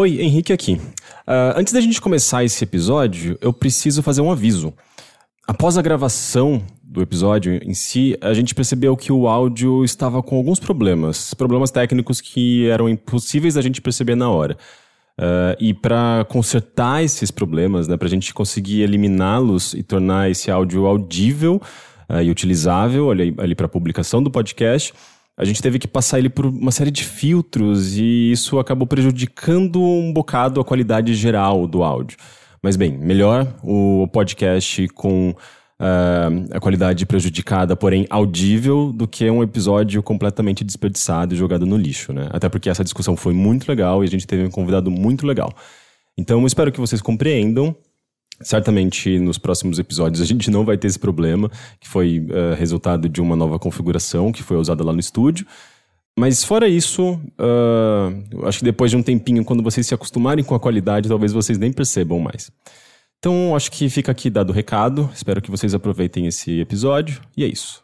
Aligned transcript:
Oi, 0.00 0.18
Henrique 0.18 0.50
aqui. 0.50 0.80
Uh, 1.28 1.52
antes 1.56 1.74
da 1.74 1.80
gente 1.82 2.00
começar 2.00 2.42
esse 2.42 2.64
episódio, 2.64 3.36
eu 3.38 3.52
preciso 3.52 4.02
fazer 4.02 4.22
um 4.22 4.32
aviso. 4.32 4.72
Após 5.46 5.76
a 5.76 5.82
gravação 5.82 6.62
do 6.82 7.02
episódio 7.02 7.60
em 7.62 7.74
si, 7.74 8.16
a 8.22 8.32
gente 8.32 8.54
percebeu 8.54 8.96
que 8.96 9.12
o 9.12 9.28
áudio 9.28 9.84
estava 9.84 10.22
com 10.22 10.36
alguns 10.36 10.58
problemas, 10.58 11.34
problemas 11.34 11.70
técnicos 11.70 12.18
que 12.18 12.66
eram 12.70 12.88
impossíveis 12.88 13.56
da 13.56 13.60
gente 13.60 13.82
perceber 13.82 14.14
na 14.14 14.30
hora. 14.30 14.56
Uh, 15.18 15.52
e 15.60 15.74
para 15.74 16.24
consertar 16.30 17.04
esses 17.04 17.30
problemas, 17.30 17.86
né, 17.86 17.98
para 17.98 18.06
a 18.08 18.10
gente 18.10 18.32
conseguir 18.32 18.80
eliminá-los 18.80 19.74
e 19.74 19.82
tornar 19.82 20.30
esse 20.30 20.50
áudio 20.50 20.86
audível 20.86 21.60
uh, 22.08 22.22
e 22.22 22.30
utilizável 22.30 23.10
ali, 23.10 23.34
ali 23.36 23.54
para 23.54 23.68
publicação 23.68 24.22
do 24.22 24.30
podcast, 24.30 24.94
a 25.40 25.44
gente 25.46 25.62
teve 25.62 25.78
que 25.78 25.88
passar 25.88 26.18
ele 26.18 26.28
por 26.28 26.44
uma 26.44 26.70
série 26.70 26.90
de 26.90 27.02
filtros 27.02 27.96
e 27.96 28.30
isso 28.30 28.58
acabou 28.58 28.86
prejudicando 28.86 29.80
um 29.80 30.12
bocado 30.12 30.60
a 30.60 30.64
qualidade 30.64 31.14
geral 31.14 31.66
do 31.66 31.82
áudio. 31.82 32.18
Mas 32.62 32.76
bem, 32.76 32.92
melhor 32.92 33.50
o 33.62 34.06
podcast 34.12 34.86
com 34.88 35.30
uh, 35.30 36.46
a 36.52 36.60
qualidade 36.60 37.06
prejudicada, 37.06 37.74
porém 37.74 38.06
audível, 38.10 38.92
do 38.92 39.08
que 39.08 39.30
um 39.30 39.42
episódio 39.42 40.02
completamente 40.02 40.62
desperdiçado 40.62 41.32
e 41.32 41.38
jogado 41.38 41.64
no 41.64 41.78
lixo, 41.78 42.12
né? 42.12 42.28
Até 42.30 42.50
porque 42.50 42.68
essa 42.68 42.84
discussão 42.84 43.16
foi 43.16 43.32
muito 43.32 43.66
legal 43.66 44.04
e 44.04 44.06
a 44.06 44.10
gente 44.10 44.26
teve 44.26 44.44
um 44.44 44.50
convidado 44.50 44.90
muito 44.90 45.26
legal. 45.26 45.54
Então, 46.18 46.46
espero 46.46 46.70
que 46.70 46.78
vocês 46.78 47.00
compreendam. 47.00 47.74
Certamente 48.42 49.18
nos 49.18 49.36
próximos 49.36 49.78
episódios 49.78 50.22
a 50.22 50.24
gente 50.24 50.50
não 50.50 50.64
vai 50.64 50.78
ter 50.78 50.86
esse 50.86 50.98
problema, 50.98 51.50
que 51.78 51.88
foi 51.88 52.20
uh, 52.20 52.54
resultado 52.56 53.08
de 53.08 53.20
uma 53.20 53.36
nova 53.36 53.58
configuração 53.58 54.32
que 54.32 54.42
foi 54.42 54.56
usada 54.56 54.82
lá 54.82 54.92
no 54.92 55.00
estúdio. 55.00 55.46
Mas 56.18 56.44
fora 56.44 56.68
isso, 56.68 57.20
uh, 57.38 58.46
acho 58.46 58.58
que 58.58 58.64
depois 58.64 58.90
de 58.90 58.96
um 58.96 59.02
tempinho, 59.02 59.44
quando 59.44 59.62
vocês 59.62 59.86
se 59.86 59.94
acostumarem 59.94 60.44
com 60.44 60.54
a 60.54 60.60
qualidade, 60.60 61.08
talvez 61.08 61.32
vocês 61.32 61.58
nem 61.58 61.72
percebam 61.72 62.18
mais. 62.18 62.50
Então, 63.18 63.54
acho 63.54 63.70
que 63.70 63.88
fica 63.90 64.10
aqui 64.10 64.30
dado 64.30 64.50
o 64.50 64.52
recado. 64.52 65.10
Espero 65.14 65.42
que 65.42 65.50
vocês 65.50 65.74
aproveitem 65.74 66.26
esse 66.26 66.58
episódio. 66.60 67.20
E 67.36 67.44
é 67.44 67.46
isso. 67.46 67.82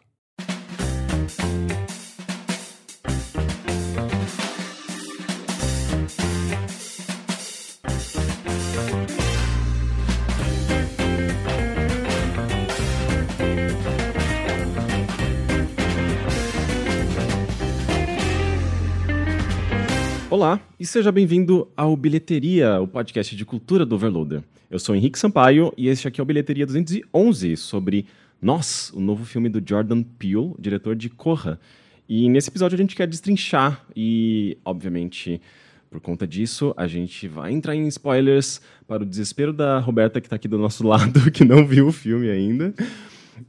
Olá 20.37 20.61
e 20.79 20.85
seja 20.85 21.11
bem-vindo 21.11 21.67
ao 21.75 21.97
Bilheteria, 21.97 22.79
o 22.79 22.87
podcast 22.87 23.35
de 23.35 23.43
cultura 23.43 23.83
do 23.83 23.95
Overloader. 23.95 24.43
Eu 24.69 24.77
sou 24.77 24.95
Henrique 24.95 25.17
Sampaio 25.17 25.73
e 25.75 25.87
este 25.87 26.07
aqui 26.07 26.21
é 26.21 26.23
o 26.23 26.27
Bilheteria 26.27 26.63
211 26.63 27.57
sobre 27.57 28.05
Nós, 28.39 28.91
o 28.93 28.99
novo 28.99 29.25
filme 29.25 29.49
do 29.49 29.59
Jordan 29.67 30.03
Peele, 30.03 30.53
diretor 30.59 30.95
de 30.95 31.09
Corra. 31.09 31.59
E 32.07 32.29
nesse 32.29 32.51
episódio 32.51 32.75
a 32.75 32.77
gente 32.77 32.95
quer 32.95 33.07
destrinchar 33.07 33.83
e, 33.95 34.59
obviamente, 34.63 35.41
por 35.89 35.99
conta 35.99 36.27
disso, 36.27 36.71
a 36.77 36.85
gente 36.85 37.27
vai 37.27 37.51
entrar 37.51 37.75
em 37.75 37.87
spoilers 37.87 38.61
para 38.87 39.01
o 39.01 39.07
desespero 39.07 39.51
da 39.51 39.79
Roberta, 39.79 40.21
que 40.21 40.27
está 40.27 40.35
aqui 40.35 40.47
do 40.47 40.59
nosso 40.59 40.85
lado, 40.87 41.31
que 41.31 41.43
não 41.43 41.65
viu 41.65 41.87
o 41.87 41.91
filme 41.91 42.29
ainda. 42.29 42.75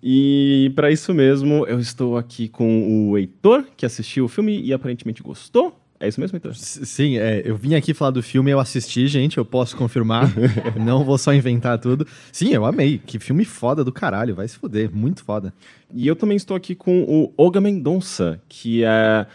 E 0.02 0.72
para 0.74 0.90
isso 0.90 1.12
mesmo, 1.12 1.66
eu 1.66 1.78
estou 1.78 2.16
aqui 2.16 2.48
com 2.48 3.10
o 3.10 3.18
Heitor, 3.18 3.66
que 3.76 3.84
assistiu 3.84 4.24
o 4.24 4.28
filme 4.28 4.58
e 4.58 4.72
aparentemente 4.72 5.22
gostou. 5.22 5.78
É 6.00 6.06
isso 6.06 6.20
mesmo, 6.20 6.36
Heitor? 6.36 6.54
Sim, 6.54 7.18
é, 7.18 7.42
eu 7.44 7.56
vim 7.56 7.74
aqui 7.74 7.92
falar 7.92 8.12
do 8.12 8.22
filme, 8.22 8.52
eu 8.52 8.60
assisti, 8.60 9.08
gente, 9.08 9.38
eu 9.38 9.44
posso 9.44 9.76
confirmar. 9.76 10.32
não 10.78 11.04
vou 11.04 11.18
só 11.18 11.34
inventar 11.34 11.78
tudo. 11.78 12.06
Sim, 12.30 12.54
eu 12.54 12.64
amei. 12.64 13.00
Que 13.04 13.18
filme 13.18 13.44
foda 13.44 13.82
do 13.82 13.90
caralho, 13.90 14.34
vai 14.34 14.46
se 14.46 14.56
fuder, 14.56 14.94
muito 14.94 15.24
foda. 15.24 15.52
E 15.92 16.06
eu 16.06 16.14
também 16.14 16.36
estou 16.36 16.56
aqui 16.56 16.74
com 16.74 17.02
o 17.02 17.32
Olga 17.36 17.60
Mendonça, 17.60 18.40
que 18.48 18.84
é 18.84 19.26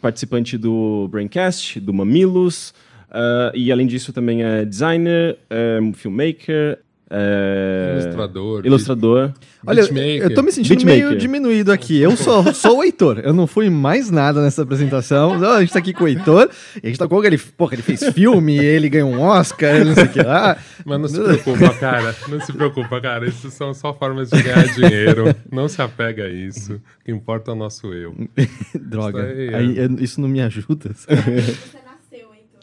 participante 0.00 0.56
do 0.56 1.08
Braincast, 1.10 1.80
do 1.80 1.92
Mamilos, 1.92 2.72
uh, 3.10 3.54
e 3.54 3.72
além 3.72 3.86
disso 3.86 4.12
também 4.12 4.42
é 4.42 4.64
designer, 4.64 5.38
é 5.50 5.80
filmmaker, 5.94 6.78
é... 7.14 7.98
Ilustrador. 8.00 8.66
Ilustrador. 8.66 9.32
Olha, 9.66 9.82
beatmaker. 9.82 10.22
eu 10.22 10.34
tô 10.34 10.42
me 10.42 10.50
sentindo 10.50 10.76
beatmaker. 10.76 11.08
meio 11.08 11.18
diminuído 11.18 11.70
aqui. 11.70 12.00
Eu 12.00 12.16
sou, 12.16 12.42
sou 12.54 12.78
o 12.78 12.82
Heitor. 12.82 13.20
Eu 13.22 13.34
não 13.34 13.46
fui 13.46 13.68
mais 13.68 14.10
nada 14.10 14.40
nessa 14.40 14.62
apresentação. 14.62 15.34
a 15.44 15.60
gente 15.60 15.74
tá 15.74 15.78
aqui 15.78 15.92
com 15.92 16.04
o 16.04 16.08
Heitor. 16.08 16.48
E 16.82 16.86
a 16.86 16.88
gente 16.88 16.98
tá 16.98 17.06
com 17.06 17.22
ele. 17.22 17.36
Porra, 17.36 17.74
ele 17.74 17.82
fez 17.82 18.02
filme, 18.14 18.56
ele 18.64 18.88
ganhou 18.88 19.10
um 19.10 19.20
Oscar, 19.20 19.84
não 19.84 19.94
sei 19.94 20.04
o 20.04 20.08
que 20.08 20.22
lá. 20.22 20.56
Mas 20.86 21.00
não 21.00 21.08
se 21.08 21.20
preocupa, 21.20 21.74
cara. 21.74 22.16
Não 22.28 22.40
se 22.40 22.52
preocupa, 22.52 23.00
cara. 23.00 23.28
Isso 23.28 23.50
são 23.50 23.74
só 23.74 23.92
formas 23.92 24.30
de 24.30 24.42
ganhar 24.42 24.66
dinheiro. 24.72 25.36
Não 25.50 25.68
se 25.68 25.82
apega 25.82 26.24
a 26.24 26.30
isso. 26.30 26.74
O 26.74 27.04
que 27.04 27.12
importa 27.12 27.50
é 27.50 27.54
o 27.54 27.56
nosso 27.56 27.92
eu. 27.92 28.16
Droga. 28.80 29.30
Isso, 29.32 29.54
aí, 29.54 29.78
é... 29.78 29.84
aí, 29.84 29.96
isso 30.00 30.18
não 30.18 30.28
me 30.28 30.40
ajuda. 30.40 30.90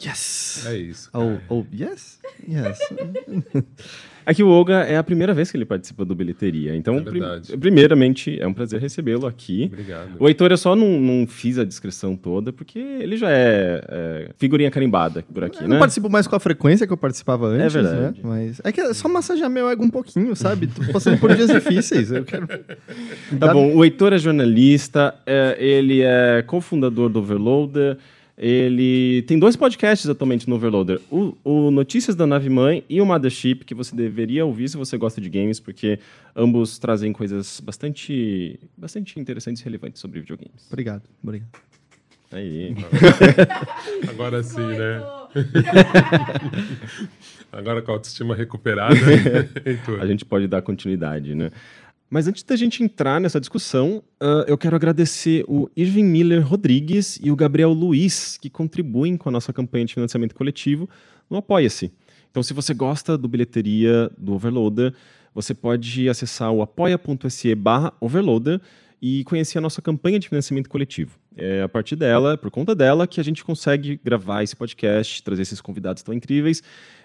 Yes! 0.02 0.64
É 0.66 0.76
isso. 0.76 1.10
Oh, 1.12 1.38
oh, 1.48 1.66
yes? 1.72 2.18
Yes. 2.48 2.78
Aqui 4.30 4.42
é 4.42 4.44
o 4.44 4.48
Olga 4.48 4.82
é 4.82 4.96
a 4.96 5.02
primeira 5.02 5.34
vez 5.34 5.50
que 5.50 5.56
ele 5.56 5.64
participa 5.64 6.04
do 6.04 6.14
Bilheteria. 6.14 6.76
Então, 6.76 6.98
é 6.98 7.00
prim 7.00 7.20
primeiramente, 7.58 8.40
é 8.40 8.46
um 8.46 8.52
prazer 8.52 8.80
recebê-lo 8.80 9.26
aqui. 9.26 9.68
Obrigado. 9.72 10.10
O 10.20 10.28
Heitor, 10.28 10.52
eu 10.52 10.56
só 10.56 10.76
não, 10.76 11.00
não 11.00 11.26
fiz 11.26 11.58
a 11.58 11.64
descrição 11.64 12.14
toda, 12.14 12.52
porque 12.52 12.78
ele 12.78 13.16
já 13.16 13.28
é, 13.28 13.84
é 13.88 14.30
figurinha 14.38 14.70
carimbada 14.70 15.24
por 15.34 15.42
aqui, 15.42 15.58
eu 15.58 15.62
né? 15.62 15.70
não 15.70 15.78
participo 15.80 16.08
mais 16.08 16.28
com 16.28 16.36
a 16.36 16.38
frequência 16.38 16.86
que 16.86 16.92
eu 16.92 16.96
participava 16.96 17.48
é 17.48 17.60
antes, 17.60 17.74
É 17.74 17.82
verdade. 17.82 18.20
Né? 18.22 18.22
Mas 18.22 18.60
é 18.62 18.70
que 18.70 18.80
é 18.80 18.94
só 18.94 19.08
massagear 19.08 19.50
meu 19.50 19.68
ego 19.68 19.82
um 19.82 19.90
pouquinho, 19.90 20.36
sabe? 20.36 20.68
Tô 20.68 20.92
passando 20.92 21.18
por 21.18 21.34
dias 21.34 21.50
difíceis. 21.50 22.12
Eu 22.12 22.22
quero... 22.22 22.46
Tá 23.36 23.52
bom, 23.52 23.74
o 23.74 23.84
Heitor 23.84 24.12
é 24.12 24.18
jornalista, 24.18 25.12
é, 25.26 25.56
ele 25.58 26.02
é 26.02 26.44
cofundador 26.46 27.08
do 27.08 27.18
Overloader, 27.18 27.98
ele 28.42 29.20
tem 29.26 29.38
dois 29.38 29.54
podcasts 29.54 30.08
atualmente 30.08 30.48
no 30.48 30.56
Overloader: 30.56 30.98
o, 31.10 31.36
o, 31.44 31.70
Notícias 31.70 32.16
da 32.16 32.26
Nave 32.26 32.48
Mãe 32.48 32.82
e 32.88 32.98
o 32.98 33.04
Mothership, 33.04 33.66
que 33.66 33.74
você 33.74 33.94
deveria 33.94 34.46
ouvir 34.46 34.66
se 34.70 34.78
você 34.78 34.96
gosta 34.96 35.20
de 35.20 35.28
games, 35.28 35.60
porque 35.60 35.98
ambos 36.34 36.78
trazem 36.78 37.12
coisas 37.12 37.60
bastante, 37.60 38.58
bastante 38.74 39.20
interessantes 39.20 39.60
e 39.60 39.64
relevantes 39.66 40.00
sobre 40.00 40.20
videogames. 40.20 40.66
Obrigado, 40.68 41.02
obrigado. 41.22 41.50
Aí. 42.32 42.74
Agora 44.08 44.42
sim, 44.42 44.66
né? 44.66 45.02
Agora 47.52 47.82
com 47.82 47.90
a 47.90 47.94
autoestima 47.94 48.34
recuperada, 48.34 48.94
a 50.00 50.06
gente 50.06 50.24
pode 50.24 50.46
dar 50.46 50.62
continuidade, 50.62 51.34
né? 51.34 51.50
Mas 52.10 52.26
antes 52.26 52.42
da 52.42 52.56
gente 52.56 52.82
entrar 52.82 53.20
nessa 53.20 53.38
discussão, 53.38 54.02
uh, 54.20 54.42
eu 54.48 54.58
quero 54.58 54.74
agradecer 54.74 55.44
o 55.46 55.70
Irving 55.76 56.02
Miller 56.02 56.44
Rodrigues 56.44 57.20
e 57.22 57.30
o 57.30 57.36
Gabriel 57.36 57.72
Luiz, 57.72 58.36
que 58.36 58.50
contribuem 58.50 59.16
com 59.16 59.28
a 59.28 59.32
nossa 59.32 59.52
campanha 59.52 59.84
de 59.84 59.94
financiamento 59.94 60.34
coletivo 60.34 60.90
no 61.30 61.36
Apoia-se. 61.36 61.92
Então, 62.28 62.42
se 62.42 62.52
você 62.52 62.74
gosta 62.74 63.16
do 63.16 63.28
bilheteria 63.28 64.10
do 64.18 64.34
Overloader, 64.34 64.92
você 65.32 65.54
pode 65.54 66.08
acessar 66.08 66.50
o 66.50 66.62
apoia.se 66.62 67.54
barra 67.54 67.92
overloader 68.00 68.60
e 69.00 69.22
conhecer 69.22 69.58
a 69.58 69.60
nossa 69.60 69.80
campanha 69.80 70.18
de 70.18 70.28
financiamento 70.28 70.68
coletivo. 70.68 71.16
É 71.36 71.62
a 71.62 71.68
partir 71.68 71.94
dela, 71.94 72.36
por 72.36 72.50
conta 72.50 72.74
dela, 72.74 73.06
que 73.06 73.20
a 73.20 73.24
gente 73.24 73.44
consegue 73.44 74.00
gravar 74.04 74.42
esse 74.42 74.56
podcast, 74.56 75.22
trazer 75.22 75.42
esses 75.42 75.60
convidados 75.60 76.02
tão 76.02 76.12
incríveis 76.12 76.60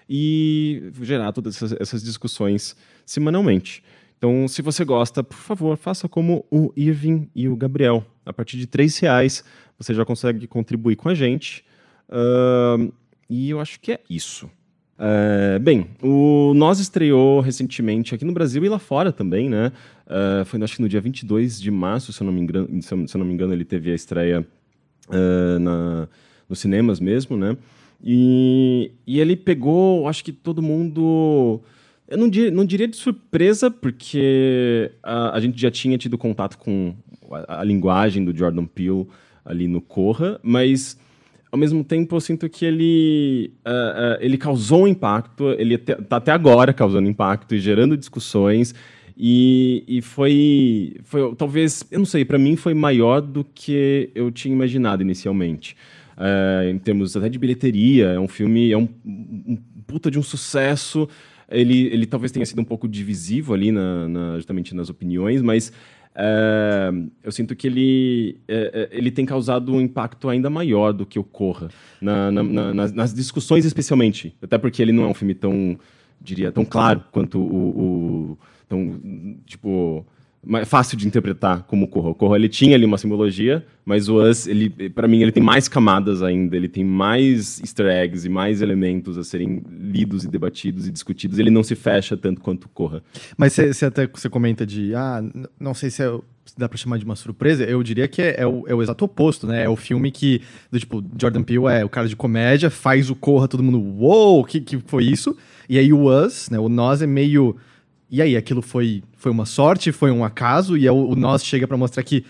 e 0.08 0.90
gerar 1.00 1.32
todas 1.32 1.54
essas, 1.56 1.80
essas 1.80 2.02
discussões 2.02 2.76
semanalmente. 3.04 3.84
Então, 4.18 4.48
se 4.48 4.62
você 4.62 4.84
gosta, 4.84 5.22
por 5.22 5.36
favor, 5.36 5.76
faça 5.76 6.08
como 6.08 6.44
o 6.50 6.72
Irving 6.76 7.28
e 7.34 7.48
o 7.48 7.56
Gabriel. 7.56 8.04
A 8.24 8.32
partir 8.32 8.56
de 8.56 8.66
três 8.66 8.98
reais, 8.98 9.44
você 9.78 9.92
já 9.92 10.04
consegue 10.04 10.46
contribuir 10.46 10.96
com 10.96 11.08
a 11.08 11.14
gente. 11.14 11.64
Uh, 12.08 12.92
e 13.28 13.50
eu 13.50 13.60
acho 13.60 13.78
que 13.80 13.92
é 13.92 14.00
isso. 14.08 14.50
Uh, 14.98 15.60
bem, 15.60 15.88
o 16.02 16.54
Nós 16.54 16.80
estreou 16.80 17.40
recentemente 17.40 18.14
aqui 18.14 18.24
no 18.24 18.32
Brasil 18.32 18.64
e 18.64 18.68
lá 18.68 18.78
fora 18.78 19.12
também, 19.12 19.50
né? 19.50 19.70
Uh, 20.06 20.44
foi 20.46 20.62
acho 20.62 20.76
que 20.76 20.82
no 20.82 20.88
dia 20.88 21.00
22 21.00 21.60
de 21.60 21.70
março, 21.70 22.12
se 22.12 22.22
eu 22.22 22.24
não 22.24 22.32
me 22.32 22.40
engano, 22.40 22.82
se 22.82 22.94
eu, 22.94 23.18
não 23.18 23.26
me 23.26 23.34
engano 23.34 23.52
ele 23.52 23.64
teve 23.64 23.92
a 23.92 23.94
estreia 23.94 24.46
uh, 25.08 25.58
na, 25.58 26.08
nos 26.48 26.60
cinemas 26.60 26.98
mesmo, 26.98 27.36
né? 27.36 27.56
E, 28.02 28.92
e 29.06 29.20
ele 29.20 29.36
pegou, 29.36 30.08
acho 30.08 30.24
que 30.24 30.32
todo 30.32 30.62
mundo 30.62 31.60
eu 32.08 32.18
não 32.18 32.28
diria, 32.28 32.50
não 32.50 32.64
diria 32.64 32.88
de 32.88 32.96
surpresa, 32.96 33.70
porque 33.70 34.90
a, 35.02 35.36
a 35.36 35.40
gente 35.40 35.60
já 35.60 35.70
tinha 35.70 35.98
tido 35.98 36.16
contato 36.16 36.56
com 36.58 36.94
a, 37.30 37.60
a, 37.60 37.64
linguagem 37.64 38.24
do 38.24 38.36
Jordan 38.36 38.66
Peele 38.66 39.06
ali 39.44 39.66
no 39.66 39.80
Corra, 39.80 40.40
mas 40.42 40.98
ao 41.50 41.58
mesmo 41.58 41.82
tempo 41.84 42.16
eu 42.16 42.20
sinto 42.20 42.48
que 42.48 42.64
ele, 42.64 43.52
uh, 43.66 43.70
uh, 43.70 44.18
ele 44.20 44.36
causou 44.36 44.84
um 44.84 44.88
impacto, 44.88 45.50
ele 45.58 45.74
está 45.74 46.16
até 46.16 46.32
agora 46.32 46.72
causando 46.72 47.08
impacto 47.08 47.54
e 47.54 47.60
gerando 47.60 47.96
discussões, 47.96 48.74
e, 49.16 49.82
e 49.88 50.02
foi, 50.02 50.96
foi, 51.04 51.34
talvez, 51.36 51.84
eu 51.90 51.98
não 51.98 52.06
sei, 52.06 52.24
para 52.24 52.38
mim 52.38 52.54
foi 52.54 52.74
maior 52.74 53.20
do 53.20 53.42
que 53.42 54.10
eu 54.14 54.30
tinha 54.30 54.54
imaginado 54.54 55.02
inicialmente. 55.02 55.74
é, 56.18 56.70
em 56.70 56.78
termos 56.78 57.16
até 57.16 57.28
de 57.28 57.38
bilheteria. 57.38 58.08
É 58.08 58.20
um 58.20 58.28
filme, 58.28 58.72
é 58.72 58.78
um, 58.78 58.88
um 59.04 59.58
puta 59.86 60.10
de 60.10 60.18
um 60.18 60.22
sucesso. 60.22 61.08
Ele, 61.48 61.86
ele 61.86 62.06
talvez 62.06 62.32
tenha 62.32 62.44
sido 62.44 62.60
um 62.60 62.64
pouco 62.64 62.88
divisivo 62.88 63.54
ali, 63.54 63.70
na, 63.70 64.08
na 64.08 64.36
justamente 64.36 64.74
nas 64.74 64.90
opiniões, 64.90 65.42
mas 65.42 65.72
é, 66.18 66.90
eu 67.22 67.30
sinto 67.30 67.54
que 67.54 67.66
ele, 67.66 68.40
é, 68.48 68.88
ele 68.90 69.10
tem 69.10 69.26
causado 69.26 69.72
um 69.72 69.80
impacto 69.80 70.28
ainda 70.30 70.48
maior 70.48 70.92
do 70.92 71.04
que 71.04 71.18
o 71.18 71.24
Corra, 71.24 71.68
na, 72.00 72.30
na, 72.30 72.42
na, 72.42 72.74
nas, 72.74 72.92
nas, 72.92 73.14
discussões 73.14 73.66
especialmente, 73.66 74.34
até 74.40 74.56
porque 74.56 74.80
ele 74.80 74.92
não 74.92 75.04
é 75.04 75.06
um 75.06 75.14
filme 75.14 75.34
tão, 75.34 75.78
diria, 76.20 76.50
tão 76.50 76.64
claro 76.64 77.04
quanto 77.12 77.38
o, 77.38 78.32
o 78.32 78.38
tão, 78.66 79.38
tipo, 79.44 80.06
fácil 80.64 80.96
de 80.96 81.06
interpretar 81.06 81.62
como 81.64 81.86
o 81.86 81.88
Corra. 81.88 82.10
O 82.10 82.14
Corra 82.14 82.36
ele 82.36 82.48
tinha 82.48 82.76
ali 82.76 82.84
uma 82.84 82.98
simbologia, 82.98 83.66
mas 83.84 84.08
o 84.08 84.22
Us, 84.22 84.46
ele, 84.46 84.70
para 84.90 85.08
mim, 85.08 85.20
ele 85.20 85.32
tem 85.32 85.42
mais 85.42 85.68
camadas 85.68 86.22
ainda, 86.22 86.56
ele 86.56 86.68
tem 86.68 86.84
mais 86.84 87.60
easter 87.60 87.86
eggs 87.86 88.26
e 88.26 88.30
mais 88.30 88.62
elementos 88.62 89.18
a 89.18 89.24
serem 89.24 89.62
lidos 89.70 90.24
e 90.24 90.28
debatidos 90.28 90.86
e 90.86 90.92
discutidos. 90.92 91.38
Ele 91.38 91.50
não 91.50 91.62
se 91.62 91.74
fecha 91.74 92.16
tanto 92.16 92.40
quanto 92.40 92.64
o 92.64 92.68
Corra. 92.68 93.02
Mas 93.36 93.54
você 93.54 93.84
até 93.84 94.06
você 94.06 94.28
comenta 94.28 94.64
de, 94.64 94.94
ah, 94.94 95.22
não 95.58 95.74
sei 95.74 95.90
se, 95.90 96.02
é, 96.02 96.18
dá 96.56 96.68
para 96.68 96.78
chamar 96.78 96.98
de 96.98 97.04
uma 97.04 97.16
surpresa. 97.16 97.64
Eu 97.64 97.82
diria 97.82 98.06
que 98.06 98.22
é, 98.22 98.40
é, 98.40 98.46
o, 98.46 98.64
é, 98.68 98.74
o, 98.74 98.82
exato 98.82 99.04
oposto, 99.04 99.46
né? 99.46 99.64
É 99.64 99.68
o 99.68 99.76
filme 99.76 100.10
que, 100.10 100.42
do 100.70 100.78
tipo, 100.78 101.04
Jordan 101.18 101.42
Peele 101.42 101.66
é 101.66 101.84
o 101.84 101.88
cara 101.88 102.08
de 102.08 102.16
comédia, 102.16 102.70
faz 102.70 103.10
o 103.10 103.14
Corra, 103.14 103.48
todo 103.48 103.62
mundo, 103.62 103.80
uou, 103.80 104.40
o 104.40 104.44
que, 104.44 104.60
que 104.60 104.78
foi 104.86 105.04
isso? 105.04 105.36
E 105.68 105.78
aí 105.78 105.92
o 105.92 106.06
Us, 106.06 106.48
né? 106.50 106.58
O 106.58 106.68
Nós 106.68 107.02
é 107.02 107.06
meio 107.06 107.56
e 108.10 108.22
aí, 108.22 108.36
aquilo 108.36 108.62
foi, 108.62 109.02
foi 109.16 109.32
uma 109.32 109.46
sorte, 109.46 109.90
foi 109.92 110.10
um 110.10 110.24
acaso, 110.24 110.76
e 110.76 110.88
o, 110.88 111.10
o 111.10 111.16
nós 111.16 111.44
chega 111.44 111.66
para 111.66 111.76
mostrar 111.76 112.02
que 112.02 112.24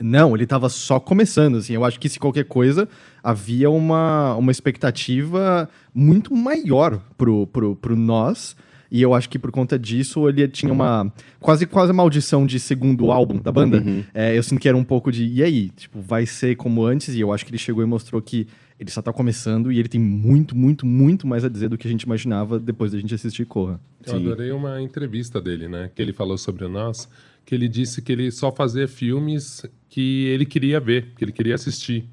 não, 0.00 0.34
ele 0.34 0.44
estava 0.44 0.68
só 0.68 1.00
começando, 1.00 1.56
assim. 1.56 1.74
Eu 1.74 1.84
acho 1.84 1.98
que 1.98 2.08
se 2.08 2.18
qualquer 2.18 2.44
coisa, 2.44 2.88
havia 3.22 3.70
uma, 3.70 4.36
uma 4.36 4.52
expectativa 4.52 5.68
muito 5.94 6.34
maior 6.34 7.00
pro, 7.16 7.46
pro, 7.46 7.74
pro 7.74 7.96
nós. 7.96 8.56
E 8.90 9.00
eu 9.00 9.14
acho 9.14 9.28
que 9.28 9.38
por 9.38 9.50
conta 9.50 9.78
disso 9.78 10.28
ele 10.28 10.46
tinha 10.46 10.70
uma 10.70 11.10
quase 11.40 11.64
quase 11.64 11.94
maldição 11.94 12.44
de 12.44 12.60
segundo 12.60 13.10
álbum 13.10 13.38
da 13.38 13.50
banda. 13.50 13.78
Uhum. 13.78 14.04
É, 14.12 14.36
eu 14.36 14.42
sinto 14.42 14.60
que 14.60 14.68
era 14.68 14.76
um 14.76 14.84
pouco 14.84 15.10
de 15.10 15.24
e 15.24 15.42
aí, 15.42 15.70
tipo, 15.70 15.98
vai 15.98 16.26
ser 16.26 16.56
como 16.56 16.84
antes? 16.84 17.14
E 17.14 17.20
eu 17.20 17.32
acho 17.32 17.44
que 17.44 17.50
ele 17.50 17.58
chegou 17.58 17.82
e 17.82 17.86
mostrou 17.86 18.20
que 18.20 18.46
ele 18.82 18.90
só 18.90 19.00
está 19.00 19.12
começando 19.12 19.70
e 19.70 19.78
ele 19.78 19.88
tem 19.88 20.00
muito, 20.00 20.56
muito, 20.56 20.84
muito 20.84 21.24
mais 21.24 21.44
a 21.44 21.48
dizer 21.48 21.68
do 21.68 21.78
que 21.78 21.86
a 21.86 21.90
gente 21.90 22.02
imaginava 22.02 22.58
depois 22.58 22.90
da 22.90 22.98
gente 22.98 23.14
assistir 23.14 23.46
Corra. 23.46 23.80
Eu 24.04 24.14
Sim. 24.14 24.26
adorei 24.26 24.50
uma 24.50 24.82
entrevista 24.82 25.40
dele, 25.40 25.68
né? 25.68 25.88
Que 25.94 26.02
ele 26.02 26.12
falou 26.12 26.36
sobre 26.36 26.66
nós, 26.66 27.08
que 27.46 27.54
ele 27.54 27.68
disse 27.68 28.02
que 28.02 28.10
ele 28.10 28.30
só 28.32 28.50
fazia 28.50 28.88
filmes 28.88 29.64
que 29.88 30.26
ele 30.26 30.44
queria 30.44 30.80
ver, 30.80 31.12
que 31.16 31.24
ele 31.24 31.30
queria 31.30 31.54
assistir. 31.54 32.08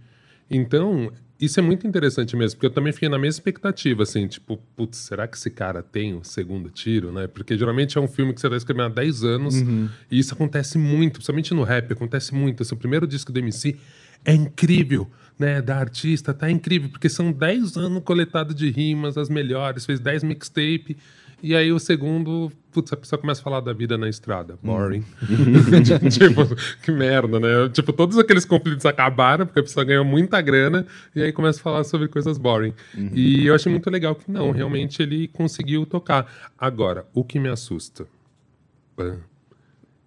Então, 0.48 1.12
isso 1.40 1.60
é 1.60 1.64
muito 1.64 1.88
interessante 1.88 2.36
mesmo, 2.36 2.58
porque 2.58 2.68
eu 2.68 2.72
também 2.72 2.94
fiquei 2.94 3.10
na 3.10 3.18
mesma 3.18 3.40
expectativa, 3.40 4.04
assim, 4.04 4.28
tipo, 4.28 4.58
putz, 4.76 4.98
será 4.98 5.28
que 5.28 5.38
esse 5.38 5.50
cara 5.50 5.82
tem 5.82 6.14
o 6.14 6.24
segundo 6.24 6.70
tiro, 6.70 7.12
né? 7.12 7.26
Porque 7.26 7.58
geralmente 7.58 7.98
é 7.98 8.02
um 8.02 8.08
filme 8.08 8.32
que 8.32 8.42
você 8.42 8.46
está 8.46 8.58
escrevendo 8.58 8.86
há 8.86 8.90
10 8.90 9.24
anos, 9.24 9.56
uhum. 9.56 9.90
e 10.12 10.20
isso 10.20 10.36
acontece 10.36 10.78
muito, 10.78 11.14
principalmente 11.14 11.52
no 11.52 11.64
rap, 11.64 11.92
acontece 11.92 12.36
muito. 12.36 12.62
Assim, 12.62 12.76
o 12.76 12.78
primeiro 12.78 13.08
disco 13.08 13.32
do 13.32 13.40
MC 13.40 13.76
é 14.24 14.34
incrível 14.34 15.10
né, 15.40 15.62
da 15.62 15.78
artista, 15.78 16.34
tá 16.34 16.52
incrível, 16.52 16.90
porque 16.90 17.08
são 17.08 17.32
10 17.32 17.78
anos 17.78 18.04
coletado 18.04 18.54
de 18.54 18.70
rimas, 18.70 19.18
as 19.18 19.30
melhores, 19.30 19.86
fez 19.86 20.00
10 20.00 20.24
mixtape. 20.24 20.98
E 21.42 21.56
aí 21.56 21.72
o 21.72 21.80
segundo, 21.80 22.52
putz, 22.70 22.92
a 22.92 22.98
pessoa 22.98 23.18
começa 23.18 23.40
a 23.40 23.44
falar 23.46 23.62
da 23.62 23.72
vida 23.72 23.98
na 23.98 24.10
estrada. 24.10 24.60
Boring. 24.62 25.06
Hum. 25.24 25.84
tipo, 26.12 26.54
que 26.84 26.92
merda, 26.92 27.40
né? 27.40 27.70
Tipo, 27.72 27.94
todos 27.94 28.18
aqueles 28.18 28.44
conflitos 28.44 28.86
acabaram, 28.86 29.46
porque 29.46 29.62
a 29.62 29.64
pessoa 29.64 29.86
ganhou 29.86 30.04
muita 30.04 30.42
grana, 30.42 30.86
e 31.16 31.24
aí 31.24 31.32
começa 31.32 31.60
a 31.62 31.64
falar 31.64 31.84
sobre 31.86 32.10
coisas 32.10 32.38
boring. 32.38 32.74
Uhum. 32.94 33.12
E 33.14 33.48
eu 33.48 33.56
achei 33.56 33.72
muito 33.72 33.90
legal 33.90 34.16
que 34.16 34.30
não, 34.30 34.52
realmente 34.52 35.02
ele 35.02 35.30
conseguiu 35.30 35.86
tocar. 35.86 36.52
Agora, 36.58 37.06
o 37.14 37.24
que 37.24 37.40
me 37.40 37.48
assusta, 37.48 38.06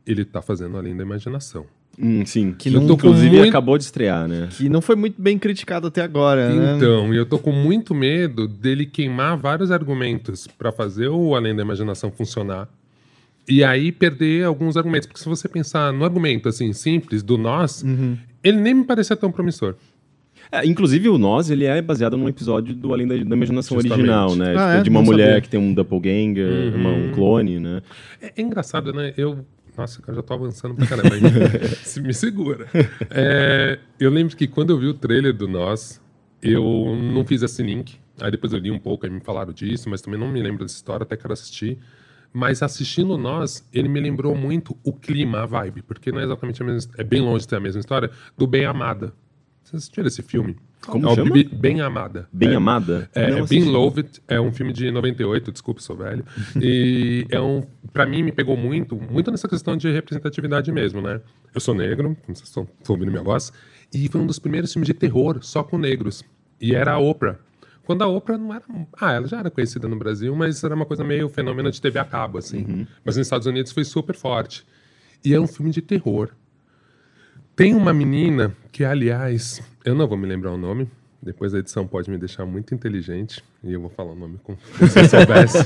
ele 0.06 0.26
tá 0.26 0.43
fazendo 0.43 0.76
além 0.76 0.94
da 0.94 1.02
imaginação. 1.02 1.67
Hum, 2.00 2.25
sim, 2.25 2.53
que 2.53 2.71
não, 2.71 2.85
inclusive 2.85 3.37
muito... 3.37 3.50
acabou 3.50 3.77
de 3.77 3.85
estrear, 3.85 4.27
né? 4.27 4.49
Que 4.50 4.69
não 4.69 4.81
foi 4.81 4.97
muito 4.97 5.21
bem 5.21 5.39
criticado 5.39 5.89
até 5.89 6.03
agora, 6.03 6.49
né? 6.49 6.77
Então, 6.77 7.12
e 7.12 7.17
eu 7.17 7.27
tô 7.27 7.39
com 7.39 7.53
muito 7.53 7.94
medo 7.94 8.49
dele 8.49 8.87
queimar 8.87 9.37
vários 9.37 9.71
argumentos 9.71 10.47
para 10.47 10.73
fazer 10.73 11.09
o 11.09 11.35
Além 11.35 11.55
da 11.55 11.62
Imaginação 11.62 12.11
funcionar. 12.11 12.69
E 13.47 13.62
aí 13.62 13.93
perder 13.93 14.44
alguns 14.44 14.77
argumentos. 14.77 15.06
Porque 15.06 15.21
se 15.21 15.29
você 15.29 15.49
pensar 15.49 15.93
no 15.93 16.05
argumento, 16.05 16.49
assim, 16.49 16.73
simples, 16.73 17.23
do 17.23 17.37
nós, 17.37 17.83
uhum. 17.83 18.17
ele 18.43 18.59
nem 18.59 18.73
me 18.73 18.85
parecia 18.85 19.17
tão 19.17 19.31
promissor. 19.31 19.75
É, 20.50 20.67
inclusive, 20.67 21.09
o 21.09 21.17
Nós, 21.17 21.49
ele 21.49 21.65
é 21.65 21.81
baseado 21.81 22.15
num 22.15 22.29
episódio 22.29 22.75
do 22.75 22.93
Além 22.93 23.06
da, 23.06 23.15
da 23.15 23.37
Imaginação 23.37 23.81
Justamente. 23.81 24.00
original, 24.00 24.37
né? 24.37 24.55
Ah, 24.55 24.67
tipo, 24.69 24.81
é? 24.81 24.83
De 24.83 24.91
uma 24.91 25.03
mulher 25.03 25.27
sabia. 25.27 25.41
que 25.41 25.49
tem 25.49 25.59
um 25.59 25.73
doppelganger, 25.73 26.75
uhum. 26.75 26.81
uma, 26.81 26.91
um 26.91 27.12
clone, 27.12 27.59
né? 27.59 27.81
É, 28.21 28.33
é 28.37 28.43
engraçado, 28.43 28.93
né? 28.93 29.15
Eu 29.17 29.47
nossa, 29.77 30.03
cara, 30.03 30.17
já 30.17 30.23
tô 30.23 30.35
avançando 30.35 30.75
pra 30.75 30.87
caramba. 30.87 31.11
me 32.03 32.13
segura. 32.13 32.67
É, 33.11 33.79
eu 33.99 34.11
lembro 34.11 34.37
que 34.37 34.47
quando 34.47 34.71
eu 34.71 34.79
vi 34.79 34.87
o 34.87 34.95
trailer 34.95 35.33
do 35.33 35.49
Nós, 35.49 36.01
eu 36.43 36.63
não 36.97 37.25
fiz 37.25 37.43
esse 37.43 37.63
link. 37.63 37.99
Aí 38.21 38.31
depois 38.31 38.53
eu 38.53 38.59
li 38.59 38.71
um 38.71 38.79
pouco, 38.79 39.07
aí 39.07 39.13
me 39.13 39.21
falaram 39.21 39.53
disso, 39.53 39.89
mas 39.89 40.03
também 40.03 40.21
não 40.21 40.29
me 40.29 40.43
lembro 40.43 40.65
dessa 40.65 40.77
história, 40.77 41.05
até 41.05 41.17
quero 41.17 41.33
assistir. 41.33 41.79
Mas 42.33 42.63
assistindo 42.63 43.17
Nós, 43.17 43.67
ele 43.73 43.89
me 43.89 44.01
lembrou 44.01 44.35
muito 44.35 44.77
o 44.83 44.93
clima, 44.93 45.43
a 45.43 45.47
vibe, 45.47 45.83
porque 45.83 46.13
não 46.13 46.21
é 46.21 46.25
exatamente 46.25 46.63
a 46.63 46.67
mesma, 46.67 46.93
é 46.99 47.05
bem 47.05 47.21
longe 47.21 47.45
de 47.45 47.49
ter 47.49 47.57
a 47.57 47.61
mesma 47.61 47.81
história, 47.81 48.11
do 48.37 48.47
Bem 48.47 48.65
Amada. 48.65 49.13
Vocês 49.63 49.83
assistiram 49.83 50.09
esse 50.09 50.23
filme? 50.23 50.57
Como 50.87 51.08
é 51.08 51.14
chama? 51.14 51.31
Bem 51.52 51.81
Amada. 51.81 52.29
Bem 52.32 52.50
é, 52.50 52.55
Amada? 52.55 53.08
É, 53.14 53.31
é 53.31 53.46
Bem 53.46 53.64
Loved, 53.64 54.08
é 54.26 54.40
um 54.40 54.52
filme 54.52 54.73
de 54.73 54.90
98, 54.90 55.52
desculpe, 55.52 55.82
sou 55.82 55.96
velho. 55.96 56.25
e 56.61 57.26
é 57.31 57.40
um, 57.40 57.62
pra 57.93 58.05
mim, 58.05 58.23
me 58.23 58.32
pegou 58.32 58.56
muito, 58.56 58.96
muito 58.96 59.31
nessa 59.31 59.49
questão 59.49 59.76
de 59.76 59.90
representatividade 59.90 60.73
mesmo, 60.73 61.00
né? 61.00 61.20
Eu 61.55 61.61
sou 61.61 61.75
negro, 61.75 62.17
como 62.25 62.37
vocês 62.37 62.49
estão 62.49 62.67
ouvindo 62.88 63.11
minha 63.11 63.23
voz, 63.23 63.52
e 63.94 64.08
foi 64.08 64.20
um 64.20 64.26
dos 64.26 64.38
primeiros 64.38 64.73
filmes 64.73 64.87
de 64.87 64.94
terror 64.94 65.38
só 65.43 65.62
com 65.62 65.79
negros. 65.79 66.25
E 66.61 66.75
era 66.75 66.93
a 66.93 66.99
Oprah. 66.99 67.38
Quando 67.84 68.02
a 68.02 68.06
Oprah 68.06 68.38
não 68.38 68.55
era. 68.55 68.62
Ah, 69.00 69.12
ela 69.12 69.26
já 69.26 69.38
era 69.38 69.50
conhecida 69.50 69.88
no 69.88 69.96
Brasil, 69.96 70.34
mas 70.34 70.62
era 70.62 70.75
uma 70.75 70.87
coisa 70.87 71.02
meio 71.05 71.29
fenômeno 71.29 71.70
de 71.70 71.81
TV 71.81 71.99
a 71.99 72.05
cabo, 72.05 72.38
assim. 72.38 72.64
Uhum. 72.64 72.87
Mas 73.05 73.17
nos 73.17 73.26
Estados 73.26 73.46
Unidos 73.46 73.73
foi 73.73 73.84
super 73.84 74.14
forte. 74.14 74.64
E 75.25 75.34
é 75.34 75.40
um 75.40 75.46
filme 75.46 75.70
de 75.70 75.82
terror. 75.82 76.31
Tem 77.55 77.75
uma 77.75 77.93
menina 77.93 78.56
que, 78.70 78.84
aliás, 78.84 79.61
eu 79.84 79.94
não 79.94 80.06
vou 80.06 80.17
me 80.17 80.26
lembrar 80.26 80.52
o 80.52 80.56
nome. 80.56 80.88
Depois 81.23 81.55
a 81.55 81.58
edição 81.58 81.87
pode 81.87 82.11
me 82.11 82.19
deixar 82.19 82.44
muito 82.44 82.75
inteligente 82.75 83.44
e 83.62 83.73
eu 83.73 83.81
vou 83.81 83.90
falar 83.90 84.11
o 84.11 84.17
nome 84.17 84.38
como 84.43 84.58
se 84.90 84.99
eu 84.99 85.05
soubesse. 85.08 85.58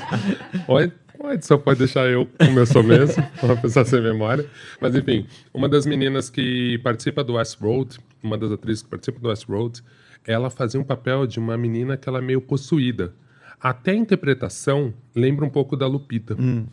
ou, 0.69 0.77
a 0.77 1.35
edição 1.35 1.59
pode 1.59 1.79
deixar 1.79 2.07
eu 2.11 2.29
como 2.39 2.59
eu 2.59 2.67
sou 2.67 2.83
mesmo, 2.83 3.25
uma 3.43 3.57
pessoa 3.57 3.85
sem 3.85 4.03
memória. 4.03 4.47
Mas 4.79 4.95
enfim, 4.95 5.27
uma 5.55 5.67
das 5.67 5.87
meninas 5.87 6.29
que 6.29 6.79
participa 6.81 7.25
do 7.25 7.35
Westworld, 7.35 7.99
uma 8.23 8.37
das 8.37 8.53
atrizes 8.53 8.83
que 8.83 8.91
participa 8.91 9.19
do 9.19 9.29
Westworld, 9.29 9.83
ela 10.27 10.51
fazia 10.51 10.79
um 10.79 10.85
papel 10.85 11.27
de 11.27 11.39
uma 11.39 11.57
menina 11.57 11.97
que 11.97 12.07
ela 12.07 12.19
é 12.19 12.23
meio 12.23 12.41
possuída. 12.43 13.15
Até 13.59 13.93
a 13.93 13.97
interpretação 13.97 14.93
lembra 15.15 15.47
um 15.47 15.51
pouco 15.51 15.75
da 15.75 15.87
Lupita. 15.87 16.37
Hum. 16.39 16.67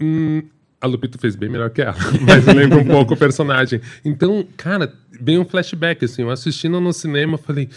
Hum. 0.00 0.42
A 0.80 0.86
Lupita 0.86 1.18
fez 1.18 1.36
bem 1.36 1.48
melhor 1.48 1.70
que 1.70 1.82
ela, 1.82 1.96
mas 2.26 2.46
lembra 2.46 2.78
um 2.78 2.86
pouco 2.86 3.14
o 3.14 3.16
personagem. 3.16 3.80
Então, 4.04 4.46
cara, 4.56 4.92
bem 5.20 5.38
um 5.38 5.44
flashback, 5.44 6.04
assim, 6.04 6.22
eu 6.22 6.30
assistindo 6.30 6.80
no 6.80 6.92
cinema, 6.92 7.36
falei, 7.36 7.68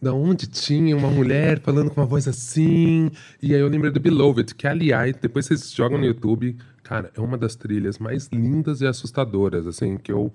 da 0.00 0.12
onde 0.12 0.48
tinha 0.48 0.96
uma 0.96 1.08
mulher 1.08 1.60
falando 1.60 1.90
com 1.90 2.00
uma 2.00 2.06
voz 2.06 2.26
assim? 2.26 3.10
E 3.40 3.54
aí 3.54 3.60
eu 3.60 3.68
lembrei 3.68 3.92
do 3.92 4.00
Beloved, 4.00 4.54
que 4.54 4.66
aliás, 4.66 5.14
depois 5.20 5.46
vocês 5.46 5.72
jogam 5.72 5.96
no 5.96 6.04
YouTube, 6.04 6.56
cara, 6.82 7.10
é 7.16 7.20
uma 7.20 7.38
das 7.38 7.54
trilhas 7.54 7.98
mais 7.98 8.28
lindas 8.32 8.80
e 8.80 8.86
assustadoras, 8.86 9.66
assim, 9.66 9.96
que 9.96 10.10
eu 10.10 10.32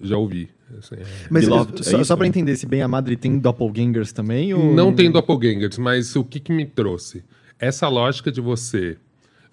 já 0.00 0.16
ouvi. 0.16 0.48
Assim, 0.78 0.94
é... 0.94 1.04
Mas 1.28 1.44
Beloved, 1.44 1.84
só, 1.84 2.00
é 2.00 2.04
só 2.04 2.16
para 2.16 2.26
entender, 2.26 2.56
se 2.56 2.64
bem 2.66 2.80
amado, 2.80 3.08
ele 3.08 3.16
tem 3.16 3.38
doppelgangers 3.38 4.12
também? 4.12 4.54
Ou... 4.54 4.74
Não 4.74 4.94
tem 4.94 5.10
doppelgangers, 5.10 5.76
mas 5.76 6.16
o 6.16 6.24
que, 6.24 6.40
que 6.40 6.52
me 6.52 6.64
trouxe? 6.64 7.22
Essa 7.58 7.88
lógica 7.88 8.32
de 8.32 8.40
você 8.40 8.96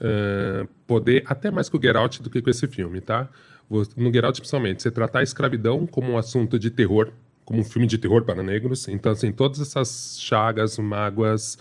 uh, 0.01 0.67
poder, 0.85 1.23
até 1.25 1.51
mais 1.51 1.69
com 1.69 1.77
o 1.77 1.81
Get 1.81 1.95
Out 1.95 2.21
do 2.21 2.29
que 2.29 2.41
com 2.41 2.49
esse 2.49 2.67
filme, 2.67 3.01
tá? 3.01 3.29
No 3.69 4.13
Get 4.13 4.23
Out, 4.23 4.39
principalmente, 4.39 4.81
você 4.81 4.89
tratar 4.89 5.19
a 5.19 5.23
escravidão 5.23 5.85
como 5.85 6.11
um 6.11 6.17
assunto 6.17 6.57
de 6.57 6.69
terror, 6.69 7.11
como 7.43 7.59
um 7.59 7.63
filme 7.63 7.87
de 7.87 7.97
terror 7.97 8.23
para 8.23 8.41
negros. 8.41 8.87
Então, 8.87 9.11
assim, 9.11 9.31
todas 9.31 9.59
essas 9.59 10.17
chagas, 10.19 10.77
mágoas, 10.77 11.57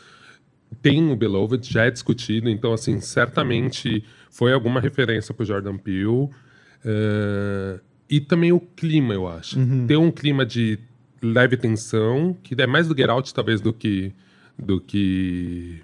tem 0.81 1.11
o 1.11 1.17
Beloved, 1.17 1.69
já 1.71 1.85
é 1.85 1.91
discutido. 1.91 2.49
Então, 2.49 2.73
assim, 2.73 3.01
certamente 3.01 4.05
foi 4.31 4.53
alguma 4.53 4.81
referência 4.81 5.35
para 5.35 5.45
Jordan 5.45 5.77
Peele. 5.77 6.29
Uh, 6.85 7.81
e 8.09 8.21
também 8.21 8.53
o 8.53 8.61
clima, 8.61 9.15
eu 9.15 9.27
acho. 9.27 9.59
Uhum. 9.59 9.87
Tem 9.87 9.97
um 9.97 10.13
clima 10.13 10.47
de 10.47 10.79
leve 11.21 11.57
tensão, 11.57 12.37
que 12.43 12.61
é 12.61 12.67
mais 12.67 12.87
do 12.87 12.97
Get 12.97 13.09
Out, 13.09 13.35
talvez, 13.35 13.61
do 13.61 13.73
que, 13.73 14.13
do 14.57 14.81
que 14.81 15.81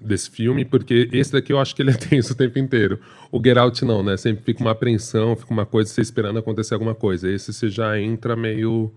desse 0.00 0.30
filme, 0.30 0.64
porque 0.64 1.08
esse 1.12 1.32
daqui 1.32 1.52
eu 1.52 1.58
acho 1.58 1.74
que 1.74 1.82
ele 1.82 1.90
é 1.90 1.94
tenso 1.98 2.32
o 2.32 2.36
tempo 2.36 2.58
inteiro. 2.58 2.98
O 3.30 3.40
Get 3.42 3.56
Out 3.56 3.84
não, 3.84 4.02
né? 4.02 4.16
Sempre 4.16 4.42
fica 4.44 4.60
uma 4.60 4.70
apreensão, 4.70 5.36
fica 5.36 5.52
uma 5.52 5.66
coisa, 5.66 5.90
você 5.90 6.00
esperando 6.00 6.38
acontecer 6.38 6.74
alguma 6.74 6.94
coisa. 6.94 7.30
Esse 7.30 7.52
você 7.52 7.68
já 7.68 8.00
entra 8.00 8.34
meio 8.34 8.92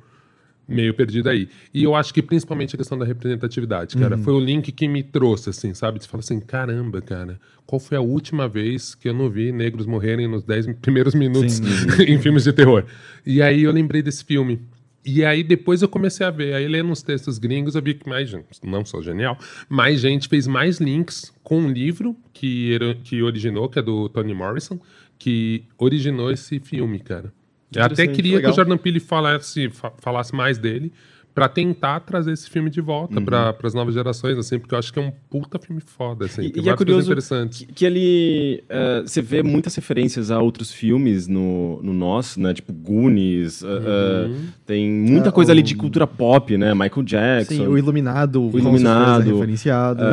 meio 0.68 0.94
perdido 0.94 1.30
aí. 1.30 1.50
E 1.74 1.84
eu 1.84 1.94
acho 1.94 2.14
que 2.14 2.22
principalmente 2.22 2.76
a 2.76 2.78
questão 2.78 2.98
da 2.98 3.06
representatividade, 3.06 3.98
cara, 3.98 4.16
uhum. 4.16 4.24
foi 4.24 4.34
o 4.34 4.40
link 4.40 4.72
que 4.72 4.88
me 4.88 5.04
trouxe, 5.04 5.50
assim, 5.50 5.74
sabe? 5.74 6.02
Você 6.02 6.08
fala 6.08 6.22
assim, 6.22 6.40
caramba, 6.40 7.02
cara, 7.02 7.40
qual 7.66 7.80
foi 7.80 7.98
a 7.98 8.02
última 8.02 8.48
vez 8.48 8.96
que 8.96 9.10
eu 9.10 9.14
não 9.14 9.30
vi 9.30 9.52
negros 9.52 9.86
morrerem 9.86 10.28
nos 10.28 10.44
10 10.44 10.76
primeiros 10.82 11.14
minutos 11.14 11.60
em 12.08 12.18
filmes 12.18 12.46
de 12.46 12.54
terror? 12.54 12.86
E 13.26 13.42
aí 13.42 13.64
eu 13.64 13.72
lembrei 13.72 14.02
desse 14.02 14.24
filme. 14.24 14.62
E 15.06 15.26
aí 15.26 15.44
depois 15.44 15.82
eu 15.82 15.90
comecei 15.90 16.26
a 16.26 16.30
ver, 16.30 16.54
aí 16.54 16.68
lendo 16.68 16.92
os 16.92 17.02
textos 17.02 17.38
gringos, 17.38 17.76
eu 17.76 17.82
vi 17.82 17.94
que 17.94 18.08
mais 18.08 18.30
gente, 18.30 18.46
não 18.64 18.86
só 18.86 19.02
genial, 19.02 19.38
mais 19.68 20.00
gente 20.00 20.30
fez 20.30 20.48
mais 20.48 20.80
links 20.80 21.34
com 21.44 21.60
um 21.60 21.70
livro 21.70 22.16
que, 22.32 22.78
que 23.04 23.22
originou, 23.22 23.68
que 23.68 23.80
é 23.80 23.82
do 23.82 24.08
Toni 24.08 24.34
Morrison, 24.34 24.80
que 25.20 25.64
originou 25.78 26.32
esse 26.32 26.60
filme, 26.60 27.00
cara. 27.00 27.34
Eu 27.76 27.84
até 27.84 28.08
queria 28.08 28.38
legal. 28.38 28.52
que 28.52 28.54
o 28.54 28.56
Jordan 28.56 28.78
Peele 28.78 29.00
falasse, 29.00 29.70
falasse 30.00 30.34
mais 30.34 30.58
dele, 30.58 30.92
para 31.34 31.50
tentar 31.50 32.00
trazer 32.02 32.32
esse 32.32 32.48
filme 32.48 32.70
de 32.70 32.80
volta 32.80 33.18
uhum. 33.18 33.26
para 33.26 33.56
as 33.64 33.74
novas 33.74 33.96
gerações, 33.96 34.38
assim, 34.38 34.60
porque 34.60 34.76
eu 34.76 34.80
acho 34.80 34.94
que 34.94 35.00
é 35.00 35.02
um 35.02 35.12
puta 35.30 35.58
filme 35.58 35.82
foda, 35.82 36.26
assim, 36.26 36.52
e, 36.56 36.62
e 36.62 36.70
é 36.70 36.76
curioso 36.76 37.12
que, 37.50 37.66
que, 37.66 37.86
ele, 37.86 38.64
uh, 38.70 39.02
você 39.02 39.22
vê 39.22 39.42
muitas 39.42 39.74
referências 39.76 40.30
a 40.30 40.40
outros 40.40 40.72
filmes 40.72 41.28
no, 41.28 41.82
no 41.82 41.92
nosso, 41.92 42.40
né, 42.40 42.54
tipo 42.54 42.72
Goonies, 42.72 43.64
uh, 43.64 43.68
uhum. 43.68 44.32
uh, 44.32 44.36
tem 44.66 44.88
muita 44.90 45.32
coisa 45.32 45.52
ali 45.52 45.64
de 45.64 45.76
cultura 45.76 46.06
pop, 46.06 46.56
né, 46.56 46.74
Michael 46.74 47.04
Jackson. 47.04 47.56
Sim, 47.56 47.68
o 47.68 47.78
Iluminado, 47.80 48.52
o 48.52 48.58
Iluminado, 48.58 49.34
referenciado. 49.34 50.04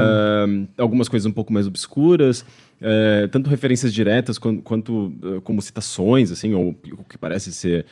algumas 0.78 1.08
coisas 1.08 1.26
um 1.26 1.32
pouco 1.32 1.52
mais 1.52 1.66
obscuras. 1.66 2.44
É, 2.82 3.26
tanto 3.26 3.50
referências 3.50 3.92
diretas 3.92 4.38
quanto, 4.38 4.62
quanto 4.62 5.12
como 5.44 5.60
citações, 5.60 6.32
assim, 6.32 6.54
ou 6.54 6.70
o 6.70 7.04
que 7.04 7.18
parece 7.18 7.52
ser 7.52 7.84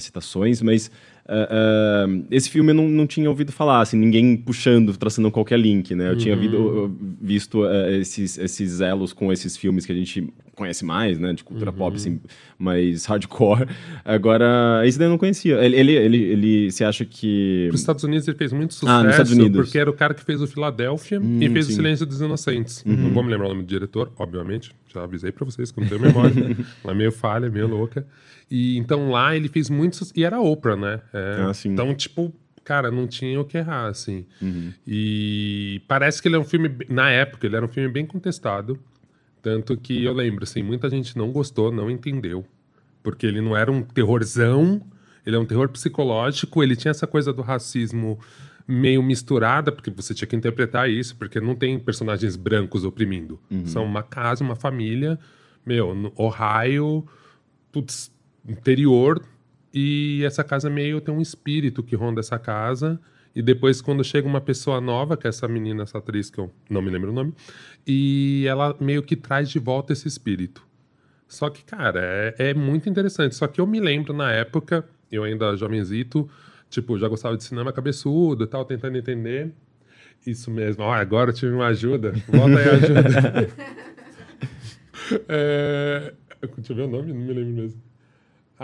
citações, 0.00 0.62
mas 0.62 0.90
Uh, 1.24 2.18
uh, 2.18 2.26
esse 2.32 2.50
filme 2.50 2.72
eu 2.72 2.74
não, 2.74 2.88
não 2.88 3.06
tinha 3.06 3.28
ouvido 3.28 3.52
falar, 3.52 3.80
assim, 3.80 3.96
ninguém 3.96 4.36
puxando, 4.36 4.96
traçando 4.96 5.30
qualquer 5.30 5.58
link, 5.58 5.94
né? 5.94 6.08
Eu 6.08 6.12
uhum. 6.12 6.16
tinha 6.16 6.36
visto, 6.36 6.96
visto 7.20 7.62
uh, 7.62 7.90
esses, 7.90 8.38
esses 8.38 8.80
elos 8.80 9.12
com 9.12 9.32
esses 9.32 9.56
filmes 9.56 9.86
que 9.86 9.92
a 9.92 9.94
gente 9.94 10.32
conhece 10.56 10.84
mais, 10.84 11.20
né? 11.20 11.32
De 11.32 11.44
cultura 11.44 11.70
uhum. 11.70 11.76
pop, 11.76 11.96
assim, 11.96 12.20
mais 12.58 13.04
hardcore. 13.06 13.68
Agora, 14.04 14.82
esse 14.84 14.98
daí 14.98 15.06
eu 15.06 15.10
não 15.10 15.18
conhecia. 15.18 15.64
Ele, 15.64 15.76
ele, 15.76 15.92
ele, 15.92 16.16
ele 16.16 16.70
você 16.72 16.82
acha 16.84 17.04
que... 17.04 17.68
Nos 17.70 17.80
Estados 17.80 18.02
Unidos 18.02 18.26
ele 18.26 18.36
fez 18.36 18.52
muito 18.52 18.74
sucesso, 18.74 18.92
ah, 18.92 19.02
nos 19.04 19.12
Estados 19.12 19.32
Unidos. 19.32 19.64
porque 19.64 19.78
era 19.78 19.88
o 19.88 19.94
cara 19.94 20.14
que 20.14 20.24
fez 20.24 20.42
o 20.42 20.46
Filadélfia 20.48 21.20
hum, 21.20 21.38
e 21.40 21.48
fez 21.48 21.66
sim. 21.66 21.72
o 21.72 21.76
Silêncio 21.76 22.04
dos 22.04 22.20
Inocentes. 22.20 22.82
Uhum. 22.84 22.96
Não 22.96 23.10
vou 23.10 23.22
me 23.22 23.30
lembrar 23.30 23.46
o 23.46 23.50
nome 23.50 23.62
do 23.62 23.68
diretor, 23.68 24.10
obviamente. 24.18 24.72
Já 24.92 25.04
avisei 25.04 25.30
pra 25.30 25.44
vocês 25.44 25.70
que 25.70 25.80
não 25.80 25.88
tenho 25.88 26.00
memória. 26.00 26.32
Ela 26.82 26.92
é 26.92 26.96
meio 26.96 27.12
falha, 27.12 27.48
meio 27.48 27.68
louca. 27.68 28.04
E 28.52 28.76
então 28.76 29.10
lá 29.10 29.34
ele 29.34 29.48
fez 29.48 29.70
muitos. 29.70 30.12
E 30.14 30.22
era 30.22 30.38
Oprah, 30.38 30.76
né? 30.76 31.00
É, 31.10 31.36
ah, 31.40 31.52
então, 31.64 31.94
tipo, 31.94 32.30
cara, 32.62 32.90
não 32.90 33.06
tinha 33.06 33.40
o 33.40 33.46
que 33.46 33.56
errar, 33.56 33.86
assim. 33.86 34.26
Uhum. 34.42 34.74
E 34.86 35.80
parece 35.88 36.20
que 36.20 36.28
ele 36.28 36.36
é 36.36 36.38
um 36.38 36.44
filme. 36.44 36.70
Na 36.90 37.08
época, 37.08 37.46
ele 37.46 37.56
era 37.56 37.64
um 37.64 37.68
filme 37.68 37.90
bem 37.90 38.04
contestado. 38.04 38.78
Tanto 39.40 39.74
que 39.78 40.04
eu 40.04 40.12
lembro, 40.12 40.44
assim, 40.44 40.62
muita 40.62 40.90
gente 40.90 41.16
não 41.16 41.32
gostou, 41.32 41.72
não 41.72 41.90
entendeu. 41.90 42.44
Porque 43.02 43.24
ele 43.24 43.40
não 43.40 43.56
era 43.56 43.72
um 43.72 43.80
terrorzão, 43.80 44.82
ele 45.24 45.34
é 45.34 45.38
um 45.38 45.46
terror 45.46 45.70
psicológico, 45.70 46.62
ele 46.62 46.76
tinha 46.76 46.90
essa 46.90 47.06
coisa 47.06 47.32
do 47.32 47.40
racismo 47.40 48.20
meio 48.68 49.02
misturada, 49.02 49.72
porque 49.72 49.90
você 49.90 50.12
tinha 50.12 50.28
que 50.28 50.36
interpretar 50.36 50.90
isso, 50.90 51.16
porque 51.16 51.40
não 51.40 51.56
tem 51.56 51.78
personagens 51.78 52.36
brancos 52.36 52.84
oprimindo. 52.84 53.40
Uhum. 53.50 53.66
São 53.66 53.82
uma 53.82 54.02
casa, 54.02 54.44
uma 54.44 54.54
família, 54.54 55.18
meu, 55.64 56.12
Ohio, 56.16 57.04
putz, 57.72 58.11
interior 58.46 59.22
e 59.72 60.22
essa 60.24 60.44
casa 60.44 60.68
meio 60.68 61.00
tem 61.00 61.14
um 61.14 61.20
espírito 61.20 61.82
que 61.82 61.96
ronda 61.96 62.20
essa 62.20 62.38
casa. 62.38 63.00
E 63.34 63.40
depois, 63.40 63.80
quando 63.80 64.04
chega 64.04 64.28
uma 64.28 64.40
pessoa 64.42 64.80
nova, 64.80 65.16
que 65.16 65.26
é 65.26 65.30
essa 65.30 65.48
menina, 65.48 65.84
essa 65.84 65.98
atriz, 65.98 66.28
que 66.28 66.38
eu 66.38 66.52
não 66.68 66.82
me 66.82 66.90
lembro 66.90 67.10
o 67.10 67.14
nome, 67.14 67.32
e 67.86 68.44
ela 68.46 68.76
meio 68.78 69.02
que 69.02 69.16
traz 69.16 69.48
de 69.48 69.58
volta 69.58 69.94
esse 69.94 70.06
espírito. 70.06 70.62
Só 71.26 71.48
que, 71.48 71.64
cara, 71.64 72.00
é, 72.02 72.50
é 72.50 72.54
muito 72.54 72.90
interessante. 72.90 73.34
Só 73.34 73.46
que 73.46 73.58
eu 73.58 73.66
me 73.66 73.80
lembro 73.80 74.12
na 74.12 74.30
época, 74.30 74.86
eu 75.10 75.24
ainda 75.24 75.56
jovenzito, 75.56 76.28
tipo, 76.68 76.98
já 76.98 77.08
gostava 77.08 77.34
de 77.38 77.44
cinema 77.44 77.72
cabeçudo 77.72 78.46
tal, 78.46 78.66
tentando 78.66 78.98
entender. 78.98 79.50
Isso 80.26 80.50
mesmo. 80.50 80.84
Ó, 80.84 80.92
agora 80.92 81.30
eu 81.30 81.34
tive 81.34 81.52
uma 81.54 81.68
ajuda. 81.68 82.12
Volta 82.28 82.58
aí 82.58 82.68
a 82.68 82.72
ajuda. 82.72 83.48
é... 85.26 86.14
Deixa 86.56 86.72
eu 86.72 86.76
ver 86.76 86.82
o 86.82 86.88
nome, 86.88 87.12
não 87.14 87.20
me 87.20 87.32
lembro 87.32 87.62
mesmo. 87.62 87.91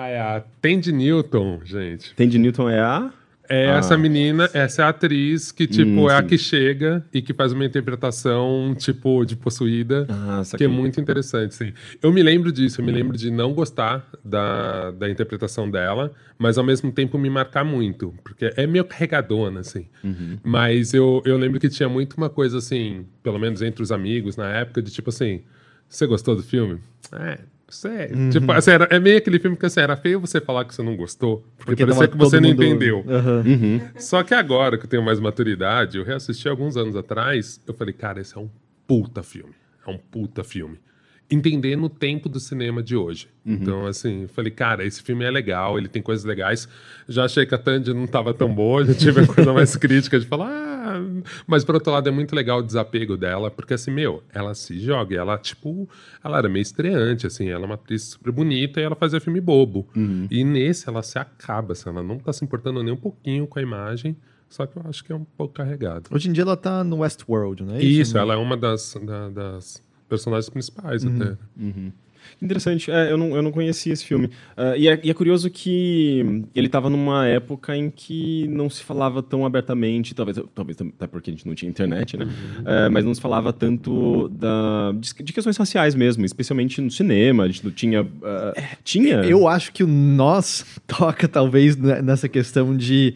Ah, 0.01 0.07
é 0.07 0.21
a 0.21 0.45
Tandy 0.63 0.93
Newton, 0.93 1.61
gente. 1.65 2.15
Tandy 2.15 2.39
Newton 2.39 2.71
é 2.71 2.79
a? 2.79 3.13
É 3.49 3.69
ah. 3.69 3.79
essa 3.79 3.99
menina, 3.99 4.49
essa 4.55 4.83
é 4.83 4.85
a 4.85 4.91
atriz 4.91 5.51
que, 5.51 5.67
tipo, 5.67 6.03
hum, 6.03 6.11
é 6.11 6.15
a 6.15 6.23
que 6.23 6.39
chega 6.39 7.05
e 7.13 7.21
que 7.21 7.35
faz 7.35 7.53
uma 7.53 7.65
interpretação, 7.65 8.77
tipo, 8.79 9.25
de 9.25 9.35
possuída, 9.35 10.07
ah, 10.09 10.43
que 10.57 10.63
é 10.63 10.69
muito 10.69 11.01
interessante, 11.01 11.53
sim. 11.53 11.73
Eu 12.01 12.13
me 12.13 12.23
lembro 12.23 12.53
disso, 12.53 12.81
eu 12.81 12.85
me 12.85 12.93
lembro 12.93 13.17
de 13.17 13.29
não 13.29 13.53
gostar 13.53 14.07
da, 14.25 14.93
da 14.93 15.11
interpretação 15.11 15.69
dela, 15.69 16.13
mas 16.39 16.59
ao 16.59 16.65
mesmo 16.65 16.93
tempo 16.93 17.19
me 17.19 17.29
marcar 17.29 17.65
muito, 17.65 18.15
porque 18.23 18.53
é 18.55 18.69
meio 18.69 18.85
carregadona, 18.85 19.61
assim. 19.61 19.87
Uhum. 20.05 20.39
Mas 20.45 20.95
eu, 20.95 21.23
eu 21.25 21.37
lembro 21.37 21.59
que 21.59 21.69
tinha 21.69 21.89
muito 21.89 22.15
uma 22.17 22.31
coisa, 22.31 22.59
assim, 22.59 23.05
pelo 23.21 23.39
menos 23.39 23.63
entre 23.63 23.83
os 23.83 23.91
amigos 23.91 24.37
na 24.37 24.49
época, 24.49 24.81
de 24.81 24.93
tipo 24.93 25.11
assim, 25.11 25.43
você 25.89 26.07
gostou 26.07 26.37
do 26.37 26.43
filme? 26.45 26.79
É, 27.13 27.39
Sério. 27.69 28.17
Uhum. 28.17 28.31
Tipo, 28.31 28.51
assim, 28.53 28.71
era, 28.71 28.85
é 28.91 28.99
meio 28.99 29.19
aquele 29.19 29.39
filme 29.39 29.57
que 29.57 29.67
assim, 29.67 29.81
era 29.81 29.97
feio 29.97 30.19
você 30.19 30.41
falar 30.41 30.65
que 30.65 30.75
você 30.75 30.83
não 30.83 30.97
gostou, 30.97 31.45
porque, 31.57 31.77
porque 31.77 31.85
parecia 31.85 32.09
que 32.09 32.17
você 32.17 32.41
não 32.41 32.49
mundo... 32.49 32.65
entendeu. 32.65 33.05
Uhum. 33.07 33.41
Uhum. 33.41 33.81
Só 33.97 34.23
que 34.23 34.35
agora 34.35 34.79
que 34.79 34.85
eu 34.85 34.89
tenho 34.89 35.03
mais 35.03 35.21
maturidade, 35.21 35.99
eu 35.99 36.05
reassisti 36.05 36.49
alguns 36.49 36.77
anos 36.77 36.97
atrás, 36.97 37.61
eu 37.67 37.75
falei, 37.75 37.93
cara, 37.93 38.21
esse 38.21 38.37
é 38.37 38.41
um 38.41 38.49
puta 38.87 39.23
filme. 39.23 39.53
É 39.87 39.91
um 39.91 39.99
puta 39.99 40.43
filme. 40.43 40.79
Entendendo 41.31 41.85
o 41.85 41.89
tempo 41.91 42.27
do 42.27 42.41
cinema 42.41 42.83
de 42.83 42.97
hoje. 42.97 43.29
Uhum. 43.45 43.53
Então, 43.55 43.87
assim, 43.87 44.23
eu 44.23 44.29
falei, 44.29 44.51
cara, 44.51 44.85
esse 44.87 45.03
filme 45.03 45.25
é 45.25 45.31
legal, 45.31 45.79
ele 45.79 45.87
tem 45.87 46.01
coisas 46.01 46.25
legais. 46.25 46.67
Já 47.07 47.25
achei 47.25 47.45
que 47.45 47.55
a 47.55 47.59
Tandy 47.59 47.93
não 47.93 48.05
estava 48.05 48.33
tão 48.33 48.55
boa, 48.55 48.85
já 48.85 48.95
tive 48.95 49.21
a 49.21 49.27
coisa 49.29 49.53
mais 49.53 49.77
crítica 49.77 50.19
de 50.19 50.25
falar, 50.25 50.49
ah, 50.49 51.03
mas 51.47 51.65
por 51.65 51.75
outro 51.75 51.93
lado 51.93 52.09
é 52.09 52.13
muito 52.13 52.35
legal 52.35 52.61
o 52.61 52.63
desapego 52.63 53.15
dela, 53.15 53.51
porque 53.51 53.75
assim, 53.75 53.91
meu, 53.91 54.23
ela 54.33 54.55
se 54.55 54.81
joga, 54.81 55.17
ela, 55.17 55.37
tipo, 55.37 55.87
ela 56.25 56.39
era 56.39 56.49
meio 56.49 56.63
estreante, 56.63 57.27
assim, 57.27 57.49
ela 57.49 57.65
é 57.65 57.67
uma 57.67 57.75
atriz 57.75 58.05
super 58.05 58.33
bonita 58.33 58.81
e 58.81 58.85
ela 58.85 58.97
fazia 58.97 59.21
filme 59.21 59.41
bobo. 59.41 59.87
Uhum. 59.95 60.27
E 60.31 60.43
nesse 60.45 60.89
ela 60.89 61.03
se 61.03 61.19
acaba, 61.19 61.73
assim, 61.73 61.91
ela 61.91 62.03
não 62.03 62.19
tá 62.19 62.33
se 62.33 62.43
importando 62.43 62.83
nem 62.83 62.95
um 62.95 62.97
pouquinho 62.97 63.47
com 63.47 63.59
a 63.59 63.63
imagem. 63.63 64.17
Só 64.49 64.65
que 64.65 64.79
eu 64.79 64.83
acho 64.89 65.05
que 65.05 65.13
é 65.13 65.15
um 65.15 65.25
pouco 65.25 65.53
carregado. 65.53 66.09
Hoje 66.11 66.31
em 66.31 66.33
dia 66.33 66.43
ela 66.43 66.57
tá 66.57 66.83
no 66.83 67.01
Westworld, 67.01 67.65
né? 67.65 67.83
Isso, 67.83 68.01
Isso 68.01 68.19
ela 68.19 68.33
é 68.33 68.37
uma 68.39 68.57
das, 68.57 68.97
da, 69.05 69.29
das 69.29 69.83
personagens 70.09 70.49
principais 70.49 71.05
uhum. 71.05 71.17
até. 71.17 71.37
Uhum. 71.59 71.93
Interessante. 72.41 72.91
É, 72.91 73.11
eu, 73.11 73.17
não, 73.17 73.35
eu 73.35 73.43
não 73.43 73.51
conhecia 73.51 73.93
esse 73.93 74.05
filme. 74.05 74.27
Uh, 74.27 74.77
e, 74.77 74.89
é, 74.89 75.01
e, 75.03 75.11
é, 75.11 75.15
curioso 75.15 75.51
que 75.51 76.45
ele 76.55 76.67
estava 76.67 76.89
numa 76.89 77.27
época 77.27 77.77
em 77.77 77.91
que 77.91 78.47
não 78.49 78.69
se 78.69 78.83
falava 78.83 79.23
tão 79.23 79.45
abertamente, 79.45 80.15
talvez, 80.15 80.39
talvez 80.55 80.79
até 80.81 81.07
porque 81.07 81.31
a 81.31 81.33
gente 81.33 81.47
não 81.47 81.55
tinha 81.55 81.69
internet, 81.69 82.17
né? 82.17 82.25
Uh, 82.27 82.91
mas 82.93 83.05
não 83.05 83.15
se 83.15 83.21
falava 83.21 83.53
tanto 83.53 84.29
da, 84.29 84.93
de, 84.93 85.25
de, 85.25 85.33
questões 85.33 85.57
raciais 85.57 85.95
mesmo, 85.95 86.25
especialmente 86.25 86.81
no 86.81 86.91
cinema. 86.91 87.45
A 87.45 87.47
gente 87.47 87.65
não 87.65 87.73
tinha. 87.73 88.03
Uh, 88.03 88.07
tinha. 88.85 89.17
Eu 89.25 89.49
acho 89.49 89.73
que 89.73 89.83
o 89.83 89.87
nós 89.89 90.65
toca, 90.87 91.27
talvez, 91.27 91.77
nessa 91.77 92.29
questão 92.29 92.77
de 92.77 93.15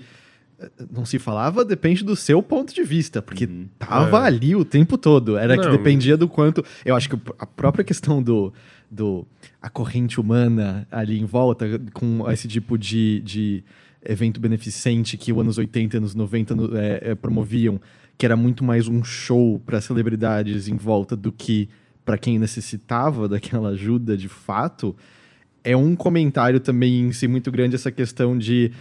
não 0.90 1.04
se 1.04 1.18
falava, 1.18 1.64
depende 1.64 2.04
do 2.04 2.16
seu 2.16 2.42
ponto 2.42 2.74
de 2.74 2.82
vista, 2.82 3.22
porque 3.22 3.44
uhum. 3.44 3.66
tava 3.78 4.24
é. 4.24 4.26
ali 4.26 4.54
o 4.54 4.64
tempo 4.64 4.98
todo. 4.98 5.36
Era 5.36 5.56
não, 5.56 5.64
que 5.64 5.70
dependia 5.70 6.16
do 6.16 6.28
quanto. 6.28 6.64
Eu 6.84 6.96
acho 6.96 7.08
que 7.08 7.16
a 7.38 7.46
própria 7.46 7.84
questão 7.84 8.22
do, 8.22 8.52
do 8.90 9.26
a 9.60 9.70
corrente 9.70 10.20
humana 10.20 10.86
ali 10.90 11.20
em 11.20 11.24
volta, 11.24 11.80
com 11.92 12.30
esse 12.30 12.48
tipo 12.48 12.76
de, 12.76 13.20
de 13.20 13.64
evento 14.04 14.40
beneficente 14.40 15.16
que 15.16 15.32
os 15.32 15.38
anos 15.38 15.58
80 15.58 15.96
e 15.96 15.98
anos 15.98 16.14
90 16.14 16.54
é, 16.74 17.10
é, 17.10 17.14
promoviam, 17.14 17.80
que 18.18 18.26
era 18.26 18.36
muito 18.36 18.64
mais 18.64 18.88
um 18.88 19.02
show 19.02 19.60
para 19.64 19.80
celebridades 19.80 20.68
em 20.68 20.76
volta 20.76 21.16
do 21.16 21.32
que 21.32 21.68
para 22.04 22.18
quem 22.18 22.38
necessitava 22.38 23.28
daquela 23.28 23.70
ajuda 23.70 24.16
de 24.16 24.28
fato. 24.28 24.94
É 25.64 25.76
um 25.76 25.94
comentário 25.94 26.58
também 26.58 27.00
em 27.00 27.12
si 27.12 27.28
muito 27.28 27.50
grande 27.50 27.76
essa 27.76 27.92
questão 27.92 28.36
de 28.36 28.72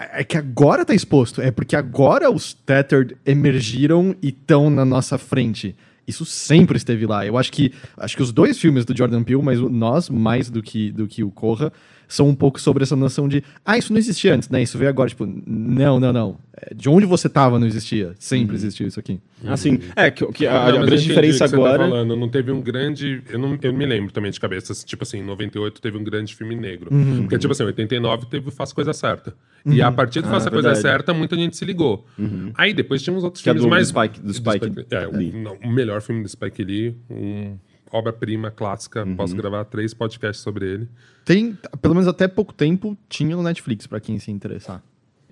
é 0.00 0.24
que 0.24 0.36
agora 0.36 0.84
tá 0.84 0.94
exposto. 0.94 1.42
É 1.42 1.50
porque 1.50 1.76
agora 1.76 2.30
os 2.30 2.54
Tethered 2.54 3.16
emergiram 3.26 4.14
e 4.22 4.28
estão 4.28 4.70
na 4.70 4.84
nossa 4.84 5.18
frente. 5.18 5.76
Isso 6.06 6.24
sempre 6.24 6.76
esteve 6.76 7.06
lá. 7.06 7.24
Eu 7.24 7.36
acho 7.36 7.52
que 7.52 7.72
acho 7.96 8.16
que 8.16 8.22
os 8.22 8.32
dois 8.32 8.58
filmes 8.58 8.84
do 8.84 8.96
Jordan 8.96 9.22
Peele, 9.22 9.42
mas 9.42 9.60
o 9.60 9.68
Nós 9.68 10.08
mais 10.08 10.50
do 10.50 10.62
que 10.62 10.90
do 10.90 11.06
que 11.06 11.22
o 11.22 11.30
Corra, 11.30 11.72
são 12.10 12.28
um 12.28 12.34
pouco 12.34 12.60
sobre 12.60 12.82
essa 12.82 12.96
noção 12.96 13.28
de, 13.28 13.42
ah, 13.64 13.78
isso 13.78 13.92
não 13.92 13.98
existia 13.98 14.34
antes, 14.34 14.48
né? 14.48 14.60
Isso 14.60 14.76
veio 14.76 14.90
agora, 14.90 15.08
tipo, 15.08 15.24
não, 15.46 16.00
não, 16.00 16.12
não. 16.12 16.36
É, 16.56 16.74
de 16.74 16.88
onde 16.88 17.06
você 17.06 17.28
tava 17.28 17.58
não 17.58 17.66
existia. 17.66 18.14
Sempre 18.18 18.50
uhum. 18.50 18.54
existiu 18.56 18.88
isso 18.88 18.98
aqui. 18.98 19.20
Assim, 19.46 19.78
é 19.94 20.10
que, 20.10 20.26
que 20.32 20.46
a, 20.46 20.72
não, 20.72 20.82
a 20.82 20.86
grande 20.86 21.04
diferença 21.04 21.48
tá 21.48 21.56
agora. 21.56 21.78
Tá 21.78 21.88
falando, 21.88 22.16
não 22.16 22.28
teve 22.28 22.50
um 22.50 22.60
grande. 22.60 23.22
Eu 23.30 23.38
não, 23.38 23.56
eu 23.62 23.72
me 23.72 23.86
lembro 23.86 24.12
também 24.12 24.30
de 24.30 24.40
cabeça, 24.40 24.74
tipo 24.84 25.04
assim, 25.04 25.18
em 25.18 25.22
98 25.22 25.80
teve 25.80 25.96
um 25.96 26.02
grande 26.02 26.34
filme 26.34 26.56
negro. 26.56 26.92
Uhum. 26.92 27.22
Porque, 27.22 27.38
tipo 27.38 27.52
assim, 27.52 27.62
em 27.62 27.66
89 27.66 28.26
teve 28.26 28.50
Faça 28.50 28.74
Coisa 28.74 28.92
Certa. 28.92 29.32
Uhum. 29.64 29.74
E 29.74 29.80
a 29.80 29.92
partir 29.92 30.20
do 30.20 30.26
ah, 30.26 30.32
Faça 30.32 30.48
ah, 30.48 30.52
Coisa 30.52 30.74
Certa, 30.74 31.14
muita 31.14 31.36
gente 31.36 31.56
se 31.56 31.64
ligou. 31.64 32.04
Uhum. 32.18 32.50
Aí 32.56 32.74
depois 32.74 33.02
tinha 33.02 33.14
uns 33.16 33.22
outros 33.22 33.40
que 33.40 33.48
filmes 33.48 33.62
é 33.62 33.66
do, 33.66 33.70
mais. 33.70 33.88
Spike, 33.88 34.20
do 34.20 34.34
Spike, 34.34 34.68
do 34.68 34.80
Spike 34.80 34.94
é, 34.94 35.06
o, 35.06 35.68
o, 35.68 35.70
melhor 35.70 36.02
filme 36.02 36.22
do 36.22 36.28
Spike 36.28 36.64
Lee. 36.64 36.96
Um 37.08 37.56
obra-prima 37.90 38.50
clássica. 38.50 39.04
Uhum. 39.04 39.16
Posso 39.16 39.34
gravar 39.34 39.64
três 39.64 39.92
podcasts 39.92 40.42
sobre 40.42 40.66
ele. 40.66 40.88
Tem, 41.24 41.56
pelo 41.82 41.94
menos 41.94 42.08
até 42.08 42.28
pouco 42.28 42.52
tempo, 42.52 42.96
tinha 43.08 43.36
no 43.36 43.42
Netflix, 43.42 43.86
para 43.86 44.00
quem 44.00 44.18
se 44.18 44.30
interessar. 44.30 44.82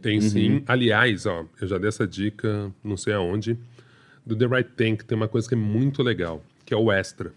Tem 0.00 0.16
uhum. 0.16 0.28
sim. 0.28 0.62
Aliás, 0.66 1.26
ó, 1.26 1.44
eu 1.60 1.66
já 1.66 1.78
dei 1.78 1.88
essa 1.88 2.06
dica, 2.06 2.72
não 2.82 2.96
sei 2.96 3.14
aonde. 3.14 3.58
Do 4.24 4.36
The 4.36 4.46
Right 4.46 4.70
Tank 4.76 5.04
tem 5.04 5.16
uma 5.16 5.28
coisa 5.28 5.48
que 5.48 5.54
é 5.54 5.58
muito 5.58 6.02
legal, 6.02 6.42
que 6.64 6.74
é 6.74 6.76
o 6.76 6.92
extra. 6.92 7.32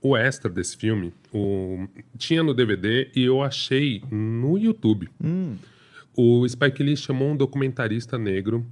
O 0.00 0.16
extra 0.16 0.48
desse 0.48 0.76
filme 0.76 1.12
o... 1.32 1.86
tinha 2.16 2.42
no 2.42 2.54
DVD 2.54 3.10
e 3.14 3.24
eu 3.24 3.42
achei 3.42 4.02
no 4.10 4.56
YouTube. 4.56 5.08
Hum. 5.22 5.56
O 6.16 6.48
Spike 6.48 6.82
Lee 6.82 6.96
chamou 6.96 7.30
um 7.30 7.36
documentarista 7.36 8.16
negro 8.16 8.64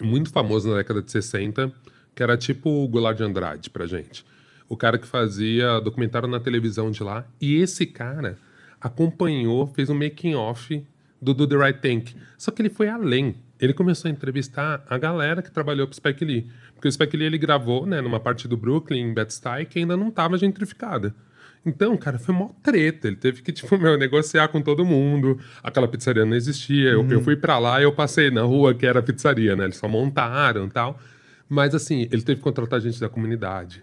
muito 0.00 0.30
famoso 0.30 0.68
na 0.68 0.76
década 0.76 1.02
de 1.02 1.10
60, 1.10 1.72
que 2.14 2.22
era 2.22 2.36
tipo 2.36 2.68
o 2.68 2.88
Goulart 2.88 3.16
de 3.16 3.22
Andrade 3.22 3.70
pra 3.70 3.86
gente 3.86 4.24
o 4.68 4.76
cara 4.76 4.98
que 4.98 5.06
fazia 5.06 5.80
documentário 5.80 6.28
na 6.28 6.40
televisão 6.40 6.90
de 6.90 7.02
lá. 7.02 7.26
E 7.40 7.56
esse 7.56 7.86
cara 7.86 8.38
acompanhou, 8.80 9.66
fez 9.66 9.88
um 9.88 9.94
making 9.94 10.34
off 10.34 10.84
do 11.20 11.32
Do 11.32 11.46
The 11.46 11.56
Right 11.56 11.80
Tank. 11.80 12.14
Só 12.36 12.50
que 12.50 12.60
ele 12.60 12.70
foi 12.70 12.88
além. 12.88 13.36
Ele 13.58 13.72
começou 13.72 14.08
a 14.08 14.12
entrevistar 14.12 14.84
a 14.88 14.98
galera 14.98 15.40
que 15.40 15.50
trabalhou 15.50 15.86
pro 15.86 15.96
Spike 15.96 16.24
Lee. 16.24 16.46
Porque 16.74 16.88
o 16.88 16.92
Spike 16.92 17.16
Lee 17.16 17.26
ele 17.26 17.38
gravou, 17.38 17.86
né, 17.86 18.00
numa 18.00 18.20
parte 18.20 18.46
do 18.46 18.56
Brooklyn, 18.56 19.00
em 19.00 19.14
Bed-Stuy, 19.14 19.64
que 19.66 19.78
ainda 19.78 19.96
não 19.96 20.08
estava 20.08 20.36
gentrificada. 20.36 21.14
Então, 21.64 21.96
cara, 21.96 22.18
foi 22.18 22.34
mó 22.34 22.50
treta. 22.62 23.06
Ele 23.08 23.16
teve 23.16 23.40
que, 23.40 23.52
tipo, 23.52 23.76
meu, 23.78 23.96
negociar 23.96 24.48
com 24.48 24.60
todo 24.60 24.84
mundo. 24.84 25.40
Aquela 25.62 25.88
pizzaria 25.88 26.24
não 26.26 26.34
existia. 26.34 26.98
Uhum. 26.98 27.06
Eu, 27.06 27.12
eu 27.12 27.22
fui 27.22 27.36
para 27.36 27.58
lá 27.58 27.80
e 27.80 27.84
eu 27.84 27.92
passei 27.92 28.30
na 28.30 28.42
rua 28.42 28.74
que 28.74 28.84
era 28.84 29.00
a 29.00 29.02
pizzaria, 29.02 29.56
né? 29.56 29.64
Eles 29.64 29.76
só 29.76 29.88
montaram 29.88 30.66
e 30.66 30.70
tal. 30.70 30.98
Mas, 31.48 31.74
assim, 31.74 32.02
ele 32.10 32.22
teve 32.22 32.36
que 32.36 32.42
contratar 32.42 32.80
gente 32.80 33.00
da 33.00 33.08
comunidade. 33.08 33.82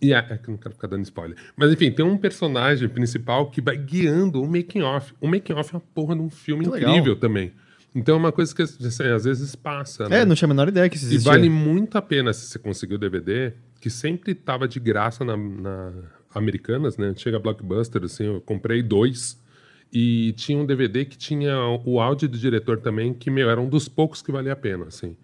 E 0.00 0.14
é, 0.14 0.18
é 0.30 0.38
que 0.38 0.50
não 0.50 0.56
quero 0.56 0.74
ficar 0.74 0.88
dando 0.88 1.02
spoiler. 1.04 1.36
Mas 1.56 1.72
enfim, 1.72 1.90
tem 1.90 2.04
um 2.04 2.16
personagem 2.16 2.88
principal 2.88 3.50
que 3.50 3.60
vai 3.60 3.76
guiando 3.76 4.42
o 4.42 4.46
making 4.46 4.82
off. 4.82 5.12
O 5.20 5.28
making 5.28 5.52
off 5.52 5.74
é 5.74 5.76
uma 5.76 5.82
porra 5.94 6.14
de 6.14 6.22
um 6.22 6.30
filme 6.30 6.64
que 6.64 6.70
incrível 6.70 6.94
legal. 6.94 7.16
também. 7.16 7.52
Então 7.94 8.14
é 8.14 8.18
uma 8.18 8.32
coisa 8.32 8.54
que 8.54 8.62
assim, 8.62 9.04
às 9.04 9.24
vezes 9.24 9.54
passa. 9.54 10.08
Né? 10.08 10.20
É, 10.20 10.24
não 10.24 10.34
tinha 10.34 10.46
a 10.46 10.48
menor 10.48 10.68
ideia 10.68 10.88
que 10.88 10.96
isso 10.96 11.06
existia. 11.06 11.30
E 11.30 11.34
vale 11.34 11.50
muito 11.50 11.98
a 11.98 12.02
pena 12.02 12.32
se 12.32 12.46
você 12.46 12.58
conseguir 12.58 12.94
o 12.94 12.98
DVD, 12.98 13.52
que 13.80 13.90
sempre 13.90 14.32
estava 14.32 14.66
de 14.66 14.80
graça 14.80 15.24
na, 15.24 15.36
na, 15.36 15.92
Americanas, 16.34 16.96
né? 16.96 17.12
Chega 17.16 17.38
Blockbuster, 17.38 18.04
assim, 18.04 18.24
eu 18.24 18.40
comprei 18.40 18.82
dois. 18.82 19.38
E 19.92 20.32
tinha 20.34 20.56
um 20.56 20.64
DVD 20.64 21.04
que 21.04 21.18
tinha 21.18 21.58
o 21.84 22.00
áudio 22.00 22.28
do 22.28 22.38
diretor 22.38 22.78
também, 22.78 23.12
que, 23.12 23.28
meu, 23.28 23.50
era 23.50 23.60
um 23.60 23.68
dos 23.68 23.88
poucos 23.88 24.22
que 24.22 24.30
valia 24.30 24.52
a 24.52 24.56
pena, 24.56 24.86
assim 24.86 25.16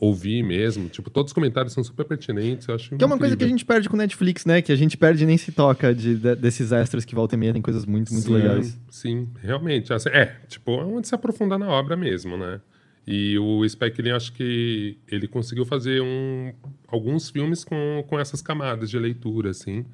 ouvir 0.00 0.42
mesmo. 0.42 0.88
Tipo, 0.88 1.10
todos 1.10 1.30
os 1.30 1.34
comentários 1.34 1.74
são 1.74 1.84
super 1.84 2.04
pertinentes. 2.04 2.66
Eu 2.66 2.74
acho 2.74 2.96
que 2.96 3.04
é 3.04 3.06
uma 3.06 3.18
coisa 3.18 3.36
que 3.36 3.44
a 3.44 3.48
gente 3.48 3.64
perde 3.64 3.88
com 3.88 3.96
Netflix, 3.96 4.46
né? 4.46 4.62
Que 4.62 4.72
a 4.72 4.76
gente 4.76 4.96
perde 4.96 5.22
e 5.24 5.26
nem 5.26 5.36
se 5.36 5.52
toca 5.52 5.94
de, 5.94 6.16
de, 6.16 6.34
desses 6.34 6.72
extras 6.72 7.04
que 7.04 7.14
volta 7.14 7.34
e 7.34 7.38
meia 7.38 7.52
tem 7.52 7.60
coisas 7.60 7.84
muito, 7.84 8.10
muito 8.12 8.26
sim, 8.26 8.32
legais. 8.32 8.80
Sim, 8.88 9.28
realmente. 9.42 9.92
Assim, 9.92 10.08
é, 10.08 10.36
tipo, 10.48 10.72
é 10.72 10.84
onde 10.84 11.06
se 11.06 11.14
aprofundar 11.14 11.58
na 11.58 11.68
obra 11.68 11.96
mesmo, 11.96 12.36
né? 12.36 12.60
E 13.06 13.38
o 13.38 13.68
Spike 13.68 14.00
Lee, 14.00 14.12
acho 14.12 14.32
que 14.32 14.96
ele 15.06 15.28
conseguiu 15.28 15.66
fazer 15.66 16.00
um, 16.00 16.52
alguns 16.88 17.28
filmes 17.28 17.62
com, 17.62 18.04
com 18.08 18.18
essas 18.18 18.40
camadas 18.40 18.88
de 18.88 18.98
leitura, 18.98 19.50
assim. 19.50 19.84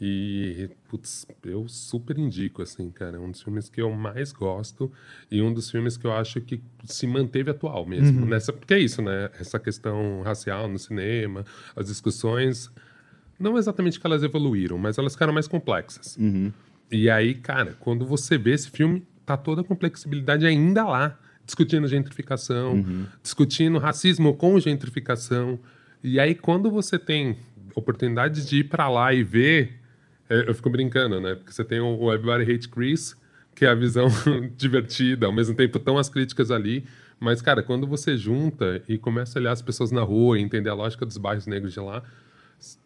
E, 0.00 0.68
putz, 0.88 1.26
eu 1.44 1.68
super 1.68 2.18
indico, 2.18 2.62
assim, 2.62 2.90
cara. 2.90 3.16
É 3.16 3.20
um 3.20 3.30
dos 3.30 3.42
filmes 3.42 3.68
que 3.68 3.80
eu 3.80 3.90
mais 3.92 4.32
gosto 4.32 4.90
e 5.30 5.40
um 5.40 5.52
dos 5.52 5.70
filmes 5.70 5.96
que 5.96 6.06
eu 6.06 6.12
acho 6.12 6.40
que 6.40 6.60
se 6.84 7.06
manteve 7.06 7.50
atual 7.50 7.86
mesmo. 7.86 8.22
Uhum. 8.22 8.26
Nessa, 8.26 8.52
porque 8.52 8.74
é 8.74 8.78
isso, 8.78 9.00
né? 9.00 9.30
Essa 9.38 9.58
questão 9.58 10.22
racial 10.22 10.68
no 10.68 10.78
cinema, 10.78 11.44
as 11.76 11.86
discussões, 11.86 12.70
não 13.38 13.56
exatamente 13.56 14.00
que 14.00 14.06
elas 14.06 14.22
evoluíram, 14.22 14.76
mas 14.78 14.98
elas 14.98 15.12
ficaram 15.12 15.32
mais 15.32 15.46
complexas. 15.46 16.16
Uhum. 16.16 16.52
E 16.90 17.08
aí, 17.08 17.34
cara, 17.34 17.76
quando 17.78 18.04
você 18.04 18.36
vê 18.36 18.52
esse 18.52 18.70
filme, 18.70 19.06
tá 19.24 19.36
toda 19.36 19.60
a 19.60 19.64
complexibilidade 19.64 20.46
ainda 20.46 20.84
lá. 20.84 21.18
Discutindo 21.46 21.86
gentrificação, 21.86 22.76
uhum. 22.76 23.04
discutindo 23.22 23.78
racismo 23.78 24.34
com 24.34 24.58
gentrificação. 24.58 25.58
E 26.02 26.18
aí, 26.18 26.34
quando 26.34 26.70
você 26.70 26.98
tem 26.98 27.36
oportunidade 27.74 28.46
de 28.46 28.60
ir 28.60 28.64
para 28.64 28.88
lá 28.88 29.12
e 29.12 29.22
ver 29.22 29.83
é, 30.28 30.48
eu 30.48 30.54
fico 30.54 30.70
brincando, 30.70 31.20
né? 31.20 31.34
Porque 31.34 31.52
você 31.52 31.64
tem 31.64 31.80
o, 31.80 32.12
Everybody 32.12 32.50
Hate 32.50 32.68
Chris, 32.68 33.16
que 33.54 33.64
é 33.64 33.68
a 33.68 33.74
visão 33.74 34.08
divertida, 34.56 35.26
ao 35.26 35.32
mesmo 35.32 35.54
tempo 35.54 35.78
estão 35.78 35.98
as 35.98 36.08
críticas 36.08 36.50
ali. 36.50 36.84
Mas, 37.20 37.40
cara, 37.40 37.62
quando 37.62 37.86
você 37.86 38.16
junta 38.16 38.82
e 38.88 38.98
começa 38.98 39.38
a 39.38 39.40
olhar 39.40 39.52
as 39.52 39.62
pessoas 39.62 39.90
na 39.90 40.02
rua 40.02 40.38
e 40.38 40.42
entender 40.42 40.70
a 40.70 40.74
lógica 40.74 41.06
dos 41.06 41.16
bairros 41.16 41.46
negros 41.46 41.72
de 41.72 41.80
lá, 41.80 42.02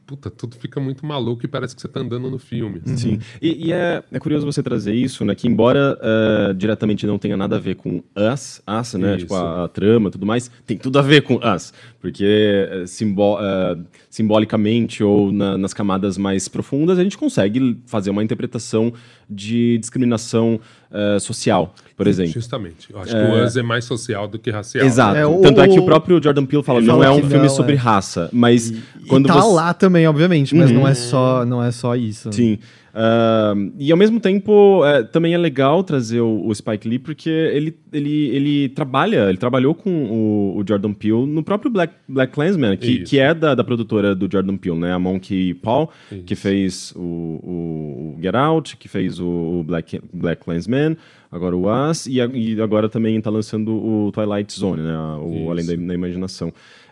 puta, 0.08 0.30
tudo 0.30 0.56
fica 0.56 0.80
muito 0.80 1.04
maluco 1.04 1.44
e 1.44 1.48
parece 1.48 1.74
que 1.74 1.82
você 1.82 1.86
está 1.86 2.00
andando 2.00 2.30
no 2.30 2.38
filme. 2.38 2.80
Assim. 2.82 2.96
Sim. 2.96 3.20
E, 3.42 3.66
e 3.66 3.72
é, 3.74 4.02
é, 4.10 4.18
curioso 4.18 4.46
você 4.46 4.62
trazer 4.62 4.94
isso, 4.94 5.22
né? 5.22 5.34
Que 5.34 5.46
embora 5.46 5.98
uh, 6.00 6.54
diretamente 6.54 7.06
não 7.06 7.18
tenha 7.18 7.36
nada 7.36 7.56
a 7.56 7.58
ver 7.58 7.76
com 7.76 8.02
Us, 8.16 8.62
Us, 8.66 8.94
né? 8.94 9.10
Isso. 9.10 9.18
Tipo, 9.18 9.34
a, 9.34 9.64
a 9.64 9.68
trama 9.68 10.08
e 10.08 10.12
tudo 10.12 10.24
mais, 10.24 10.50
tem 10.66 10.78
tudo 10.78 10.98
a 10.98 11.02
ver 11.02 11.20
com 11.20 11.38
Us. 11.54 11.74
Porque 12.00 12.24
uh, 12.72 12.86
simbo 12.86 13.34
uh, 13.34 13.84
simbolicamente 14.08 15.04
ou 15.04 15.30
na, 15.30 15.58
nas 15.58 15.74
camadas 15.74 16.16
mais 16.16 16.48
profundas, 16.48 16.98
a 16.98 17.02
gente 17.02 17.18
consegue 17.18 17.78
fazer 17.86 18.08
uma 18.08 18.24
interpretação 18.24 18.94
de 19.28 19.76
discriminação 19.78 20.58
uh, 20.90 21.20
social, 21.20 21.74
por 21.96 22.06
exemplo. 22.06 22.32
Justamente. 22.32 22.90
Eu 22.90 23.00
acho 23.00 23.14
que 23.14 23.20
o 23.20 23.44
Us 23.44 23.56
é 23.56 23.62
mais 23.62 23.84
social 23.84 24.26
do 24.26 24.38
que 24.38 24.50
racial. 24.50 24.86
Exato. 24.86 25.16
É, 25.16 25.26
o, 25.26 25.40
Tanto 25.42 25.60
é 25.60 25.68
que 25.68 25.78
o 25.78 25.84
próprio 25.84 26.22
Jordan 26.22 26.46
Peele 26.46 26.62
fala, 26.62 26.80
não 26.80 27.04
é 27.04 27.10
um 27.10 27.20
filme 27.20 27.46
não, 27.46 27.48
sobre 27.48 27.74
é. 27.74 27.76
raça, 27.76 28.30
mas 28.32 28.70
e, 28.70 28.82
quando 29.06 29.26
e 29.26 29.28
tá 29.28 29.34
você... 29.34 29.54
lá 29.54 29.74
também, 29.74 29.97
obviamente, 30.06 30.54
mas 30.54 30.70
uhum. 30.70 30.80
não 30.80 30.88
é 30.88 30.94
só 30.94 31.44
não 31.44 31.62
é 31.62 31.70
só 31.70 31.96
isso. 31.96 32.32
Sim. 32.32 32.58
Uh, 32.98 33.72
e 33.78 33.92
ao 33.92 33.96
mesmo 33.96 34.18
tempo, 34.18 34.84
é, 34.84 35.04
também 35.04 35.32
é 35.32 35.38
legal 35.38 35.84
trazer 35.84 36.20
o, 36.20 36.46
o, 36.46 36.52
Spike 36.52 36.88
Lee, 36.88 36.98
porque 36.98 37.30
ele, 37.30 37.76
ele, 37.92 38.28
ele 38.34 38.68
trabalha, 38.70 39.28
ele 39.28 39.38
trabalhou 39.38 39.72
com 39.72 39.90
o, 39.90 40.58
o 40.58 40.64
Jordan 40.66 40.92
Peele 40.92 41.24
no 41.24 41.44
próprio 41.44 41.70
Black, 41.70 41.94
Black 42.08 42.32
Clansman, 42.32 42.76
que, 42.76 43.04
que 43.04 43.20
é 43.20 43.32
da, 43.32 43.54
da 43.54 43.62
produtora 43.62 44.16
do 44.16 44.28
Jordan 44.30 44.56
Peele, 44.56 44.78
né? 44.78 44.92
A 44.92 44.98
Monkey 44.98 45.54
Paul, 45.54 45.90
Isso. 46.10 46.24
que 46.24 46.34
fez 46.34 46.92
o, 46.96 47.00
o, 47.00 48.18
Get 48.20 48.34
Out, 48.34 48.76
que 48.76 48.88
fez 48.88 49.20
o 49.20 49.62
Black, 49.64 50.00
Black 50.12 50.42
Clansman, 50.42 50.96
agora 51.30 51.56
o 51.56 51.68
As, 51.68 52.06
e, 52.06 52.16
e 52.16 52.60
agora 52.60 52.88
também 52.88 53.16
está 53.16 53.30
lançando 53.30 53.70
o 53.70 54.10
Twilight 54.10 54.58
Zone, 54.58 54.82
né? 54.82 54.96
O 55.20 55.50
Além 55.52 55.64
da, 55.64 55.76
da 55.76 55.94
Imaginação. 55.94 56.48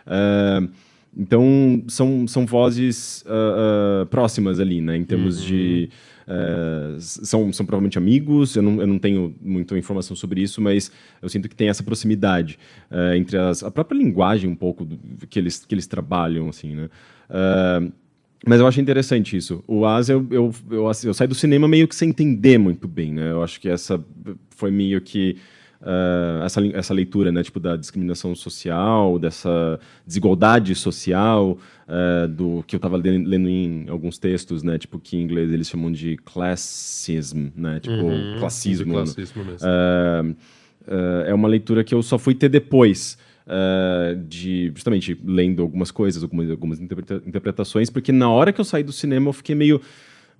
Uh, 0.07 0.69
então, 1.17 1.83
são, 1.87 2.27
são 2.27 2.45
vozes 2.45 3.23
uh, 3.25 4.03
uh, 4.03 4.05
próximas 4.05 4.59
ali, 4.59 4.79
né? 4.79 4.95
Em 4.95 5.03
termos 5.03 5.41
uhum. 5.41 5.47
de. 5.47 5.89
Uh, 6.27 6.99
são, 6.99 7.51
são 7.53 7.65
provavelmente 7.65 7.97
amigos, 7.97 8.55
eu 8.55 8.61
não, 8.61 8.81
eu 8.81 8.85
não 8.87 8.99
tenho 8.99 9.33
muita 9.41 9.77
informação 9.77 10.15
sobre 10.15 10.41
isso, 10.41 10.61
mas 10.61 10.91
eu 11.21 11.29
sinto 11.29 11.47
que 11.47 11.55
tem 11.55 11.69
essa 11.69 11.81
proximidade 11.81 12.59
entre 13.15 13.37
as, 13.37 13.63
a 13.63 13.71
própria 13.71 13.97
linguagem 13.97 14.49
um 14.49 14.55
pouco 14.55 14.83
do, 14.83 14.99
que, 15.25 15.39
eles, 15.39 15.63
que 15.63 15.73
eles 15.73 15.87
trabalham, 15.87 16.49
assim, 16.49 16.75
né? 16.75 16.89
mas 18.45 18.59
eu 18.59 18.67
acho 18.67 18.81
interessante 18.81 19.37
isso. 19.37 19.63
O 19.65 19.85
As, 19.85 20.09
eu, 20.09 20.27
eu, 20.29 20.53
eu, 20.69 20.91
eu 21.05 21.13
saí 21.13 21.27
do 21.27 21.33
cinema 21.33 21.65
meio 21.65 21.87
que 21.87 21.95
sem 21.95 22.09
entender 22.09 22.57
muito 22.57 22.89
bem, 22.89 23.13
né? 23.13 23.31
Eu 23.31 23.41
acho 23.41 23.61
que 23.61 23.69
essa 23.69 24.03
foi 24.49 24.69
meio 24.69 24.99
que 24.99 25.37
uh, 25.81 26.43
essa, 26.43 26.65
essa 26.67 26.93
leitura, 26.93 27.31
né, 27.31 27.43
tipo, 27.43 27.59
da 27.59 27.75
discriminação 27.75 28.35
social, 28.35 29.19
dessa 29.19 29.79
desigualdade 30.05 30.73
social, 30.75 31.57
uh, 31.87 32.27
do 32.27 32.63
que 32.65 32.75
eu 32.75 32.77
estava 32.77 32.97
lendo, 32.97 33.49
em 33.49 33.85
alguns 33.89 34.17
textos, 34.17 34.63
né, 34.63 34.77
tipo, 34.77 34.99
que 34.99 35.17
em 35.17 35.21
inglês 35.21 35.51
eles 35.51 35.67
chamam 35.67 35.91
de 35.91 36.17
classism, 36.17 37.47
né, 37.55 37.79
tipo, 37.79 37.95
uhum, 37.95 38.35
classismo. 38.39 38.93
classismo. 38.93 39.41
Uh, 39.41 40.35
é 41.25 41.33
uma 41.33 41.47
leitura 41.47 41.83
que 41.83 41.93
eu 41.93 42.01
só 42.01 42.17
fui 42.17 42.33
ter 42.33 42.49
depois. 42.49 43.17
Uh, 43.47 44.13
de 44.27 44.73
justamente 44.75 45.17
lendo 45.23 45.61
algumas 45.61 45.89
coisas, 45.89 46.21
algumas, 46.21 46.51
algumas 46.51 46.81
interpreta 46.81 47.23
interpretações, 47.25 47.89
porque 47.89 48.11
na 48.11 48.29
hora 48.29 48.51
que 48.51 48.59
eu 48.59 48.65
saí 48.65 48.83
do 48.83 48.91
cinema 48.91 49.29
eu 49.29 49.33
fiquei 49.33 49.55
meio. 49.55 49.79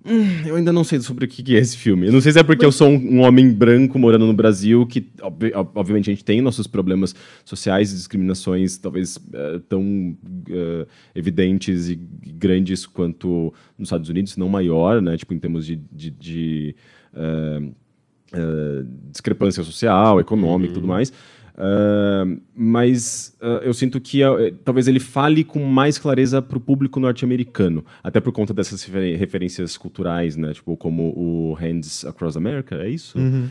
Hum, 0.04 0.46
eu 0.46 0.56
ainda 0.56 0.72
não 0.72 0.84
sei 0.84 1.00
sobre 1.00 1.24
o 1.24 1.28
que 1.28 1.56
é 1.56 1.58
esse 1.58 1.76
filme. 1.76 2.06
Eu 2.06 2.12
não 2.12 2.20
sei 2.20 2.32
se 2.32 2.38
é 2.38 2.42
porque 2.42 2.64
eu 2.64 2.70
sou 2.70 2.88
um, 2.88 3.16
um, 3.16 3.20
homem 3.20 3.50
branco 3.50 3.98
morando 3.98 4.26
no 4.26 4.32
Brasil, 4.32 4.86
que 4.86 5.10
ob 5.20 5.52
obviamente 5.74 6.08
a 6.08 6.12
gente 6.12 6.24
tem 6.24 6.40
nossos 6.40 6.66
problemas 6.66 7.14
sociais 7.44 7.92
e 7.92 7.96
discriminações 7.96 8.78
talvez 8.78 9.16
uh, 9.16 9.58
tão 9.68 9.82
uh, 9.82 10.86
evidentes 11.14 11.90
e 11.90 11.96
grandes 11.96 12.86
quanto 12.86 13.52
nos 13.76 13.88
Estados 13.88 14.08
Unidos, 14.08 14.32
se 14.32 14.38
não 14.38 14.48
maior, 14.48 15.02
né? 15.02 15.16
Tipo, 15.16 15.34
em 15.34 15.38
termos 15.38 15.66
de, 15.66 15.76
de, 15.92 16.10
de 16.10 16.76
uh, 17.12 17.66
uh, 17.66 18.88
discrepância 19.10 19.62
social, 19.64 20.20
econômica 20.20 20.70
e 20.70 20.74
tudo 20.74 20.84
uhum. 20.84 20.90
mais. 20.90 21.12
Uh, 21.58 22.40
mas 22.54 23.36
uh, 23.42 23.64
eu 23.64 23.74
sinto 23.74 24.00
que 24.00 24.24
uh, 24.24 24.54
talvez 24.64 24.86
ele 24.86 25.00
fale 25.00 25.42
com 25.42 25.58
mais 25.64 25.98
clareza 25.98 26.40
para 26.40 26.56
o 26.56 26.60
público 26.60 27.00
norte-americano, 27.00 27.84
até 28.00 28.20
por 28.20 28.32
conta 28.32 28.54
dessas 28.54 28.84
refer 28.84 29.16
referências 29.16 29.76
culturais, 29.76 30.36
né? 30.36 30.52
Tipo, 30.52 30.76
como 30.76 31.12
o 31.16 31.54
Hands 31.54 32.04
Across 32.04 32.36
America, 32.36 32.76
é 32.76 32.88
isso? 32.88 33.18
Uhum. 33.18 33.48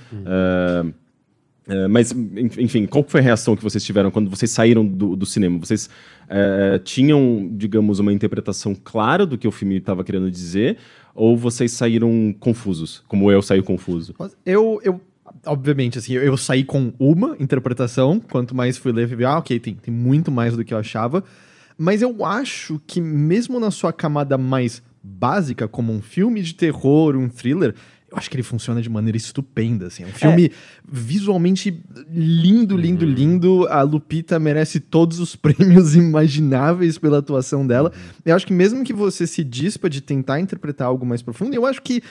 mas, 1.89 2.13
enfim, 2.57 2.85
qual 2.85 3.03
foi 3.05 3.19
a 3.19 3.23
reação 3.23 3.57
que 3.57 3.63
vocês 3.63 3.83
tiveram 3.83 4.09
quando 4.09 4.29
vocês 4.29 4.51
saíram 4.51 4.85
do, 4.85 5.13
do 5.13 5.25
cinema? 5.25 5.59
Vocês 5.59 5.89
tinham, 6.85 7.49
digamos, 7.53 7.99
uma 7.99 8.13
interpretação 8.13 8.73
clara 8.73 9.25
do 9.25 9.37
que 9.37 9.47
o 9.47 9.51
filme 9.51 9.75
estava 9.77 10.03
querendo 10.05 10.31
dizer? 10.31 10.77
Ou 11.13 11.35
vocês 11.35 11.73
saíram 11.73 12.33
confusos, 12.39 13.03
como 13.07 13.29
eu 13.31 13.41
saí 13.41 13.61
confuso? 13.61 14.13
Eu, 14.45 14.79
eu 14.83 15.01
obviamente, 15.45 15.97
assim, 15.97 16.13
eu, 16.13 16.37
saí 16.37 16.63
com 16.63 16.93
uma 16.99 17.35
interpretação, 17.39 18.19
quanto 18.19 18.55
mais 18.55 18.77
fui 18.77 18.91
ler, 18.91 19.11
eu 19.11 19.27
ah, 19.27 19.37
ok, 19.37 19.59
tem, 19.59 19.75
tem 19.75 19.93
muito 19.93 20.31
mais 20.31 20.55
do 20.55 20.63
que 20.63 20.73
eu 20.73 20.77
achava. 20.77 21.23
Mas 21.77 22.01
eu 22.01 22.25
acho 22.25 22.81
que, 22.87 22.99
mesmo 22.99 23.59
na 23.59 23.69
sua 23.71 23.93
camada 23.93 24.37
mais 24.37 24.81
básica, 25.03 25.67
como 25.67 25.93
um 25.93 26.01
filme 26.01 26.41
de 26.41 26.55
terror, 26.55 27.15
um 27.15 27.29
thriller, 27.29 27.75
eu 28.09 28.17
acho 28.17 28.29
que 28.29 28.37
ele 28.37 28.43
funciona 28.43 28.81
de 28.81 28.89
maneira 28.89 29.17
estupenda, 29.17 29.87
assim. 29.87 30.03
É 30.03 30.07
um 30.07 30.11
filme 30.11 30.45
é. 30.45 30.51
visualmente 30.89 31.83
lindo, 32.09 32.77
lindo, 32.77 33.05
uhum. 33.05 33.11
lindo. 33.11 33.67
A 33.67 33.81
Lupita 33.81 34.39
merece 34.39 34.79
todos 34.79 35.19
os 35.19 35.35
prêmios 35.37 35.93
imagináveis 35.93 36.97
pela 36.97 37.17
atuação 37.17 37.67
dela. 37.67 37.91
Uhum. 37.93 38.11
Eu 38.25 38.35
acho 38.35 38.47
que 38.47 38.53
mesmo 38.53 38.83
que 38.83 38.93
você 38.93 39.27
se 39.27 39.43
dispa 39.43 39.89
de 39.89 39.99
tentar 39.99 40.39
interpretar 40.39 40.87
algo 40.87 41.05
mais 41.05 41.21
profundo, 41.21 41.53
eu 41.53 41.65
acho 41.65 41.81
que 41.81 42.01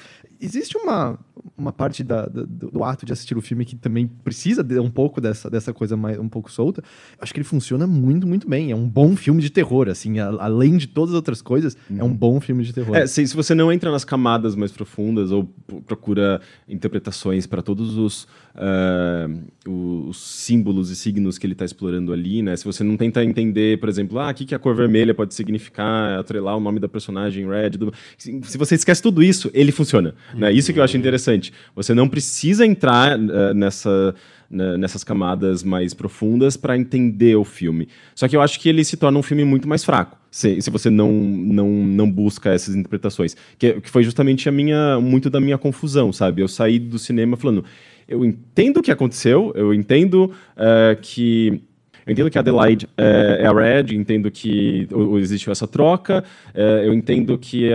existe 0.40 0.76
uma, 0.76 1.18
uma 1.56 1.72
parte 1.72 2.02
da, 2.02 2.26
do, 2.26 2.46
do, 2.46 2.84
ato 2.84 3.06
de 3.06 3.12
assistir 3.12 3.36
o 3.36 3.40
filme 3.40 3.64
que 3.64 3.76
também 3.76 4.06
precisa 4.06 4.62
de 4.62 4.78
um 4.78 4.90
pouco 4.90 5.20
dessa, 5.20 5.48
dessa 5.48 5.72
coisa 5.72 5.96
mais 5.96 6.18
um 6.18 6.28
pouco 6.28 6.50
solta. 6.50 6.80
Eu 6.80 7.18
acho 7.20 7.32
que 7.32 7.40
ele 7.40 7.48
funciona 7.48 7.86
muito, 7.86 8.26
muito 8.26 8.48
bem. 8.48 8.70
É 8.70 8.76
um 8.76 8.88
bom 8.88 9.16
filme 9.16 9.40
de 9.40 9.50
terror, 9.50 9.88
assim, 9.88 10.18
a, 10.18 10.28
além 10.28 10.76
de 10.76 10.86
todas 10.86 11.10
as 11.10 11.16
outras 11.16 11.40
coisas, 11.40 11.76
uhum. 11.90 11.98
é 11.98 12.04
um 12.04 12.08
uhum. 12.08 12.14
bom 12.14 12.40
filme 12.40 12.64
de 12.64 12.72
terror. 12.72 12.96
É, 12.96 13.06
se, 13.06 13.26
se 13.26 13.34
você 13.34 13.54
não 13.54 13.72
entra 13.72 13.90
nas 13.90 14.04
camadas 14.04 14.54
mais 14.54 14.72
profundas 14.72 15.30
ou 15.30 15.44
procura 15.86 16.40
interpretações 16.68 17.46
para 17.46 17.62
todos 17.62 17.96
os, 17.96 18.26
uh, 18.56 19.70
os 20.08 20.16
símbolos 20.16 20.90
e 20.90 20.96
signos 20.96 21.38
que 21.38 21.46
ele 21.46 21.52
está 21.52 21.64
explorando 21.64 22.12
ali, 22.12 22.42
né? 22.42 22.56
Se 22.56 22.64
você 22.64 22.82
não 22.82 22.96
tenta 22.96 23.22
entender, 23.22 23.78
por 23.78 23.88
exemplo, 23.88 24.18
ah, 24.18 24.30
o 24.30 24.34
que, 24.34 24.44
que 24.44 24.54
a 24.54 24.58
cor 24.58 24.74
vermelha 24.74 25.14
pode 25.14 25.34
significar, 25.34 26.18
atrelar 26.18 26.56
o 26.56 26.60
nome 26.60 26.80
da 26.80 26.88
personagem 26.88 27.48
Red, 27.48 27.70
do... 27.70 27.92
se 28.16 28.58
você 28.58 28.74
esquece 28.74 29.02
tudo 29.02 29.22
isso, 29.22 29.50
ele 29.52 29.72
funciona. 29.72 30.14
Né? 30.34 30.52
Isso 30.52 30.72
que 30.72 30.78
eu 30.78 30.84
acho 30.84 30.96
interessante. 30.96 31.52
Você 31.74 31.94
não 31.94 32.08
precisa 32.08 32.64
entrar 32.64 33.18
uh, 33.18 33.54
nessa, 33.54 34.14
nessas 34.50 35.02
camadas 35.02 35.62
mais 35.62 35.92
profundas 35.92 36.56
para 36.56 36.76
entender 36.76 37.36
o 37.36 37.44
filme. 37.44 37.88
Só 38.14 38.28
que 38.28 38.36
eu 38.36 38.40
acho 38.40 38.60
que 38.60 38.68
ele 38.68 38.84
se 38.84 38.96
torna 38.96 39.18
um 39.18 39.22
filme 39.22 39.44
muito 39.44 39.68
mais 39.68 39.84
fraco, 39.84 40.16
se, 40.30 40.60
se 40.60 40.70
você 40.70 40.88
não, 40.88 41.12
não, 41.12 41.68
não 41.68 42.10
busca 42.10 42.50
essas 42.50 42.74
interpretações. 42.74 43.36
Que, 43.58 43.80
que 43.80 43.90
foi 43.90 44.02
justamente 44.04 44.48
a 44.48 44.52
minha, 44.52 45.00
muito 45.00 45.28
da 45.28 45.40
minha 45.40 45.58
confusão, 45.58 46.12
sabe? 46.12 46.42
Eu 46.42 46.48
saí 46.48 46.78
do 46.78 46.98
cinema 46.98 47.36
falando, 47.36 47.64
eu 48.08 48.24
entendo 48.24 48.78
o 48.78 48.82
que 48.82 48.90
aconteceu, 48.90 49.52
eu 49.54 49.74
entendo 49.74 50.32
uh, 50.56 51.00
que 51.00 51.62
eu 52.06 52.12
entendo 52.12 52.30
que 52.30 52.38
a 52.38 52.40
Adelaide 52.40 52.88
é, 52.96 53.38
é 53.40 53.46
a 53.46 53.52
Red, 53.52 53.92
entendo 53.92 54.30
que 54.30 54.86
existiu 55.18 55.50
essa 55.50 55.66
troca, 55.66 56.22
é, 56.54 56.86
eu 56.86 56.94
entendo 56.94 57.36
que, 57.36 57.70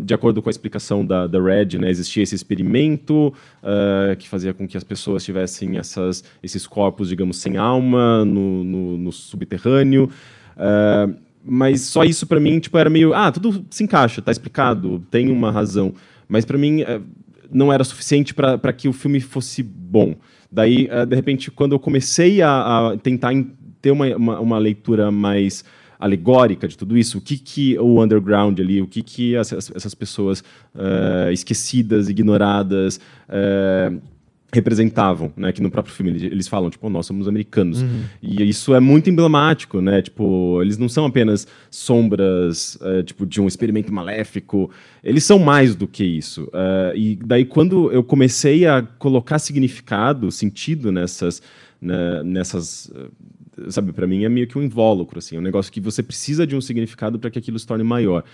de 0.00 0.14
acordo 0.14 0.40
com 0.40 0.48
a 0.48 0.50
explicação 0.50 1.04
da, 1.04 1.26
da 1.26 1.38
Red, 1.38 1.76
né, 1.78 1.90
existia 1.90 2.22
esse 2.22 2.34
experimento 2.34 3.28
uh, 3.62 4.16
que 4.16 4.26
fazia 4.26 4.54
com 4.54 4.66
que 4.66 4.78
as 4.78 4.84
pessoas 4.84 5.22
tivessem 5.22 5.76
essas, 5.76 6.24
esses 6.42 6.66
corpos, 6.66 7.10
digamos, 7.10 7.36
sem 7.36 7.58
alma 7.58 8.24
no, 8.24 8.64
no, 8.64 8.96
no 8.96 9.12
subterrâneo. 9.12 10.08
Uh, 10.56 11.14
mas 11.44 11.82
só 11.82 12.04
isso 12.04 12.26
para 12.26 12.40
mim 12.40 12.58
tipo 12.58 12.78
era 12.78 12.88
meio 12.88 13.12
ah 13.12 13.30
tudo 13.30 13.66
se 13.68 13.84
encaixa 13.84 14.22
tá 14.22 14.32
explicado 14.32 15.04
tem 15.10 15.30
uma 15.30 15.50
razão 15.50 15.92
mas 16.26 16.46
para 16.46 16.56
mim 16.56 16.82
não 17.50 17.72
era 17.72 17.84
suficiente 17.84 18.34
para 18.34 18.72
que 18.72 18.88
o 18.88 18.92
filme 18.92 19.20
fosse 19.20 19.62
bom. 19.62 20.14
Daí 20.50 20.88
de 21.08 21.16
repente 21.16 21.50
quando 21.50 21.72
eu 21.72 21.78
comecei 21.78 22.40
a, 22.40 22.90
a 22.90 22.96
tentar 22.96 23.32
ter 23.80 23.90
uma, 23.90 24.06
uma, 24.16 24.40
uma, 24.40 24.58
leitura 24.58 25.10
mais 25.10 25.64
alegórica 25.98 26.66
de 26.66 26.76
tudo 26.76 26.96
isso, 26.96 27.18
o 27.18 27.20
que, 27.20 27.36
que 27.36 27.78
o 27.78 28.02
underground 28.02 28.58
ali, 28.58 28.80
o 28.80 28.86
que, 28.86 29.02
que 29.02 29.36
essas, 29.36 29.70
essas 29.74 29.94
pessoas 29.94 30.40
uh, 30.74 31.30
esquecidas, 31.32 32.08
ignoradas, 32.08 32.98
uh, 33.28 34.00
representavam, 34.54 35.32
né, 35.36 35.52
que 35.52 35.60
no 35.60 35.70
próprio 35.70 35.94
filme 35.94 36.10
eles 36.24 36.48
falam, 36.48 36.70
tipo, 36.70 36.88
nós 36.88 37.06
somos 37.06 37.28
americanos. 37.28 37.82
Uhum. 37.82 38.02
E 38.22 38.42
isso 38.48 38.74
é 38.74 38.80
muito 38.80 39.10
emblemático, 39.10 39.80
né, 39.80 40.02
tipo, 40.02 40.60
eles 40.62 40.78
não 40.78 40.88
são 40.88 41.04
apenas 41.04 41.46
sombras, 41.70 42.76
uh, 42.76 43.02
tipo, 43.02 43.26
de 43.26 43.40
um 43.40 43.46
experimento 43.46 43.92
maléfico, 43.92 44.70
eles 45.02 45.24
são 45.24 45.38
mais 45.38 45.74
do 45.74 45.86
que 45.86 46.04
isso. 46.04 46.44
Uh, 46.44 46.96
e 46.96 47.18
daí 47.24 47.44
quando 47.44 47.90
eu 47.92 48.02
comecei 48.02 48.66
a 48.66 48.82
colocar 48.82 49.38
significado, 49.38 50.30
sentido 50.30 50.90
nessas, 50.90 51.42
né, 51.80 52.22
nessas 52.22 52.90
sabe, 53.68 53.92
para 53.92 54.06
mim 54.06 54.24
é 54.24 54.28
meio 54.28 54.46
que 54.46 54.58
um 54.58 54.62
invólucro, 54.62 55.18
assim, 55.18 55.38
um 55.38 55.40
negócio 55.40 55.72
que 55.72 55.80
você 55.80 56.02
precisa 56.02 56.46
de 56.46 56.56
um 56.56 56.60
significado 56.60 57.18
para 57.18 57.30
que 57.30 57.38
aquilo 57.38 57.58
se 57.58 57.66
torne 57.66 57.84
maior. 57.84 58.24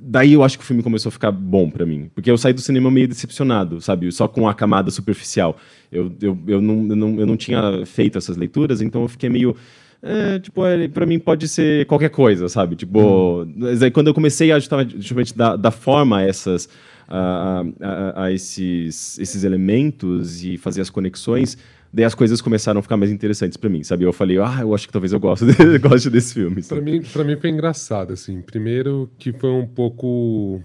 Daí 0.00 0.32
eu 0.32 0.42
acho 0.42 0.58
que 0.58 0.64
o 0.64 0.66
filme 0.66 0.82
começou 0.82 1.08
a 1.08 1.12
ficar 1.12 1.30
bom 1.30 1.70
para 1.70 1.86
mim, 1.86 2.10
porque 2.14 2.30
eu 2.30 2.36
saí 2.36 2.52
do 2.52 2.60
cinema 2.60 2.90
meio 2.90 3.08
decepcionado, 3.08 3.80
sabe, 3.80 4.10
só 4.12 4.28
com 4.28 4.48
a 4.48 4.54
camada 4.54 4.90
superficial. 4.90 5.56
Eu, 5.90 6.12
eu, 6.20 6.38
eu, 6.46 6.60
não, 6.60 6.86
eu, 6.88 6.96
não, 6.96 7.20
eu 7.20 7.26
não 7.26 7.36
tinha 7.36 7.84
feito 7.86 8.18
essas 8.18 8.36
leituras, 8.36 8.80
então 8.80 9.02
eu 9.02 9.08
fiquei 9.08 9.28
meio 9.28 9.56
é, 10.02 10.38
tipo, 10.38 10.64
é, 10.64 10.86
para 10.88 11.06
mim 11.06 11.18
pode 11.18 11.48
ser 11.48 11.86
qualquer 11.86 12.10
coisa, 12.10 12.48
sabe? 12.48 12.76
Tipo, 12.76 13.42
hum. 13.42 13.64
aí 13.82 13.90
quando 13.90 14.08
eu 14.08 14.14
comecei 14.14 14.52
a 14.52 14.58
justamente 14.58 15.36
dar, 15.36 15.56
dar 15.56 15.70
forma 15.70 16.18
a 16.18 16.22
essas 16.22 16.68
a, 17.08 17.64
a, 17.80 18.24
a, 18.24 18.32
esses, 18.32 19.18
esses 19.18 19.44
elementos 19.44 20.44
e 20.44 20.56
fazer 20.56 20.80
as 20.80 20.90
conexões, 20.90 21.56
daí 21.92 22.04
as 22.04 22.14
coisas 22.14 22.40
começaram 22.40 22.80
a 22.80 22.82
ficar 22.82 22.96
mais 22.96 23.10
interessantes 23.10 23.56
para 23.56 23.70
mim, 23.70 23.82
sabe? 23.82 24.04
Eu 24.04 24.12
falei, 24.12 24.38
ah, 24.38 24.58
eu 24.60 24.74
acho 24.74 24.86
que 24.86 24.92
talvez 24.92 25.12
eu 25.12 25.20
goste, 25.20 25.46
de, 25.46 25.78
goste 25.78 26.10
desse 26.10 26.34
filme. 26.34 26.62
Para 26.62 26.80
mim, 26.80 27.02
para 27.02 27.24
mim 27.24 27.36
foi 27.36 27.50
engraçado, 27.50 28.12
assim. 28.12 28.42
Primeiro 28.42 29.10
que 29.18 29.32
foi 29.32 29.50
um 29.50 29.66
pouco... 29.66 30.62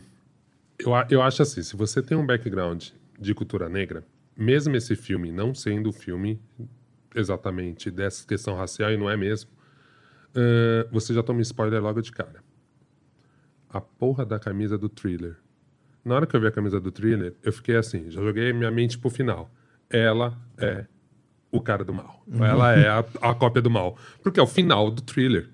Eu, 0.79 0.91
eu 1.09 1.21
acho 1.21 1.41
assim, 1.41 1.61
se 1.61 1.75
você 1.75 2.01
tem 2.01 2.17
um 2.17 2.25
background 2.25 2.85
de 3.19 3.33
cultura 3.35 3.69
negra, 3.69 4.03
mesmo 4.35 4.75
esse 4.75 4.95
filme 4.95 5.31
não 5.31 5.53
sendo 5.53 5.89
o 5.89 5.93
filme 5.93 6.39
exatamente 7.15 7.91
dessa 7.91 8.25
questão 8.25 8.55
racial, 8.55 8.91
e 8.91 8.97
não 8.97 9.09
é 9.09 9.15
mesmo, 9.15 9.51
uh, 10.31 10.89
você 10.91 11.13
já 11.13 11.21
toma 11.21 11.41
spoiler 11.41 11.81
logo 11.81 12.01
de 12.01 12.11
cara. 12.11 12.43
A 13.69 13.79
porra 13.79 14.25
da 14.25 14.39
camisa 14.39 14.77
do 14.77 14.89
thriller. 14.89 15.37
Na 16.03 16.15
hora 16.15 16.25
que 16.25 16.35
eu 16.35 16.41
vi 16.41 16.47
a 16.47 16.51
camisa 16.51 16.79
do 16.79 16.91
thriller, 16.91 17.35
eu 17.43 17.53
fiquei 17.53 17.75
assim, 17.75 18.09
já 18.09 18.21
joguei 18.21 18.51
minha 18.53 18.71
mente 18.71 18.97
pro 18.97 19.09
final. 19.09 19.51
Ela 19.89 20.37
é 20.57 20.85
o 21.51 21.61
cara 21.61 21.83
do 21.83 21.93
mal. 21.93 22.23
Uhum. 22.27 22.43
Ela 22.43 22.73
é 22.73 22.87
a, 22.87 23.05
a, 23.21 23.35
cópia 23.35 23.61
do 23.61 23.69
mal. 23.69 23.97
Porque 24.23 24.39
é 24.39 24.43
o 24.43 24.47
final 24.47 24.89
do 24.89 25.01
thriller. 25.01 25.49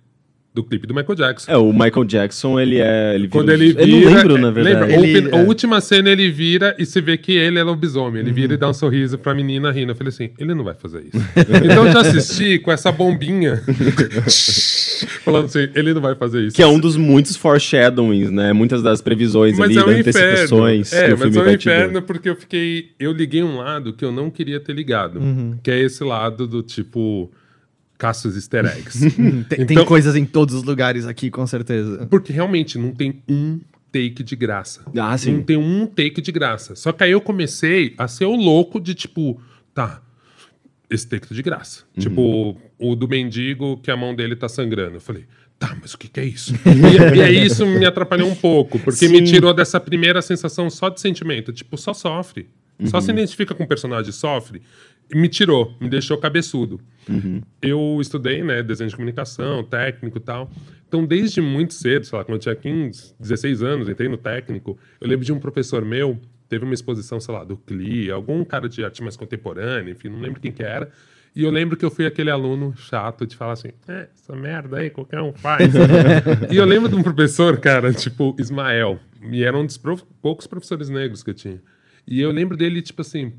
Do 0.54 0.64
clipe 0.64 0.88
do 0.88 0.94
Michael 0.94 1.16
Jackson. 1.16 1.52
É, 1.52 1.58
o 1.58 1.72
Michael 1.72 2.04
Jackson, 2.06 2.60
ele 2.60 2.80
é. 2.80 3.14
Ele 3.14 3.28
Quando 3.28 3.52
ele 3.52 3.74
vira. 3.74 3.82
Eu 3.82 3.88
não 3.88 4.14
lembro, 4.16 4.38
na 4.40 4.50
verdade. 4.50 4.92
Lembra? 4.92 5.08
Ele, 5.08 5.36
a 5.36 5.40
é. 5.40 5.44
última 5.44 5.80
cena 5.80 6.10
ele 6.10 6.32
vira 6.32 6.76
e 6.80 6.86
se 6.86 7.00
vê 7.00 7.16
que 7.16 7.32
ele 7.32 7.60
é 7.60 7.64
lobisomem. 7.64 8.22
Ele 8.22 8.32
vira 8.32 8.56
e 8.56 8.58
dá 8.58 8.68
um 8.68 8.74
sorriso 8.74 9.20
pra 9.20 9.36
menina 9.36 9.72
rindo. 9.72 9.92
Eu 9.92 9.96
falei 9.96 10.10
assim: 10.10 10.32
ele 10.40 10.56
não 10.56 10.64
vai 10.64 10.74
fazer 10.74 11.04
isso. 11.14 11.24
então 11.64 11.86
eu 11.86 11.94
já 11.94 12.02
assisti 12.02 12.58
com 12.58 12.72
essa 12.72 12.92
bombinha. 12.92 13.62
falando 15.24 15.46
assim: 15.46 15.70
ele 15.76 15.94
não 15.94 16.02
vai 16.02 16.16
fazer 16.16 16.42
isso. 16.48 16.56
Que 16.56 16.64
é 16.64 16.68
um 16.68 16.80
dos 16.80 16.98
muitos 16.98 17.36
foreshadowings, 17.36 18.32
né? 18.32 18.52
Muitas 18.54 18.82
das 18.82 19.02
previsões 19.02 19.58
mas 19.58 19.70
ali, 19.70 19.78
é 19.78 19.86
um 19.86 20.00
antecipações. 20.00 20.94
É, 20.94 21.16
mas 21.16 21.36
é 21.36 21.40
um 21.40 21.52
inferno 21.52 22.02
porque 22.02 22.30
eu 22.30 22.36
fiquei. 22.36 22.92
Eu 23.00 23.12
liguei 23.12 23.44
um 23.44 23.58
lado 23.58 23.94
que 23.94 24.04
eu 24.04 24.12
não 24.12 24.30
queria 24.30 24.60
ter 24.60 24.74
ligado. 24.74 25.20
Uhum. 25.20 25.58
Que 25.62 25.72
é 25.72 25.80
esse 25.80 26.04
lado 26.04 26.48
do 26.48 26.64
tipo 26.64 27.32
caça 27.98 28.28
os 28.28 28.36
easter 28.36 28.66
eggs. 28.66 29.00
tem, 29.12 29.62
então, 29.62 29.66
tem 29.66 29.86
coisas 29.86 30.16
em 30.16 30.26
todos 30.26 30.56
os 30.56 30.64
lugares 30.64 31.06
aqui, 31.06 31.30
com 31.30 31.46
certeza. 31.48 32.06
Porque 32.08 32.32
realmente 32.32 32.78
não 32.78 32.92
tem 32.92 33.24
um 33.28 33.60
take 33.92 34.24
de 34.24 34.36
graça. 34.36 34.82
Ah, 34.98 35.18
sim. 35.18 35.34
Não 35.34 35.44
tem 35.44 35.58
um 35.58 35.86
take 35.88 36.22
de 36.22 36.32
graça. 36.32 36.76
Só 36.76 36.92
que 36.92 37.04
aí 37.04 37.12
eu 37.12 37.22
comecei 37.22 37.94
a 37.98 38.08
ser 38.08 38.26
o 38.26 38.36
louco 38.36 38.80
de 38.80 38.94
tipo, 38.94 39.42
tá, 39.74 40.02
esse 40.90 41.08
take 41.08 41.28
tá 41.28 41.36
de 41.36 41.42
graça. 41.42 41.84
Uhum. 41.96 42.02
Tipo, 42.02 42.58
o 42.78 42.96
do 42.96 43.08
mendigo 43.08 43.78
que 43.78 43.90
a 43.90 43.98
mão 43.98 44.16
dele 44.16 44.36
tá 44.36 44.48
sangrando. 44.48 44.98
Eu 44.98 45.02
falei, 45.02 45.26
tá, 45.58 45.76
mas 45.82 45.94
o 45.94 45.98
que, 45.98 46.08
que 46.08 46.20
é 46.20 46.26
isso? 46.26 46.54
e, 46.66 47.18
e 47.18 47.22
aí 47.22 47.46
isso 47.46 47.66
me 47.66 47.86
atrapalhou 47.86 48.30
um 48.30 48.36
pouco, 48.36 48.78
porque 48.80 49.08
Sim. 49.08 49.14
me 49.14 49.24
tirou 49.24 49.54
dessa 49.54 49.80
primeira 49.80 50.22
sensação 50.22 50.70
só 50.70 50.90
de 50.90 51.02
sentimento. 51.02 51.52
Tipo, 51.52 51.78
só 51.78 51.94
sofre. 51.94 52.48
Uhum. 52.80 52.88
Só 52.88 53.02
se 53.02 53.10
identifica 53.10 53.56
com 53.56 53.64
o 53.64 53.68
personagem 53.68 54.12
sofre 54.12 54.62
me 55.14 55.30
tirou, 55.30 55.74
me 55.80 55.90
deixou 55.90 56.18
cabeçudo. 56.18 56.80
Uhum. 57.10 57.42
Eu 57.62 57.98
estudei, 58.02 58.44
né, 58.44 58.62
desenho 58.62 58.90
de 58.90 58.96
comunicação, 58.96 59.64
técnico 59.64 60.18
e 60.18 60.22
tal. 60.22 60.50
Então, 60.88 61.06
desde 61.06 61.42
muito 61.42 61.74
cedo, 61.74 62.06
sei 62.06 62.18
lá, 62.18 62.24
quando 62.24 62.36
eu 62.36 62.40
tinha 62.40 62.56
15, 62.56 63.16
16 63.20 63.64
anos, 63.64 63.90
entrei 63.90 64.10
no 64.10 64.18
técnico, 64.18 64.78
eu 65.00 65.08
lembro 65.08 65.26
de 65.26 65.34
um 65.34 65.40
professor 65.40 65.84
meu 65.84 66.20
teve 66.48 66.64
uma 66.64 66.74
exposição, 66.74 67.20
sei 67.20 67.34
lá, 67.34 67.44
do 67.44 67.58
CLI, 67.58 68.12
algum 68.12 68.44
cara 68.44 68.70
de 68.70 68.84
arte 68.84 69.04
mais 69.04 69.16
contemporânea, 69.16 69.92
enfim, 69.92 70.10
não 70.10 70.20
lembro 70.20 70.40
quem 70.40 70.52
que 70.52 70.64
era. 70.64 70.90
E 71.36 71.44
eu 71.44 71.52
lembro 71.52 71.78
que 71.78 71.86
eu 71.86 71.92
fui 71.92 72.06
aquele 72.06 72.32
aluno 72.32 72.74
chato 72.76 73.28
de 73.28 73.36
falar 73.36 73.54
assim, 73.54 73.70
é, 73.88 74.08
essa 74.16 74.36
merda 74.36 74.78
aí 74.78 74.90
qualquer 74.90 75.22
um 75.22 75.34
faz. 75.34 75.72
e 76.50 76.56
eu 76.56 76.66
lembro 76.66 76.90
de 76.90 76.96
um 76.96 77.04
professor, 77.04 77.60
cara, 77.60 77.94
tipo, 77.94 78.36
Ismael, 78.40 79.00
e 79.30 79.44
era 79.44 79.56
um 79.56 79.66
dos 79.66 79.78
prof... 79.78 80.04
poucos 80.22 80.48
professores 80.48 80.90
negros 80.90 81.22
que 81.22 81.30
eu 81.30 81.36
tinha. 81.36 81.62
E 82.08 82.22
eu 82.22 82.32
lembro 82.32 82.58
dele, 82.58 82.82
tipo 82.82 83.02
assim, 83.02 83.34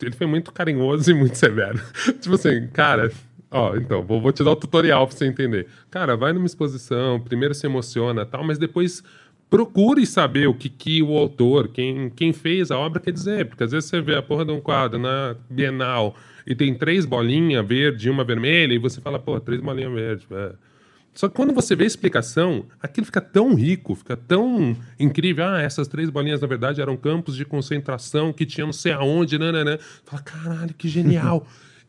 ele 0.00 0.14
foi 0.14 0.26
muito 0.26 0.52
carinhoso 0.52 1.10
e 1.10 1.14
muito 1.14 1.36
severo. 1.36 1.80
tipo 2.20 2.34
assim, 2.34 2.66
cara, 2.68 3.10
ó, 3.50 3.76
então, 3.76 4.02
vou, 4.02 4.20
vou 4.20 4.32
te 4.32 4.42
dar 4.44 4.52
o 4.52 4.56
tutorial 4.56 5.06
pra 5.06 5.16
você 5.16 5.26
entender. 5.26 5.66
Cara, 5.90 6.16
vai 6.16 6.32
numa 6.32 6.46
exposição, 6.46 7.20
primeiro 7.20 7.54
se 7.54 7.66
emociona 7.66 8.24
tal, 8.26 8.44
mas 8.44 8.58
depois 8.58 9.02
procure 9.50 10.04
saber 10.04 10.46
o 10.46 10.54
que, 10.54 10.68
que 10.68 11.02
o 11.02 11.16
autor, 11.16 11.68
quem, 11.68 12.10
quem 12.10 12.32
fez 12.32 12.70
a 12.70 12.78
obra 12.78 13.00
quer 13.00 13.12
dizer, 13.12 13.46
porque 13.46 13.64
às 13.64 13.72
vezes 13.72 13.88
você 13.88 14.00
vê 14.00 14.14
a 14.14 14.22
porra 14.22 14.44
de 14.44 14.52
um 14.52 14.60
quadro 14.60 14.98
na 14.98 15.34
Bienal 15.48 16.14
e 16.46 16.54
tem 16.54 16.74
três 16.74 17.04
bolinhas 17.04 17.66
verde 17.66 18.08
e 18.08 18.10
uma 18.10 18.24
vermelha, 18.24 18.72
e 18.74 18.78
você 18.78 19.00
fala, 19.00 19.18
pô, 19.18 19.38
três 19.40 19.60
bolinhas 19.60 19.92
verdes. 19.92 20.26
É. 20.30 20.52
Só 21.18 21.28
que 21.28 21.34
quando 21.34 21.52
você 21.52 21.74
vê 21.74 21.82
a 21.82 21.86
explicação, 21.88 22.66
aquilo 22.80 23.04
fica 23.04 23.20
tão 23.20 23.52
rico, 23.52 23.92
fica 23.96 24.16
tão 24.16 24.76
incrível. 25.00 25.46
Ah, 25.46 25.60
essas 25.60 25.88
três 25.88 26.10
bolinhas, 26.10 26.40
na 26.40 26.46
verdade, 26.46 26.80
eram 26.80 26.96
campos 26.96 27.34
de 27.34 27.44
concentração 27.44 28.32
que 28.32 28.46
tinham 28.46 28.66
não 28.66 28.72
sei 28.72 28.92
aonde, 28.92 29.36
nananã. 29.36 29.78
Fala, 30.04 30.22
caralho, 30.22 30.72
que 30.74 30.86
genial. 30.86 31.44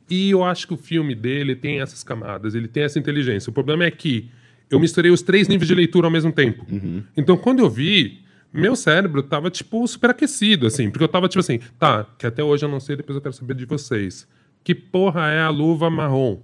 e 0.10 0.32
eu 0.32 0.44
acho 0.44 0.66
que 0.66 0.74
o 0.74 0.78
filme 0.78 1.14
dele 1.14 1.56
tem 1.56 1.80
essas 1.80 2.04
camadas, 2.04 2.56
ele 2.56 2.68
tem 2.68 2.82
essa 2.82 2.98
inteligência. 2.98 3.52
O 3.52 3.54
problema 3.54 3.84
é 3.84 3.92
que 3.92 4.32
eu 4.68 4.80
misturei 4.80 5.12
os 5.12 5.22
três 5.22 5.48
níveis 5.48 5.68
de 5.68 5.76
leitura 5.76 6.08
ao 6.08 6.12
mesmo 6.12 6.32
tempo. 6.32 6.66
Uhum. 6.68 7.04
Então, 7.16 7.38
quando 7.38 7.60
eu 7.60 7.70
vi, 7.70 8.22
meu 8.52 8.76
cérebro 8.76 9.22
tava, 9.22 9.52
tipo, 9.52 9.88
super 9.88 10.10
aquecido, 10.10 10.66
assim. 10.66 10.90
Porque 10.90 11.04
eu 11.04 11.08
tava, 11.08 11.28
tipo 11.28 11.42
assim, 11.42 11.60
tá, 11.78 12.04
que 12.18 12.26
até 12.26 12.44
hoje 12.44 12.66
eu 12.66 12.70
não 12.70 12.80
sei, 12.80 12.96
depois 12.96 13.16
eu 13.16 13.22
quero 13.22 13.36
saber 13.36 13.54
de 13.54 13.66
vocês. 13.66 14.28
Que 14.64 14.74
porra 14.74 15.30
é 15.30 15.40
a 15.40 15.50
luva 15.50 15.88
marrom? 15.88 16.40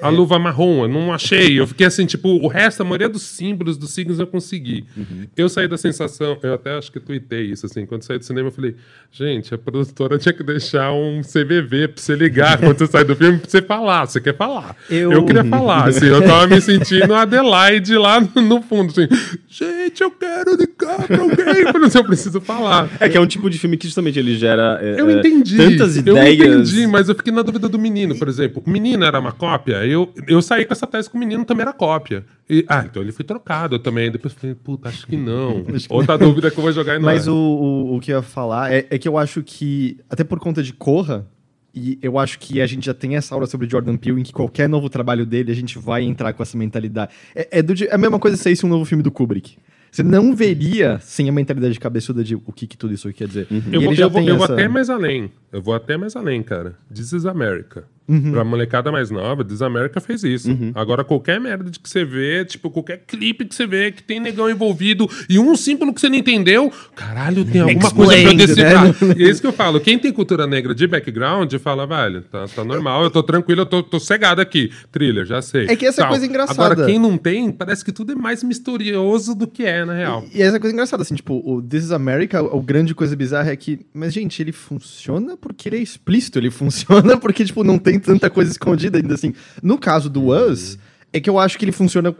A 0.00 0.08
luva 0.08 0.38
marrom, 0.38 0.82
eu 0.82 0.88
não 0.88 1.12
achei. 1.12 1.58
Eu 1.58 1.66
fiquei 1.66 1.86
assim, 1.86 2.06
tipo, 2.06 2.28
o 2.28 2.46
resto, 2.46 2.82
a 2.82 2.84
maioria 2.84 3.08
dos 3.08 3.22
símbolos, 3.22 3.76
dos 3.76 3.90
signos 3.90 4.18
eu 4.18 4.26
consegui. 4.26 4.84
Uhum. 4.96 5.26
Eu 5.36 5.48
saí 5.48 5.66
da 5.66 5.76
sensação, 5.76 6.38
eu 6.42 6.54
até 6.54 6.76
acho 6.76 6.92
que 6.92 7.00
tuitei 7.00 7.46
isso, 7.46 7.66
assim, 7.66 7.84
quando 7.84 8.02
saí 8.02 8.18
do 8.18 8.24
cinema, 8.24 8.48
eu 8.48 8.52
falei, 8.52 8.76
gente, 9.10 9.52
a 9.52 9.58
produtora 9.58 10.18
tinha 10.18 10.32
que 10.32 10.42
deixar 10.42 10.92
um 10.92 11.20
CVV 11.22 11.88
pra 11.88 12.02
você 12.02 12.14
ligar 12.14 12.58
quando 12.60 12.78
você 12.78 12.86
sai 12.86 13.04
do 13.04 13.16
filme 13.16 13.38
pra 13.38 13.50
você 13.50 13.62
falar. 13.62 14.06
Você 14.06 14.20
quer 14.20 14.36
falar? 14.36 14.76
Eu, 14.88 15.12
eu 15.12 15.24
queria 15.24 15.44
falar, 15.44 15.88
assim, 15.88 16.06
eu 16.06 16.22
tava 16.22 16.46
me 16.46 16.60
sentindo 16.60 17.14
Adelaide 17.14 17.96
lá 17.96 18.20
no 18.20 18.62
fundo, 18.62 18.90
assim, 18.90 19.08
gente, 19.48 20.02
eu 20.02 20.10
quero 20.10 20.56
ligar 20.56 21.06
pra 21.06 21.20
alguém, 21.20 21.72
mas 21.80 21.94
eu 21.94 22.04
preciso 22.04 22.40
falar. 22.40 22.88
É 23.00 23.08
que 23.08 23.16
é 23.16 23.20
um 23.20 23.26
tipo 23.26 23.50
de 23.50 23.58
filme 23.58 23.76
que 23.76 23.86
justamente 23.86 24.18
ele 24.18 24.36
gera 24.36 24.78
é, 24.80 25.00
eu 25.00 25.10
entendi, 25.10 25.56
tantas 25.56 25.96
ideias. 25.96 26.38
Eu 26.38 26.54
entendi, 26.54 26.86
mas 26.86 27.08
eu 27.08 27.14
fiquei 27.14 27.32
na 27.32 27.42
dúvida 27.42 27.68
do 27.68 27.78
menino, 27.78 28.16
por 28.16 28.28
exemplo. 28.28 28.62
O 28.64 28.70
menino 28.70 29.04
era 29.04 29.18
uma 29.18 29.32
cópia? 29.32 29.87
Eu, 29.92 30.12
eu 30.26 30.42
saí 30.42 30.64
com 30.64 30.72
essa 30.72 30.86
tese 30.86 31.08
com 31.08 31.16
o 31.16 31.20
menino, 31.20 31.44
também 31.44 31.62
era 31.62 31.72
cópia. 31.72 32.24
E, 32.48 32.64
ah, 32.68 32.84
então 32.88 33.02
ele 33.02 33.12
foi 33.12 33.24
trocado 33.24 33.78
também. 33.78 34.10
Depois 34.10 34.34
falei, 34.34 34.54
puta, 34.54 34.88
acho 34.88 35.06
que 35.06 35.16
não. 35.16 35.64
acho 35.74 35.88
que 35.88 35.94
Outra 35.94 36.16
não. 36.16 36.28
dúvida 36.28 36.50
que 36.50 36.58
eu 36.58 36.62
vou 36.62 36.72
jogar 36.72 36.96
e 36.96 36.98
não 36.98 37.06
Mas 37.06 37.26
é. 37.26 37.30
o, 37.30 37.34
o, 37.34 37.96
o, 37.96 38.00
que 38.00 38.12
eu 38.12 38.16
ia 38.16 38.22
falar 38.22 38.72
é, 38.72 38.86
é 38.90 38.98
que 38.98 39.08
eu 39.08 39.18
acho 39.18 39.42
que, 39.42 39.98
até 40.08 40.24
por 40.24 40.38
conta 40.38 40.62
de 40.62 40.72
Corra, 40.72 41.26
e 41.74 41.98
eu 42.02 42.18
acho 42.18 42.38
que 42.38 42.60
a 42.60 42.66
gente 42.66 42.86
já 42.86 42.94
tem 42.94 43.16
essa 43.16 43.34
aula 43.34 43.46
sobre 43.46 43.68
Jordan 43.68 43.96
Peele, 43.96 44.20
em 44.20 44.24
que 44.24 44.32
qualquer 44.32 44.68
novo 44.68 44.88
trabalho 44.88 45.24
dele, 45.24 45.52
a 45.52 45.54
gente 45.54 45.78
vai 45.78 46.02
entrar 46.02 46.32
com 46.32 46.42
essa 46.42 46.56
mentalidade. 46.56 47.12
É, 47.34 47.58
é, 47.58 47.62
do, 47.62 47.72
é 47.84 47.94
a 47.94 47.98
mesma 47.98 48.18
coisa 48.18 48.36
se 48.36 48.50
esse 48.50 48.64
um 48.64 48.68
novo 48.68 48.84
filme 48.84 49.02
do 49.02 49.10
Kubrick. 49.10 49.56
Você 49.90 50.02
não 50.02 50.34
veria 50.34 50.98
sem 51.00 51.28
a 51.28 51.32
mentalidade 51.32 51.78
cabeçuda 51.80 52.22
de 52.22 52.34
o 52.34 52.52
que, 52.52 52.66
que 52.66 52.76
tudo 52.76 52.92
isso 52.92 53.10
quer 53.12 53.26
dizer. 53.26 53.46
Uhum. 53.50 53.62
Eu, 53.72 53.80
vou, 53.80 53.94
eu, 53.94 54.10
vou, 54.10 54.22
eu 54.22 54.36
essa... 54.36 54.46
vou 54.46 54.56
até 54.56 54.68
mais 54.68 54.90
além. 54.90 55.30
Eu 55.52 55.62
vou 55.62 55.74
até 55.74 55.96
mais 55.96 56.14
além, 56.14 56.42
cara. 56.42 56.76
This 56.92 57.12
is 57.12 57.26
America. 57.26 57.84
Uhum. 58.08 58.32
Pra 58.32 58.42
molecada 58.42 58.90
mais 58.90 59.10
nova, 59.10 59.44
Desamérica 59.44 60.00
fez 60.00 60.24
isso. 60.24 60.50
Uhum. 60.50 60.72
Agora, 60.74 61.04
qualquer 61.04 61.38
merda 61.38 61.70
que 61.70 61.88
você 61.88 62.06
vê, 62.06 62.42
tipo, 62.42 62.70
qualquer 62.70 63.02
clipe 63.06 63.44
que 63.44 63.54
você 63.54 63.66
vê 63.66 63.92
que 63.92 64.02
tem 64.02 64.18
negão 64.18 64.48
envolvido 64.48 65.08
e 65.28 65.38
um 65.38 65.54
símbolo 65.54 65.92
que 65.92 66.00
você 66.00 66.08
não 66.08 66.16
entendeu, 66.16 66.72
caralho, 66.96 67.44
tem 67.44 67.60
alguma 67.60 67.90
coisa 67.90 68.22
pra 68.22 68.32
decifrar. 68.32 68.84
Né? 68.86 68.94
E 69.18 69.24
é 69.24 69.28
isso 69.28 69.42
que 69.42 69.46
eu 69.46 69.52
falo. 69.52 69.78
Quem 69.78 69.98
tem 69.98 70.10
cultura 70.10 70.46
negra 70.46 70.74
de 70.74 70.86
background, 70.86 71.52
fala, 71.56 71.86
velho, 71.86 72.22
tá, 72.22 72.46
tá 72.48 72.64
normal, 72.64 73.04
eu 73.04 73.10
tô 73.10 73.22
tranquilo, 73.22 73.60
eu 73.60 73.66
tô, 73.66 73.82
tô 73.82 74.00
cegado 74.00 74.40
aqui. 74.40 74.72
Thriller, 74.90 75.26
já 75.26 75.42
sei. 75.42 75.66
É 75.68 75.76
que 75.76 75.84
essa 75.84 76.00
Tal. 76.00 76.10
coisa 76.10 76.24
engraçada. 76.24 76.64
Agora, 76.64 76.86
quem 76.86 76.98
não 76.98 77.18
tem, 77.18 77.52
parece 77.52 77.84
que 77.84 77.92
tudo 77.92 78.12
é 78.12 78.14
mais 78.14 78.42
misterioso 78.42 79.34
do 79.34 79.46
que 79.46 79.64
é, 79.64 79.84
na 79.84 79.92
real. 79.92 80.24
E, 80.32 80.38
e 80.38 80.42
essa 80.42 80.58
coisa 80.58 80.72
engraçada, 80.72 81.02
assim, 81.02 81.14
tipo, 81.14 81.42
o 81.44 81.60
This 81.60 81.84
is 81.84 81.92
America, 81.92 82.42
o 82.42 82.62
grande 82.62 82.94
coisa 82.94 83.14
bizarra 83.14 83.50
é 83.50 83.56
que, 83.56 83.80
mas, 83.92 84.14
gente, 84.14 84.40
ele 84.40 84.52
funciona 84.52 85.36
porque 85.40 85.68
ele 85.68 85.76
é 85.76 85.80
explícito, 85.80 86.38
ele 86.38 86.50
funciona 86.52 87.16
porque, 87.16 87.44
tipo, 87.44 87.64
não 87.64 87.78
tem 87.78 87.98
tanta 87.98 88.28
coisa 88.28 88.50
escondida 88.50 88.98
ainda 88.98 89.14
assim. 89.14 89.32
No 89.62 89.78
caso 89.78 90.10
do 90.10 90.28
Us, 90.28 90.78
é 91.12 91.20
que 91.20 91.30
eu 91.30 91.38
acho 91.38 91.58
que 91.58 91.64
ele 91.64 91.72
funciona 91.72 92.14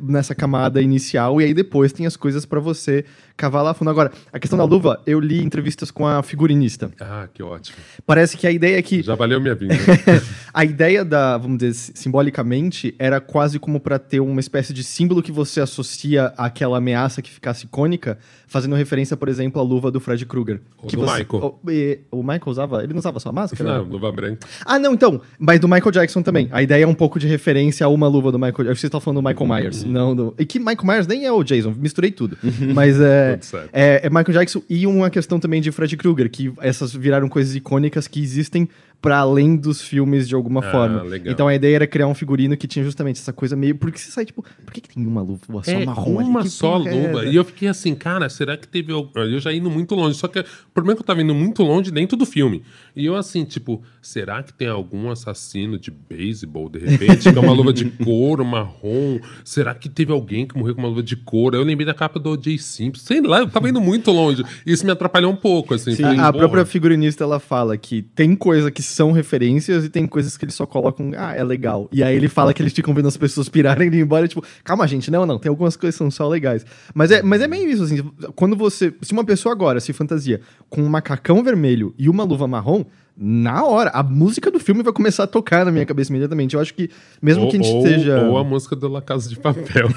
nessa 0.00 0.34
camada 0.34 0.82
inicial 0.82 1.40
e 1.40 1.44
aí 1.44 1.54
depois 1.54 1.92
tem 1.92 2.06
as 2.06 2.16
coisas 2.16 2.44
para 2.44 2.60
você 2.60 3.04
cavar 3.36 3.62
lá 3.62 3.74
fundo. 3.74 3.90
Agora, 3.90 4.12
a 4.32 4.38
questão 4.38 4.58
da 4.58 4.64
luva, 4.64 5.00
eu 5.06 5.20
li 5.20 5.42
entrevistas 5.42 5.90
com 5.90 6.06
a 6.06 6.22
figurinista. 6.22 6.90
Ah, 7.00 7.28
que 7.32 7.42
ótimo. 7.42 7.76
Parece 8.06 8.36
que 8.36 8.46
a 8.46 8.50
ideia 8.50 8.78
é 8.78 8.82
que. 8.82 9.02
Já 9.02 9.14
valeu 9.14 9.40
minha 9.40 9.54
vida. 9.54 9.74
a 10.52 10.64
ideia 10.64 11.04
da, 11.04 11.36
vamos 11.36 11.58
dizer, 11.58 11.92
simbolicamente, 11.94 12.94
era 12.98 13.20
quase 13.20 13.58
como 13.58 13.80
para 13.80 13.98
ter 13.98 14.20
uma 14.20 14.40
espécie 14.40 14.72
de 14.72 14.84
símbolo 14.84 15.22
que 15.22 15.32
você 15.32 15.60
associa 15.60 16.32
àquela 16.36 16.78
ameaça 16.78 17.20
que 17.20 17.30
ficasse 17.30 17.64
icônica, 17.64 18.18
fazendo 18.46 18.76
referência, 18.76 19.16
por 19.16 19.28
exemplo, 19.28 19.60
à 19.60 19.64
luva 19.64 19.90
do 19.90 20.00
Fred 20.00 20.24
Krueger. 20.26 20.60
O 20.82 20.86
do 20.86 21.00
você, 21.00 21.18
Michael. 21.18 21.60
O, 21.62 21.70
e, 21.70 22.00
o, 22.10 22.22
Michael 22.22 22.42
usava. 22.46 22.82
Ele 22.82 22.92
não 22.92 23.00
usava 23.00 23.18
só 23.18 23.32
máscara? 23.32 23.78
Não, 23.78 23.84
luva 23.84 24.12
branca. 24.12 24.46
Ah, 24.64 24.78
não, 24.78 24.94
então. 24.94 25.20
Mas 25.38 25.60
do 25.60 25.68
Michael 25.68 25.90
Jackson 25.90 26.22
também. 26.22 26.48
A 26.52 26.62
ideia 26.62 26.84
é 26.84 26.86
um 26.86 26.94
pouco 26.94 27.18
de 27.18 27.26
referência 27.26 27.84
a 27.84 27.88
uma 27.88 28.06
luva 28.06 28.30
do 28.30 28.38
Michael 28.38 28.68
Jackson. 28.68 28.80
Você 28.80 28.86
está 28.86 29.00
falando 29.00 29.20
do 29.20 29.28
Michael 29.28 29.48
Myers. 29.48 29.82
Uhum. 29.82 29.90
Não 29.90 30.16
do. 30.16 30.34
E 30.38 30.46
que 30.46 30.58
Michael 30.58 30.84
Myers 30.84 31.06
nem 31.06 31.24
é 31.24 31.32
o 31.32 31.42
Jason, 31.42 31.74
misturei 31.76 32.10
tudo. 32.10 32.36
Uhum. 32.42 32.72
Mas 32.74 33.00
é. 33.00 33.23
É 33.72 34.00
é 34.04 34.10
Michael 34.10 34.32
Jackson 34.32 34.62
e 34.68 34.86
uma 34.86 35.10
questão 35.10 35.40
também 35.40 35.60
de 35.60 35.70
Fred 35.72 35.96
Krueger, 35.96 36.30
que 36.30 36.52
essas 36.60 36.94
viraram 36.94 37.28
coisas 37.28 37.54
icônicas 37.54 38.06
que 38.06 38.22
existem 38.22 38.68
para 39.04 39.18
além 39.18 39.54
dos 39.54 39.82
filmes 39.82 40.26
de 40.26 40.34
alguma 40.34 40.60
ah, 40.60 40.70
forma. 40.70 41.02
Legal. 41.02 41.30
Então 41.30 41.46
a 41.46 41.54
ideia 41.54 41.76
era 41.76 41.86
criar 41.86 42.06
um 42.06 42.14
figurino 42.14 42.56
que 42.56 42.66
tinha 42.66 42.82
justamente 42.82 43.20
essa 43.20 43.34
coisa 43.34 43.54
meio. 43.54 43.76
Porque 43.76 43.98
você 43.98 44.10
sai, 44.10 44.24
tipo, 44.24 44.42
por 44.42 44.72
que, 44.72 44.80
que 44.80 44.94
tem 44.94 45.06
uma 45.06 45.20
luva 45.20 45.62
só 45.62 45.70
é, 45.70 45.84
marrom? 45.84 46.24
Uma 46.24 46.40
ali? 46.40 46.48
só 46.48 46.76
é 46.76 46.90
luva. 46.90 47.26
E 47.26 47.36
eu 47.36 47.44
fiquei 47.44 47.68
assim, 47.68 47.94
cara, 47.94 48.30
será 48.30 48.56
que 48.56 48.66
teve. 48.66 48.92
Eu 48.92 49.38
já 49.40 49.52
indo 49.52 49.70
muito 49.70 49.94
longe. 49.94 50.16
Só 50.16 50.26
que 50.26 50.38
o 50.38 50.44
problema 50.72 50.94
é 50.94 50.96
que 50.96 51.02
eu 51.02 51.06
tava 51.06 51.20
indo 51.20 51.34
muito 51.34 51.62
longe 51.62 51.90
dentro 51.90 52.16
do 52.16 52.24
filme. 52.24 52.62
E 52.96 53.04
eu 53.04 53.14
assim, 53.14 53.44
tipo, 53.44 53.82
será 54.00 54.42
que 54.42 54.54
tem 54.54 54.68
algum 54.68 55.10
assassino 55.10 55.78
de 55.78 55.90
beisebol, 55.90 56.70
de 56.70 56.78
repente, 56.78 57.30
com 57.30 57.40
uma 57.40 57.52
luva 57.52 57.74
de 57.74 57.84
couro 58.02 58.42
marrom? 58.42 59.20
Será 59.44 59.74
que 59.74 59.90
teve 59.90 60.12
alguém 60.12 60.46
que 60.46 60.56
morreu 60.56 60.74
com 60.74 60.80
uma 60.80 60.88
luva 60.88 61.02
de 61.02 61.14
couro? 61.14 61.58
Eu 61.58 61.62
lembrei 61.62 61.84
da 61.84 61.92
capa 61.92 62.18
do 62.18 62.30
O.J. 62.30 62.56
Simpson. 62.56 63.04
Sei 63.04 63.20
lá, 63.20 63.40
eu 63.40 63.50
tava 63.50 63.68
indo 63.68 63.82
muito 63.82 64.10
longe. 64.10 64.42
Isso 64.64 64.86
me 64.86 64.92
atrapalhou 64.92 65.30
um 65.30 65.36
pouco, 65.36 65.74
assim. 65.74 65.94
Sim, 65.94 66.04
a, 66.04 66.28
a 66.28 66.32
própria 66.32 66.64
figurinista, 66.64 67.22
ela 67.22 67.38
fala 67.38 67.76
que 67.76 68.00
tem 68.00 68.34
coisa 68.34 68.70
que 68.70 68.82
são 68.94 69.12
referências 69.12 69.84
e 69.84 69.88
tem 69.88 70.06
coisas 70.06 70.36
que 70.36 70.44
eles 70.44 70.54
só 70.54 70.64
colocam, 70.64 71.12
ah, 71.16 71.34
é 71.34 71.42
legal. 71.42 71.88
E 71.92 72.02
aí 72.02 72.16
ele 72.16 72.28
fala 72.28 72.54
que 72.54 72.62
eles 72.62 72.72
ficam 72.72 72.94
vendo 72.94 73.08
as 73.08 73.16
pessoas 73.16 73.48
pirarem 73.48 73.90
e 73.92 73.96
ir 73.96 74.00
embora, 74.00 74.26
tipo, 74.28 74.44
calma, 74.62 74.86
gente, 74.86 75.10
não, 75.10 75.26
não, 75.26 75.38
tem 75.38 75.50
algumas 75.50 75.76
coisas 75.76 75.96
que 75.96 75.98
são 75.98 76.10
só 76.10 76.28
legais. 76.28 76.64
Mas 76.94 77.10
é, 77.10 77.22
mas 77.22 77.42
é 77.42 77.48
meio 77.48 77.68
isso, 77.68 77.82
assim, 77.82 78.02
quando 78.34 78.56
você. 78.56 78.94
Se 79.02 79.12
uma 79.12 79.24
pessoa 79.24 79.52
agora 79.52 79.80
se 79.80 79.92
fantasia 79.92 80.40
com 80.70 80.82
um 80.82 80.88
macacão 80.88 81.42
vermelho 81.42 81.94
e 81.98 82.08
uma 82.08 82.24
luva 82.24 82.46
marrom, 82.46 82.84
na 83.16 83.64
hora. 83.64 83.90
A 83.90 84.02
música 84.02 84.50
do 84.50 84.58
filme 84.58 84.82
vai 84.82 84.92
começar 84.92 85.24
a 85.24 85.26
tocar 85.26 85.64
na 85.64 85.70
minha 85.70 85.86
cabeça 85.86 86.10
imediatamente. 86.10 86.54
Eu 86.54 86.60
acho 86.60 86.74
que, 86.74 86.90
mesmo 87.22 87.44
ou, 87.44 87.50
que 87.50 87.56
a 87.56 87.62
gente 87.62 87.72
ou, 87.72 87.86
esteja. 87.86 88.22
Ou 88.22 88.36
a 88.36 88.44
música 88.44 88.74
do 88.74 88.88
La 88.88 89.00
Casa 89.00 89.28
de 89.28 89.36
Papel. 89.38 89.88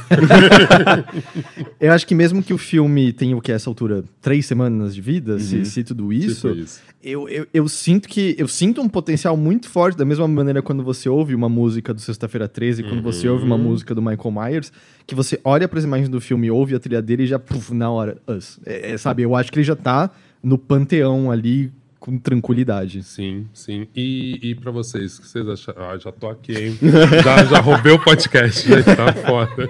eu 1.80 1.91
acho 1.91 2.06
que 2.06 2.13
mesmo 2.13 2.43
que 2.43 2.53
o 2.53 2.58
filme 2.58 3.12
tenha 3.12 3.36
o 3.36 3.41
que? 3.41 3.51
Essa 3.51 3.69
altura? 3.69 4.03
Três 4.21 4.45
semanas 4.45 4.93
de 4.93 5.01
vida, 5.01 5.34
uhum. 5.34 5.39
se, 5.39 5.65
se, 5.65 5.84
tudo 5.84 6.13
isso. 6.13 6.49
Tipo 6.49 6.62
isso. 6.62 6.82
Eu, 7.01 7.27
eu, 7.30 7.47
eu, 7.53 7.67
sinto 7.67 8.08
que. 8.08 8.36
Eu 8.38 8.47
sinto 8.47 8.82
um 8.82 8.89
potencial 8.89 9.36
muito 9.36 9.69
forte, 9.69 9.97
da 9.97 10.06
mesma 10.06 10.27
maneira 10.27 10.62
quando 10.62 10.84
você 10.84 11.10
ouve 11.10 11.34
uma 11.34 11.49
música 11.49 11.93
do 11.93 12.01
Sexta-feira 12.01 12.47
13, 12.47 12.84
quando 12.84 12.97
uhum. 12.97 13.01
você 13.01 13.27
ouve 13.27 13.43
uma 13.43 13.58
música 13.58 13.95
do 13.95 14.01
Michael 14.01 14.32
Myers, 14.32 14.71
que 15.06 15.15
você 15.15 15.39
olha 15.43 15.67
para 15.67 15.80
as 15.80 15.86
imagens 15.86 16.10
do 16.10 16.21
filme, 16.21 16.51
ouve 16.51 16.75
a 16.75 16.80
trilha 16.80 17.01
dele 17.01 17.23
e 17.23 17.27
já, 17.27 17.39
puf, 17.39 17.73
na 17.73 17.89
hora, 17.89 18.17
us. 18.27 18.60
É, 18.65 18.91
é, 18.91 18.97
sabe? 18.97 19.23
Eu 19.23 19.36
acho 19.36 19.51
que 19.51 19.58
ele 19.58 19.65
já 19.65 19.75
tá 19.75 20.12
no 20.43 20.58
panteão 20.58 21.32
ali 21.32 21.71
com 22.00 22.18
tranquilidade. 22.18 23.04
Sim, 23.04 23.48
sim. 23.54 23.88
E, 23.96 24.40
e 24.42 24.56
para 24.56 24.72
vocês, 24.72 25.18
o 25.18 25.22
que 25.22 25.28
vocês 25.28 25.48
acham? 25.48 25.74
Ah, 25.78 25.98
já 25.98 26.12
tô 26.12 26.30
aqui, 26.30 26.54
hein? 26.54 26.80
já, 27.24 27.44
já 27.46 27.60
roubei 27.60 27.92
o 27.92 28.00
podcast, 28.04 28.68
gente, 28.68 28.84
tá 28.84 29.14
foda. 29.14 29.70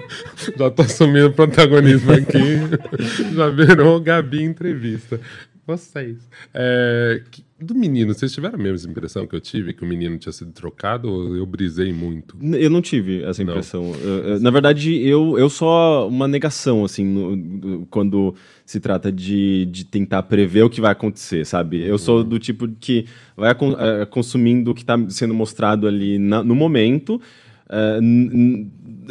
Já 0.56 0.70
tô 0.70 0.82
assumindo 0.82 1.32
protagonismo 1.32 2.12
aqui. 2.12 2.58
Já 3.34 3.48
virou 3.48 4.00
Gabi 4.00 4.42
entrevista. 4.42 5.20
Vocês. 5.68 6.26
É, 6.54 7.20
do 7.60 7.74
menino, 7.74 8.14
vocês 8.14 8.32
tiveram 8.32 8.58
a 8.58 8.62
mesma 8.62 8.90
impressão 8.90 9.26
que 9.26 9.36
eu 9.36 9.40
tive, 9.40 9.74
que 9.74 9.84
o 9.84 9.86
menino 9.86 10.16
tinha 10.16 10.32
sido 10.32 10.50
trocado, 10.50 11.12
ou 11.12 11.36
eu 11.36 11.44
brisei 11.44 11.92
muito? 11.92 12.38
Eu 12.40 12.70
não 12.70 12.80
tive 12.80 13.22
essa 13.22 13.42
impressão. 13.42 13.92
na 14.40 14.50
verdade, 14.50 14.98
eu, 15.06 15.38
eu 15.38 15.50
só 15.50 16.08
uma 16.08 16.26
negação, 16.26 16.86
assim, 16.86 17.04
no, 17.04 17.84
quando 17.90 18.34
se 18.64 18.80
trata 18.80 19.12
de, 19.12 19.66
de 19.66 19.84
tentar 19.84 20.22
prever 20.22 20.62
o 20.62 20.70
que 20.70 20.80
vai 20.80 20.92
acontecer, 20.92 21.44
sabe? 21.44 21.86
Eu 21.86 21.98
sou 21.98 22.24
do 22.24 22.38
tipo 22.38 22.66
que 22.66 23.04
vai 23.36 23.50
é, 23.50 24.06
consumindo 24.06 24.70
o 24.70 24.74
que 24.74 24.80
está 24.80 24.98
sendo 25.10 25.34
mostrado 25.34 25.86
ali 25.86 26.18
na, 26.18 26.42
no 26.42 26.54
momento. 26.54 27.20
Uh, 27.68 28.00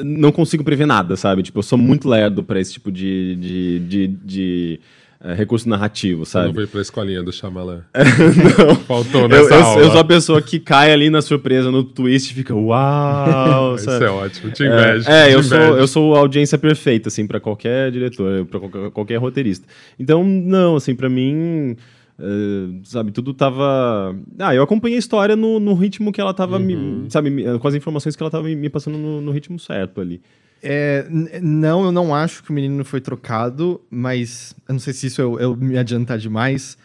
não 0.04 0.32
consigo 0.32 0.64
prever 0.64 0.88
nada, 0.88 1.16
sabe? 1.16 1.44
Tipo, 1.44 1.60
eu 1.60 1.64
sou 1.64 1.78
muito 1.78 2.10
lerdo 2.10 2.44
para 2.44 2.60
esse 2.60 2.74
tipo 2.74 2.92
de, 2.92 3.36
de, 3.36 3.80
de, 3.80 4.08
de 4.08 4.80
é, 5.28 5.34
recurso 5.34 5.68
narrativo, 5.68 6.26
sabe? 6.26 6.46
Você 6.46 6.48
não 6.48 6.56
veio 6.56 6.68
pra 6.70 6.80
escolinha 6.80 7.22
do 7.22 7.34
Shyamalan. 7.34 7.84
não. 7.94 8.76
Faltou 8.76 9.28
nessa 9.28 9.54
eu, 9.54 9.60
eu, 9.60 9.80
eu, 9.80 9.92
sou 9.92 10.00
a 10.00 10.04
pessoa 10.06 10.42
que 10.42 10.58
cai 10.58 10.94
ali 10.94 11.10
na 11.10 11.22
surpresa, 11.22 11.70
no 11.70 11.84
twist 11.84 12.32
e 12.32 12.34
fica, 12.34 12.56
uau! 12.56 13.76
Isso 13.76 13.90
é 13.90 14.10
ótimo, 14.10 14.52
te 14.54 14.64
invejo. 14.64 15.10
É, 15.10 15.30
é 15.30 15.36
eu, 15.36 15.44
sou, 15.44 15.58
eu 15.58 15.86
sou 15.86 16.16
a 16.16 16.20
audiência 16.20 16.58
perfeita, 16.58 17.10
assim, 17.10 17.28
pra 17.28 17.42
qualquer 17.42 17.92
diretor, 17.92 18.46
pra 18.46 18.58
qualquer, 18.58 18.92
qualquer 18.92 19.18
roteirista. 19.18 19.68
Então, 20.00 20.24
não, 20.24 20.78
assim, 20.78 20.96
pra 20.96 21.10
mim... 21.10 21.76
Uh, 22.20 22.80
sabe, 22.84 23.12
tudo 23.12 23.32
tava. 23.32 24.16
Ah, 24.40 24.56
eu 24.56 24.64
acompanhei 24.64 24.96
a 24.96 25.00
história 25.00 25.36
no, 25.36 25.60
no 25.60 25.76
ritmo 25.76 26.12
que 26.12 26.20
ela 26.20 26.34
tava, 26.34 26.58
uhum. 26.58 27.04
me, 27.04 27.12
sabe, 27.12 27.60
com 27.60 27.68
as 27.68 27.76
informações 27.76 28.16
que 28.16 28.24
ela 28.24 28.32
tava 28.32 28.46
me, 28.46 28.56
me 28.56 28.70
passando 28.70 28.98
no, 28.98 29.22
no 29.22 29.32
ritmo 29.32 29.60
certo 29.60 30.02
ali. 30.02 30.20
É, 30.62 31.06
não, 31.42 31.86
eu 31.86 31.92
não 31.92 32.14
acho 32.14 32.44
que 32.44 32.50
o 32.50 32.54
menino 32.54 32.84
foi 32.84 33.00
trocado, 33.00 33.80
mas 33.90 34.56
eu 34.68 34.74
não 34.74 34.80
sei 34.80 34.94
se 34.94 35.08
isso 35.08 35.22
eu, 35.22 35.40
eu 35.40 35.56
me 35.56 35.78
adiantar 35.78 36.18
demais. 36.18 36.78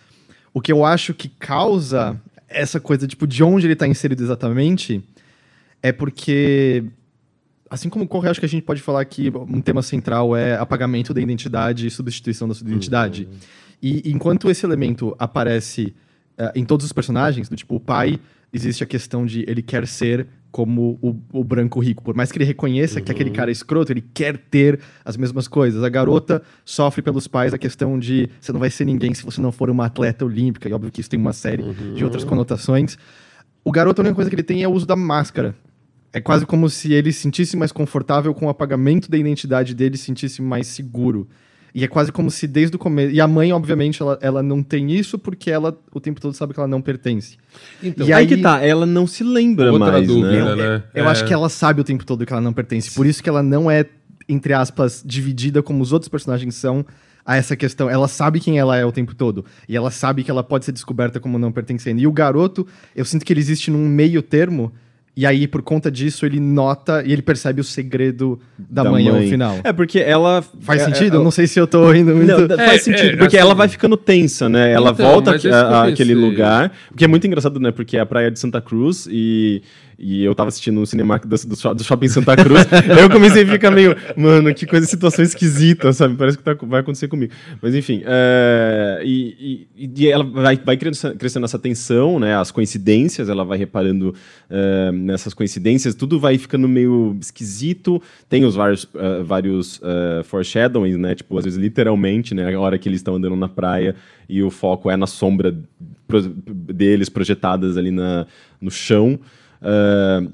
O 0.53 0.61
que 0.61 0.71
eu 0.71 0.85
acho 0.85 1.15
que 1.15 1.29
causa 1.29 2.21
essa 2.49 2.79
coisa, 2.79 3.07
tipo, 3.07 3.27
de 3.27 3.43
onde 3.43 3.67
ele 3.67 3.73
está 3.73 3.87
inserido 3.87 4.23
exatamente, 4.23 5.03
é 5.83 5.91
porque, 5.91 6.85
assim 7.71 7.89
como 7.89 8.05
ocorre, 8.05 8.29
acho 8.29 8.39
que 8.39 8.47
a 8.47 8.49
gente 8.49 8.63
pode 8.63 8.83
falar 8.83 9.05
que 9.05 9.31
um 9.31 9.61
tema 9.61 9.83
central 9.83 10.37
é 10.37 10.57
apagamento 10.57 11.15
da 11.15 11.21
identidade 11.21 11.87
e 11.87 11.91
substituição 11.91 12.47
da 12.47 12.55
sua 12.55 12.69
identidade. 12.69 13.27
Uhum. 13.31 13.39
E 13.83 14.13
enquanto 14.13 14.51
esse 14.51 14.65
elemento 14.65 15.17
aparece 15.19 15.95
uh, 16.39 16.53
em 16.55 16.65
todos 16.65 16.87
os 16.87 16.93
personagens, 16.93 17.49
do 17.49 17.57
tipo, 17.57 17.75
o 17.75 17.81
pai, 17.81 18.21
existe 18.53 18.85
a 18.85 18.87
questão 18.87 19.27
de 19.27 19.45
ele 19.49 19.63
quer 19.63 19.87
ser 19.89 20.27
como 20.53 20.99
o, 21.01 21.17
o, 21.33 21.43
branco 21.43 21.81
rico. 21.81 22.05
Por 22.05 22.15
mais 22.15 22.31
que 22.31 22.37
ele 22.37 22.45
reconheça 22.45 22.99
uhum. 22.99 23.05
que 23.05 23.11
aquele 23.11 23.31
cara 23.31 23.51
é 23.51 23.53
escroto, 23.53 23.91
ele 23.91 24.05
quer 24.13 24.37
ter 24.37 24.79
as 25.03 25.17
mesmas 25.17 25.49
coisas. 25.49 25.83
A 25.83 25.89
garota 25.89 26.43
sofre 26.63 27.01
pelos 27.01 27.27
pais 27.27 27.55
a 27.55 27.59
questão 27.59 27.99
de 27.99 28.29
você 28.39 28.53
não 28.53 28.61
vai 28.61 28.69
ser 28.69 28.85
ninguém 28.85 29.15
se 29.15 29.25
você 29.25 29.41
não 29.41 29.51
for 29.51 29.71
uma 29.71 29.87
atleta 29.87 30.27
olímpica, 30.27 30.69
e 30.69 30.73
óbvio 30.75 30.93
que 30.93 31.01
isso 31.01 31.09
tem 31.09 31.19
uma 31.19 31.33
série 31.33 31.63
uhum. 31.63 31.95
de 31.95 32.05
outras 32.05 32.23
conotações. 32.23 32.99
O 33.65 33.73
garoto, 33.73 34.03
a 34.03 34.05
única 34.05 34.15
coisa 34.15 34.29
que 34.29 34.37
ele 34.37 34.43
tem 34.43 34.63
é 34.63 34.69
o 34.69 34.73
uso 34.73 34.87
da 34.87 34.95
máscara. 34.95 35.57
É 36.13 36.21
quase 36.21 36.45
como 36.45 36.69
se 36.69 36.93
ele 36.93 37.11
se 37.11 37.21
sentisse 37.21 37.57
mais 37.57 37.73
confortável 37.73 38.35
com 38.35 38.45
o 38.45 38.49
apagamento 38.51 39.11
da 39.11 39.17
identidade 39.17 39.75
dele, 39.75 39.97
se 39.97 40.05
sentisse 40.05 40.43
mais 40.43 40.67
seguro. 40.67 41.27
E 41.75 41.85
é 41.85 41.89
quase 41.89 42.13
como 42.13 42.31
se 42.31 42.47
desde 42.47 42.77
o 42.77 42.79
começo. 42.79 43.15
E 43.15 43.21
a 43.21 43.27
mãe, 43.27 43.53
obviamente, 43.53 44.03
ela, 44.03 44.19
ela 44.21 44.43
não 44.43 44.63
tem 44.63 44.93
isso 44.93 45.19
porque 45.19 45.51
ela 45.51 45.77
o 45.93 46.01
tempo 46.01 46.21
todo 46.21 46.35
sabe 46.35 46.53
que 46.53 46.61
ela 46.61 46.69
não 46.69 46.83
pertence. 46.83 47.39
Então, 47.83 48.07
e 48.07 48.13
aí, 48.13 48.23
aí 48.23 48.27
que 48.27 48.37
tá, 48.37 48.61
ela 48.61 48.85
não 48.85 49.07
se 49.07 49.25
lembra 49.25 49.73
Outra 49.73 49.93
mais. 49.93 50.07
Dúvida, 50.07 50.55
né? 50.55 50.63
né? 50.63 50.85
Eu, 50.95 51.03
eu 51.03 51.09
é. 51.09 51.11
acho 51.11 51.25
que 51.25 51.33
ela 51.33 51.49
sabe 51.49 51.81
o 51.81 51.85
tempo 51.85 52.05
todo 52.05 52.27
que 52.27 52.33
ela 52.33 52.43
não 52.43 52.53
pertence. 52.53 52.91
Por 52.91 53.07
isso 53.07 53.23
que 53.23 53.29
ela 53.29 53.43
não 53.43 53.71
é, 53.71 53.87
entre 54.29 54.53
aspas, 54.53 55.03
dividida 55.05 55.63
como 55.63 55.83
os 55.83 55.93
outros 55.93 56.11
personagens 56.11 56.55
são 56.55 56.85
a 57.25 57.37
essa 57.37 57.57
questão. 57.57 57.89
Ela 57.89 58.09
sabe 58.09 58.39
quem 58.39 58.59
ela 58.59 58.77
é 58.77 58.85
o 58.85 58.93
tempo 58.93 59.15
todo. 59.15 59.45
E 59.67 59.75
ela 59.75 59.91
sabe 59.91 60.23
que 60.25 60.31
ela 60.31 60.43
pode 60.43 60.67
ser 60.67 60.73
descoberta 60.73 61.19
como 61.21 61.39
não 61.39 61.51
pertencendo. 61.51 62.01
E 62.01 62.07
o 62.07 62.13
garoto, 62.13 62.67
eu 62.95 63.05
sinto 63.05 63.25
que 63.25 63.33
ele 63.33 63.41
existe 63.41 63.71
num 63.71 63.87
meio 63.89 64.21
termo 64.21 64.73
e 65.15 65.27
aí, 65.27 65.47
por 65.47 65.61
conta 65.61 65.91
disso, 65.91 66.25
ele 66.25 66.41
nota 66.41 67.03
e 67.05 67.13
ele 67.13 67.21
percebe 67.21 67.61
o 67.61 67.65
segredo 67.65 68.41
da, 68.59 68.83
da 68.83 68.91
mãe, 68.91 69.05
mãe, 69.05 69.25
ao 69.25 69.29
final. 69.29 69.59
É, 69.63 69.71
porque 69.71 69.99
ela. 69.99 70.43
Faz 70.61 70.81
é, 70.81 70.85
sentido? 70.87 71.17
É, 71.17 71.19
eu 71.19 71.25
não 71.25 71.31
sei 71.31 71.47
se 71.47 71.61
eu 71.61 71.67
tô 71.67 71.93
indo 71.93 72.15
muito. 72.17 72.49
Não, 72.49 72.57
faz 72.57 72.73
é, 72.73 72.79
sentido, 72.79 73.15
é, 73.15 73.17
porque 73.17 73.37
assim... 73.37 73.47
ela 73.47 73.55
vai 73.55 73.69
ficando 73.69 73.95
tensa, 73.95 74.49
né? 74.49 74.73
Ela 74.73 74.91
então, 74.91 75.07
volta 75.07 75.33
àquele 75.87 76.15
lugar. 76.15 76.73
O 76.91 76.97
que 76.97 77.05
é 77.05 77.09
muito 77.09 77.27
engraçado, 77.27 77.61
né? 77.61 77.71
Porque 77.71 77.99
é 77.99 78.01
a 78.01 78.07
praia 78.07 78.31
de 78.31 78.39
Santa 78.39 78.61
Cruz 78.63 79.07
e 79.11 79.63
e 80.03 80.25
eu 80.25 80.35
tava 80.35 80.49
assistindo 80.49 80.81
no 80.81 80.87
cinema 80.87 81.17
do, 81.21 81.29
do, 81.29 81.85
Shopping 81.85 82.09
Santa 82.09 82.35
Cruz. 82.37 82.67
eu 83.01 83.09
comecei 83.09 83.45
a 83.45 83.47
ficar 83.47 83.71
meio, 83.71 83.95
mano, 84.17 84.53
que 84.53 84.67
coisa, 84.67 84.85
situação 84.85 85.25
esquisita, 85.25 85.93
sabe? 85.93 86.17
Parece 86.17 86.37
que 86.37 86.43
tá, 86.43 86.57
vai 86.61 86.81
acontecer 86.81 87.07
comigo. 87.07 87.33
Mas 87.63 87.73
enfim, 87.73 88.03
é, 88.05 89.01
e, 89.05 89.69
e, 89.77 89.91
e, 89.97 90.09
ela 90.09 90.25
vai, 90.25 90.57
vai 90.57 90.77
crescendo, 90.77 91.17
crescendo, 91.17 91.45
essa 91.45 91.59
tensão, 91.59 92.19
né? 92.19 92.37
As 92.37 92.51
coincidências, 92.51 93.29
ela 93.29 93.45
vai 93.45 93.57
reparando 93.57 94.13
é, 94.51 94.91
nessas 94.91 95.33
coincidências, 95.33 95.95
tudo 95.95 96.19
vai 96.19 96.37
ficando 96.37 96.69
meio 96.69 97.17
esquisito. 97.21 98.03
Tem 98.29 98.45
os 98.45 98.57
vários, 98.57 98.83
uh, 98.83 99.23
vários 99.25 99.77
uh, 99.79 100.25
foreshadowings, 100.25 100.99
né? 100.99 101.15
Tipo, 101.15 101.39
às 101.39 101.45
vezes 101.45 101.61
literalmente, 101.61 102.35
né? 102.35 102.53
A 102.53 102.59
hora 102.59 102.77
que 102.77 102.89
eles 102.89 102.99
estão 102.99 103.15
andando 103.15 103.37
na 103.37 103.49
praia 103.49 103.95
e 104.29 104.43
o 104.43 104.51
foco 104.51 104.91
é 104.91 104.97
na 104.97 105.07
sombra 105.07 105.57
deles 106.45 107.09
projetadas 107.09 107.77
ali 107.77 107.93
na, 107.93 108.27
no 108.61 108.71
chão. 108.71 109.21
Uh, 109.63 110.33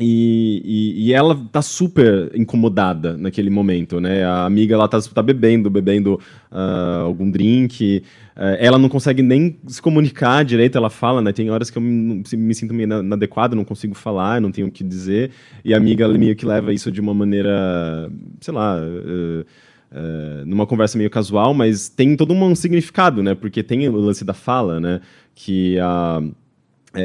e, 0.00 0.62
e, 0.64 1.08
e, 1.08 1.12
ela 1.12 1.34
tá 1.50 1.60
super 1.60 2.30
incomodada 2.32 3.16
naquele 3.16 3.50
momento, 3.50 4.00
né? 4.00 4.24
A 4.24 4.44
amiga 4.44 4.74
ela 4.74 4.86
tá, 4.86 5.00
tá 5.00 5.20
bebendo, 5.20 5.68
bebendo 5.68 6.20
uh, 6.52 7.02
algum 7.04 7.28
drink. 7.28 8.04
Uh, 8.36 8.54
ela 8.60 8.78
não 8.78 8.88
consegue 8.88 9.22
nem 9.22 9.58
se 9.66 9.82
comunicar 9.82 10.44
direito, 10.44 10.78
ela 10.78 10.88
fala, 10.88 11.20
né? 11.20 11.32
Tem 11.32 11.50
horas 11.50 11.68
que 11.68 11.78
eu 11.78 11.82
me, 11.82 12.22
me 12.32 12.54
sinto 12.54 12.72
meio 12.72 13.00
inadequado, 13.00 13.56
não 13.56 13.64
consigo 13.64 13.92
falar, 13.92 14.40
não 14.40 14.52
tenho 14.52 14.68
o 14.68 14.70
que 14.70 14.84
dizer. 14.84 15.32
E 15.64 15.74
a 15.74 15.76
amiga 15.76 16.06
meio 16.06 16.36
que 16.36 16.46
leva 16.46 16.72
isso 16.72 16.92
de 16.92 17.00
uma 17.00 17.12
maneira, 17.12 18.08
sei 18.40 18.54
lá. 18.54 18.78
Uh, 18.80 19.44
numa 20.44 20.66
conversa 20.66 20.98
meio 20.98 21.08
casual, 21.08 21.54
mas 21.54 21.88
tem 21.88 22.14
todo 22.14 22.34
um 22.34 22.54
significado, 22.54 23.22
né? 23.22 23.34
Porque 23.34 23.62
tem 23.62 23.88
o 23.88 23.96
lance 23.96 24.22
da 24.22 24.34
fala, 24.34 24.78
né? 24.78 25.00
Que 25.34 25.76
a. 25.80 26.20
Uh, 26.22 26.47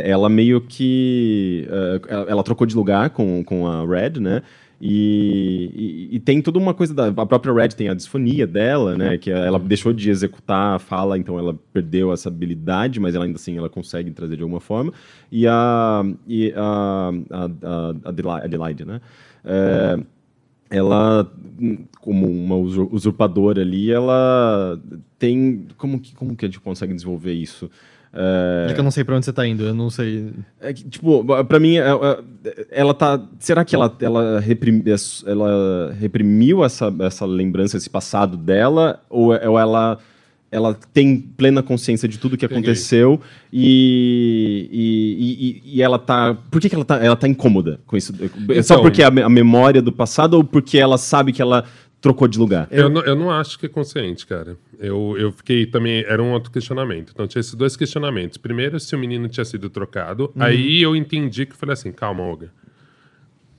ela 0.10 0.29
meio 0.29 0.62
que. 0.62 1.67
Uh, 1.69 2.29
ela 2.29 2.43
trocou 2.43 2.65
de 2.65 2.75
lugar 2.75 3.10
com, 3.12 3.43
com 3.43 3.67
a 3.67 3.86
Red, 3.86 4.19
né? 4.19 4.41
E, 4.86 5.71
e, 6.12 6.15
e, 6.17 6.19
tem 6.19 6.41
toda 6.41 6.60
uma 6.60 6.73
coisa 6.73 6.93
da. 6.93 7.08
A 7.08 7.25
própria 7.25 7.53
Red 7.53 7.69
tem 7.69 7.88
a 7.88 7.93
disfonia 7.93 8.45
dela, 8.45 8.97
né? 8.97 9.17
Que 9.17 9.32
ela 9.32 9.58
deixou 9.58 9.93
de 9.93 10.10
executar 10.10 10.75
a 10.75 10.79
fala, 10.79 11.17
então 11.17 11.39
ela 11.39 11.58
perdeu 11.71 12.12
essa 12.12 12.27
habilidade, 12.27 12.99
mas 12.99 13.15
ela 13.15 13.23
ainda 13.23 13.38
assim 13.38 13.58
ela 13.58 13.69
consegue 13.69 14.12
trazer 14.12 14.36
de 14.36 14.43
alguma 14.43 14.60
forma. 14.60 14.91
E 15.32 15.47
a. 15.47 16.03
E 16.27 16.53
a, 16.56 17.12
a, 17.32 17.45
a 17.45 18.43
Adelaide, 18.43 18.84
né? 18.84 18.99
É, 19.45 19.99
ela, 20.69 21.32
como 22.01 22.27
uma 22.27 22.56
usurpadora 22.56 23.62
ali, 23.62 23.91
ela 23.91 24.77
tem. 25.17 25.67
Como 25.77 25.99
que, 25.99 26.13
como 26.15 26.36
que 26.36 26.45
a 26.45 26.47
gente 26.47 26.60
consegue 26.60 26.93
desenvolver 26.93 27.34
isso? 27.34 27.69
É... 28.13 28.67
é 28.69 28.73
que 28.73 28.80
eu 28.80 28.84
não 28.84 28.91
sei 28.91 29.04
pra 29.04 29.15
onde 29.15 29.26
você 29.26 29.34
tá 29.34 29.45
indo, 29.45 29.63
eu 29.63 29.73
não 29.73 29.89
sei. 29.89 30.32
É 30.62 30.71
que, 30.71 30.88
tipo, 30.88 31.26
pra 31.45 31.60
mim, 31.60 31.78
é, 31.78 31.82
é, 31.82 32.67
ela 32.69 32.93
tá. 32.93 33.19
Será 33.39 33.65
que 33.65 33.76
ela, 33.76 33.95
ela, 33.99 34.39
reprim, 34.39 34.84
ela 35.26 35.95
reprimiu 35.99 36.63
essa, 36.63 36.93
essa 37.02 37.26
lembrança, 37.26 37.76
esse 37.76 37.89
passado 37.89 38.38
dela? 38.38 39.02
Ou, 39.10 39.30
ou 39.30 39.60
ela 39.60 39.97
ela 40.54 40.78
tem 40.93 41.19
plena 41.19 41.63
consciência 41.63 42.08
de 42.08 42.19
tudo 42.19 42.38
que 42.38 42.45
aconteceu 42.45 43.19
e, 43.52 44.69
e, 44.71 45.71
e, 45.71 45.78
e, 45.78 45.82
ela 45.82 45.97
tá. 45.97 46.38
Por 46.52 46.62
que, 46.62 46.69
que 46.69 46.76
ela, 46.76 46.86
tá, 46.86 47.04
ela 47.04 47.15
tá 47.15 47.28
incômoda 47.28 47.80
com 47.88 47.97
isso? 47.97 48.13
Então, 48.21 48.62
Só 48.62 48.80
porque 48.80 49.02
é 49.02 49.06
a, 49.06 49.08
a 49.08 49.30
memória 49.30 49.82
do 49.82 49.91
passado 49.91 50.36
ou 50.36 50.43
porque 50.43 50.78
ela 50.78 50.99
sabe 50.99 51.34
que 51.34 51.41
ela 51.41 51.65
trocou 52.03 52.27
de 52.27 52.37
lugar? 52.37 52.67
Eu, 52.69 52.89
não, 52.89 53.01
eu 53.01 53.15
não 53.15 53.31
acho 53.31 53.57
que 53.57 53.65
é 53.65 53.69
consciente, 53.69 54.27
cara. 54.27 54.57
Eu, 54.77 55.15
eu 55.17 55.31
fiquei 55.31 55.65
também. 55.65 56.03
Era 56.03 56.21
um 56.21 56.33
outro 56.33 56.51
questionamento. 56.51 57.13
Então 57.13 57.25
tinha 57.25 57.39
esses 57.39 57.55
dois 57.55 57.77
questionamentos. 57.77 58.37
Primeiro, 58.37 58.77
se 58.77 58.93
o 58.93 58.99
menino 58.99 59.29
tinha 59.29 59.45
sido 59.45 59.69
trocado. 59.69 60.25
Uhum. 60.35 60.43
Aí 60.43 60.81
eu 60.81 60.97
entendi 60.97 61.45
que 61.45 61.55
falei 61.55 61.73
assim: 61.73 61.93
calma, 61.93 62.21
Olga. 62.21 62.51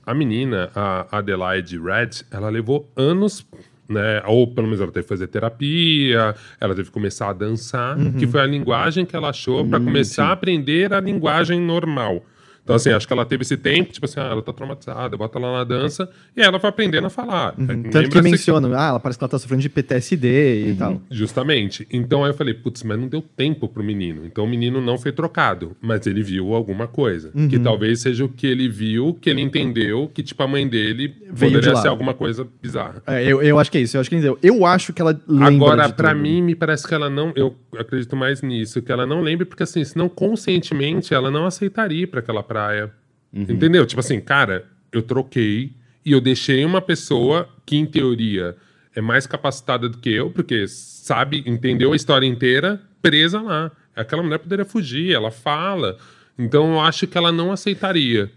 A 0.05 0.13
menina, 0.13 0.69
a 0.75 1.17
Adelaide 1.17 1.79
Red, 1.79 2.23
ela 2.29 2.49
levou 2.49 2.87
anos 2.95 3.43
né? 3.87 4.21
Ou 4.25 4.47
pelo 4.47 4.65
menos 4.67 4.81
ela 4.81 4.91
teve 4.91 5.03
que 5.03 5.09
fazer 5.09 5.27
terapia, 5.27 6.35
ela 6.59 6.73
teve 6.73 6.87
que 6.87 6.93
começar 6.93 7.29
a 7.29 7.33
dançar, 7.33 7.95
uhum. 7.95 8.13
que 8.13 8.25
foi 8.25 8.41
a 8.41 8.45
linguagem 8.45 9.05
que 9.05 9.15
ela 9.15 9.29
achou 9.29 9.63
para 9.67 9.79
começar 9.79 10.23
sim. 10.23 10.29
a 10.29 10.31
aprender 10.31 10.91
a 10.91 10.99
linguagem 10.99 11.61
normal. 11.61 12.23
Então, 12.65 12.75
assim, 12.75 12.89
acho 12.89 13.05
que 13.05 13.13
ela 13.13 13.23
teve 13.23 13.43
esse 13.43 13.55
tempo, 13.55 13.93
tipo 13.93 14.05
assim, 14.05 14.19
ah, 14.19 14.23
ela 14.31 14.41
tá 14.41 14.51
traumatizada, 14.51 15.15
bota 15.15 15.37
ela 15.37 15.59
na 15.59 15.63
dança, 15.63 16.09
e 16.35 16.41
ela 16.41 16.57
vai 16.57 16.69
aprendendo 16.69 17.05
a 17.05 17.11
falar. 17.11 17.53
Uhum. 17.59 17.83
Tanto 17.91 18.09
que 18.09 18.21
mencionam, 18.23 18.71
que... 18.71 18.75
ah, 18.75 18.87
ela 18.87 18.99
parece 18.99 19.19
que 19.19 19.23
ela 19.23 19.29
tá 19.29 19.37
sofrendo 19.37 19.61
de 19.61 19.69
PTSD 19.69 20.65
e 20.65 20.69
uhum. 20.71 20.75
tal. 20.75 21.01
Justamente. 21.11 21.87
Então 21.91 22.23
aí 22.23 22.31
eu 22.31 22.33
falei, 22.33 22.55
putz, 22.55 22.81
mas 22.81 22.97
não 22.97 23.07
deu 23.07 23.21
tempo 23.21 23.69
pro 23.69 23.83
menino. 23.83 24.25
Então 24.25 24.45
o 24.45 24.47
menino 24.47 24.81
não 24.81 24.97
foi 24.97 25.11
trocado, 25.11 25.77
mas 25.79 26.07
ele 26.07 26.23
viu 26.23 26.55
alguma 26.55 26.87
coisa. 26.87 27.29
Uhum. 27.35 27.47
Que 27.47 27.59
talvez 27.59 27.99
seja 27.99 28.25
o 28.25 28.29
que 28.29 28.47
ele 28.47 28.67
viu, 28.67 29.13
que 29.13 29.29
ele 29.29 29.41
entendeu, 29.41 30.09
que 30.11 30.23
tipo 30.23 30.41
a 30.41 30.47
mãe 30.47 30.67
dele 30.67 31.13
Veio 31.31 31.53
poderia 31.53 31.75
de 31.75 31.81
ser 31.81 31.87
alguma 31.87 32.15
coisa 32.15 32.47
bizarra. 32.59 33.03
É, 33.05 33.23
eu, 33.23 33.43
eu 33.43 33.59
acho 33.59 33.71
que 33.71 33.77
é 33.77 33.81
isso, 33.81 33.95
eu 33.95 34.01
acho 34.01 34.09
que 34.09 34.15
entendeu. 34.15 34.39
Eu 34.41 34.65
acho 34.65 34.91
que 34.91 35.01
ela 35.03 35.19
lembra 35.27 35.47
Agora, 35.47 35.89
para 35.89 36.15
mim, 36.15 36.41
me 36.41 36.55
parece 36.55 36.87
que 36.87 36.95
ela 36.95 37.11
não, 37.11 37.31
eu 37.35 37.55
acredito 37.77 38.15
mais 38.15 38.41
nisso, 38.41 38.81
que 38.81 38.91
ela 38.91 39.05
não 39.05 39.21
lembra, 39.21 39.45
porque 39.45 39.61
assim, 39.61 39.83
senão 39.83 40.09
conscientemente 40.09 41.13
ela 41.13 41.29
não 41.29 41.45
aceitaria 41.45 42.07
pra 42.07 42.21
aquela 42.21 42.41
praia. 42.55 42.89
Uhum. 43.33 43.41
Entendeu? 43.49 43.85
Tipo 43.85 43.99
assim, 43.99 44.21
cara, 44.21 44.65
eu 44.93 45.01
troquei 45.01 45.73
e 46.05 46.13
eu 46.13 46.21
deixei 46.21 46.63
uma 46.63 46.81
pessoa 46.81 47.49
que, 47.65 47.75
em 47.75 47.85
teoria, 47.85 48.55
é 48.95 49.01
mais 49.01 49.27
capacitada 49.27 49.89
do 49.89 49.97
que 49.97 50.09
eu, 50.09 50.31
porque 50.31 50.65
sabe, 50.69 51.43
entendeu 51.45 51.91
a 51.91 51.95
história 51.97 52.25
inteira, 52.25 52.81
presa 53.01 53.41
lá. 53.41 53.71
Aquela 53.93 54.23
mulher 54.23 54.39
poderia 54.39 54.63
fugir, 54.63 55.13
ela 55.13 55.31
fala. 55.31 55.97
Então 56.39 56.73
eu 56.73 56.79
acho 56.79 57.05
que 57.07 57.17
ela 57.17 57.31
não 57.31 57.51
aceitaria. 57.51 58.31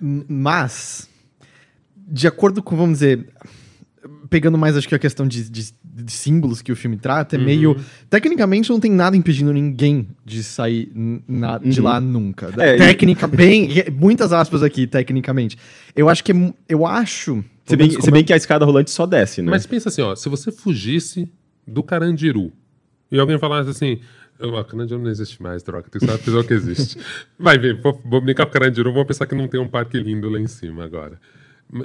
Mas, 0.00 1.10
de 1.96 2.28
acordo 2.28 2.62
com, 2.62 2.76
vamos 2.76 3.00
dizer, 3.00 3.26
pegando 4.28 4.58
mais 4.58 4.76
acho 4.76 4.88
que 4.88 4.94
a 4.94 4.98
questão 4.98 5.26
de, 5.26 5.48
de, 5.48 5.72
de 5.82 6.12
símbolos 6.12 6.62
que 6.62 6.72
o 6.72 6.76
filme 6.76 6.96
trata, 6.96 7.36
é 7.36 7.38
uhum. 7.38 7.44
meio. 7.44 7.76
Tecnicamente 8.08 8.70
não 8.70 8.80
tem 8.80 8.90
nada 8.90 9.16
impedindo 9.16 9.52
ninguém 9.52 10.08
de 10.24 10.42
sair 10.42 10.90
na, 11.26 11.58
de 11.58 11.80
uhum. 11.80 11.86
lá 11.86 12.00
nunca. 12.00 12.52
É, 12.58 12.76
Técnica, 12.76 13.26
e... 13.26 13.36
bem. 13.36 13.68
Muitas 13.92 14.32
aspas 14.32 14.62
aqui, 14.62 14.86
tecnicamente. 14.86 15.56
Eu 15.94 16.08
acho 16.08 16.22
que 16.22 16.32
é, 16.32 16.54
Eu 16.68 16.86
acho. 16.86 17.44
Se 17.64 17.76
bem, 17.76 17.90
se 17.90 18.10
bem 18.10 18.22
que 18.22 18.32
a 18.32 18.36
escada 18.36 18.64
rolante 18.64 18.90
só 18.90 19.06
desce, 19.06 19.42
né? 19.42 19.50
Mas 19.50 19.66
pensa 19.66 19.88
assim, 19.88 20.00
ó, 20.02 20.14
se 20.14 20.28
você 20.28 20.52
fugisse 20.52 21.28
do 21.66 21.82
Carandiru 21.82 22.52
e 23.10 23.18
alguém 23.18 23.38
falasse 23.38 23.70
assim. 23.70 24.00
O 24.38 24.62
Carandiru 24.64 25.00
não 25.00 25.10
existe 25.10 25.42
mais, 25.42 25.62
troca. 25.62 25.88
Tem 25.88 25.98
que 25.98 26.06
saber 26.06 26.18
pessoa 26.18 26.44
que 26.44 26.52
existe. 26.52 26.98
Vai 27.38 27.58
ver, 27.58 27.80
vou, 27.80 27.98
vou 28.04 28.20
brincar 28.20 28.44
com 28.44 28.50
o 28.50 28.52
Carandiru, 28.52 28.92
vou 28.92 29.06
pensar 29.06 29.26
que 29.26 29.34
não 29.34 29.48
tem 29.48 29.58
um 29.58 29.66
parque 29.66 29.98
lindo 29.98 30.28
lá 30.28 30.38
em 30.38 30.46
cima 30.46 30.84
agora. 30.84 31.18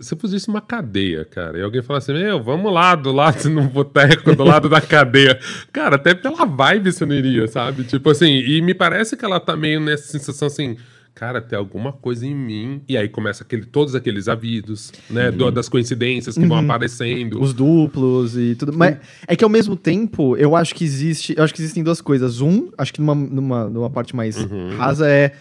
Se 0.02 0.16
fosse 0.16 0.48
uma 0.48 0.62
cadeia, 0.62 1.26
cara, 1.26 1.58
e 1.58 1.62
alguém 1.62 1.82
falasse, 1.82 2.14
meu, 2.14 2.42
vamos 2.44 2.72
lá, 2.72 2.96
do 2.96 3.12
lado 3.12 3.50
no 3.50 3.64
boteco, 3.64 4.36
do 4.36 4.44
lado 4.44 4.70
da 4.70 4.80
cadeia. 4.80 5.40
Cara, 5.74 5.96
até 5.96 6.14
pela 6.14 6.46
vibe 6.46 6.92
você 6.92 7.06
não 7.06 7.16
iria, 7.16 7.48
sabe? 7.48 7.84
Tipo 7.84 8.12
assim, 8.12 8.32
e 8.32 8.62
me 8.62 8.74
parece 8.76 9.18
que 9.18 9.26
ela 9.26 9.40
tá 9.40 9.58
meio 9.58 9.80
nessa 9.80 10.08
sensação 10.08 10.48
assim, 10.48 10.78
cara, 11.16 11.42
tem 11.42 11.58
alguma 11.58 11.92
coisa 11.92 12.26
em 12.26 12.36
mim. 12.36 12.82
E 12.88 12.96
aí 12.96 13.10
começa 13.10 13.44
aquele, 13.44 13.66
todos 13.66 13.96
aqueles 13.96 14.28
avisos, 14.28 14.92
né? 15.10 15.30
Uhum. 15.30 15.52
das 15.52 15.68
coincidências 15.68 16.36
que 16.36 16.42
uhum. 16.42 16.50
vão 16.50 16.60
aparecendo. 16.60 17.42
Os 17.42 17.54
duplos 17.54 18.38
e 18.38 18.56
tudo. 18.56 18.74
Mas 18.74 18.98
é 19.28 19.36
que 19.36 19.44
ao 19.44 19.50
mesmo 19.50 19.76
tempo, 19.76 20.38
eu 20.38 20.56
acho 20.56 20.74
que 20.76 20.84
existe. 20.84 21.34
Eu 21.38 21.44
acho 21.44 21.54
que 21.54 21.62
existem 21.62 21.84
duas 21.84 22.02
coisas. 22.02 22.42
Um, 22.42 22.70
acho 22.78 22.94
que 22.94 23.02
numa, 23.02 23.16
numa, 23.16 23.70
numa 23.70 23.90
parte 23.90 24.16
mais 24.16 24.38
uhum. 24.38 24.76
rasa 24.78 25.10
é 25.10 25.34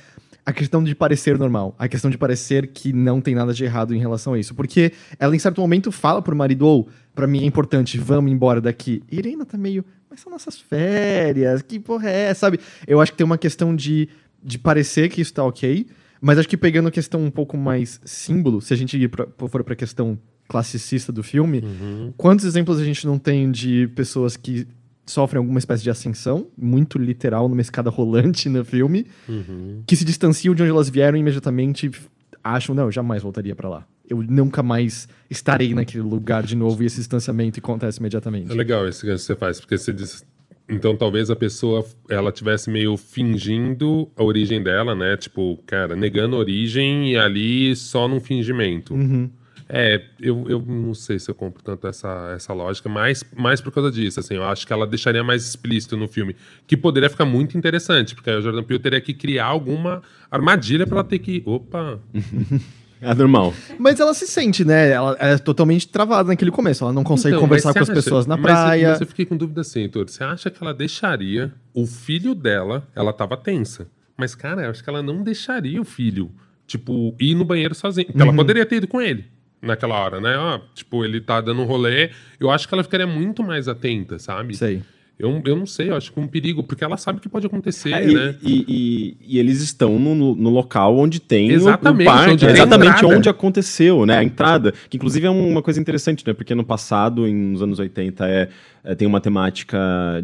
a 0.45 0.53
questão 0.53 0.83
de 0.83 0.95
parecer 0.95 1.39
normal, 1.39 1.75
a 1.79 1.89
questão 1.89 2.11
de 2.11 2.19
parecer 2.19 2.69
que 2.69 2.93
não 2.93 3.21
tem 3.21 3.35
nada 3.35 3.53
de 3.53 3.65
errado 3.65 3.95
em 3.95 3.99
relação 3.99 4.35
a 4.35 4.39
isso. 4.39 4.55
Porque 4.55 4.93
ela, 5.19 5.35
em 5.35 5.39
certo 5.39 5.61
momento, 5.61 5.93
fala 5.93 6.23
pro 6.23 6.35
marido, 6.35 6.67
ou, 6.67 6.89
oh, 6.89 6.93
pra 7.15 7.27
mim 7.27 7.43
é 7.43 7.47
importante, 7.47 7.99
vamos 7.99 8.33
embora 8.33 8.61
daqui. 8.61 9.03
E 9.11 9.19
ele 9.19 9.31
ainda 9.31 9.45
tá 9.45 9.59
meio, 9.59 9.85
mas 10.09 10.21
são 10.21 10.33
nossas 10.33 10.59
férias, 10.59 11.63
que 11.63 11.79
porra 11.79 12.11
é, 12.11 12.35
sabe? 12.35 12.59
Eu 12.87 13.01
acho 13.01 13.13
que 13.13 13.19
tem 13.19 13.25
uma 13.25 13.39
questão 13.39 13.75
de, 13.75 14.09
de 14.43 14.59
parecer 14.59 15.09
que 15.09 15.21
isso 15.21 15.35
tá 15.35 15.45
ok, 15.45 15.87
mas 16.21 16.39
acho 16.39 16.49
que 16.49 16.57
pegando 16.57 16.89
a 16.89 16.93
questão 16.93 17.23
um 17.23 17.31
pouco 17.31 17.57
mais 17.57 18.01
símbolo, 18.05 18.61
se 18.61 18.75
a 18.75 18.77
gente 18.77 19.09
pra, 19.09 19.27
for 19.49 19.65
pra 19.65 19.75
questão 19.75 20.19
classicista 20.49 21.13
do 21.13 21.23
filme, 21.23 21.61
uhum. 21.61 22.13
quantos 22.17 22.45
exemplos 22.45 22.81
a 22.81 22.85
gente 22.85 23.07
não 23.07 23.19
tem 23.19 23.51
de 23.51 23.89
pessoas 23.95 24.37
que 24.37 24.67
sofrem 25.07 25.39
alguma 25.39 25.59
espécie 25.59 25.83
de 25.83 25.91
ascensão, 25.91 26.47
muito 26.57 26.99
literal, 26.99 27.49
numa 27.49 27.61
escada 27.61 27.91
rolante 27.91 28.49
no 28.49 28.65
filme, 28.65 29.07
uhum. 29.29 29.83
que 29.87 29.97
se 29.97 30.05
distanciam 30.05 30.55
de 30.55 30.63
onde 30.63 30.71
elas 30.71 30.89
vieram 30.89 31.17
e 31.17 31.21
imediatamente 31.21 31.91
acham, 32.43 32.75
não, 32.75 32.85
eu 32.85 32.93
jamais 32.93 33.23
voltaria 33.23 33.55
para 33.55 33.69
lá. 33.69 33.87
Eu 34.09 34.23
nunca 34.23 34.63
mais 34.63 35.09
estarei 35.29 35.73
naquele 35.75 36.03
lugar 36.03 36.43
de 36.43 36.57
novo 36.57 36.83
e 36.83 36.87
esse 36.87 36.97
distanciamento 36.97 37.61
acontece 37.61 38.01
imediatamente. 38.01 38.51
É 38.51 38.55
legal 38.55 38.89
esse 38.89 39.03
que 39.03 39.17
você 39.17 39.37
faz, 39.37 39.61
porque 39.61 39.79
você 39.79 39.93
diz. 39.93 40.25
Então 40.69 40.97
talvez 40.97 41.31
a 41.31 41.37
pessoa 41.37 41.85
ela 42.09 42.33
tivesse 42.33 42.71
meio 42.71 42.97
fingindo 42.97 44.09
a 44.17 44.23
origem 44.23 44.63
dela, 44.63 44.95
né? 44.95 45.17
Tipo, 45.17 45.57
cara, 45.67 45.95
negando 45.95 46.37
a 46.37 46.39
origem 46.41 47.13
e 47.13 47.17
ali 47.17 47.75
só 47.77 48.09
num 48.09 48.21
fingimento. 48.21 48.95
Uhum. 48.95 49.31
É, 49.73 50.03
eu, 50.21 50.47
eu 50.49 50.61
não 50.61 50.93
sei 50.95 51.17
se 51.21 51.31
eu 51.31 51.35
compro 51.35 51.63
tanto 51.63 51.87
essa, 51.87 52.33
essa 52.35 52.53
lógica, 52.53 52.89
mas 52.89 53.25
mais 53.37 53.61
por 53.61 53.71
causa 53.73 53.89
disso, 53.89 54.19
assim, 54.19 54.35
eu 54.35 54.43
acho 54.43 54.67
que 54.67 54.73
ela 54.73 54.85
deixaria 54.85 55.23
mais 55.23 55.47
explícito 55.47 55.97
no 55.97 56.09
filme, 56.09 56.35
que 56.67 56.77
poderia 56.77 57.09
ficar 57.09 57.25
muito 57.25 57.57
interessante, 57.57 58.17
porque 58.17 58.29
aí 58.29 58.37
o 58.37 58.43
Jordan 58.43 58.65
Peele 58.65 58.83
teria 58.83 59.01
que 59.01 59.15
criar 59.15 59.47
alguma 59.47 60.03
armadilha 60.29 60.87
para 60.89 60.97
ela 60.97 61.05
ter 61.05 61.21
que, 61.21 61.43
opa... 61.47 62.01
É 63.03 63.15
normal. 63.15 63.55
Mas 63.79 63.99
ela 63.99 64.13
se 64.13 64.27
sente, 64.27 64.63
né? 64.63 64.91
Ela 64.91 65.17
é 65.19 65.39
totalmente 65.39 65.89
travada 65.89 66.29
naquele 66.29 66.51
começo. 66.51 66.85
Ela 66.85 66.93
não 66.93 67.03
consegue 67.03 67.35
então, 67.35 67.49
conversar 67.49 67.73
com 67.73 67.79
as 67.79 67.89
pessoas 67.89 68.27
na 68.27 68.37
praia. 68.37 68.91
Mas 68.91 69.01
eu 69.01 69.07
fiquei 69.07 69.25
com 69.25 69.39
dúvida 69.39 69.63
assim, 69.63 69.81
Heitor. 69.81 70.07
Você 70.07 70.23
acha 70.23 70.51
que 70.51 70.63
ela 70.63 70.75
deixaria 70.75 71.51
o 71.73 71.87
filho 71.87 72.35
dela? 72.35 72.87
Ela 72.95 73.11
tava 73.15 73.39
tensa. 73.39 73.89
Mas, 74.19 74.35
cara, 74.35 74.65
eu 74.65 74.71
acho 74.71 74.85
que 74.85 74.91
ela 74.91 75.03
não 75.03 75.23
deixaria 75.23 75.81
o 75.81 75.85
filho, 75.85 76.31
tipo, 76.67 77.17
ir 77.19 77.35
no 77.35 77.43
banheiro 77.43 77.75
sozinho. 77.75 78.09
Uhum. 78.15 78.21
Ela 78.21 78.35
poderia 78.35 78.67
ter 78.67 78.77
ido 78.77 78.87
com 78.87 79.01
ele 79.01 79.25
naquela 79.63 79.99
hora, 79.99 80.21
né? 80.21 80.35
Ah, 80.37 80.61
tipo, 80.75 81.05
ele 81.05 81.21
tá 81.21 81.41
dando 81.41 81.63
um 81.63 81.65
rolê. 81.65 82.11
Eu 82.39 82.51
acho 82.51 82.67
que 82.69 82.75
ela 82.75 82.83
ficaria 82.83 83.07
muito 83.07 83.43
mais 83.43 83.69
atenta, 83.69 84.19
sabe? 84.19 84.57
Sei. 84.57 84.83
Eu, 85.21 85.43
eu 85.45 85.55
não 85.55 85.67
sei, 85.67 85.91
eu 85.91 85.97
acho 85.97 86.11
que 86.11 86.19
é 86.19 86.23
um 86.23 86.27
perigo, 86.27 86.63
porque 86.63 86.83
ela 86.83 86.97
sabe 86.97 87.21
que 87.21 87.29
pode 87.29 87.47
acontecer, 87.47 87.93
é, 87.93 88.07
né? 88.07 88.35
E, 88.43 88.65
e, 88.67 89.17
e, 89.35 89.39
eles 89.39 89.61
estão 89.61 89.99
no, 89.99 90.35
no 90.35 90.49
local 90.49 90.97
onde 90.97 91.21
tem 91.21 91.51
exatamente, 91.51 92.09
o, 92.09 92.11
o 92.11 92.15
parque, 92.15 92.33
onde 92.33 92.47
exatamente 92.47 93.05
onde 93.05 93.29
aconteceu, 93.29 94.07
né? 94.07 94.17
A 94.17 94.25
entrada, 94.25 94.73
que 94.89 94.97
inclusive 94.97 95.27
é 95.27 95.31
uma 95.31 95.61
coisa 95.61 95.79
interessante, 95.79 96.27
né? 96.27 96.33
Porque 96.33 96.55
no 96.55 96.65
passado, 96.65 97.29
em, 97.29 97.35
nos 97.35 97.61
anos 97.61 97.79
80, 97.79 98.27
é, 98.27 98.49
é 98.83 98.95
tem 98.95 99.07
uma 99.07 99.21
temática 99.21 99.79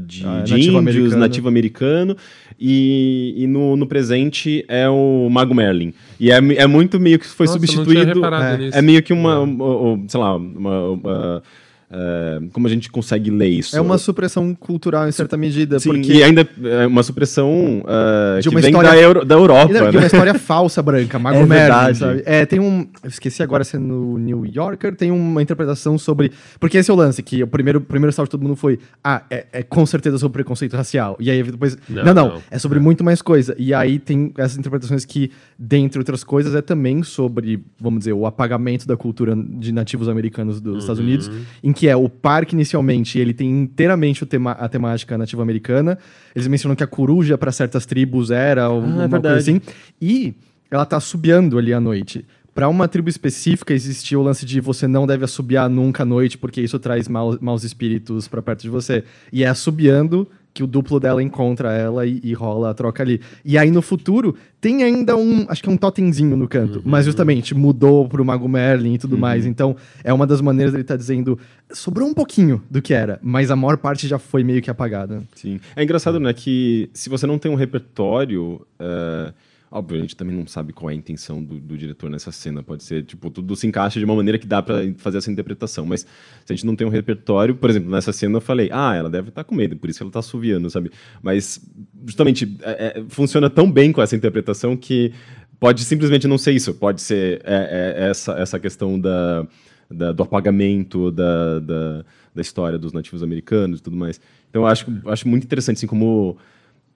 de, 0.07 0.25
ah, 0.25 0.41
de 0.43 0.53
nativo 0.53 0.79
índios, 0.79 0.79
americano. 0.79 1.21
nativo 1.21 1.49
americano, 1.49 2.17
e, 2.59 3.35
e 3.37 3.47
no, 3.47 3.77
no 3.77 3.87
presente 3.87 4.65
é 4.67 4.89
o 4.89 5.29
Mago 5.31 5.55
Merlin. 5.55 5.93
E 6.19 6.31
é, 6.31 6.37
é 6.37 6.67
muito 6.67 6.99
meio 6.99 7.19
que 7.19 7.27
foi 7.27 7.47
Nossa, 7.47 7.59
substituído. 7.59 8.25
É, 8.25 8.79
é, 8.79 8.83
meio 8.83 9.03
que 9.03 9.13
uma, 9.13 9.41
uma, 9.41 10.09
sei 10.09 10.19
lá, 10.19 10.37
uma, 10.37 10.89
uma 10.89 11.43
Uh, 11.89 12.49
como 12.51 12.67
a 12.67 12.71
gente 12.71 12.91
consegue 12.91 13.31
ler 13.31 13.49
isso? 13.49 13.77
É 13.77 13.81
uma 13.81 13.97
supressão 13.97 14.53
cultural 14.55 15.09
em 15.09 15.13
certa 15.13 15.37
medida. 15.37 15.79
Sim, 15.79 15.91
porque... 15.91 16.15
e 16.15 16.23
ainda 16.23 16.47
é 16.65 16.85
uma 16.85 17.03
supressão 17.05 17.49
uh, 17.85 18.41
de 18.41 18.49
uma 18.49 18.61
que 18.61 18.67
história... 18.67 18.91
da, 18.91 18.97
Euro, 18.97 19.25
da 19.25 19.35
Europa. 19.37 19.73
Não, 19.73 19.85
né? 19.85 19.91
De 19.93 19.97
uma 19.97 20.07
história 20.07 20.35
falsa 20.35 20.83
branca, 20.83 21.17
Mago 21.21 21.39
é 21.39 21.47
Merlin, 21.47 21.95
sabe? 21.95 22.23
É, 22.27 22.45
tem 22.45 22.59
um... 22.59 22.89
Eu 23.05 23.09
esqueci 23.09 23.41
agora 23.41 23.63
se 23.63 23.77
é 23.77 23.79
no 23.79 24.19
New 24.19 24.45
Yorker, 24.45 24.97
tem 24.97 25.13
uma 25.13 25.41
interpretação 25.41 25.97
sobre... 25.97 26.33
Porque 26.59 26.77
esse 26.77 26.91
é 26.91 26.95
o 26.95 26.97
lance, 26.97 27.23
que 27.23 27.45
o 27.45 27.47
primeiro, 27.47 27.81
primeiro 27.81 28.13
salto 28.13 28.29
de 28.29 28.33
todo 28.33 28.43
mundo 28.43 28.57
foi 28.57 28.81
ah, 29.05 29.23
é, 29.31 29.47
é, 29.53 29.63
com 29.63 29.87
certeza 29.87 30.19
sobre 30.19 30.43
preconceito 30.43 30.77
racial. 30.77 31.17
E 31.21 31.31
aí 31.31 31.41
depois... 31.45 31.79
Não, 31.89 32.05
não, 32.05 32.15
não, 32.15 32.29
não. 32.31 32.43
é 32.51 32.59
sobre 32.59 32.81
muito 32.81 33.05
mais 33.05 33.23
coisa. 33.23 33.55
E 33.57 33.73
aí 33.73 34.01
tem 34.01 34.33
essas 34.37 34.59
interpretações 34.59 35.05
que, 35.05 35.31
dentre 35.57 36.01
outras 36.01 36.25
coisas, 36.25 36.53
é 36.57 36.63
também 36.63 37.05
sobre, 37.05 37.63
vamos 37.79 38.01
dizer, 38.01 38.13
o 38.13 38.27
apagamento 38.27 38.89
da 38.89 38.97
cultura 38.97 39.37
de 39.37 39.71
nativos 39.71 40.09
americanos 40.09 40.61
dos 40.61 40.73
uhum. 40.73 40.79
Estados 40.81 41.01
Unidos, 41.01 41.31
em 41.63 41.76
que 41.77 41.87
é 41.87 41.95
o 41.95 42.09
parque 42.09 42.55
inicialmente, 42.55 43.19
ele 43.19 43.35
tem 43.35 43.51
inteiramente 43.51 44.25
tema, 44.25 44.53
a 44.53 44.67
temática 44.67 45.19
nativa 45.19 45.43
americana. 45.43 45.99
Eles 46.35 46.49
mencionam 46.49 46.75
que 46.75 46.83
a 46.83 46.87
coruja 46.87 47.37
para 47.37 47.53
certas 47.53 47.85
tribos 47.85 48.31
era 48.31 48.65
ah, 48.65 48.73
uma 48.73 49.05
é 49.05 49.09
coisa 49.09 49.37
assim. 49.37 49.61
E 50.01 50.35
ela 50.71 50.87
tá 50.87 50.99
subiando 50.99 51.59
ali 51.59 51.75
à 51.75 51.79
noite. 51.79 52.25
Para 52.55 52.67
uma 52.71 52.89
tribo 52.89 53.11
específica 53.11 53.75
existia 53.75 54.19
o 54.19 54.23
lance 54.23 54.47
de 54.47 54.59
você 54.59 54.89
não 54.89 55.07
deve 55.07 55.27
assobiar 55.27 55.69
nunca 55.69 56.03
à 56.03 56.07
noite, 56.07 56.39
porque 56.39 56.63
isso 56.63 56.79
traz 56.79 57.09
maus, 57.09 57.39
maus 57.41 57.63
espíritos 57.63 58.27
para 58.27 58.41
perto 58.41 58.63
de 58.63 58.71
você. 58.71 59.05
E 59.31 59.45
é 59.45 59.47
assobiando 59.47 60.27
que 60.57 60.63
o 60.63 60.67
duplo 60.67 60.99
dela 60.99 61.23
encontra 61.23 61.71
ela 61.75 62.07
e, 62.07 62.19
e, 62.25 62.33
rola 62.33 62.71
a 62.71 62.75
troca 62.75 63.03
ali. 63.03 63.21
E 63.45 63.59
aí 63.59 63.71
no 63.71 63.83
futuro 63.83 64.35
tem 64.59 64.83
ainda 64.83 65.15
um, 65.15 65.45
acho 65.51 65.63
que 65.63 65.69
é 65.69 65.73
um 65.73 65.77
totemzinho 65.77 66.35
no 66.35 66.49
canto, 66.49 66.77
uhum. 66.77 66.83
mas 66.87 67.05
justamente 67.05 67.55
mudou 67.55 68.09
pro 68.09 68.25
Mago 68.25 68.49
Merlin 68.49 68.95
e 68.95 68.99
tudo 68.99 69.17
uhum. 69.17 69.21
mais. 69.21 69.45
Então 69.45 69.77
é 70.03 70.15
uma 70.15 70.27
das 70.27 70.41
maneiras 70.41 70.73
dele 70.73 70.83
tá 70.83 70.97
dizendo 70.97 71.39
sobrou 71.71 72.09
um 72.09 72.15
pouquinho 72.15 72.63
do 72.71 72.81
que 72.81 72.95
era, 72.95 73.21
mas 73.23 73.51
a 73.51 73.57
maior 73.57 73.77
parte 73.77 74.09
já 74.09 74.19
foi 74.19 74.43
meio 74.43 74.63
que 74.63 74.71
apagada. 74.71 75.23
Sim. 75.35 75.61
É 75.77 75.83
engraçado, 75.83 76.19
né, 76.19 76.33
que 76.33 76.89
se 76.95 77.11
você 77.11 77.27
não 77.27 77.39
tem 77.39 77.53
um 77.53 77.55
repertório. 77.55 78.67
Uh 78.81 79.46
Óbvio, 79.71 79.99
a 79.99 80.01
gente 80.01 80.15
também 80.15 80.37
não 80.37 80.47
sabe 80.47 80.73
qual 80.73 80.91
é 80.91 80.93
a 80.93 80.97
intenção 80.97 81.43
do, 81.43 81.59
do, 81.59 81.77
diretor 81.77 82.09
nessa 82.09 82.31
cena. 82.31 82.63
Pode 82.63 82.85
ser, 82.85 83.05
tipo, 83.05 83.29
tudo 83.31 83.57
se 83.57 83.67
encaixa 83.67 83.99
de 83.99 84.05
uma 84.05 84.15
maneira 84.15 84.39
que 84.39 84.47
dá 84.47 84.63
para 84.63 84.81
fazer 84.97 85.19
essa 85.19 85.31
interpretação. 85.31 85.85
Mas 85.85 86.03
se 86.03 86.53
a 86.53 86.55
gente 86.55 86.65
não 86.65 86.77
tem 86.77 86.87
um 86.87 86.91
repertório, 86.91 87.55
por 87.57 87.69
exemplo, 87.69 87.91
nessa 87.91 88.13
cena 88.13 88.37
eu 88.37 88.41
falei, 88.41 88.71
ah, 88.73 88.95
ela 88.95 89.11
deve 89.11 89.31
estar 89.31 89.43
tá 89.43 89.49
com 89.49 89.57
medo, 89.57 89.77
por 89.77 89.91
isso 89.91 90.03
ela 90.03 90.09
está 90.09 90.21
assoviando, 90.21 90.71
sabe? 90.71 90.93
Mas, 91.21 91.61
justamente, 92.05 92.57
é, 92.63 93.01
é, 93.01 93.05
funciona 93.09 93.51
tão 93.51 93.71
bem 93.71 93.91
com 93.91 94.01
essa 94.01 94.15
interpretação 94.15 94.77
que 94.77 95.13
pode 95.59 95.83
simplesmente 95.85 96.29
não 96.29 96.39
ser 96.39 96.53
isso, 96.53 96.73
pode 96.75 97.03
ser 97.03 97.43
é, 97.45 97.97
é, 97.99 98.09
essa, 98.11 98.33
essa 98.35 98.61
questão 98.61 99.01
da, 99.01 99.47
da 99.91 100.13
do 100.13 100.23
apagamento 100.23 101.11
da, 101.11 101.59
da, 101.59 102.05
da, 102.35 102.41
história 102.41 102.79
dos 102.79 102.93
nativos 102.93 103.23
americanos 103.23 103.81
e 103.81 103.83
tudo 103.83 103.97
mais. 103.97 104.21
Então 104.49 104.63
eu 104.63 104.67
acho, 104.67 104.87
acho 105.07 105.27
muito 105.27 105.45
interessante, 105.45 105.79
assim, 105.79 105.87
como 105.87 106.37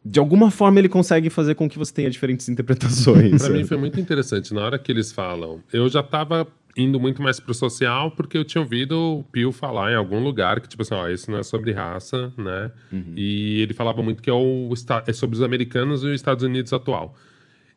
de 0.05 0.19
alguma 0.19 0.51
forma 0.51 0.79
ele 0.79 0.89
consegue 0.89 1.29
fazer 1.29 1.55
com 1.55 1.69
que 1.69 1.79
você 1.79 1.93
tenha 1.93 2.11
diferentes 2.11 2.49
interpretações. 2.49 3.43
Para 3.43 3.51
mim 3.51 3.65
foi 3.65 3.77
muito 3.77 4.01
interessante. 4.01 4.55
Na 4.55 4.63
hora 4.63 4.79
que 4.79 4.91
eles 4.91 5.13
falam, 5.13 5.63
eu 5.73 5.89
já 5.89 6.01
estava 6.01 6.47
indo 6.77 6.99
muito 7.01 7.21
mais 7.21 7.41
pro 7.41 7.53
social 7.53 8.11
porque 8.13 8.39
eu 8.39 8.45
tinha 8.45 8.63
ouvido 8.63 8.97
o 8.97 9.25
Pio 9.25 9.53
falar 9.53 9.93
em 9.93 9.97
algum 9.97 10.23
lugar 10.23 10.61
que, 10.61 10.69
tipo 10.69 10.83
assim, 10.83 10.95
ó, 10.95 11.09
isso 11.09 11.31
não 11.31 11.39
é 11.39 11.43
sobre 11.43 11.73
raça, 11.73 12.33
né? 12.39 12.71
Uhum. 12.93 13.13
E 13.17 13.61
ele 13.61 13.75
falava 13.75 14.03
muito 14.03 14.23
que 14.23 14.31
é, 14.31 14.33
o, 14.33 14.73
é 15.07 15.13
sobre 15.13 15.37
os 15.37 15.43
americanos 15.43 16.03
e 16.03 16.07
os 16.07 16.15
Estados 16.15 16.45
Unidos 16.45 16.73
atual. 16.73 17.15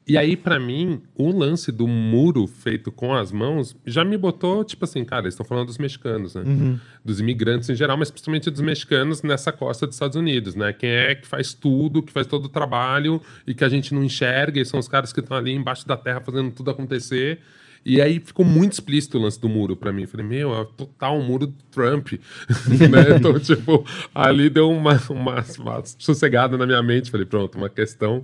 E 0.06 0.18
aí, 0.18 0.36
para 0.36 0.60
mim, 0.60 1.02
o 1.16 1.32
lance 1.32 1.72
do 1.72 1.88
muro 1.88 2.46
feito 2.46 2.92
com 2.92 3.14
as 3.14 3.32
mãos 3.32 3.76
já 3.86 4.04
me 4.04 4.18
botou, 4.18 4.64
tipo 4.64 4.84
assim, 4.84 5.06
cara, 5.06 5.24
eles 5.24 5.34
estão 5.34 5.46
falando 5.46 5.68
dos 5.68 5.78
mexicanos, 5.78 6.36
né? 6.36 6.44
Uhum. 6.46 6.80
Dos 7.06 7.22
imigrantes 7.22 7.70
em 7.70 7.76
geral, 7.76 7.96
mas 7.96 8.12
principalmente 8.12 8.50
dos 8.50 8.60
mexicanos 8.60 9.22
nessa 9.22 9.52
costa 9.54 9.88
dos 9.88 9.96
Estados 9.96 10.18
Unidos, 10.18 10.56
né? 10.56 10.74
Quem 10.74 10.90
é 10.90 11.16
que 11.16 11.26
faz 11.26 11.54
tudo, 11.54 12.04
que 12.04 12.12
faz 12.12 12.28
todo 12.28 12.46
o 12.46 12.50
trabalho 12.50 13.22
e 13.48 13.54
que 13.54 13.64
a 13.64 13.70
gente 13.70 13.94
não 13.94 14.04
enxerga, 14.04 14.60
e 14.60 14.66
são 14.66 14.78
os 14.78 14.90
caras 14.90 15.14
que 15.14 15.22
estão 15.22 15.38
ali 15.38 15.54
embaixo 15.54 15.88
da 15.88 15.96
terra 15.96 16.20
fazendo 16.20 16.52
tudo 16.52 16.70
acontecer. 16.70 17.40
E 17.86 18.02
aí 18.02 18.20
ficou 18.20 18.46
muito 18.46 18.74
explícito 18.74 19.18
o 19.18 19.22
lance 19.22 19.40
do 19.40 19.50
muro 19.50 19.76
para 19.76 19.92
mim. 19.92 20.06
Falei, 20.06 20.26
meu, 20.26 20.54
é 20.54 20.66
total 20.78 21.22
muro 21.22 21.48
do 21.48 21.64
Trump. 21.72 22.14
né? 22.90 23.18
Então, 23.24 23.40
tipo, 23.40 23.86
ali 24.14 24.50
deu 24.50 24.70
uma, 24.70 25.00
uma, 25.10 25.44
uma, 25.60 25.84
sossegada 25.98 26.58
na 26.58 26.66
minha 26.66 26.82
mente. 26.82 27.12
Falei, 27.12 27.26
pronto, 27.26 27.58
uma 27.58 27.70
questão 27.70 28.24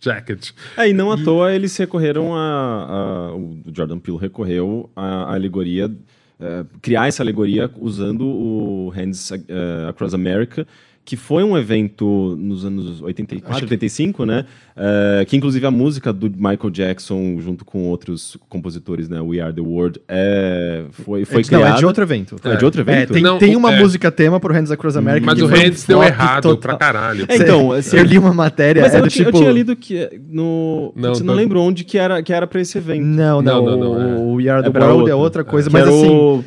jacket. 0.00 0.50
É, 0.76 0.88
e 0.88 0.92
não 0.92 1.10
à 1.10 1.16
toa 1.16 1.52
eles 1.52 1.76
recorreram 1.76 2.34
a, 2.34 3.30
a 3.30 3.34
o 3.34 3.62
Jordan 3.72 3.98
Peele 3.98 4.18
recorreu 4.18 4.90
à 4.96 5.34
alegoria, 5.34 5.86
uh, 5.86 6.66
criar 6.80 7.08
essa 7.08 7.22
alegoria 7.22 7.70
usando 7.78 8.26
o 8.26 8.88
Hands 8.90 9.30
uh, 9.30 9.88
Across 9.88 10.14
America, 10.14 10.66
que 11.10 11.16
foi 11.16 11.42
um 11.42 11.58
evento 11.58 12.36
nos 12.38 12.64
anos 12.64 13.02
84, 13.02 13.64
85, 13.64 14.24
né? 14.24 14.44
Uh, 14.76 15.26
que 15.26 15.36
inclusive 15.36 15.66
a 15.66 15.70
música 15.70 16.12
do 16.12 16.30
Michael 16.30 16.70
Jackson, 16.70 17.40
junto 17.40 17.64
com 17.64 17.88
outros 17.88 18.36
compositores, 18.48 19.08
né? 19.08 19.20
We 19.20 19.40
Are 19.40 19.52
the 19.52 19.60
World, 19.60 20.00
é, 20.06 20.84
foi, 20.92 21.24
foi 21.24 21.40
é, 21.40 21.44
criada. 21.44 21.64
Não, 21.64 21.74
é 21.74 21.78
de 21.78 21.84
outro 21.84 22.04
evento. 22.04 22.36
É, 22.44 22.52
é 22.52 22.56
de 22.56 22.64
outro 22.64 22.80
evento? 22.82 23.10
É, 23.10 23.14
tem, 23.14 23.22
não, 23.24 23.38
tem 23.38 23.56
uma 23.56 23.72
é. 23.72 23.80
música 23.80 24.08
tema 24.12 24.38
pro 24.38 24.54
Hands 24.54 24.70
Across 24.70 24.98
America. 24.98 25.26
Mas 25.26 25.42
o 25.42 25.46
Hands 25.46 25.84
deu 25.84 26.00
errado 26.00 26.42
total. 26.44 26.58
pra 26.58 26.76
caralho. 26.76 27.26
É, 27.26 27.34
então, 27.34 27.72
assim, 27.72 27.96
eu 27.96 28.04
li 28.04 28.16
uma 28.16 28.32
matéria. 28.32 28.80
Mas 28.80 28.94
eu, 28.94 29.08
tipo... 29.08 29.30
eu 29.30 29.32
tinha 29.32 29.50
lido 29.50 29.74
que 29.74 30.08
no. 30.28 30.92
Não, 30.94 31.12
você 31.12 31.24
não 31.24 31.34
lembro 31.34 31.60
onde 31.60 31.82
que 31.82 31.98
era, 31.98 32.22
que 32.22 32.32
era 32.32 32.46
pra 32.46 32.60
esse 32.60 32.78
evento. 32.78 33.04
Não, 33.04 33.42
não. 33.42 33.64
não, 33.64 33.76
não, 33.76 33.98
não 33.98 34.28
o 34.28 34.34
We 34.36 34.48
Are 34.48 34.62
the 34.62 34.78
World 34.78 35.00
outro. 35.00 35.10
é 35.10 35.14
outra 35.16 35.42
coisa, 35.42 35.68
mas 35.68 35.82
era 35.82 35.90
assim. 35.90 36.08
O 36.08 36.44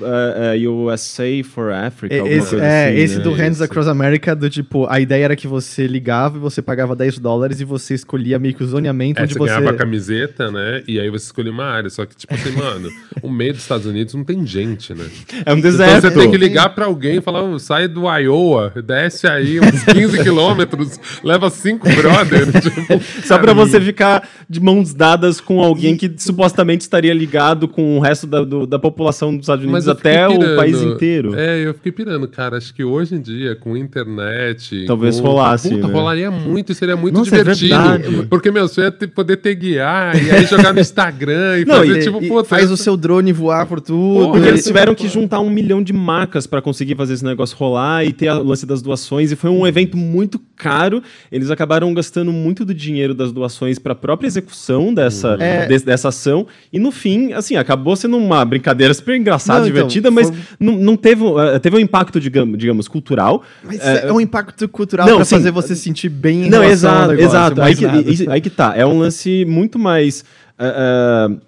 uh, 0.70 0.86
USA 0.86 1.26
for 1.44 1.70
Africa. 1.74 2.16
Esse, 2.16 2.56
é, 2.56 2.88
assim, 2.88 2.98
esse 2.98 3.18
né? 3.18 3.24
do 3.24 3.34
Hands 3.34 3.62
Across 3.62 3.90
America, 3.90 4.34
do 4.34 4.53
tipo, 4.54 4.86
a 4.88 5.00
ideia 5.00 5.26
era 5.26 5.36
que 5.36 5.48
você 5.48 5.88
ligava 5.88 6.38
e 6.38 6.40
você 6.40 6.62
pagava 6.62 6.96
10 6.96 7.18
dólares 7.18 7.60
e 7.60 7.66
você 7.66 7.96
escolhia 7.96 8.38
meio 8.38 8.54
que 8.54 8.64
o 8.64 8.68
zoneamento 8.68 9.20
é, 9.20 9.24
onde 9.24 9.34
você. 9.34 9.40
você 9.40 9.46
ganhava 9.46 9.72
a 9.72 9.74
camiseta, 9.74 10.52
né? 10.52 10.84
E 10.88 11.00
aí 11.00 11.10
você 11.10 11.26
escolhia 11.26 11.52
uma 11.52 11.66
área. 11.66 11.90
Só 11.90 12.06
que, 12.06 12.16
tipo 12.16 12.34
assim, 12.34 12.52
mano, 12.52 12.90
o 13.22 13.30
meio 13.30 13.54
dos 13.54 13.64
Estados 13.64 13.86
Unidos 13.86 14.14
não 14.14 14.24
tem 14.24 14.46
gente, 14.46 14.94
né? 14.94 15.06
É 15.46 15.54
um 15.54 15.60
deserto. 15.60 15.98
Então 15.98 16.12
você 16.12 16.20
tem 16.20 16.32
que 16.32 16.38
ligar 16.38 16.70
pra 16.70 16.86
alguém 16.86 17.18
e 17.18 17.22
falar: 17.22 17.60
sai 17.60 17.88
do 17.88 18.04
Iowa, 18.08 18.74
desce 18.86 19.28
aí 19.28 19.60
uns 19.60 19.84
15 19.84 20.22
quilômetros, 20.24 21.00
leva 21.24 21.50
cinco 21.50 21.88
brothers. 21.90 22.52
tipo, 22.64 23.26
Só 23.26 23.40
pra 23.40 23.54
você 23.54 23.82
ficar 23.82 24.28
de 24.48 24.60
mãos 24.60 24.94
dadas 24.94 25.42
com 25.42 25.64
alguém 25.64 25.98
que 25.98 26.14
supostamente 26.18 26.82
estaria 26.82 27.14
ligado 27.14 27.68
com 27.68 27.98
o 27.98 28.00
resto 28.00 28.28
da, 28.28 28.44
do, 28.44 28.68
da 28.68 28.78
população 28.78 29.32
dos 29.36 29.46
Estados 29.46 29.66
Unidos 29.66 29.88
até 29.88 30.28
pirando. 30.28 30.54
o 30.54 30.56
país 30.56 30.82
inteiro. 30.82 31.36
É, 31.36 31.66
eu 31.66 31.74
fiquei 31.74 31.92
pirando, 31.92 32.28
cara. 32.28 32.58
Acho 32.58 32.74
que 32.74 32.84
hoje 32.84 33.16
em 33.16 33.22
dia, 33.22 33.56
com 33.56 33.76
internet. 33.76 34.43
Talvez 34.86 35.20
com, 35.20 35.28
rolasse. 35.28 35.70
Puta, 35.70 35.88
né? 35.88 35.94
rolaria 35.94 36.32
muito 36.32 36.72
e 36.72 36.76
seria 36.76 36.96
muito 36.96 37.18
Nossa, 37.18 37.36
é 37.36 37.40
divertido. 37.40 38.22
É 38.22 38.26
porque, 38.30 38.52
meu, 38.52 38.68
você 38.68 38.82
ia 38.82 38.92
poder 38.92 39.38
ter 39.38 39.56
guiar 39.56 40.22
e 40.22 40.32
aí 40.32 40.46
jogar 40.46 40.74
no 40.74 40.80
Instagram 40.80 41.60
e 41.60 41.66
Não, 41.66 41.76
fazer, 41.76 42.00
e, 42.00 42.04
tipo, 42.04 42.24
e 42.24 42.28
puta, 42.28 42.44
faz 42.44 42.72
o 42.72 42.78
seu 42.78 42.98
drone 42.98 43.32
voar 43.32 43.66
por 43.66 43.80
tudo. 43.80 44.32
Porque 44.32 44.48
eles 44.48 44.64
tiveram 44.64 44.94
que 44.96 45.08
juntar 45.08 45.40
um 45.40 45.50
milhão 45.50 45.82
de 45.82 45.94
marcas 45.94 46.48
para 46.48 46.62
conseguir 46.62 46.96
fazer 46.96 47.14
esse 47.14 47.26
negócio 47.26 47.56
rolar 47.58 48.06
e 48.06 48.14
ter 48.14 48.30
o 48.32 48.44
lance 48.44 48.66
das 48.66 48.82
doações. 48.82 49.32
E 49.32 49.36
foi 49.36 49.50
um 49.50 49.66
evento 49.66 49.98
muito 49.98 50.40
caro. 50.56 51.02
Eles 51.32 51.50
acabaram 51.50 51.94
gastando 51.94 52.32
muito 52.32 52.66
do 52.66 52.74
dinheiro 52.74 53.14
das 53.14 53.32
doações 53.32 53.80
para 53.80 53.94
a 53.94 53.96
própria 53.96 54.28
execução 54.28 54.94
dessa, 54.94 55.38
é. 55.40 55.66
de, 55.66 55.80
dessa 55.80 56.10
ação. 56.10 56.48
E 56.72 56.80
no 56.80 56.92
fim, 56.92 57.34
assim, 57.34 57.56
acabou 57.56 57.96
sendo 57.96 58.18
uma 58.18 58.44
brincadeira 58.46 58.94
super 58.94 59.16
engraçada, 59.16 59.62
não, 59.62 59.68
então, 59.68 59.76
divertida, 59.76 60.10
então, 60.10 60.24
mas 60.24 60.30
foi... 60.30 60.58
não, 60.60 60.74
não 60.78 60.96
teve, 60.96 61.24
uh, 61.24 61.60
teve 61.62 61.76
um 61.76 61.80
impacto, 61.80 62.20
digamos, 62.20 62.58
digamos 62.58 62.88
cultural. 62.88 63.44
Mas 63.64 63.80
é, 63.80 64.08
é 64.08 64.14
um 64.14 64.22
impacto 64.24 64.68
cultural 64.68 65.08
para 65.08 65.26
fazer 65.26 65.52
você 65.52 65.76
se 65.76 65.84
sentir 65.84 66.10
bem 66.10 66.46
em 66.46 66.50
Não, 66.50 66.64
exato, 66.64 67.12
negócio, 67.12 67.26
exato. 67.26 67.62
Aí 67.62 67.76
que, 67.76 68.30
aí 68.30 68.42
que 68.42 68.50
tá. 68.50 68.74
É 68.76 68.86
um 68.86 69.00
lance 69.00 69.46
muito 69.46 69.78
mais. 69.78 70.24
Uh, 70.60 71.34
uh, 71.34 71.42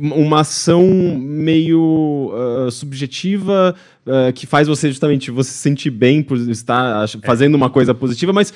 uma 0.00 0.40
ação 0.40 0.86
meio 1.18 2.32
uh, 2.32 2.70
subjetiva 2.70 3.74
uh, 4.06 4.32
que 4.32 4.46
faz 4.46 4.68
você 4.68 4.88
justamente 4.88 5.30
você 5.30 5.50
se 5.50 5.58
sentir 5.58 5.90
bem 5.90 6.22
por 6.22 6.36
estar 6.36 7.06
fazendo 7.24 7.54
uma 7.54 7.68
coisa 7.68 7.94
positiva, 7.94 8.32
mas 8.32 8.52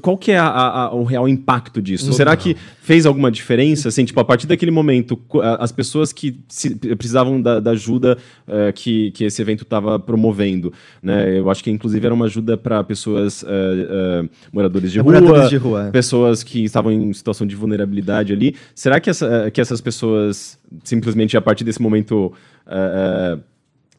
qual 0.00 0.16
que 0.16 0.32
é 0.32 0.38
a, 0.38 0.48
a, 0.48 0.94
o 0.94 1.04
real 1.04 1.28
impacto 1.28 1.80
disso? 1.80 2.12
Será 2.12 2.36
que 2.36 2.56
fez 2.80 3.06
alguma 3.06 3.30
diferença? 3.30 3.88
Assim, 3.88 4.04
tipo, 4.04 4.18
a 4.20 4.24
partir 4.24 4.46
daquele 4.46 4.70
momento, 4.70 5.20
as 5.58 5.72
pessoas 5.72 6.12
que 6.12 6.40
se, 6.48 6.74
precisavam 6.74 7.40
da, 7.40 7.60
da 7.60 7.72
ajuda 7.72 8.18
uh, 8.46 8.72
que, 8.72 9.10
que 9.12 9.24
esse 9.24 9.40
evento 9.40 9.62
estava 9.62 9.98
promovendo, 9.98 10.72
né? 11.02 11.38
Eu 11.38 11.50
acho 11.50 11.62
que 11.62 11.70
inclusive 11.70 12.04
era 12.04 12.14
uma 12.14 12.26
ajuda 12.26 12.56
para 12.56 12.82
pessoas 12.84 13.42
uh, 13.42 14.28
moradores 14.52 14.92
de 14.92 14.98
é, 14.98 15.02
rua, 15.02 15.20
moradores 15.20 15.50
de 15.50 15.56
rua, 15.56 15.90
pessoas 15.92 16.42
que 16.42 16.64
estavam 16.64 16.92
em 16.92 17.12
situação 17.12 17.46
de 17.46 17.54
vulnerabilidade 17.54 18.32
ali. 18.32 18.54
Será 18.74 19.00
que, 19.00 19.10
essa, 19.10 19.50
que 19.50 19.60
essas 19.60 19.80
pessoas 19.80 20.58
simplesmente 20.82 21.36
a 21.36 21.40
partir 21.40 21.64
desse 21.64 21.80
momento 21.80 22.32
uh, 22.66 23.40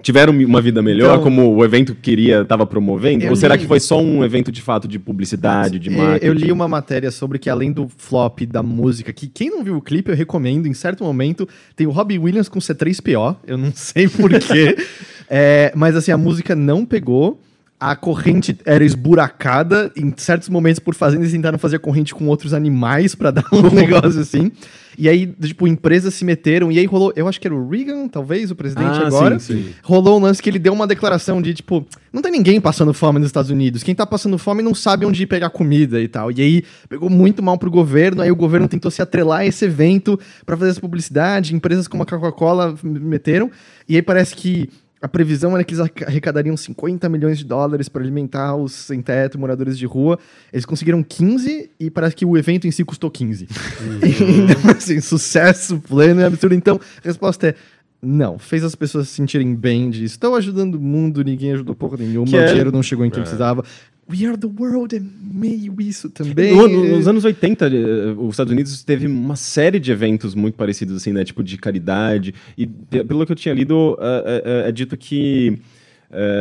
tiveram 0.06 0.32
uma 0.38 0.62
vida 0.62 0.84
melhor, 0.84 1.14
então, 1.14 1.24
como 1.24 1.56
o 1.56 1.66
evento 1.66 1.96
queria, 1.96 2.42
estava 2.42 2.64
promovendo? 2.64 3.28
Ou 3.28 3.36
será 3.36 3.56
li... 3.56 3.62
que 3.62 3.68
foi 3.68 3.80
só 3.80 4.00
um 4.00 4.24
evento 4.24 4.52
de 4.52 4.62
fato 4.62 4.88
de 4.88 5.00
publicidade, 5.00 5.80
de 5.80 5.90
marketing? 5.90 6.26
Eu 6.28 6.34
li 6.34 6.52
uma 6.52 6.68
matéria 6.68 7.10
sobre 7.10 7.40
que 7.40 7.50
além 7.50 7.72
do 7.72 7.90
flop 7.98 8.42
da 8.42 8.62
música, 8.62 9.12
que 9.12 9.26
quem 9.28 9.50
não 9.50 9.64
viu 9.64 9.78
o 9.78 9.82
clipe 9.82 10.12
eu 10.12 10.16
recomendo, 10.16 10.68
em 10.68 10.76
certo 10.76 11.04
momento 11.04 11.50
tem 11.76 11.88
o 11.88 11.90
Robbie 11.90 12.20
Williams 12.20 12.48
com 12.48 12.60
C3PO, 12.60 13.36
eu 13.48 13.58
não 13.58 13.72
sei 13.74 14.08
porquê, 14.08 14.78
é, 15.28 15.74
mas 15.76 15.96
assim, 15.96 16.12
a 16.12 16.18
música 16.18 16.56
não 16.56 16.86
pegou, 16.86 17.42
a 17.80 17.96
corrente 17.96 18.58
era 18.66 18.84
esburacada 18.84 19.92
em 19.98 20.14
certos 20.16 20.48
momentos 20.48 20.80
por 20.80 20.96
fazendas 20.96 21.32
tentaram 21.32 21.60
fazer 21.60 21.76
a 21.76 21.80
corrente 21.80 22.16
com 22.16 22.28
outros 22.28 22.54
animais 22.54 23.16
para 23.16 23.32
dar 23.32 23.46
um 23.52 23.70
negócio 23.70 24.22
assim. 24.22 24.52
E 24.98 25.10
aí, 25.10 25.28
tipo, 25.28 25.68
empresas 25.68 26.14
se 26.14 26.24
meteram, 26.24 26.72
e 26.72 26.80
aí 26.80 26.86
rolou, 26.86 27.12
eu 27.18 27.28
acho 27.28 27.40
que 27.40 27.46
era 27.46 27.54
o 27.54 27.68
Reagan, 27.70 28.08
talvez, 28.08 28.50
o 28.50 28.56
presidente 28.56 28.98
ah, 28.98 29.08
agora. 29.08 29.40
Sim, 29.40 29.64
sim. 29.64 29.70
Rolou 29.84 30.18
um 30.18 30.22
lance 30.22 30.42
que 30.42 30.50
ele 30.50 30.58
deu 30.58 30.72
uma 30.72 30.88
declaração 30.88 31.42
de, 31.42 31.54
tipo, 31.54 31.86
não 32.14 32.22
tem 32.22 32.32
ninguém 32.32 32.62
passando 32.62 32.94
fome 32.94 33.20
nos 33.20 33.28
Estados 33.28 33.52
Unidos. 33.52 33.84
Quem 33.84 33.94
tá 33.94 34.06
passando 34.06 34.38
fome 34.38 34.64
não 34.64 34.74
sabe 34.74 35.06
onde 35.06 35.24
ir 35.24 35.28
pegar 35.28 35.50
comida 35.50 36.00
e 36.00 36.08
tal. 36.08 36.32
E 36.32 36.42
aí 36.42 36.64
pegou 36.88 37.10
muito 37.10 37.44
mal 37.44 37.58
pro 37.58 37.70
governo, 37.70 38.22
aí 38.22 38.32
o 38.32 38.36
governo 38.38 38.70
tentou 38.70 38.90
se 38.90 39.02
atrelar 39.02 39.40
a 39.40 39.46
esse 39.46 39.66
evento 39.66 40.18
para 40.46 40.56
fazer 40.56 40.72
essa 40.72 40.82
publicidade, 40.82 41.54
empresas 41.54 41.90
como 41.90 42.04
a 42.04 42.06
Coca-Cola 42.06 42.74
meteram. 42.82 43.52
E 43.90 43.98
aí 43.98 44.02
parece 44.02 44.34
que 44.34 44.70
a 45.06 45.08
previsão 45.08 45.54
era 45.54 45.64
que 45.64 45.76
eles 45.76 45.88
arrecadariam 46.04 46.58
50 46.58 47.08
milhões 47.10 47.38
de 47.38 47.46
dólares 47.46 47.88
para 47.88 48.02
alimentar 48.02 48.56
os 48.56 48.72
sem-teto, 48.72 49.38
moradores 49.38 49.78
de 49.78 49.86
rua. 49.86 50.18
Eles 50.52 50.66
conseguiram 50.66 51.04
15 51.04 51.70
e 51.80 51.92
parece 51.92 52.16
que 52.16 52.26
o 52.26 52.36
evento 52.36 52.66
em 52.66 52.72
si 52.72 52.84
custou 52.84 53.12
15. 53.12 53.48
Uhum. 53.82 54.00
então, 54.50 54.72
assim, 54.72 55.00
sucesso 55.00 55.80
pleno 55.88 56.22
e 56.22 56.24
absurdo. 56.24 56.56
Então, 56.56 56.80
a 57.04 57.08
resposta 57.08 57.50
é 57.50 57.56
não, 58.02 58.40
fez 58.40 58.64
as 58.64 58.74
pessoas 58.74 59.10
se 59.10 59.16
sentirem 59.16 59.56
bem 59.56 59.92
disso. 59.92 60.16
Estão 60.16 60.34
ajudando 60.34 60.76
o 60.76 60.82
mundo, 60.82 61.24
ninguém 61.24 61.54
ajudou 61.54 61.76
porra 61.76 61.98
nenhuma, 61.98 62.28
que 62.28 62.36
o 62.36 62.40
é... 62.40 62.48
dinheiro 62.48 62.72
não 62.72 62.82
chegou 62.82 63.06
em 63.06 63.12
quem 63.12 63.20
é. 63.20 63.24
precisava. 63.24 63.64
We 64.08 64.26
are 64.28 64.38
the 64.38 64.48
world 64.48 64.96
é 64.96 65.02
meio 65.02 65.76
isso 65.80 66.10
também. 66.12 66.56
No, 66.56 66.68
no, 66.68 66.96
nos 66.98 67.08
anos 67.08 67.26
80, 67.26 67.66
eh, 67.66 67.70
os 68.18 68.36
Estados 68.36 68.54
Unidos 68.54 68.84
teve 68.84 69.08
uma 69.08 69.36
série 69.36 69.80
de 69.80 69.92
eventos 69.92 70.36
muito 70.36 70.56
parecidos, 70.56 70.96
assim, 70.96 71.12
né? 71.12 71.24
Tipo 71.24 71.44
de 71.44 71.58
caridade. 71.58 72.34
E 72.56 72.68
pelo 72.68 73.26
que 73.26 73.32
eu 73.32 73.36
tinha 73.36 73.54
lido, 73.56 73.98
é, 74.00 74.66
é, 74.66 74.70
é 74.70 74.72
dito 74.72 74.96
que. 74.96 75.58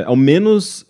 ao 0.04 0.14
menos 0.14 0.86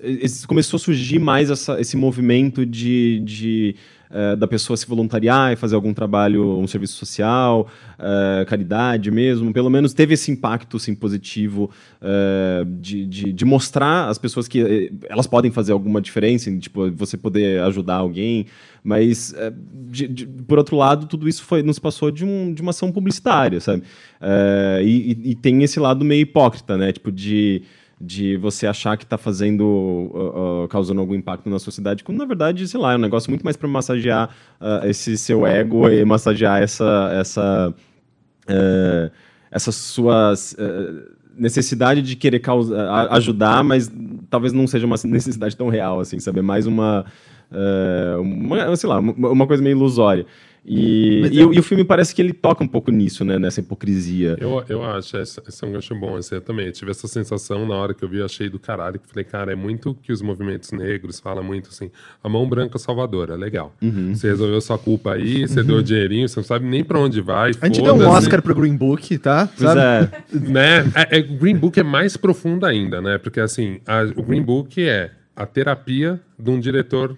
começou 0.48 0.76
a 0.76 0.80
surgir 0.80 1.20
mais 1.20 1.48
essa, 1.48 1.80
esse 1.80 1.96
movimento 1.96 2.66
de, 2.66 3.20
de 3.24 3.76
é, 4.14 4.36
da 4.36 4.46
pessoa 4.46 4.76
se 4.76 4.86
voluntariar 4.86 5.52
e 5.52 5.56
fazer 5.56 5.74
algum 5.74 5.92
trabalho, 5.92 6.56
um 6.56 6.68
serviço 6.68 6.94
social, 6.94 7.66
é, 7.98 8.44
caridade 8.44 9.10
mesmo, 9.10 9.52
pelo 9.52 9.68
menos 9.68 9.92
teve 9.92 10.14
esse 10.14 10.30
impacto 10.30 10.78
sim, 10.78 10.94
positivo 10.94 11.68
é, 12.00 12.64
de, 12.64 13.06
de, 13.06 13.32
de, 13.32 13.44
mostrar 13.44 14.08
às 14.08 14.16
pessoas 14.16 14.46
que 14.46 14.92
elas 15.08 15.26
podem 15.26 15.50
fazer 15.50 15.72
alguma 15.72 16.00
diferença, 16.00 16.48
tipo, 16.58 16.92
você 16.92 17.16
poder 17.16 17.60
ajudar 17.62 17.96
alguém, 17.96 18.46
mas 18.84 19.34
de, 19.88 20.06
de, 20.06 20.26
por 20.26 20.58
outro 20.58 20.76
lado, 20.76 21.06
tudo 21.06 21.28
isso 21.28 21.42
foi, 21.42 21.64
nos 21.64 21.80
passou 21.80 22.12
de, 22.12 22.24
um, 22.24 22.54
de 22.54 22.62
uma 22.62 22.70
ação 22.70 22.92
publicitária, 22.92 23.58
sabe? 23.58 23.82
E, 24.80 25.18
e, 25.24 25.30
e 25.30 25.34
tem 25.34 25.62
esse 25.64 25.80
lado 25.80 26.04
meio 26.04 26.22
hipócrita, 26.22 26.76
né? 26.76 26.92
Tipo, 26.92 27.10
de 27.10 27.62
de 28.00 28.36
você 28.36 28.66
achar 28.66 28.96
que 28.96 29.04
está 29.04 29.16
fazendo, 29.16 29.64
uh, 29.64 30.64
uh, 30.64 30.68
causando 30.68 31.00
algum 31.00 31.14
impacto 31.14 31.48
na 31.48 31.58
sociedade, 31.58 32.02
quando 32.02 32.18
na 32.18 32.24
verdade, 32.24 32.66
sei 32.66 32.80
lá, 32.80 32.92
é 32.92 32.96
um 32.96 33.00
negócio 33.00 33.30
muito 33.30 33.44
mais 33.44 33.56
para 33.56 33.68
massagear 33.68 34.30
uh, 34.60 34.86
esse 34.86 35.16
seu 35.16 35.46
ego 35.46 35.88
e 35.88 36.04
massagear 36.04 36.62
essa, 36.62 37.10
essa, 37.12 37.74
uh, 38.48 39.10
essa 39.50 39.72
sua 39.72 40.34
uh, 40.34 41.14
necessidade 41.36 42.02
de 42.02 42.16
querer 42.16 42.40
causar, 42.40 43.12
ajudar, 43.12 43.62
mas 43.64 43.90
talvez 44.28 44.52
não 44.52 44.66
seja 44.66 44.86
uma 44.86 44.96
necessidade 45.04 45.56
tão 45.56 45.68
real, 45.68 46.00
assim, 46.00 46.18
sabe? 46.18 46.40
É 46.40 46.42
mais 46.42 46.66
uma, 46.66 47.04
uh, 47.50 48.20
uma 48.20 48.76
sei 48.76 48.88
lá, 48.88 48.98
uma 48.98 49.46
coisa 49.46 49.62
meio 49.62 49.76
ilusória. 49.76 50.26
E, 50.64 51.26
e, 51.30 51.40
é... 51.40 51.42
e, 51.42 51.58
o 51.58 51.62
filme 51.62 51.84
parece 51.84 52.14
que 52.14 52.22
ele 52.22 52.32
toca 52.32 52.64
um 52.64 52.68
pouco 52.68 52.90
nisso, 52.90 53.24
né? 53.24 53.38
Nessa 53.38 53.60
hipocrisia. 53.60 54.36
Eu, 54.40 54.64
eu 54.68 54.82
acho, 54.82 55.16
esse, 55.18 55.40
esse 55.46 55.62
é 55.64 55.68
um 55.68 55.72
gancho 55.72 55.94
bom. 55.94 56.16
Assim, 56.16 56.36
eu 56.36 56.40
também 56.40 56.70
tive 56.70 56.90
essa 56.90 57.06
sensação 57.06 57.66
na 57.66 57.74
hora 57.74 57.92
que 57.92 58.02
eu 58.02 58.08
vi, 58.08 58.22
achei 58.22 58.48
do 58.48 58.58
caralho. 58.58 58.98
Que 58.98 59.06
falei, 59.06 59.24
cara, 59.24 59.52
é 59.52 59.54
muito 59.54 59.94
que 60.02 60.10
os 60.10 60.22
movimentos 60.22 60.72
negros 60.72 61.20
falam 61.20 61.44
muito 61.44 61.68
assim. 61.68 61.90
A 62.22 62.28
mão 62.28 62.48
branca 62.48 62.78
salvadora, 62.78 63.36
legal. 63.36 63.74
Uhum. 63.82 64.14
Você 64.14 64.28
resolveu 64.28 64.60
sua 64.60 64.78
culpa 64.78 65.12
aí, 65.12 65.46
você 65.46 65.60
uhum. 65.60 65.66
deu 65.66 65.76
o 65.76 65.82
dinheirinho, 65.82 66.28
você 66.28 66.40
não 66.40 66.44
sabe 66.44 66.64
nem 66.66 66.82
pra 66.82 66.98
onde 66.98 67.20
vai. 67.20 67.50
A 67.60 67.66
gente 67.66 67.82
deu 67.82 67.94
um 67.94 68.08
Oscar 68.08 68.40
pro 68.40 68.54
Green 68.54 68.76
Book, 68.76 69.18
tá? 69.18 69.46
Pois 69.46 69.70
sabe? 69.70 69.80
é. 69.80 70.38
né? 70.38 70.92
É, 70.94 71.18
é, 71.18 71.22
Green 71.22 71.56
Book 71.56 71.78
é 71.78 71.82
mais 71.82 72.16
profundo 72.16 72.64
ainda, 72.64 73.02
né? 73.02 73.18
Porque 73.18 73.40
assim, 73.40 73.80
a, 73.86 74.02
o 74.16 74.22
Green 74.22 74.42
Book 74.42 74.82
é 74.82 75.10
a 75.36 75.44
terapia 75.44 76.20
de 76.38 76.50
um 76.50 76.60
diretor 76.60 77.16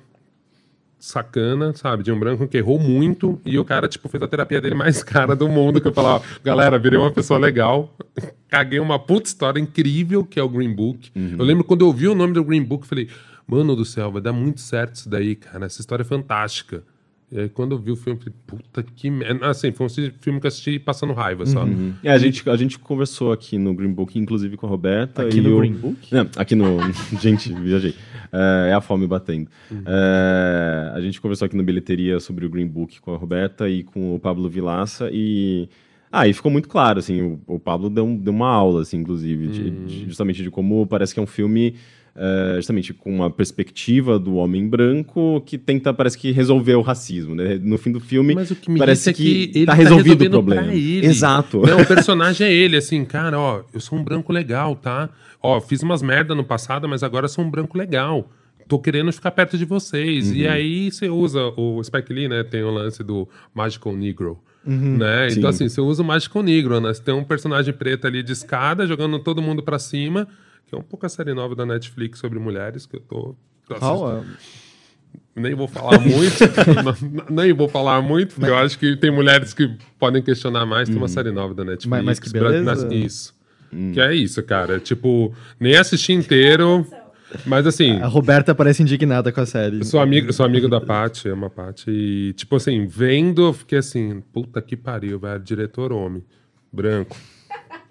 sacana, 0.99 1.75
sabe? 1.75 2.03
De 2.03 2.11
um 2.11 2.19
branco 2.19 2.47
que 2.49 2.57
errou 2.57 2.79
muito 2.79 3.41
e 3.45 3.59
o 3.59 3.65
cara, 3.65 3.89
tipo, 3.89 4.09
fez 4.09 4.23
a 4.23 4.29
terapia 4.29 4.61
dele 4.61 4.75
mais 4.75 5.03
cara 5.05 5.37
do 5.37 5.49
mundo. 5.49 5.81
Que 5.81 5.89
eu 5.89 5.93
falava, 5.93 6.25
galera, 6.43 6.79
virei 6.79 6.99
uma 6.99 7.11
pessoa 7.11 7.39
legal, 7.39 7.95
caguei 8.49 8.81
uma 8.81 8.99
puta 8.99 9.29
história 9.29 9.61
incrível 9.61 10.25
que 10.25 10.41
é 10.41 10.43
o 10.43 10.49
Green 10.49 10.75
Book. 10.75 11.11
Uhum. 11.15 11.37
Eu 11.39 11.45
lembro 11.45 11.65
quando 11.65 11.85
eu 11.85 11.93
vi 11.93 12.09
o 12.09 12.15
nome 12.15 12.33
do 12.33 12.45
Green 12.45 12.63
Book, 12.63 12.87
falei, 12.87 13.09
mano 13.47 13.77
do 13.77 13.85
céu, 13.85 14.11
vai 14.11 14.23
dar 14.23 14.33
muito 14.33 14.61
certo 14.61 14.97
isso 14.97 15.09
daí, 15.09 15.37
cara. 15.37 15.67
Essa 15.67 15.81
história 15.81 16.03
é 16.03 16.07
fantástica. 16.07 16.83
E 17.31 17.41
aí, 17.41 17.49
quando 17.49 17.73
eu 17.73 17.79
vi 17.79 17.91
o 17.91 17.97
filme, 17.97 18.21
eu 18.21 18.23
falei, 18.23 18.39
puta 18.47 18.83
que 18.85 19.11
merda. 19.11 19.49
Assim, 19.49 19.73
foi 19.73 19.87
um 19.87 19.89
filme 19.89 20.41
que 20.41 20.47
eu 20.47 20.49
assisti 20.49 20.79
passando 20.79 21.13
raiva 21.13 21.45
só. 21.45 21.65
Uhum. 21.65 21.93
É, 22.05 22.13
a 22.13 22.19
gente, 22.19 22.49
a 22.49 22.57
gente 22.57 22.79
conversou 22.79 23.33
aqui 23.33 23.59
no 23.59 23.75
Green 23.75 23.93
Book, 23.93 24.17
inclusive 24.17 24.57
com 24.57 24.67
a 24.67 24.69
Roberta. 24.69 25.23
Aqui 25.23 25.41
no 25.41 25.59
Green 25.59 25.73
Book? 25.73 26.15
Não, 26.15 26.29
aqui 26.37 26.55
no. 26.55 26.79
gente, 27.21 27.53
viajei. 27.53 27.97
É, 28.33 28.71
é, 28.71 28.73
a 28.73 28.81
fome 28.81 29.09
batendo. 29.09 29.49
Uhum. 29.69 29.83
É, 29.87 30.93
a 30.95 31.01
gente 31.01 31.21
conversou 31.21 31.47
aqui 31.47 31.57
no 31.57 31.65
Bilheteria 31.65 32.21
sobre 32.21 32.47
o 32.47 32.51
Green 32.51 32.67
Book 32.67 33.01
com 33.01 33.13
a 33.13 33.17
Roberta 33.17 33.69
e 33.69 33.83
com 33.83 34.15
o 34.15 34.21
Pablo 34.21 34.49
Vilaça 34.49 35.11
e. 35.13 35.69
Ah, 36.13 36.29
e 36.29 36.33
ficou 36.33 36.51
muito 36.51 36.69
claro, 36.69 37.01
assim, 37.01 37.21
o, 37.21 37.41
o 37.47 37.59
Pablo 37.59 37.91
deu, 37.91 38.07
deu 38.07 38.33
uma 38.33 38.49
aula, 38.49 38.83
assim, 38.83 38.99
inclusive, 38.99 39.49
de, 39.49 39.63
uhum. 39.63 39.85
de, 39.85 40.05
justamente 40.07 40.43
de 40.43 40.51
como 40.51 40.87
parece 40.87 41.13
que 41.13 41.19
é 41.19 41.23
um 41.23 41.27
filme 41.27 41.75
Uh, 42.17 42.57
justamente 42.57 42.95
com 42.95 43.15
uma 43.15 43.29
perspectiva 43.29 44.19
do 44.19 44.37
homem 44.37 44.67
branco 44.67 45.43
que 45.45 45.59
tenta, 45.59 45.93
parece 45.93 46.17
que, 46.17 46.33
resolver 46.33 46.75
o 46.75 46.81
racismo. 46.81 47.35
Né? 47.35 47.61
No 47.63 47.77
fim 47.77 47.93
do 47.93 48.01
filme, 48.01 48.35
Mas 48.35 48.51
o 48.51 48.57
que 48.57 48.71
me 48.71 48.79
parece 48.79 49.11
é 49.11 49.13
que, 49.13 49.49
que 49.49 49.67
tá 49.67 49.75
resolvido 49.75 50.25
o 50.25 50.31
problema. 50.31 50.75
Exato. 50.75 51.61
Não, 51.61 51.79
o 51.79 51.87
personagem 51.87 52.47
é 52.47 52.51
ele, 52.51 52.75
assim, 52.75 53.05
cara, 53.05 53.39
ó, 53.39 53.61
eu 53.73 53.81
sou 53.81 53.99
um 53.99 54.03
branco 54.03 54.33
legal, 54.33 54.75
tá? 54.75 55.11
Ó, 55.43 55.61
fiz 55.61 55.83
umas 55.83 56.01
merda 56.01 56.35
no 56.35 56.43
passado, 56.43 56.89
mas 56.89 57.03
agora 57.03 57.29
sou 57.29 57.45
um 57.45 57.51
branco 57.51 57.77
legal. 57.77 58.31
Tô 58.67 58.79
querendo 58.79 59.13
ficar 59.13 59.33
perto 59.33 59.59
de 59.59 59.67
vocês. 59.67 60.31
Uhum. 60.31 60.37
E 60.37 60.49
aí 60.49 60.91
você 60.91 61.11
usa 61.11 61.53
o 61.55 61.85
Spike 61.85 62.15
Lee, 62.15 62.29
né? 62.29 62.43
Tem 62.43 62.63
o 62.63 62.71
lance 62.71 63.05
do 63.05 63.29
Magical 63.55 63.95
Negro. 63.95 64.39
Uhum, 64.67 64.97
né? 64.97 65.29
Então, 65.31 65.51
assim, 65.51 65.69
você 65.69 65.83
usa 65.83 66.03
o 66.03 66.07
Magical 66.07 66.43
Negro, 66.43 66.81
né? 66.81 66.95
Você 66.95 67.03
tem 67.03 67.15
um 67.15 67.23
personagem 67.23 67.75
preto 67.75 68.07
ali 68.07 68.23
de 68.23 68.33
escada, 68.33 68.87
jogando 68.87 69.19
todo 69.19 69.43
mundo 69.43 69.63
para 69.63 69.79
cima 69.79 70.27
que 70.67 70.75
é 70.75 70.79
um 70.79 70.83
pouco 70.83 71.07
a 71.07 71.09
série 71.09 71.33
nova 71.33 71.55
da 71.55 71.65
Netflix 71.65 72.19
sobre 72.19 72.39
mulheres, 72.39 72.87
que 72.87 72.97
eu 72.97 73.01
tô, 73.01 73.37
tô 73.67 73.75
assistindo. 73.75 74.27
Nem 75.35 75.55
vou 75.55 75.69
falar 75.69 76.01
muito, 76.01 76.45
não, 77.13 77.25
nem 77.31 77.53
vou 77.53 77.69
falar 77.69 78.03
muito, 78.03 78.35
porque 78.35 78.51
mas... 78.51 78.51
eu 78.51 78.57
acho 78.57 78.79
que 78.79 78.97
tem 78.97 79.11
mulheres 79.11 79.55
que 79.55 79.77
podem 79.99 80.23
questionar 80.23 80.67
mais. 80.67 80.89
Tem 80.89 80.97
uma 80.97 81.03
uhum. 81.03 81.09
série 81.09 81.31
nova 81.31 81.55
da 81.55 81.65
Netflix. 81.65 81.87
Mas, 81.87 82.05
mas 82.05 82.19
que 82.19 82.31
beleza. 82.31 82.95
Isso. 82.95 83.35
Hum. 83.73 83.93
Que 83.93 84.01
é 84.01 84.15
isso, 84.15 84.43
cara. 84.43 84.81
Tipo, 84.81 85.35
nem 85.61 85.77
assisti 85.77 86.13
inteiro. 86.13 86.87
Mas 87.45 87.67
assim. 87.67 88.01
A 88.01 88.07
Roberta 88.07 88.55
parece 88.55 88.83
indignada 88.83 89.31
com 89.31 89.41
a 89.41 89.47
série. 89.47 89.79
Eu 89.79 89.85
sou 89.85 90.01
amigo, 90.01 90.33
sou 90.33 90.47
amigo 90.47 90.69
da 90.69 90.81
Paty, 90.81 91.29
amo 91.29 91.47
a 91.47 91.51
Paty. 91.51 91.91
E, 91.91 92.33
tipo 92.33 92.57
assim, 92.57 92.87
vendo, 92.87 93.47
eu 93.47 93.53
fiquei 93.53 93.79
assim, 93.79 94.23
puta 94.33 94.61
que 94.63 94.77
pariu, 94.77 95.19
velho. 95.19 95.41
Diretor 95.41 95.93
homem, 95.93 96.25
branco 96.73 97.17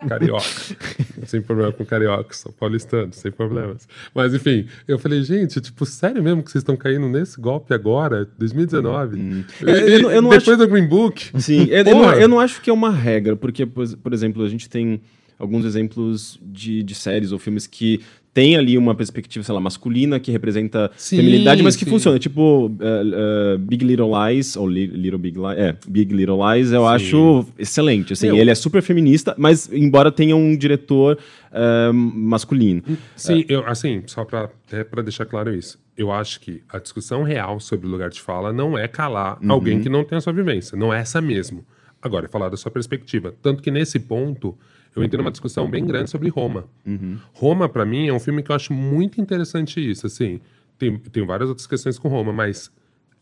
carioca. 0.07 0.45
sem 1.25 1.41
problema 1.41 1.71
com 1.71 1.85
carioca, 1.85 2.33
sou 2.33 2.51
paulistano, 2.51 3.13
sem 3.13 3.31
problemas. 3.31 3.87
Mas 4.13 4.33
enfim, 4.33 4.67
eu 4.87 4.99
falei, 4.99 5.23
gente, 5.23 5.59
tipo, 5.61 5.85
sério 5.85 6.21
mesmo 6.21 6.43
que 6.43 6.51
vocês 6.51 6.61
estão 6.61 6.75
caindo 6.75 7.07
nesse 7.07 7.39
golpe 7.39 7.73
agora, 7.73 8.27
2019? 8.37 9.17
Hum. 9.17 9.43
E, 9.61 9.69
eu, 9.69 10.11
eu, 10.11 10.21
depois 10.21 10.47
acho... 10.47 10.57
do 10.57 10.67
Green 10.67 10.87
Book? 10.87 11.31
Sim, 11.39 11.65
eu, 11.69 11.83
eu, 11.83 11.95
não, 11.95 12.13
eu 12.13 12.27
não 12.27 12.39
acho 12.39 12.61
que 12.61 12.69
é 12.69 12.73
uma 12.73 12.91
regra, 12.91 13.35
porque, 13.35 13.65
por 13.65 14.13
exemplo, 14.13 14.43
a 14.43 14.49
gente 14.49 14.69
tem 14.69 15.01
alguns 15.37 15.65
exemplos 15.65 16.39
de, 16.41 16.81
de 16.83 16.95
séries 16.95 17.31
ou 17.31 17.39
filmes 17.39 17.67
que 17.67 18.01
tem 18.35 18.57
ali 18.57 18.77
uma 18.77 18.93
perspectiva, 18.93 19.45
sei 19.45 19.55
lá, 19.55 19.61
masculina 19.61 20.19
que 20.19 20.29
representa 20.29 20.91
sim, 20.97 21.15
feminilidade, 21.15 21.63
mas 21.63 21.77
que 21.77 21.85
sim. 21.85 21.89
funciona. 21.89 22.19
Tipo, 22.19 22.65
uh, 22.65 22.69
uh, 22.69 23.57
Big 23.57 23.85
Little 23.85 24.11
Lies, 24.11 24.57
ou 24.57 24.67
Li 24.67 24.87
Little 24.87 25.17
Big 25.17 25.39
Lies, 25.39 25.57
é, 25.57 25.77
Big 25.87 26.13
Little 26.13 26.39
Lies, 26.45 26.73
eu 26.73 26.81
sim. 26.81 26.87
acho 26.87 27.45
excelente. 27.57 28.11
Assim, 28.11 28.27
Meu. 28.27 28.35
ele 28.35 28.51
é 28.51 28.55
super 28.55 28.81
feminista, 28.81 29.33
mas 29.37 29.71
embora 29.71 30.11
tenha 30.11 30.35
um 30.35 30.53
diretor 30.57 31.17
uh, 31.49 31.93
masculino. 31.93 32.83
Sim, 33.15 33.45
eu, 33.47 33.65
assim, 33.65 34.03
só 34.05 34.25
para 34.25 34.49
para 34.91 35.01
deixar 35.01 35.25
claro 35.25 35.55
isso, 35.55 35.79
eu 35.97 36.11
acho 36.11 36.41
que 36.41 36.61
a 36.67 36.77
discussão 36.77 37.23
real 37.23 37.61
sobre 37.61 37.87
o 37.87 37.89
lugar 37.89 38.09
de 38.09 38.19
fala 38.19 38.51
não 38.51 38.77
é 38.77 38.85
calar 38.85 39.37
uhum. 39.41 39.49
alguém 39.49 39.79
que 39.79 39.87
não 39.87 40.03
tem 40.03 40.17
a 40.17 40.21
sua 40.21 40.33
vivência, 40.33 40.77
não 40.77 40.93
é 40.93 40.99
essa 40.99 41.21
mesmo. 41.21 41.65
Agora, 42.01 42.25
é 42.25 42.27
falar 42.27 42.49
da 42.49 42.57
sua 42.57 42.69
perspectiva. 42.69 43.33
Tanto 43.41 43.63
que 43.63 43.71
nesse 43.71 43.97
ponto 43.97 44.57
eu 44.95 45.03
entrei 45.03 45.17
numa 45.17 45.31
discussão 45.31 45.69
bem 45.69 45.85
grande 45.85 46.09
sobre 46.09 46.29
Roma. 46.29 46.65
Uhum. 46.85 47.17
Roma, 47.33 47.67
para 47.67 47.85
mim, 47.85 48.07
é 48.07 48.13
um 48.13 48.19
filme 48.19 48.41
que 48.41 48.51
eu 48.51 48.55
acho 48.55 48.73
muito 48.73 49.19
interessante 49.19 49.79
isso. 49.79 50.07
Assim, 50.07 50.39
tem, 50.77 50.97
tem 50.97 51.25
várias 51.25 51.49
outras 51.49 51.67
questões 51.67 51.99
com 51.99 52.07
Roma, 52.07 52.31
mas 52.31 52.71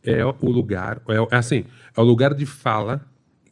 é 0.04 0.24
o 0.24 0.50
lugar, 0.50 1.02
é, 1.08 1.36
é 1.36 1.38
assim, 1.38 1.66
é 1.96 2.02
o 2.02 2.04
lugar 2.04 2.34
de 2.34 2.46
fala 2.46 3.06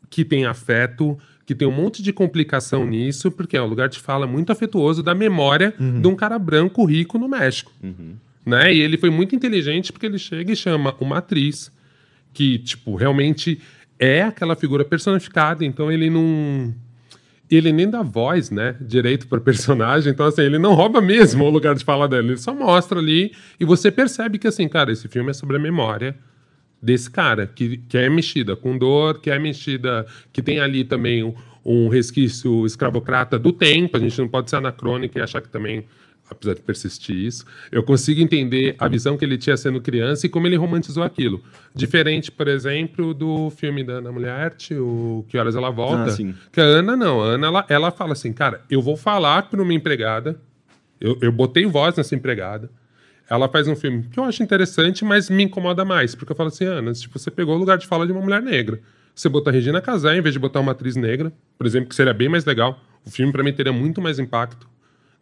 que 0.09 0.25
tem 0.25 0.45
afeto, 0.45 1.17
que 1.45 1.55
tem 1.55 1.67
um 1.67 1.71
monte 1.71 2.03
de 2.03 2.11
complicação 2.11 2.85
nisso, 2.85 3.31
porque 3.31 3.57
é 3.57 3.61
um 3.61 3.67
lugar 3.67 3.89
de 3.89 3.97
fala 3.97 4.27
muito 4.27 4.51
afetuoso 4.51 5.01
da 5.01 5.15
memória 5.15 5.73
uhum. 5.79 6.01
de 6.01 6.07
um 6.07 6.15
cara 6.15 6.37
branco 6.37 6.83
rico 6.85 7.17
no 7.17 7.27
México. 7.27 7.71
Uhum. 7.81 8.15
Né? 8.45 8.73
E 8.73 8.81
ele 8.81 8.97
foi 8.97 9.09
muito 9.09 9.35
inteligente 9.35 9.91
porque 9.91 10.05
ele 10.05 10.19
chega 10.19 10.51
e 10.51 10.55
chama 10.55 10.95
uma 10.99 11.19
atriz 11.19 11.71
que, 12.33 12.59
tipo, 12.59 12.95
realmente 12.95 13.59
é 13.97 14.21
aquela 14.21 14.55
figura 14.55 14.83
personificada, 14.83 15.63
então 15.63 15.91
ele 15.91 16.09
não 16.09 16.73
ele 17.57 17.71
nem 17.71 17.89
dá 17.89 18.01
voz, 18.01 18.49
né, 18.49 18.75
direito 18.79 19.27
para 19.27 19.39
personagem, 19.41 20.11
então 20.11 20.25
assim, 20.25 20.41
ele 20.41 20.57
não 20.57 20.73
rouba 20.73 21.01
mesmo 21.01 21.43
o 21.43 21.49
lugar 21.49 21.75
de 21.75 21.83
fala 21.83 22.07
dele, 22.07 22.29
ele 22.29 22.37
só 22.37 22.53
mostra 22.53 22.99
ali 22.99 23.33
e 23.59 23.65
você 23.65 23.91
percebe 23.91 24.37
que 24.37 24.47
assim, 24.47 24.67
cara, 24.67 24.91
esse 24.91 25.07
filme 25.07 25.31
é 25.31 25.33
sobre 25.33 25.57
a 25.57 25.59
memória 25.59 26.15
desse 26.81 27.09
cara 27.11 27.45
que, 27.45 27.77
que 27.77 27.97
é 27.97 28.09
mexida 28.09 28.55
com 28.55 28.77
dor, 28.77 29.19
que 29.19 29.29
é 29.29 29.37
mexida, 29.37 30.05
que 30.33 30.41
tem 30.41 30.59
ali 30.59 30.83
também 30.83 31.23
um, 31.23 31.33
um 31.63 31.87
resquício 31.89 32.65
escravocrata 32.65 33.37
do 33.37 33.51
tempo, 33.51 33.97
a 33.97 33.99
gente 33.99 34.17
não 34.19 34.27
pode 34.27 34.49
ser 34.49 34.55
anacrônico 34.55 35.17
e 35.17 35.21
achar 35.21 35.41
que 35.41 35.49
também 35.49 35.85
apesar 36.31 36.55
de 36.55 36.61
persistir 36.61 37.15
isso, 37.15 37.45
eu 37.71 37.83
consigo 37.83 38.21
entender 38.21 38.75
a 38.79 38.87
visão 38.87 39.17
que 39.17 39.25
ele 39.25 39.37
tinha 39.37 39.57
sendo 39.57 39.81
criança 39.81 40.25
e 40.25 40.29
como 40.29 40.47
ele 40.47 40.55
romantizou 40.55 41.03
aquilo. 41.03 41.43
Diferente, 41.75 42.31
por 42.31 42.47
exemplo, 42.47 43.13
do 43.13 43.49
filme 43.49 43.83
da 43.83 43.93
Ana 43.93 44.11
Mulher 44.11 44.31
Arte, 44.31 44.73
o 44.73 45.25
Que 45.27 45.37
Horas 45.37 45.55
Ela 45.55 45.69
Volta. 45.69 46.11
Ah, 46.11 46.33
que 46.51 46.61
a 46.61 46.63
Ana 46.63 46.95
não, 46.95 47.21
a 47.21 47.25
Ana 47.25 47.47
ela, 47.47 47.65
ela 47.67 47.91
fala 47.91 48.13
assim, 48.13 48.31
cara, 48.31 48.61
eu 48.69 48.81
vou 48.81 48.95
falar 48.95 49.43
para 49.43 49.61
uma 49.61 49.73
empregada, 49.73 50.39
eu, 50.99 51.17
eu 51.21 51.31
botei 51.31 51.65
voz 51.65 51.95
nessa 51.97 52.15
empregada, 52.15 52.69
ela 53.29 53.49
faz 53.49 53.67
um 53.67 53.75
filme 53.75 54.07
que 54.09 54.19
eu 54.19 54.23
acho 54.23 54.41
interessante, 54.41 55.03
mas 55.03 55.29
me 55.29 55.43
incomoda 55.43 55.83
mais, 55.83 56.15
porque 56.15 56.31
eu 56.31 56.35
falo 56.35 56.47
assim, 56.47 56.65
Ana, 56.65 56.93
tipo, 56.93 57.19
você 57.19 57.29
pegou 57.29 57.55
o 57.55 57.57
lugar 57.57 57.77
de 57.77 57.87
fala 57.87 58.05
de 58.05 58.11
uma 58.13 58.21
mulher 58.21 58.41
negra. 58.41 58.79
Você 59.13 59.27
botou 59.27 59.51
a 59.51 59.53
Regina 59.53 59.81
Casé 59.81 60.15
em 60.15 60.21
vez 60.21 60.31
de 60.33 60.39
botar 60.39 60.61
uma 60.61 60.71
atriz 60.71 60.95
negra, 60.95 61.33
por 61.57 61.67
exemplo, 61.67 61.89
que 61.89 61.95
seria 61.95 62.13
bem 62.13 62.29
mais 62.29 62.45
legal. 62.45 62.81
O 63.05 63.09
filme, 63.09 63.31
para 63.31 63.43
mim, 63.43 63.51
teria 63.51 63.73
muito 63.73 64.01
mais 64.01 64.19
impacto 64.19 64.70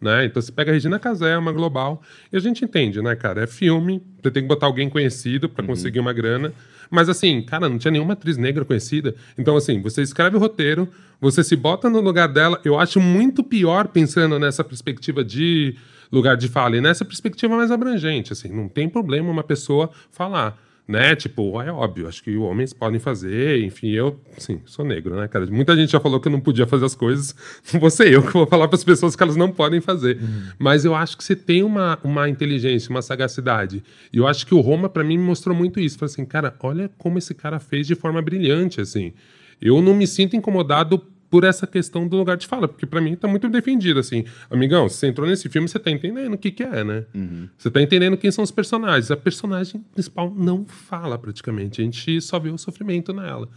né? 0.02 0.26
Então 0.26 0.42
você 0.42 0.52
pega 0.52 0.72
a 0.72 0.74
Regina 0.74 0.98
Casé, 1.00 1.38
uma 1.38 1.52
global, 1.52 2.02
e 2.32 2.38
a 2.38 2.40
gente 2.40 2.64
entende, 2.64 3.02
né, 3.02 3.16
cara? 3.16 3.44
É 3.44 3.48
filme, 3.48 4.02
você 4.22 4.32
tem 4.32 4.44
que 4.44 4.48
botar 4.48 4.66
alguém 4.66 4.90
conhecido 4.90 5.50
para 5.50 5.64
uhum. 5.64 5.70
conseguir 5.70 6.00
uma 6.00 6.14
grana. 6.14 6.54
Mas 6.90 7.08
assim, 7.08 7.42
cara, 7.42 7.70
não 7.70 7.78
tinha 7.78 7.92
nenhuma 7.92 8.14
atriz 8.14 8.38
negra 8.38 8.66
conhecida. 8.66 9.14
Então, 9.38 9.56
assim, 9.56 9.82
você 9.82 10.02
escreve 10.02 10.38
o 10.38 10.40
roteiro, 10.40 10.90
você 11.22 11.44
se 11.44 11.56
bota 11.56 11.90
no 11.90 12.00
lugar 12.00 12.28
dela. 12.28 12.60
Eu 12.64 12.80
acho 12.80 13.00
muito 13.00 13.44
pior 13.44 13.88
pensando 13.90 14.40
nessa 14.40 14.64
perspectiva 14.64 15.24
de 15.24 15.76
lugar 16.12 16.36
de 16.36 16.48
fala 16.48 16.78
e 16.78 16.82
nessa 16.82 17.06
perspectiva 17.06 17.56
mais 17.56 17.70
abrangente. 17.70 18.34
Assim, 18.34 18.50
não 18.50 18.68
tem 18.68 18.90
problema 18.90 19.30
uma 19.30 19.44
pessoa 19.44 19.92
falar 20.10 20.58
né? 20.90 21.16
Tipo, 21.16 21.62
é 21.62 21.72
óbvio, 21.72 22.08
acho 22.08 22.24
que 22.24 22.36
homens 22.36 22.74
podem 22.74 23.00
fazer, 23.00 23.64
enfim, 23.64 23.92
eu, 23.92 24.20
sim, 24.40 24.60
sou 24.66 24.84
negro, 24.84 25.16
né, 25.16 25.28
cara? 25.28 25.46
Muita 25.46 25.76
gente 25.76 25.92
já 25.92 26.00
falou 26.00 26.20
que 26.20 26.28
eu 26.28 26.32
não 26.32 26.40
podia 26.40 26.66
fazer 26.66 26.84
as 26.84 26.96
coisas, 26.96 27.36
não 27.72 27.80
vou 27.80 27.92
ser 27.92 28.12
eu 28.12 28.24
que 28.24 28.34
vou 28.34 28.48
falar 28.48 28.68
para 28.68 28.76
as 28.76 28.84
pessoas 28.84 29.16
que 29.16 29.22
elas 29.22 29.36
não 29.36 29.52
podem 29.52 29.80
fazer. 29.80 30.18
Uhum. 30.20 30.48
Mas 30.58 30.86
eu 30.86 30.96
acho 30.96 31.16
que 31.16 31.24
você 31.24 31.36
tem 31.36 31.62
uma, 31.62 32.00
uma 32.04 32.28
inteligência, 32.28 32.90
uma 32.90 33.04
sagacidade. 33.04 33.84
E 34.12 34.18
eu 34.18 34.26
acho 34.26 34.48
que 34.48 34.56
o 34.56 34.62
Roma, 34.62 34.90
para 34.90 35.04
mim, 35.04 35.16
me 35.16 35.26
mostrou 35.26 35.56
muito 35.56 35.80
isso. 35.80 35.96
Falei 35.96 36.12
assim, 36.12 36.26
cara, 36.26 36.56
olha 36.60 36.90
como 36.98 37.20
esse 37.20 37.36
cara 37.36 37.60
fez 37.60 37.86
de 37.86 37.94
forma 37.94 38.20
brilhante, 38.20 38.82
assim. 38.82 39.14
Eu 39.62 39.84
não 39.84 39.94
me 39.94 40.08
sinto 40.08 40.36
incomodado 40.36 41.06
por 41.30 41.44
essa 41.44 41.68
questão 41.68 42.08
do 42.08 42.18
lugar 42.18 42.36
de 42.36 42.48
fala, 42.48 42.68
porque 42.68 42.86
para 42.86 43.00
mim 43.00 43.16
tá 43.16 43.28
muito 43.28 43.48
defendido, 43.50 44.00
assim. 44.00 44.26
Amigão, 44.50 44.90
se 44.90 44.98
você 44.98 45.08
entrou 45.08 45.28
nesse 45.28 45.48
filme, 45.48 45.68
você 45.68 45.78
tá 45.78 45.92
entendendo 45.92 46.34
o 46.34 46.38
que 46.38 46.50
que 46.52 46.64
é, 46.64 46.84
né? 46.84 47.06
Uhum. 47.14 47.48
Você 47.58 47.70
tá 47.70 47.82
entendendo 47.82 48.18
quem 48.18 48.32
são 48.32 48.44
os 48.44 48.52
personagens. 48.52 49.12
A 49.12 49.18
personagem 49.18 49.84
principal 49.94 50.34
não 50.36 50.66
fala 50.66 51.18
praticamente, 51.18 51.82
a 51.82 51.84
gente 51.84 52.20
só 52.22 52.40
vê 52.40 52.50
o 52.50 52.58
sofrimento 52.58 53.14
nela. 53.14 53.48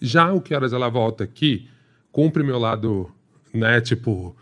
Já 0.00 0.32
o 0.32 0.40
Que 0.40 0.54
Horas 0.54 0.72
Ela 0.72 0.88
Volta 0.88 1.24
aqui, 1.24 1.68
cumpre 2.12 2.42
meu 2.42 2.58
lado, 2.58 3.10
né, 3.52 3.80
tipo, 3.80 4.36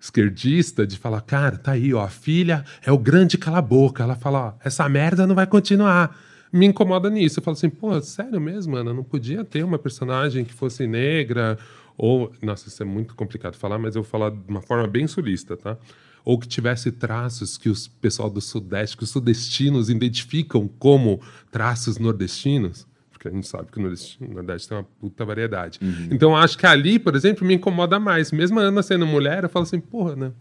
esquerdista, 0.00 0.86
de 0.86 0.98
falar, 0.98 1.20
cara, 1.20 1.56
tá 1.56 1.72
aí, 1.72 1.94
ó, 1.94 2.02
a 2.02 2.08
filha 2.08 2.64
é 2.84 2.90
o 2.90 2.98
grande 2.98 3.38
cala-boca. 3.38 4.02
Ela 4.02 4.16
fala, 4.16 4.48
ó, 4.48 4.52
essa 4.64 4.88
merda 4.88 5.26
não 5.26 5.34
vai 5.34 5.46
continuar 5.46 6.16
me 6.54 6.66
incomoda 6.66 7.10
nisso. 7.10 7.40
Eu 7.40 7.42
falo 7.42 7.56
assim, 7.56 7.68
pô, 7.68 8.00
sério 8.00 8.40
mesmo, 8.40 8.76
Ana? 8.76 8.94
Não 8.94 9.02
podia 9.02 9.44
ter 9.44 9.64
uma 9.64 9.76
personagem 9.76 10.44
que 10.44 10.54
fosse 10.54 10.86
negra 10.86 11.58
ou, 11.96 12.32
nossa, 12.42 12.68
isso 12.68 12.82
é 12.82 12.86
muito 12.86 13.14
complicado 13.14 13.56
falar, 13.56 13.78
mas 13.78 13.96
eu 13.96 14.02
vou 14.02 14.10
falar 14.10 14.30
de 14.30 14.38
uma 14.48 14.60
forma 14.60 14.86
bem 14.86 15.06
sulista, 15.06 15.56
tá? 15.56 15.76
Ou 16.24 16.38
que 16.38 16.48
tivesse 16.48 16.90
traços 16.90 17.58
que 17.58 17.68
os 17.68 17.86
pessoal 17.86 18.30
do 18.30 18.40
Sudeste, 18.40 18.96
que 18.96 19.04
os 19.04 19.10
sudestinos 19.10 19.90
identificam 19.90 20.66
como 20.66 21.20
traços 21.50 21.98
nordestinos, 21.98 22.86
porque 23.10 23.28
a 23.28 23.30
gente 23.30 23.46
sabe 23.46 23.70
que 23.70 23.78
o 23.78 24.32
Nordeste 24.32 24.68
tem 24.68 24.76
uma 24.76 24.84
puta 24.84 25.24
variedade. 25.24 25.78
Uhum. 25.82 26.08
Então, 26.10 26.36
acho 26.36 26.58
que 26.58 26.66
ali, 26.66 26.98
por 26.98 27.14
exemplo, 27.14 27.46
me 27.46 27.54
incomoda 27.54 27.98
mais. 27.98 28.30
Mesmo 28.30 28.60
a 28.60 28.62
Ana 28.64 28.82
sendo 28.82 29.06
mulher, 29.06 29.44
eu 29.44 29.48
falo 29.48 29.62
assim, 29.62 29.80
porra, 29.80 30.14
né? 30.14 30.32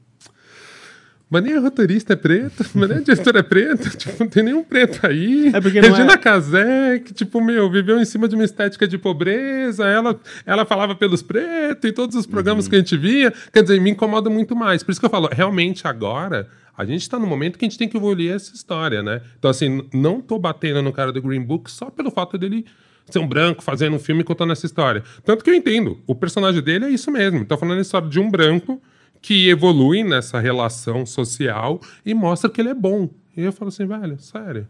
Mas 1.33 1.43
nem 1.45 1.55
a 1.55 1.59
roteirista 1.59 2.13
é 2.13 2.15
preta, 2.15 2.63
mas 2.75 2.89
nem 2.89 2.99
a 2.99 3.01
diretora 3.01 3.39
é 3.39 3.43
preta, 3.43 3.89
tipo, 3.97 4.23
não 4.23 4.29
tem 4.29 4.43
nenhum 4.43 4.63
preto 4.63 5.03
aí. 5.03 5.47
É 5.47 5.59
porque 5.59 5.79
Regina 5.79 6.13
é... 6.13 6.17
Casé, 6.17 6.99
que, 6.99 7.11
tipo, 7.11 7.41
meu, 7.41 7.71
viveu 7.71 7.99
em 7.99 8.05
cima 8.05 8.27
de 8.27 8.35
uma 8.35 8.43
estética 8.43 8.87
de 8.87 8.99
pobreza, 8.99 9.83
ela, 9.83 10.19
ela 10.45 10.63
falava 10.63 10.93
pelos 10.93 11.23
pretos 11.23 11.89
em 11.89 11.91
todos 11.91 12.15
os 12.15 12.27
programas 12.27 12.65
uhum. 12.65 12.69
que 12.69 12.75
a 12.75 12.79
gente 12.79 12.95
via. 12.95 13.33
Quer 13.51 13.63
dizer, 13.63 13.81
me 13.81 13.89
incomoda 13.89 14.29
muito 14.29 14.55
mais. 14.55 14.83
Por 14.83 14.91
isso 14.91 14.99
que 14.99 15.07
eu 15.07 15.09
falo, 15.09 15.27
realmente 15.31 15.87
agora 15.87 16.47
a 16.77 16.85
gente 16.85 17.01
está 17.01 17.17
no 17.17 17.25
momento 17.25 17.57
que 17.57 17.65
a 17.65 17.67
gente 17.67 17.79
tem 17.79 17.89
que 17.89 17.97
evoluir 17.97 18.31
essa 18.31 18.53
história, 18.53 19.01
né? 19.01 19.21
Então, 19.39 19.49
assim, 19.49 19.87
não 19.91 20.21
tô 20.21 20.37
batendo 20.37 20.83
no 20.83 20.93
cara 20.93 21.11
do 21.11 21.19
Green 21.19 21.41
Book 21.41 21.71
só 21.71 21.89
pelo 21.89 22.11
fato 22.11 22.37
dele 22.37 22.63
ser 23.09 23.17
um 23.17 23.27
branco 23.27 23.63
fazendo 23.63 23.95
um 23.95 23.99
filme 23.99 24.23
contando 24.23 24.53
essa 24.53 24.67
história. 24.67 25.03
Tanto 25.25 25.43
que 25.43 25.49
eu 25.49 25.55
entendo, 25.55 25.99
o 26.05 26.13
personagem 26.13 26.61
dele 26.61 26.85
é 26.85 26.89
isso 26.89 27.09
mesmo. 27.09 27.43
Tá 27.43 27.57
falando 27.57 27.79
a 27.79 27.81
história 27.81 28.07
de 28.07 28.19
um 28.19 28.29
branco 28.29 28.79
que 29.23 29.49
evolui 29.49 30.03
nessa 30.03 30.37
relação 30.37 31.05
social 31.05 31.79
e 32.05 32.13
mostra 32.13 32.49
que 32.49 32.59
ele 32.59 32.69
é 32.69 32.73
bom. 32.73 33.09
E 33.35 33.41
eu 33.41 33.53
falo 33.53 33.69
assim, 33.69 33.85
velho, 33.87 34.19
sério. 34.19 34.67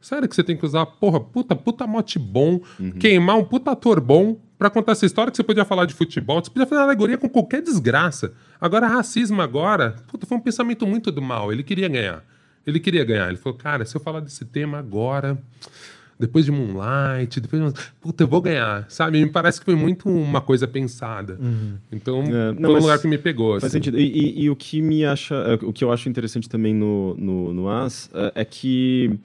Sério 0.00 0.28
que 0.28 0.34
você 0.34 0.42
tem 0.42 0.56
que 0.56 0.66
usar, 0.66 0.84
porra, 0.84 1.20
puta, 1.20 1.54
puta 1.54 1.86
mote 1.86 2.18
bom, 2.18 2.60
uhum. 2.80 2.90
queimar 2.90 3.38
um 3.38 3.44
puta 3.44 3.70
ator 3.70 4.00
bom 4.00 4.38
para 4.58 4.68
contar 4.68 4.92
essa 4.92 5.06
história 5.06 5.30
que 5.30 5.36
você 5.36 5.44
podia 5.44 5.64
falar 5.64 5.86
de 5.86 5.94
futebol, 5.94 6.42
você 6.42 6.50
podia 6.50 6.66
fazer 6.66 6.82
alegoria 6.82 7.16
com 7.16 7.28
qualquer 7.28 7.62
desgraça. 7.62 8.32
Agora, 8.60 8.88
racismo 8.88 9.40
agora, 9.40 9.94
puta, 10.08 10.26
foi 10.26 10.36
um 10.36 10.40
pensamento 10.40 10.84
muito 10.84 11.12
do 11.12 11.22
mal. 11.22 11.52
Ele 11.52 11.62
queria 11.62 11.88
ganhar. 11.88 12.24
Ele 12.66 12.80
queria 12.80 13.04
ganhar. 13.04 13.28
Ele 13.28 13.36
falou, 13.36 13.56
cara, 13.56 13.84
se 13.84 13.96
eu 13.96 14.00
falar 14.00 14.18
desse 14.18 14.44
tema 14.44 14.78
agora, 14.78 15.38
depois 16.18 16.44
de 16.44 16.52
Moonlight, 16.52 17.40
depois 17.40 17.72
de... 17.72 17.80
Puta, 18.00 18.24
eu 18.24 18.28
vou 18.28 18.40
ganhar, 18.40 18.86
sabe? 18.88 19.22
Me 19.22 19.30
parece 19.30 19.58
que 19.58 19.64
foi 19.64 19.74
muito 19.74 20.08
uma 20.08 20.40
coisa 20.40 20.66
pensada. 20.66 21.38
Uhum. 21.40 21.74
Então, 21.92 22.22
é, 22.22 22.52
não, 22.52 22.70
foi 22.70 22.80
um 22.80 22.82
lugar 22.82 22.98
que 22.98 23.08
me 23.08 23.18
pegou. 23.18 23.52
Faz 23.52 23.64
assim. 23.64 23.74
sentido. 23.74 23.98
E, 23.98 24.06
e, 24.06 24.44
e, 24.44 24.50
o 24.50 24.56
que 24.56 24.80
me 24.80 25.04
acha, 25.04 25.34
é, 25.34 25.54
o 25.62 25.72
que 25.72 25.84
eu 25.84 25.92
acho 25.92 26.08
interessante 26.08 26.48
também 26.48 26.74
no, 26.74 27.14
no, 27.16 27.52
no 27.52 27.68
As 27.68 28.10
é, 28.14 28.32
é 28.36 28.44
que 28.44 29.18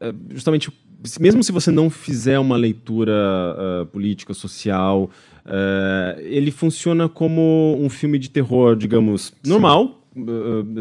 é, 0.00 0.12
justamente 0.30 0.72
mesmo 1.18 1.42
se 1.42 1.50
você 1.50 1.70
não 1.70 1.90
fizer 1.90 2.38
uma 2.38 2.56
leitura 2.56 3.12
uh, 3.12 3.86
política, 3.86 4.32
social, 4.34 5.10
uh, 5.44 6.20
ele 6.20 6.50
funciona 6.50 7.08
como 7.08 7.76
um 7.78 7.88
filme 7.88 8.18
de 8.18 8.30
terror, 8.30 8.76
digamos, 8.76 9.32
normal, 9.44 9.84
uh, 9.84 10.01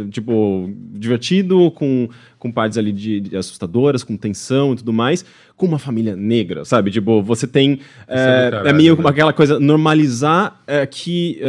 tipo, 0.09 0.69
divertido, 0.93 1.71
com, 1.71 2.09
com 2.37 2.51
partes 2.51 2.77
ali 2.77 2.91
de, 2.91 3.21
de, 3.21 3.37
assustadoras, 3.37 4.03
com 4.03 4.17
tensão 4.17 4.73
e 4.73 4.77
tudo 4.77 4.91
mais, 4.91 5.25
com 5.55 5.65
uma 5.65 5.79
família 5.79 6.15
negra, 6.15 6.65
sabe? 6.65 6.91
Tipo, 6.91 7.21
você 7.21 7.47
tem. 7.47 7.79
É, 8.07 8.51
é, 8.65 8.69
é 8.69 8.73
meio 8.73 8.95
né? 8.97 9.09
aquela 9.09 9.33
coisa, 9.33 9.59
normalizar 9.59 10.61
é, 10.67 10.85
que 10.85 11.39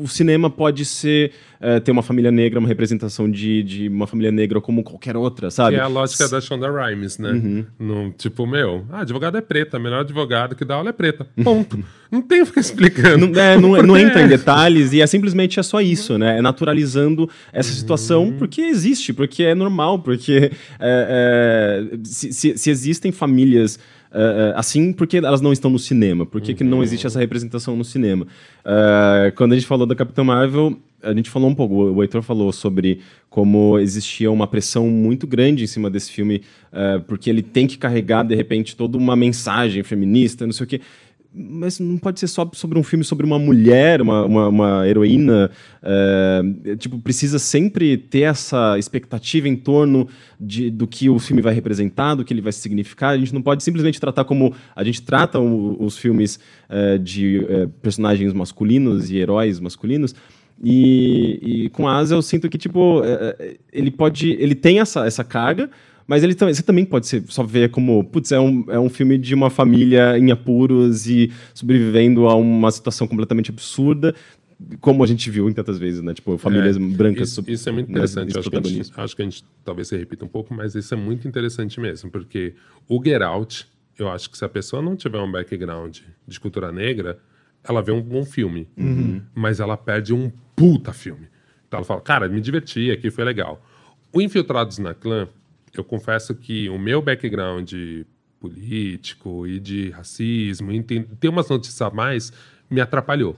o 0.00 0.08
cinema 0.08 0.48
pode 0.48 0.84
ser 0.84 1.32
é, 1.60 1.78
ter 1.78 1.92
uma 1.92 2.02
família 2.02 2.30
negra, 2.30 2.58
uma 2.58 2.68
representação 2.68 3.30
de, 3.30 3.62
de 3.62 3.88
uma 3.88 4.06
família 4.06 4.32
negra 4.32 4.60
como 4.60 4.82
qualquer 4.82 5.16
outra, 5.16 5.50
sabe? 5.50 5.76
Que 5.76 5.80
é 5.80 5.84
a 5.84 5.86
lógica 5.86 6.24
S 6.24 6.32
da 6.32 6.40
Shonda 6.40 6.70
Rhimes, 6.70 7.18
né? 7.18 7.30
Uhum. 7.30 7.66
No, 7.78 8.10
tipo, 8.12 8.46
meu, 8.46 8.86
ah, 8.90 9.00
advogado 9.00 9.36
é 9.36 9.40
preta, 9.40 9.78
melhor 9.78 10.00
advogado 10.00 10.56
que 10.56 10.64
dá 10.64 10.76
aula 10.76 10.88
é 10.88 10.92
preta. 10.92 11.26
Ponto. 11.44 11.78
não 12.10 12.22
tem 12.22 12.42
o 12.42 12.46
que 12.46 12.58
explicando. 12.58 13.28
Não, 13.28 13.40
é, 13.40 13.58
não, 13.58 13.82
não, 13.82 13.96
entra 13.96 14.22
em 14.22 14.28
detalhes 14.28 14.92
e 14.92 15.02
é 15.02 15.06
simplesmente 15.06 15.60
é 15.60 15.62
só 15.62 15.80
isso, 15.80 16.16
né? 16.16 16.38
É 16.38 16.42
naturalizando 16.42 17.28
essa 17.52 17.72
situação 17.72 18.24
uhum. 18.24 18.38
porque 18.38 18.62
existe, 18.62 19.12
porque 19.12 19.42
é 19.42 19.54
normal, 19.54 19.98
porque 19.98 20.50
é, 20.78 21.84
é, 21.92 21.98
se, 22.04 22.32
se, 22.32 22.56
se 22.56 22.70
existem 22.70 23.12
famílias 23.12 23.78
Uh, 24.10 24.56
assim, 24.56 24.92
porque 24.92 25.18
elas 25.18 25.40
não 25.40 25.52
estão 25.52 25.70
no 25.70 25.78
cinema? 25.78 26.26
Por 26.26 26.40
que, 26.40 26.50
uhum. 26.50 26.56
que 26.58 26.64
não 26.64 26.82
existe 26.82 27.06
essa 27.06 27.18
representação 27.18 27.76
no 27.76 27.84
cinema? 27.84 28.26
Uh, 28.64 29.34
quando 29.36 29.52
a 29.52 29.54
gente 29.54 29.66
falou 29.66 29.86
da 29.86 29.94
Capitã 29.94 30.24
Marvel, 30.24 30.76
a 31.02 31.14
gente 31.14 31.30
falou 31.30 31.48
um 31.48 31.54
pouco, 31.54 31.74
o 31.74 32.02
Heitor 32.02 32.20
falou 32.20 32.52
sobre 32.52 33.00
como 33.28 33.78
existia 33.78 34.30
uma 34.30 34.46
pressão 34.46 34.88
muito 34.88 35.26
grande 35.26 35.64
em 35.64 35.66
cima 35.66 35.88
desse 35.88 36.10
filme, 36.10 36.42
uh, 36.72 37.00
porque 37.02 37.30
ele 37.30 37.42
tem 37.42 37.66
que 37.66 37.78
carregar, 37.78 38.24
de 38.24 38.34
repente, 38.34 38.76
toda 38.76 38.98
uma 38.98 39.14
mensagem 39.14 39.82
feminista, 39.82 40.44
não 40.44 40.52
sei 40.52 40.64
o 40.64 40.68
quê 40.68 40.80
mas 41.32 41.78
não 41.78 41.96
pode 41.96 42.18
ser 42.18 42.26
só 42.26 42.48
sobre 42.52 42.78
um 42.78 42.82
filme 42.82 43.04
sobre 43.04 43.24
uma 43.24 43.38
mulher, 43.38 44.02
uma, 44.02 44.24
uma, 44.24 44.48
uma 44.48 44.88
heroína. 44.88 45.50
É, 45.82 46.42
tipo, 46.76 46.98
precisa 46.98 47.38
sempre 47.38 47.96
ter 47.96 48.22
essa 48.22 48.76
expectativa 48.78 49.48
em 49.48 49.54
torno 49.54 50.08
de, 50.40 50.70
do 50.70 50.86
que 50.86 51.08
o 51.08 51.18
filme 51.18 51.40
vai 51.40 51.54
representar, 51.54 52.16
do 52.16 52.24
que 52.24 52.34
ele 52.34 52.40
vai 52.40 52.52
significar. 52.52 53.10
A 53.14 53.18
gente 53.18 53.32
não 53.32 53.42
pode 53.42 53.62
simplesmente 53.62 54.00
tratar 54.00 54.24
como 54.24 54.52
a 54.74 54.82
gente 54.82 55.02
trata 55.02 55.38
o, 55.38 55.82
os 55.82 55.96
filmes 55.96 56.40
é, 56.68 56.98
de 56.98 57.46
é, 57.48 57.66
personagens 57.80 58.32
masculinos 58.32 59.10
e 59.10 59.16
heróis 59.16 59.60
masculinos. 59.60 60.14
E, 60.62 61.64
e 61.64 61.68
com 61.70 61.88
Asa 61.88 62.14
eu 62.14 62.20
sinto 62.20 62.46
que 62.50 62.58
tipo 62.58 63.02
ele 63.72 63.90
pode, 63.90 64.32
ele 64.32 64.54
tem 64.54 64.78
essa, 64.78 65.06
essa 65.06 65.24
carga, 65.24 65.70
mas 66.10 66.24
ele 66.24 66.34
também, 66.34 66.52
você 66.52 66.62
também 66.64 66.84
pode 66.84 67.06
ser, 67.06 67.22
só 67.28 67.44
ver 67.44 67.70
como, 67.70 68.02
putz, 68.02 68.32
é 68.32 68.40
um, 68.40 68.64
é 68.66 68.80
um 68.80 68.88
filme 68.88 69.16
de 69.16 69.32
uma 69.32 69.48
família 69.48 70.18
em 70.18 70.32
apuros 70.32 71.06
e 71.06 71.30
sobrevivendo 71.54 72.26
a 72.26 72.34
uma 72.34 72.68
situação 72.72 73.06
completamente 73.06 73.52
absurda, 73.52 74.12
como 74.80 75.04
a 75.04 75.06
gente 75.06 75.30
viu 75.30 75.48
em 75.48 75.52
tantas 75.52 75.78
vezes, 75.78 76.02
né? 76.02 76.12
Tipo, 76.12 76.36
famílias 76.36 76.76
é, 76.76 76.80
brancas. 76.80 77.28
Isso, 77.28 77.44
isso, 77.46 77.68
é 77.68 77.72
muito 77.72 77.92
interessante. 77.92 78.36
Acho 78.36 78.50
que, 78.50 78.68
gente, 78.68 78.92
acho 78.96 79.14
que, 79.14 79.22
a 79.22 79.24
gente, 79.24 79.44
talvez 79.64 79.86
se 79.86 79.96
repita 79.96 80.24
um 80.24 80.28
pouco, 80.28 80.52
mas 80.52 80.74
isso 80.74 80.92
é 80.92 80.96
muito 80.96 81.28
interessante 81.28 81.78
mesmo, 81.78 82.10
porque 82.10 82.54
o 82.88 83.00
Get 83.00 83.22
Out, 83.22 83.68
eu 83.96 84.08
acho 84.08 84.28
que 84.30 84.36
se 84.36 84.44
a 84.44 84.48
pessoa 84.48 84.82
não 84.82 84.96
tiver 84.96 85.20
um 85.20 85.30
background 85.30 85.98
de 86.26 86.40
cultura 86.40 86.72
negra, 86.72 87.20
ela 87.62 87.80
vê 87.80 87.92
um 87.92 88.02
bom 88.02 88.24
filme, 88.24 88.66
uhum. 88.76 89.22
mas 89.32 89.60
ela 89.60 89.76
perde 89.76 90.12
um 90.12 90.28
puta 90.56 90.92
filme. 90.92 91.28
Então 91.68 91.78
ela 91.78 91.86
fala, 91.86 92.00
cara, 92.00 92.28
me 92.28 92.40
diverti, 92.40 92.90
aqui 92.90 93.12
foi 93.12 93.22
legal. 93.22 93.64
O 94.12 94.20
Infiltrados 94.20 94.78
na 94.78 94.92
Clã, 94.92 95.28
eu 95.74 95.84
confesso 95.84 96.34
que 96.34 96.68
o 96.68 96.78
meu 96.78 97.00
background 97.00 97.72
político 98.40 99.46
e 99.46 99.60
de 99.60 99.90
racismo, 99.90 100.72
e 100.72 100.82
tem, 100.82 101.02
ter 101.02 101.28
umas 101.28 101.48
notícias 101.48 101.80
a 101.82 101.90
mais, 101.90 102.32
me 102.70 102.80
atrapalhou. 102.80 103.36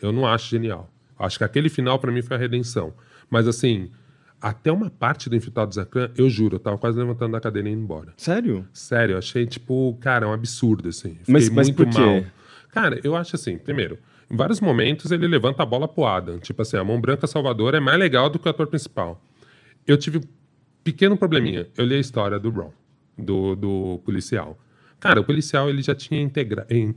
Eu 0.00 0.12
não 0.12 0.26
acho 0.26 0.48
genial. 0.48 0.90
Acho 1.18 1.38
que 1.38 1.44
aquele 1.44 1.68
final 1.68 1.98
para 1.98 2.12
mim 2.12 2.22
foi 2.22 2.36
a 2.36 2.40
redenção. 2.40 2.94
Mas 3.28 3.48
assim, 3.48 3.90
até 4.40 4.70
uma 4.70 4.90
parte 4.90 5.28
do 5.28 5.36
Infiltrado 5.36 5.74
Zacan, 5.74 6.10
eu 6.16 6.28
juro, 6.28 6.56
eu 6.56 6.60
tava 6.60 6.78
quase 6.78 6.98
levantando 6.98 7.32
da 7.32 7.40
cadeira 7.40 7.68
e 7.68 7.72
indo 7.72 7.82
embora. 7.82 8.12
Sério? 8.16 8.66
Sério, 8.72 9.14
eu 9.14 9.18
achei, 9.18 9.46
tipo, 9.46 9.96
cara, 10.00 10.28
um 10.28 10.32
absurdo, 10.32 10.88
assim. 10.88 11.14
Fiquei 11.14 11.32
mas, 11.32 11.48
mas 11.48 11.68
muito 11.68 11.76
por 11.76 11.88
quê? 11.88 11.98
mal. 11.98 12.24
Cara, 12.70 13.00
eu 13.02 13.16
acho 13.16 13.36
assim, 13.36 13.56
primeiro, 13.56 13.98
Em 14.30 14.36
vários 14.36 14.60
momentos 14.60 15.10
ele 15.10 15.26
levanta 15.26 15.62
a 15.62 15.66
bola 15.66 15.86
pro 15.86 16.04
Adam. 16.04 16.38
Tipo 16.38 16.62
assim, 16.62 16.76
a 16.76 16.84
mão 16.84 17.00
branca 17.00 17.26
Salvador 17.26 17.74
é 17.74 17.80
mais 17.80 17.98
legal 17.98 18.28
do 18.28 18.38
que 18.38 18.46
o 18.46 18.50
ator 18.50 18.66
principal. 18.66 19.22
Eu 19.86 19.96
tive 19.96 20.20
pequeno 20.84 21.16
probleminha. 21.16 21.66
Eu 21.76 21.86
li 21.86 21.96
a 21.96 21.98
história 21.98 22.38
do 22.38 22.50
Ron, 22.50 22.70
do, 23.18 23.56
do 23.56 24.00
policial. 24.04 24.58
Cara, 25.00 25.20
o 25.20 25.24
policial 25.24 25.68
ele 25.68 25.82
já 25.82 25.94
tinha 25.94 26.20
integrado. 26.20 26.68
Ele 26.70 26.94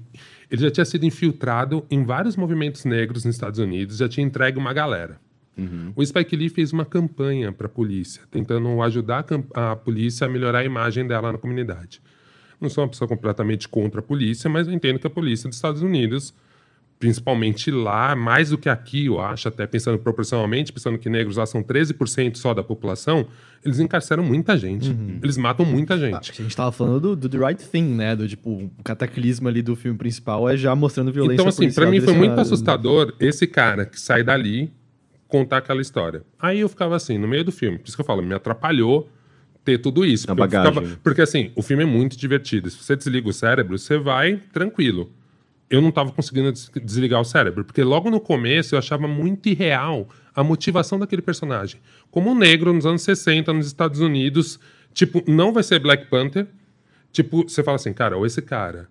já 0.51 0.69
tinha 0.71 0.85
sido 0.85 1.05
infiltrado 1.05 1.85
em 1.89 2.03
vários 2.03 2.37
movimentos 2.37 2.85
negros 2.85 3.25
nos 3.25 3.35
Estados 3.35 3.59
Unidos, 3.59 3.97
já 3.97 4.07
tinha 4.07 4.25
entregue 4.25 4.57
uma 4.57 4.71
galera. 4.71 5.19
Uhum. 5.57 5.91
O 5.95 6.05
Spike 6.05 6.35
Lee 6.35 6.49
fez 6.49 6.71
uma 6.71 6.85
campanha 6.85 7.51
para 7.51 7.65
a 7.65 7.69
polícia, 7.69 8.21
tentando 8.29 8.81
ajudar 8.81 9.25
a, 9.53 9.71
a, 9.71 9.75
polícia 9.75 10.27
a 10.27 10.29
melhorar 10.29 10.59
a 10.59 10.63
imagem 10.63 11.07
dela 11.07 11.31
na 11.31 11.37
comunidade. 11.37 11.99
Não 12.61 12.69
sou 12.69 12.83
uma 12.83 12.89
pessoa 12.89 13.07
completamente 13.07 13.67
contra 13.67 13.99
a 13.99 14.03
polícia, 14.03 14.49
mas 14.49 14.67
eu 14.67 14.73
entendo 14.73 14.99
que 14.99 15.07
a 15.07 15.09
polícia 15.09 15.49
dos 15.49 15.57
Estados 15.57 15.81
Unidos 15.81 16.33
principalmente 16.99 17.69
lá, 17.69 18.15
mais 18.15 18.49
do 18.49 18.57
que 18.57 18.67
aqui, 18.67 19.05
eu 19.05 19.19
acho, 19.19 19.47
até 19.47 19.67
pensando 19.67 19.99
proporcionalmente, 19.99 20.73
pensando 20.73 20.97
que 20.97 21.09
negros 21.09 21.37
lá 21.37 21.45
são 21.45 21.61
13% 21.61 22.37
só 22.37 22.53
da 22.53 22.63
população, 22.63 23.27
eles 23.63 23.79
encarceram 23.79 24.23
muita 24.23 24.57
gente. 24.57 24.89
Uhum. 24.89 25.19
Eles 25.21 25.37
matam 25.37 25.65
muita 25.65 25.97
gente. 25.97 26.31
a 26.31 26.33
gente 26.33 26.55
tava 26.55 26.71
falando 26.71 26.99
do, 26.99 27.15
do, 27.15 27.29
The 27.29 27.37
Right 27.37 27.63
Thing, 27.69 27.93
né? 27.93 28.15
Do 28.15 28.27
tipo, 28.27 28.49
o 28.49 28.83
cataclismo 28.83 29.47
ali 29.47 29.61
do 29.61 29.75
filme 29.75 29.97
principal 29.97 30.49
é 30.49 30.57
já 30.57 30.75
mostrando 30.75 31.11
violência 31.11 31.41
Então, 31.41 31.47
assim, 31.47 31.71
para 31.71 31.89
mim 31.89 32.01
foi 32.01 32.13
muito 32.13 32.39
assustador 32.39 33.13
esse 33.19 33.45
cara 33.45 33.85
que 33.85 33.99
sai 33.99 34.23
dali 34.23 34.71
contar 35.27 35.57
aquela 35.57 35.81
história. 35.81 36.23
Aí 36.39 36.59
eu 36.61 36.69
ficava 36.69 36.95
assim, 36.95 37.17
no 37.17 37.27
meio 37.27 37.43
do 37.43 37.51
filme, 37.51 37.77
por 37.77 37.87
isso 37.87 37.95
que 37.95 38.01
eu 38.01 38.05
falo, 38.05 38.23
me 38.23 38.33
atrapalhou 38.33 39.07
ter 39.63 39.77
tudo 39.77 40.05
isso. 40.05 40.33
Bagagem. 40.33 40.73
Ficava, 40.73 40.97
porque 41.03 41.21
assim, 41.21 41.51
o 41.53 41.61
filme 41.61 41.83
é 41.83 41.85
muito 41.85 42.17
divertido. 42.17 42.69
Se 42.69 42.81
você 42.81 42.95
desliga 42.95 43.27
o 43.27 43.33
cérebro, 43.33 43.77
você 43.77 43.97
vai 43.99 44.41
tranquilo 44.51 45.11
eu 45.69 45.81
não 45.81 45.89
estava 45.89 46.11
conseguindo 46.11 46.51
desligar 46.83 47.19
o 47.19 47.25
cérebro, 47.25 47.65
porque 47.65 47.83
logo 47.83 48.09
no 48.09 48.19
começo 48.19 48.75
eu 48.75 48.79
achava 48.79 49.07
muito 49.07 49.49
irreal 49.49 50.07
a 50.33 50.43
motivação 50.43 50.97
daquele 50.97 51.21
personagem. 51.21 51.79
Como 52.09 52.31
um 52.31 52.35
negro 52.35 52.71
nos 52.71 52.85
anos 52.85 53.01
60 53.01 53.51
nos 53.51 53.67
Estados 53.67 53.99
Unidos, 53.99 54.59
tipo, 54.93 55.23
não 55.27 55.51
vai 55.51 55.63
ser 55.63 55.79
Black 55.79 56.07
Panther. 56.09 56.47
Tipo, 57.11 57.43
você 57.43 57.63
fala 57.63 57.75
assim, 57.75 57.91
cara, 57.91 58.15
ou 58.15 58.25
esse 58.25 58.41
cara, 58.41 58.87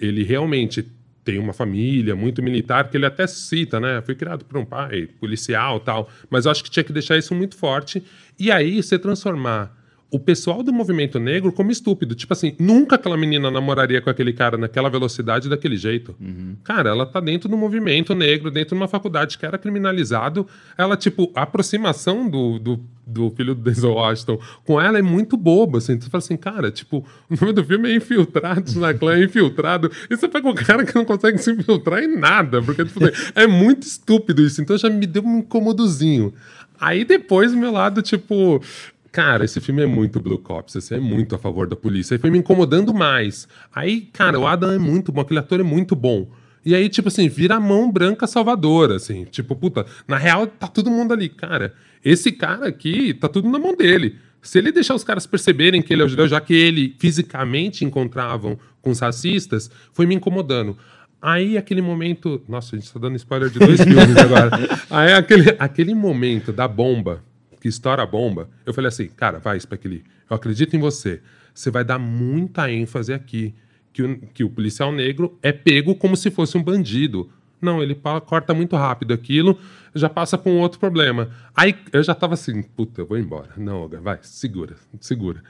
ele 0.00 0.24
realmente 0.24 0.90
tem 1.22 1.38
uma 1.38 1.52
família 1.52 2.16
muito 2.16 2.42
militar, 2.42 2.88
que 2.88 2.96
ele 2.96 3.04
até 3.04 3.26
cita, 3.26 3.78
né? 3.78 4.00
Foi 4.00 4.14
criado 4.14 4.44
por 4.46 4.56
um 4.56 4.64
pai 4.64 5.06
policial 5.20 5.78
tal, 5.78 6.08
mas 6.30 6.46
eu 6.46 6.50
acho 6.50 6.64
que 6.64 6.70
tinha 6.70 6.82
que 6.82 6.92
deixar 6.92 7.18
isso 7.18 7.34
muito 7.34 7.54
forte. 7.54 8.02
E 8.38 8.50
aí 8.50 8.82
você 8.82 8.98
transformar 8.98 9.77
o 10.10 10.18
pessoal 10.18 10.62
do 10.62 10.72
movimento 10.72 11.18
negro 11.18 11.52
como 11.52 11.70
estúpido. 11.70 12.14
Tipo 12.14 12.32
assim, 12.32 12.54
nunca 12.58 12.96
aquela 12.96 13.16
menina 13.16 13.50
namoraria 13.50 14.00
com 14.00 14.08
aquele 14.08 14.32
cara 14.32 14.56
naquela 14.56 14.88
velocidade 14.88 15.50
daquele 15.50 15.76
jeito. 15.76 16.16
Uhum. 16.18 16.56
Cara, 16.64 16.88
ela 16.90 17.04
tá 17.04 17.20
dentro 17.20 17.46
do 17.46 17.58
movimento 17.58 18.14
negro, 18.14 18.50
dentro 18.50 18.70
de 18.70 18.80
uma 18.80 18.88
faculdade 18.88 19.36
que 19.36 19.44
era 19.44 19.58
criminalizado. 19.58 20.46
Ela, 20.78 20.96
tipo, 20.96 21.30
a 21.34 21.42
aproximação 21.42 22.28
do, 22.28 22.58
do, 22.58 22.80
do 23.06 23.30
filho 23.36 23.54
do 23.54 23.60
Denzel 23.60 23.92
Washington 23.92 24.40
com 24.64 24.80
ela 24.80 24.98
é 24.98 25.02
muito 25.02 25.36
boba, 25.36 25.76
assim. 25.76 25.98
Tu 25.98 26.08
fala 26.08 26.24
assim, 26.24 26.38
cara, 26.38 26.70
tipo, 26.70 27.06
o 27.28 27.36
nome 27.38 27.52
do 27.52 27.62
filme 27.62 27.90
é 27.90 27.94
Infiltrados 27.94 28.76
na 28.76 28.94
Clã, 28.94 29.14
é 29.14 29.24
Infiltrado. 29.24 29.90
E 30.08 30.16
você 30.16 30.26
pega 30.26 30.48
um 30.48 30.54
cara 30.54 30.86
que 30.86 30.94
não 30.94 31.04
consegue 31.04 31.36
se 31.36 31.50
infiltrar 31.50 32.02
em 32.02 32.18
nada, 32.18 32.62
porque, 32.62 32.82
tipo, 32.82 33.00
é 33.34 33.46
muito 33.46 33.82
estúpido 33.82 34.40
isso. 34.40 34.62
Então 34.62 34.78
já 34.78 34.88
me 34.88 35.06
deu 35.06 35.22
um 35.22 35.40
incomodozinho. 35.40 36.32
Aí 36.80 37.04
depois, 37.04 37.52
meu 37.52 37.72
lado, 37.72 38.00
tipo, 38.02 38.62
Cara, 39.10 39.44
esse 39.44 39.60
filme 39.60 39.82
é 39.82 39.86
muito 39.86 40.20
Blue 40.20 40.38
Cops, 40.38 40.76
esse 40.76 40.94
é 40.94 41.00
muito 41.00 41.34
a 41.34 41.38
favor 41.38 41.66
da 41.66 41.74
polícia. 41.74 42.14
Aí 42.14 42.18
foi 42.18 42.30
me 42.30 42.38
incomodando 42.38 42.92
mais. 42.92 43.48
Aí, 43.74 44.02
cara, 44.12 44.38
o 44.38 44.46
Adam 44.46 44.70
é 44.70 44.78
muito 44.78 45.10
bom, 45.10 45.20
aquele 45.20 45.40
ator 45.40 45.60
é 45.60 45.62
muito 45.62 45.96
bom. 45.96 46.28
E 46.64 46.74
aí, 46.74 46.88
tipo 46.88 47.08
assim, 47.08 47.28
vira 47.28 47.54
a 47.56 47.60
mão 47.60 47.90
branca 47.90 48.26
salvadora, 48.26 48.96
assim. 48.96 49.24
Tipo, 49.24 49.56
puta, 49.56 49.86
na 50.06 50.18
real, 50.18 50.46
tá 50.46 50.66
todo 50.66 50.90
mundo 50.90 51.14
ali. 51.14 51.28
Cara, 51.28 51.72
esse 52.04 52.30
cara 52.30 52.68
aqui, 52.68 53.14
tá 53.14 53.28
tudo 53.28 53.48
na 53.48 53.58
mão 53.58 53.74
dele. 53.74 54.16
Se 54.42 54.58
ele 54.58 54.70
deixar 54.70 54.94
os 54.94 55.04
caras 55.04 55.26
perceberem 55.26 55.82
que 55.82 55.92
ele 55.92 56.02
é 56.02 56.04
o 56.04 56.08
judeu, 56.08 56.28
já 56.28 56.40
que 56.40 56.54
ele 56.54 56.94
fisicamente 56.98 57.84
encontravam 57.84 58.58
com 58.82 58.90
os 58.90 59.00
racistas, 59.00 59.70
foi 59.92 60.06
me 60.06 60.14
incomodando. 60.14 60.76
Aí, 61.20 61.58
aquele 61.58 61.82
momento. 61.82 62.42
Nossa, 62.48 62.76
a 62.76 62.78
gente 62.78 62.92
tá 62.92 63.00
dando 63.00 63.16
spoiler 63.16 63.50
de 63.50 63.58
dois 63.58 63.80
filmes 63.82 64.16
agora. 64.16 64.50
Aí, 64.90 65.12
aquele, 65.12 65.56
aquele 65.58 65.94
momento 65.94 66.52
da 66.52 66.68
bomba, 66.68 67.24
que 67.68 67.70
estoura 67.70 68.02
a 68.02 68.06
bomba, 68.06 68.48
eu 68.64 68.72
falei 68.72 68.88
assim, 68.88 69.08
cara, 69.08 69.38
vai, 69.38 69.58
Lee, 69.84 70.02
eu 70.28 70.34
acredito 70.34 70.74
em 70.74 70.80
você. 70.80 71.20
Você 71.54 71.70
vai 71.70 71.84
dar 71.84 71.98
muita 71.98 72.70
ênfase 72.70 73.12
aqui 73.12 73.54
que 73.92 74.02
o, 74.02 74.18
que 74.32 74.44
o 74.44 74.50
policial 74.50 74.90
negro 74.90 75.38
é 75.42 75.52
pego 75.52 75.94
como 75.94 76.16
se 76.16 76.30
fosse 76.30 76.56
um 76.56 76.62
bandido. 76.62 77.30
Não, 77.60 77.82
ele 77.82 77.94
corta 78.26 78.54
muito 78.54 78.76
rápido 78.76 79.12
aquilo, 79.12 79.58
já 79.94 80.08
passa 80.08 80.38
para 80.38 80.50
um 80.50 80.60
outro 80.60 80.78
problema. 80.78 81.30
Aí 81.54 81.76
eu 81.92 82.02
já 82.02 82.14
tava 82.14 82.34
assim, 82.34 82.62
puta, 82.62 83.02
eu 83.02 83.06
vou 83.06 83.18
embora. 83.18 83.50
Não, 83.56 83.88
vai, 83.88 84.18
segura, 84.22 84.76
segura. 85.00 85.42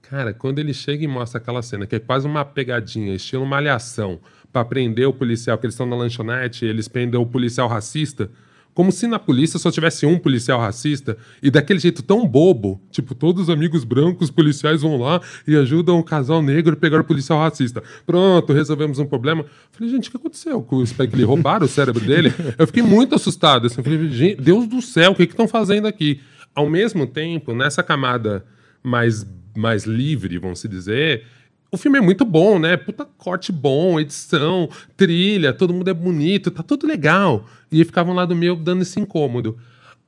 Cara, 0.00 0.32
quando 0.32 0.58
ele 0.58 0.74
chega 0.74 1.04
e 1.04 1.08
mostra 1.08 1.40
aquela 1.40 1.62
cena, 1.62 1.86
que 1.86 1.94
é 1.94 1.98
quase 1.98 2.26
uma 2.26 2.44
pegadinha, 2.44 3.14
estilo 3.14 3.46
malhação, 3.46 4.18
para 4.52 4.64
prender 4.64 5.06
o 5.06 5.12
policial, 5.12 5.56
que 5.58 5.66
eles 5.66 5.74
estão 5.74 5.86
na 5.86 5.96
lanchonete, 5.96 6.64
eles 6.64 6.88
prendem 6.88 7.20
o 7.20 7.26
policial 7.26 7.68
racista. 7.68 8.30
Como 8.74 8.90
se 8.90 9.06
na 9.06 9.18
polícia 9.18 9.58
só 9.58 9.70
tivesse 9.70 10.06
um 10.06 10.18
policial 10.18 10.58
racista 10.58 11.16
e 11.42 11.50
daquele 11.50 11.78
jeito 11.78 12.02
tão 12.02 12.26
bobo, 12.26 12.80
tipo, 12.90 13.14
todos 13.14 13.44
os 13.44 13.50
amigos 13.50 13.84
brancos 13.84 14.30
policiais 14.30 14.80
vão 14.80 14.96
lá 14.96 15.20
e 15.46 15.54
ajudam 15.56 15.98
o 15.98 16.04
casal 16.04 16.42
negro 16.42 16.72
a 16.72 16.76
pegar 16.76 17.00
o 17.00 17.04
policial 17.04 17.38
racista. 17.38 17.82
Pronto, 18.06 18.52
resolvemos 18.52 18.98
um 18.98 19.04
problema. 19.04 19.44
Falei, 19.72 19.92
gente, 19.92 20.08
o 20.08 20.10
que 20.10 20.16
aconteceu 20.16 20.62
com 20.62 20.76
o 20.76 20.86
Spike 20.86 21.14
Lee? 21.14 21.24
Roubaram 21.24 21.66
o 21.66 21.68
cérebro 21.68 22.04
dele? 22.04 22.32
Eu 22.56 22.66
fiquei 22.66 22.82
muito 22.82 23.14
assustado. 23.14 23.66
Assim, 23.66 23.82
falei, 23.82 24.08
gente, 24.08 24.40
Deus 24.40 24.66
do 24.66 24.80
céu, 24.80 25.12
o 25.12 25.14
que 25.14 25.24
estão 25.24 25.46
fazendo 25.46 25.86
aqui? 25.86 26.20
Ao 26.54 26.68
mesmo 26.68 27.06
tempo, 27.06 27.54
nessa 27.54 27.82
camada 27.82 28.44
mais, 28.82 29.26
mais 29.54 29.84
livre, 29.84 30.38
vamos 30.38 30.60
se 30.60 30.68
dizer, 30.68 31.24
o 31.72 31.78
filme 31.78 31.96
é 31.96 32.02
muito 32.02 32.22
bom, 32.22 32.58
né? 32.58 32.76
Puta 32.76 33.06
corte 33.16 33.50
bom, 33.50 33.98
edição, 33.98 34.68
trilha, 34.94 35.54
todo 35.54 35.72
mundo 35.72 35.88
é 35.88 35.94
bonito, 35.94 36.50
tá 36.50 36.62
tudo 36.62 36.86
legal. 36.86 37.48
E 37.72 37.82
ficavam 37.82 38.14
lá 38.14 38.26
do 38.26 38.36
meu 38.36 38.54
dando 38.54 38.82
esse 38.82 39.00
incômodo. 39.00 39.58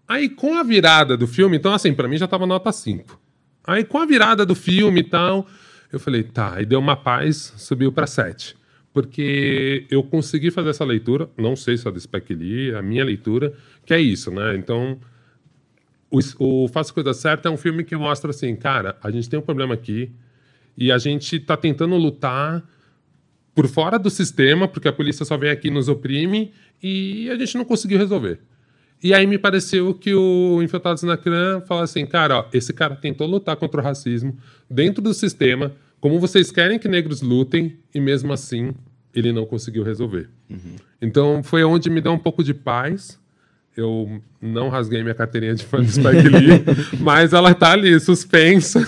Aí 0.07 0.29
com 0.29 0.59
a 0.59 0.63
virada 0.63 1.17
do 1.17 1.27
filme, 1.27 1.57
então 1.57 1.73
assim, 1.73 1.95
para 1.95 2.07
mim 2.07 2.19
já 2.19 2.29
tava 2.29 2.47
nota 2.47 2.71
5. 2.71 3.19
Aí 3.67 3.83
com 3.83 3.97
a 3.97 4.05
virada 4.05 4.45
do 4.45 4.55
filme 4.55 5.01
e 5.01 5.05
tal, 5.05 5.47
eu 5.91 5.99
falei, 5.99 6.23
tá, 6.23 6.57
aí 6.57 6.67
deu 6.67 6.79
uma 6.79 6.97
paz, 6.97 7.55
subiu 7.57 7.91
para 7.91 8.07
7. 8.07 8.55
Porque 8.93 9.87
eu 9.91 10.03
consegui 10.03 10.51
fazer 10.51 10.69
essa 10.69 10.85
leitura, 10.85 11.31
não 11.37 11.57
sei 11.57 11.79
se 11.79 11.89
é 11.89 11.91
do 11.91 11.99
Spike 11.99 12.35
Lee, 12.35 12.75
a 12.75 12.83
minha 12.83 13.05
leitura, 13.05 13.55
que 13.87 13.95
é 13.95 13.99
isso, 13.99 14.31
né? 14.31 14.55
Então, 14.55 14.99
o, 16.11 16.21
o 16.39 16.69
Coisa 16.93 17.15
Certa 17.15 17.49
é 17.49 17.51
um 17.51 17.57
filme 17.57 17.85
que 17.85 17.97
mostra 17.97 18.31
assim, 18.31 18.55
cara, 18.55 18.99
a 19.03 19.11
gente 19.11 19.31
tem 19.31 19.39
um 19.39 19.43
problema 19.43 19.73
aqui, 19.73 20.13
e 20.77 20.91
a 20.91 20.99
gente 20.99 21.37
está 21.37 21.57
tentando 21.57 21.97
lutar 21.97 22.63
por 23.55 23.69
fora 23.69 23.99
do 23.99 24.11
sistema, 24.11 24.67
porque 24.67 24.89
a 24.89 24.93
polícia 24.93 25.25
só 25.25 25.37
vem 25.37 25.51
aqui 25.51 25.69
e 25.69 25.71
nos 25.71 25.89
oprime, 25.89 26.53
e 26.83 27.31
a 27.31 27.37
gente 27.37 27.57
não 27.57 27.65
conseguiu 27.65 27.99
resolver. 27.99 28.41
E 29.03 29.13
aí 29.13 29.27
me 29.27 29.39
pareceu 29.39 29.95
que 29.95 30.15
o 30.15 30.63
Infiltrados 30.63 31.03
na 31.03 31.17
Clã 31.17 31.61
fala 31.61 31.85
assim, 31.85 32.07
cara, 32.07 32.39
ó, 32.39 32.47
esse 32.53 32.73
cara 32.73 32.97
tentou 32.97 33.27
lutar 33.27 33.57
contra 33.57 33.81
o 33.81 33.85
racismo 33.85 34.37
dentro 34.69 35.03
do 35.03 35.13
sistema, 35.13 35.73
como 36.01 36.19
vocês 36.19 36.51
querem 36.51 36.79
que 36.79 36.89
negros 36.89 37.21
lutem, 37.21 37.77
e 37.95 38.01
mesmo 38.01 38.33
assim 38.33 38.75
ele 39.15 39.33
não 39.33 39.47
conseguiu 39.47 39.85
resolver. 39.85 40.29
Uhum. 40.51 40.77
Então 41.01 41.43
foi 41.43 41.63
onde 41.63 41.89
me 41.89 42.01
deu 42.01 42.13
um 42.13 42.19
pouco 42.19 42.43
de 42.43 42.53
paz, 42.53 43.21
eu 43.77 44.23
não 44.41 44.69
rasguei 44.69 45.03
minha 45.03 45.15
carteirinha 45.15 45.55
de 45.55 45.65
fã 45.65 45.79
do 45.79 45.89
Spike 45.89 46.29
Lee, 46.29 46.65
mas 47.01 47.33
ela 47.33 47.55
tá 47.55 47.73
ali, 47.73 47.99
suspensa. 47.99 48.81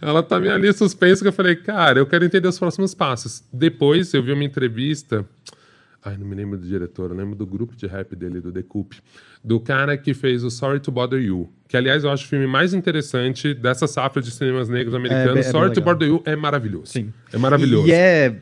ela 0.00 0.22
tá 0.22 0.36
ali 0.36 0.72
suspensa, 0.72 1.22
que 1.22 1.28
eu 1.28 1.32
falei, 1.32 1.56
cara, 1.56 1.98
eu 1.98 2.06
quero 2.06 2.24
entender 2.24 2.48
os 2.48 2.58
próximos 2.58 2.94
passos. 2.94 3.44
Depois 3.52 4.12
eu 4.14 4.22
vi 4.22 4.32
uma 4.32 4.44
entrevista. 4.44 5.24
Ai, 6.04 6.16
não 6.16 6.26
me 6.26 6.34
lembro 6.34 6.58
do 6.58 6.66
diretor, 6.66 7.10
eu 7.10 7.16
lembro 7.16 7.36
do 7.36 7.46
grupo 7.46 7.76
de 7.76 7.86
rap 7.86 8.16
dele, 8.16 8.40
do 8.40 8.50
The 8.50 8.62
Coop. 8.62 8.96
Do 9.44 9.60
cara 9.60 9.96
que 9.96 10.14
fez 10.14 10.42
o 10.42 10.50
Sorry 10.50 10.80
to 10.80 10.90
Bother 10.90 11.20
You. 11.20 11.52
Que, 11.68 11.76
aliás, 11.76 12.04
eu 12.04 12.10
acho 12.10 12.24
o 12.24 12.28
filme 12.28 12.46
mais 12.46 12.74
interessante 12.74 13.54
dessa 13.54 13.86
safra 13.86 14.20
de 14.20 14.30
cinemas 14.30 14.68
negros 14.68 14.94
americanos. 14.94 15.36
É, 15.36 15.40
é 15.40 15.42
Sorry 15.42 15.72
to 15.72 15.80
Bother 15.80 16.08
You 16.08 16.22
é 16.24 16.34
maravilhoso. 16.34 16.86
Sim. 16.86 17.12
É 17.32 17.38
maravilhoso. 17.38 17.86
E 17.86 17.92
é 17.92 18.36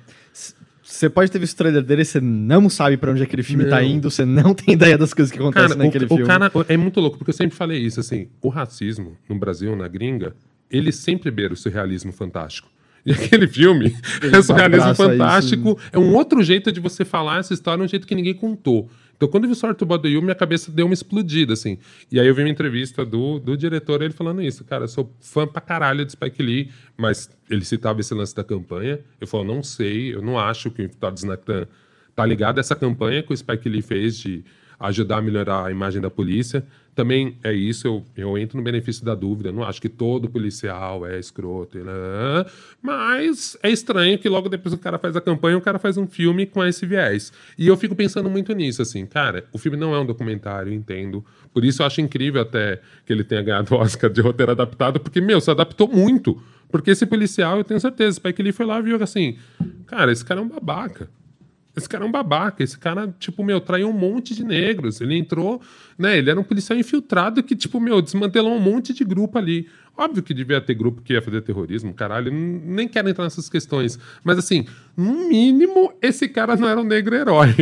você 1.01 1.09
pode 1.09 1.31
ter 1.31 1.39
visto 1.39 1.55
o 1.55 1.57
trailer 1.57 1.83
dele, 1.83 2.05
você 2.05 2.21
não 2.21 2.69
sabe 2.69 2.99
para 2.99 3.11
onde 3.11 3.23
aquele 3.23 3.43
filme 3.43 3.65
não. 3.65 3.71
tá 3.71 3.83
indo, 3.83 4.11
você 4.11 4.23
não 4.23 4.53
tem 4.53 4.75
ideia 4.75 4.99
das 4.99 5.15
coisas 5.15 5.33
que 5.33 5.39
acontecem 5.39 5.71
cara, 5.71 5.83
naquele 5.83 6.05
o, 6.05 6.09
filme. 6.09 6.25
O 6.25 6.27
cara 6.27 6.53
é 6.69 6.77
muito 6.77 7.01
louco, 7.01 7.17
porque 7.17 7.31
eu 7.31 7.35
sempre 7.35 7.57
falei 7.57 7.79
isso, 7.79 7.99
assim, 8.01 8.29
o 8.43 8.51
racismo 8.51 9.17
no 9.27 9.39
Brasil, 9.39 9.75
na 9.75 9.89
gringa, 9.89 10.37
ele 10.71 10.93
sempre 10.93 11.31
beira 11.31 11.55
o 11.55 11.57
surrealismo 11.57 12.13
fantástico. 12.13 12.69
E 13.03 13.13
aquele 13.13 13.49
filme 13.49 13.97
é 14.31 14.43
surrealismo 14.45 14.95
fantástico, 14.95 15.71
isso. 15.71 15.89
é 15.91 15.99
um 15.99 16.15
outro 16.15 16.43
jeito 16.43 16.71
de 16.71 16.81
você 16.81 17.03
falar 17.03 17.39
essa 17.39 17.55
história, 17.55 17.83
um 17.83 17.89
jeito 17.89 18.07
que 18.07 18.15
ninguém 18.15 18.35
contou. 18.35 18.91
Então, 19.21 19.29
quando 19.29 19.45
eu 19.45 19.51
vi 19.51 19.55
Sorte 19.55 19.85
do 19.85 20.09
You, 20.09 20.23
minha 20.23 20.35
cabeça 20.35 20.73
deu 20.73 20.87
uma 20.87 20.95
explodida, 20.95 21.53
assim. 21.53 21.77
E 22.11 22.19
aí 22.19 22.27
eu 22.27 22.35
vi 22.35 22.41
uma 22.41 22.49
entrevista 22.49 23.05
do, 23.05 23.39
do 23.39 23.55
diretor, 23.55 24.01
ele 24.01 24.15
falando 24.15 24.41
isso. 24.41 24.65
Cara, 24.65 24.85
eu 24.85 24.89
sou 24.89 25.15
fã 25.21 25.47
pra 25.47 25.61
caralho 25.61 26.07
de 26.07 26.13
Spike 26.13 26.43
Lee, 26.43 26.71
mas 26.97 27.29
ele 27.51 27.63
citava 27.63 28.01
esse 28.01 28.15
lance 28.15 28.35
da 28.35 28.43
campanha. 28.43 28.99
Eu 29.21 29.27
falo, 29.27 29.45
não 29.45 29.63
sei, 29.63 30.15
eu 30.15 30.23
não 30.23 30.39
acho 30.39 30.71
que 30.71 30.81
o 30.81 30.85
Infiltrados 30.87 31.23
na 31.25 31.37
Clã 31.37 31.67
tá 32.17 32.25
ligado 32.25 32.57
a 32.57 32.61
essa 32.61 32.75
campanha 32.75 33.23
que 33.23 33.31
o 33.31 33.37
Spike 33.37 33.69
Lee 33.69 33.83
fez 33.83 34.17
de 34.17 34.43
ajudar 34.79 35.19
a 35.19 35.21
melhorar 35.23 35.67
a 35.67 35.71
imagem 35.71 36.01
da 36.01 36.09
polícia. 36.09 36.67
Também 36.95 37.37
é 37.43 37.53
isso, 37.53 37.87
eu, 37.87 38.05
eu 38.17 38.39
entro 38.39 38.59
no 38.59 38.65
benefício 38.65 39.05
da 39.05 39.15
dúvida. 39.15 39.53
Não 39.53 39.63
acho 39.63 39.81
que 39.81 39.89
todo 39.89 40.29
policial 40.29 41.07
é 41.07 41.19
escroto, 41.19 41.79
né? 41.79 41.93
mas 42.83 43.57
é 43.63 43.71
estranho 43.71 44.19
que 44.19 44.29
logo 44.29 44.49
depois 44.49 44.75
o 44.75 44.79
cara 44.79 44.99
faz 44.99 45.17
a 45.17 45.21
campanha, 45.21 45.57
o 45.57 45.61
cara 45.61 45.79
faz 45.79 45.97
um 45.97 46.07
filme 46.07 46.47
com 46.47 46.65
esse 46.65 46.85
viés. 46.85 47.33
E 47.57 47.67
eu 47.67 47.77
fico 47.77 47.95
pensando 47.95 48.29
muito 48.29 48.53
nisso, 48.53 48.83
assim, 48.83 49.07
cara, 49.07 49.45
o 49.53 49.59
filme 49.59 49.77
não 49.77 49.95
é 49.95 50.01
um 50.01 50.07
documentário, 50.07 50.73
entendo. 50.73 51.25
Por 51.53 51.65
isso 51.65 51.83
eu 51.83 51.87
acho 51.87 52.01
incrível 52.01 52.43
até 52.43 52.81
que 53.07 53.13
ele 53.13 53.25
tenha 53.25 53.43
ganhado 53.43 53.75
o 53.75 53.79
Oscar 53.79 54.11
de 54.11 54.21
roteiro 54.21 54.53
adaptado, 54.53 55.01
porque, 55.01 55.21
meu, 55.21 55.41
se 55.41 55.51
adaptou 55.51 55.89
muito. 55.89 56.43
Porque 56.71 56.91
esse 56.91 57.05
policial, 57.07 57.59
eu 57.59 57.65
tenho 57.65 57.81
certeza, 57.81 58.17
Spike 58.17 58.43
Lee 58.43 58.53
foi 58.53 58.67
lá 58.67 58.81
viu 58.81 59.03
assim, 59.03 59.37
cara, 59.87 60.13
esse 60.13 60.25
cara 60.25 60.41
é 60.41 60.43
um 60.43 60.49
babaca. 60.49 61.09
Esse 61.81 61.89
cara 61.89 62.05
é 62.05 62.07
um 62.07 62.13
babaca. 62.13 62.63
Esse 62.63 62.79
cara, 62.79 63.13
tipo, 63.19 63.43
meu, 63.43 63.61
traiu 63.61 63.89
um 63.89 63.93
monte 63.93 64.35
de 64.35 64.45
negros. 64.45 65.01
Ele 65.01 65.17
entrou, 65.17 65.61
né? 65.99 66.19
Ele 66.19 66.31
era 66.31 66.39
um 66.39 66.45
policial 66.45 66.79
infiltrado 66.79 67.43
que, 67.43 67.57
tipo, 67.57 67.81
meu, 67.81 68.01
desmantelou 68.01 68.55
um 68.55 68.61
monte 68.61 68.93
de 68.93 69.05
grupo 69.05 69.39
ali. 69.39 69.67
Óbvio 69.97 70.23
que 70.23 70.33
devia 70.33 70.61
ter 70.61 70.75
grupo 70.75 71.03
que 71.03 71.13
ia 71.13 71.21
fazer 71.21 71.43
terrorismo, 71.43 71.93
caralho. 71.93 72.33
Nem 72.33 72.89
quero 72.89 73.09
entrar 73.09 73.25
nessas 73.25 73.51
questões. 73.51 73.99
Mas, 74.25 74.39
assim, 74.39 74.65
no 74.97 75.29
mínimo, 75.29 75.93
esse 76.01 76.29
cara 76.29 76.57
não 76.57 76.69
era 76.69 76.81
um 76.81 76.85
negro 76.85 77.15
herói. 77.15 77.55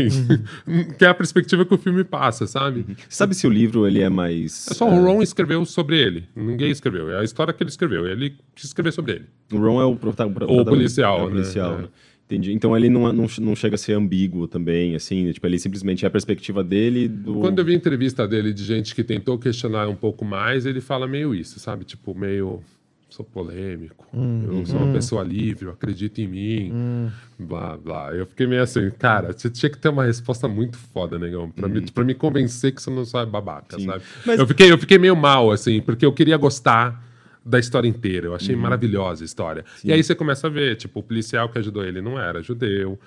Uhum. 0.67 0.85
que 0.97 1.05
é 1.05 1.09
a 1.09 1.15
perspectiva 1.15 1.65
que 1.65 1.75
o 1.75 1.79
filme 1.79 2.05
passa, 2.05 2.47
sabe? 2.47 2.85
Uhum. 2.89 2.97
Sabe 3.09 3.35
se 3.35 3.47
o 3.47 3.51
livro 3.51 3.87
ele 3.87 4.01
é 4.01 4.09
mais. 4.09 4.69
É 4.71 4.75
só 4.75 4.89
o 4.89 5.05
Ron 5.05 5.23
escreveu 5.23 5.65
sobre 5.65 5.99
ele. 5.99 6.29
Ninguém 6.37 6.71
escreveu. 6.71 7.11
É 7.11 7.21
a 7.21 7.25
história 7.25 7.53
que 7.53 7.63
ele 7.63 7.71
escreveu. 7.71 8.07
Ele 8.07 8.37
quis 8.55 8.67
escrever 8.67 8.93
sobre 8.93 9.13
ele. 9.13 9.25
O 9.53 9.59
Ron 9.59 9.81
é 9.81 9.85
o 9.85 9.97
protagonista. 9.97 10.53
O 10.53 10.65
policial. 10.65 11.21
É 11.21 11.25
o 11.25 11.31
policial, 11.31 11.73
né? 11.73 11.83
né? 11.83 11.89
Entendi. 12.29 12.53
Então 12.53 12.77
ele 12.77 12.91
não, 12.91 13.11
não, 13.11 13.27
não 13.41 13.57
chega 13.57 13.75
a 13.75 13.79
ser 13.79 13.95
ambíguo 13.95 14.47
também, 14.47 14.95
assim, 14.95 15.33
tipo, 15.33 15.47
ele 15.47 15.59
simplesmente 15.59 16.05
é 16.05 16.09
a 16.09 16.11
perspectiva 16.11 16.63
dele 16.63 17.09
do... 17.09 17.37
Quando 17.37 17.59
eu 17.59 17.65
vi 17.65 17.75
entrevista 17.75 18.29
dele 18.29 18.53
de 18.53 18.65
gente 18.65 18.95
que 18.95 19.03
tentou 19.03 19.39
questionar 19.39 19.89
um 19.89 19.95
pouco 19.95 20.27
mais, 20.27 20.67
ele 20.67 20.83
fala 20.83 21.07
meio 21.09 21.35
isso, 21.35 21.59
sabe? 21.59 21.87
Tipo, 21.87 22.15
meio 22.15 22.63
sou 23.09 23.25
polêmico, 23.25 24.07
hum, 24.13 24.45
eu 24.47 24.67
sou 24.67 24.77
uma 24.77 24.87
hum. 24.87 24.93
pessoa 24.93 25.23
livre, 25.25 25.65
eu 25.65 25.73
acredito 25.73 26.21
em 26.21 26.29
mim, 26.29 26.71
hum. 26.71 27.11
blá, 27.39 27.79
blá. 27.79 28.13
Eu 28.13 28.27
fiquei 28.27 28.47
meio 28.47 28.63
assim, 28.63 28.91
cara, 28.91 29.33
você 29.33 29.49
tinha 29.49 29.71
que 29.71 29.79
ter 29.79 29.89
uma 29.89 30.05
resposta 30.05 30.47
muito 30.47 30.77
foda, 30.77 31.19
negão, 31.19 31.51
pra, 31.51 31.67
me, 31.67 31.81
hum. 31.81 31.87
pra 31.95 32.05
me 32.05 32.15
convencer 32.15 32.75
que 32.75 32.83
você 32.83 32.91
não 32.91 33.07
sabe 33.07 33.33
babaca, 33.33 33.79
Sim. 33.79 33.87
sabe? 33.87 34.05
Mas... 34.27 34.39
Eu, 34.39 34.47
fiquei, 34.47 34.71
eu 34.71 34.77
fiquei 34.77 34.99
meio 34.99 35.17
mal, 35.17 35.51
assim, 35.51 35.81
porque 35.81 36.05
eu 36.05 36.13
queria 36.13 36.37
gostar 36.37 37.08
da 37.49 37.59
história 37.59 37.89
inteira. 37.89 38.27
Eu 38.27 38.35
achei 38.35 38.55
uhum. 38.55 38.61
maravilhosa 38.61 39.25
a 39.25 39.27
história. 39.27 39.65
Sim. 39.77 39.89
E 39.89 39.93
aí 39.93 40.03
você 40.03 40.15
começa 40.15 40.47
a 40.47 40.51
ver, 40.51 40.77
tipo, 40.77 41.01
o 41.01 41.03
policial 41.03 41.49
que 41.49 41.59
ajudou 41.59 41.85
ele 41.85 42.01
não 42.03 42.21
era 42.21 42.43
judeu. 42.43 42.99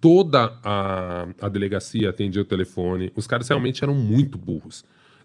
Toda 0.00 0.52
a, 0.62 1.26
a 1.40 1.48
delegacia 1.48 2.10
atendia 2.10 2.42
o 2.42 2.44
telefone. 2.44 3.10
Os 3.16 3.26
caras 3.26 3.48
realmente 3.48 3.82
eram 3.82 3.94
muito 3.94 4.36
burros. 4.36 4.84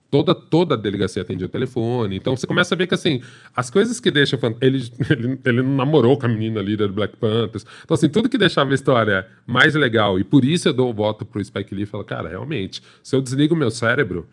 Toda, 0.10 0.34
toda 0.34 0.76
a 0.76 0.78
delegacia 0.78 1.22
atendia 1.22 1.48
o 1.48 1.50
telefone. 1.50 2.16
Então 2.16 2.36
você 2.36 2.48
começa 2.48 2.74
a 2.74 2.78
ver 2.78 2.88
que, 2.88 2.94
assim, 2.94 3.22
as 3.54 3.70
coisas 3.70 4.00
que 4.00 4.10
deixam. 4.10 4.40
Ele, 4.62 4.78
ele, 5.10 5.40
ele 5.44 5.62
namorou 5.62 6.18
com 6.18 6.26
a 6.26 6.30
menina 6.30 6.62
líder 6.62 6.88
do 6.88 6.94
Black 6.94 7.18
Panthers. 7.18 7.66
Então, 7.84 7.96
assim, 7.96 8.08
tudo 8.08 8.30
que 8.30 8.38
deixava 8.38 8.72
a 8.72 8.76
história 8.76 9.28
mais 9.46 9.76
legal. 9.76 10.18
E 10.18 10.24
por 10.24 10.46
isso 10.46 10.70
eu 10.70 10.74
dou 10.74 10.90
o 10.90 10.94
voto 10.94 11.26
pro 11.26 11.44
Spike 11.44 11.76
Lee 11.76 11.84
e 11.84 11.88
falo, 11.88 12.06
cara, 12.06 12.30
realmente, 12.30 12.82
se 13.04 13.16
eu 13.16 13.22
desligo 13.22 13.56
meu 13.56 13.72
cérebro 13.72 14.26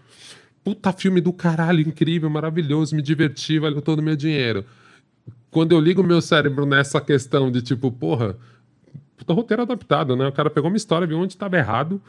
puta 0.64 0.92
filme 0.92 1.20
do 1.20 1.32
caralho, 1.32 1.80
incrível, 1.80 2.30
maravilhoso, 2.30 2.94
me 2.94 3.02
diverti, 3.02 3.58
valeu 3.58 3.82
todo 3.82 3.98
o 3.98 4.02
meu 4.02 4.16
dinheiro. 4.16 4.64
Quando 5.50 5.72
eu 5.72 5.80
ligo 5.80 6.02
meu 6.02 6.20
cérebro 6.20 6.64
nessa 6.64 7.00
questão 7.00 7.50
de 7.50 7.60
tipo, 7.60 7.90
porra, 7.90 8.36
puta 9.16 9.32
roteiro 9.32 9.62
adaptado, 9.62 10.16
né? 10.16 10.26
O 10.26 10.32
cara 10.32 10.50
pegou 10.50 10.70
uma 10.70 10.76
história, 10.76 11.06
viu 11.06 11.18
onde 11.18 11.34
estava 11.34 11.56
errado, 11.56 12.00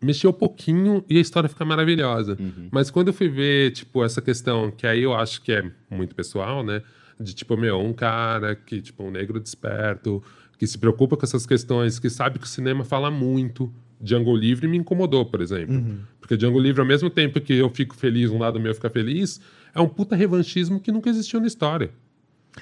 mexeu 0.00 0.30
um 0.30 0.34
pouquinho 0.34 1.04
e 1.08 1.18
a 1.18 1.20
história 1.20 1.48
fica 1.48 1.64
maravilhosa. 1.64 2.36
Uhum. 2.38 2.68
Mas 2.70 2.90
quando 2.90 3.08
eu 3.08 3.14
fui 3.14 3.28
ver, 3.28 3.72
tipo, 3.72 4.04
essa 4.04 4.22
questão, 4.22 4.70
que 4.70 4.86
aí 4.86 5.02
eu 5.02 5.14
acho 5.14 5.42
que 5.42 5.52
é 5.52 5.70
muito 5.90 6.14
pessoal, 6.14 6.64
né? 6.64 6.82
De 7.18 7.34
tipo, 7.34 7.56
meu, 7.56 7.78
um 7.78 7.92
cara 7.92 8.54
que, 8.54 8.80
tipo, 8.80 9.02
um 9.02 9.10
negro 9.10 9.38
desperto, 9.38 10.22
que 10.58 10.66
se 10.66 10.78
preocupa 10.78 11.16
com 11.16 11.24
essas 11.24 11.44
questões, 11.46 11.98
que 11.98 12.08
sabe 12.08 12.38
que 12.38 12.44
o 12.44 12.48
cinema 12.48 12.84
fala 12.84 13.10
muito, 13.10 13.72
Django 14.00 14.34
Livre 14.34 14.66
me 14.66 14.78
incomodou, 14.78 15.26
por 15.26 15.40
exemplo. 15.40 15.74
Uhum. 15.74 16.00
Porque 16.30 16.36
Django 16.36 16.60
Livre, 16.60 16.80
ao 16.80 16.86
mesmo 16.86 17.10
tempo 17.10 17.40
que 17.40 17.54
eu 17.54 17.68
fico 17.70 17.96
feliz, 17.96 18.30
um 18.30 18.38
lado 18.38 18.60
meu 18.60 18.72
fica 18.72 18.88
feliz, 18.88 19.40
é 19.74 19.80
um 19.80 19.88
puta 19.88 20.14
revanchismo 20.14 20.78
que 20.78 20.92
nunca 20.92 21.10
existiu 21.10 21.40
na 21.40 21.48
história. 21.48 21.90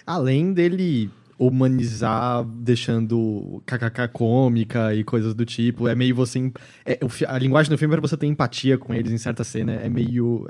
Além 0.07 0.55
dele 0.55 1.11
humanizar, 1.39 2.47
deixando 2.47 3.62
kkk 3.66 4.09
cômica 4.11 4.95
e 4.95 5.05
coisas 5.05 5.35
do 5.35 5.45
tipo, 5.45 5.87
é 5.87 5.95
meio 5.95 6.14
você... 6.14 6.51
É, 6.87 6.99
a 7.27 7.39
linguagem 7.39 7.69
do 7.69 7.77
filme 7.77 7.93
é 7.93 7.99
pra 7.99 8.09
você 8.09 8.16
ter 8.16 8.27
empatia 8.27 8.79
com 8.79 8.95
eles 8.95 9.12
em 9.12 9.19
certa 9.19 9.45
cena, 9.45 9.75
é 9.75 9.89
meio... 9.91 10.49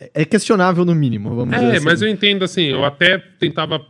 É, 0.00 0.22
é 0.22 0.24
questionável 0.24 0.84
no 0.84 0.96
mínimo, 0.96 1.36
vamos 1.36 1.54
é, 1.54 1.58
dizer 1.58 1.76
assim. 1.76 1.86
É, 1.86 1.88
mas 1.88 2.02
eu 2.02 2.08
entendo, 2.08 2.44
assim, 2.44 2.64
eu 2.64 2.84
até 2.84 3.18
tentava 3.18 3.86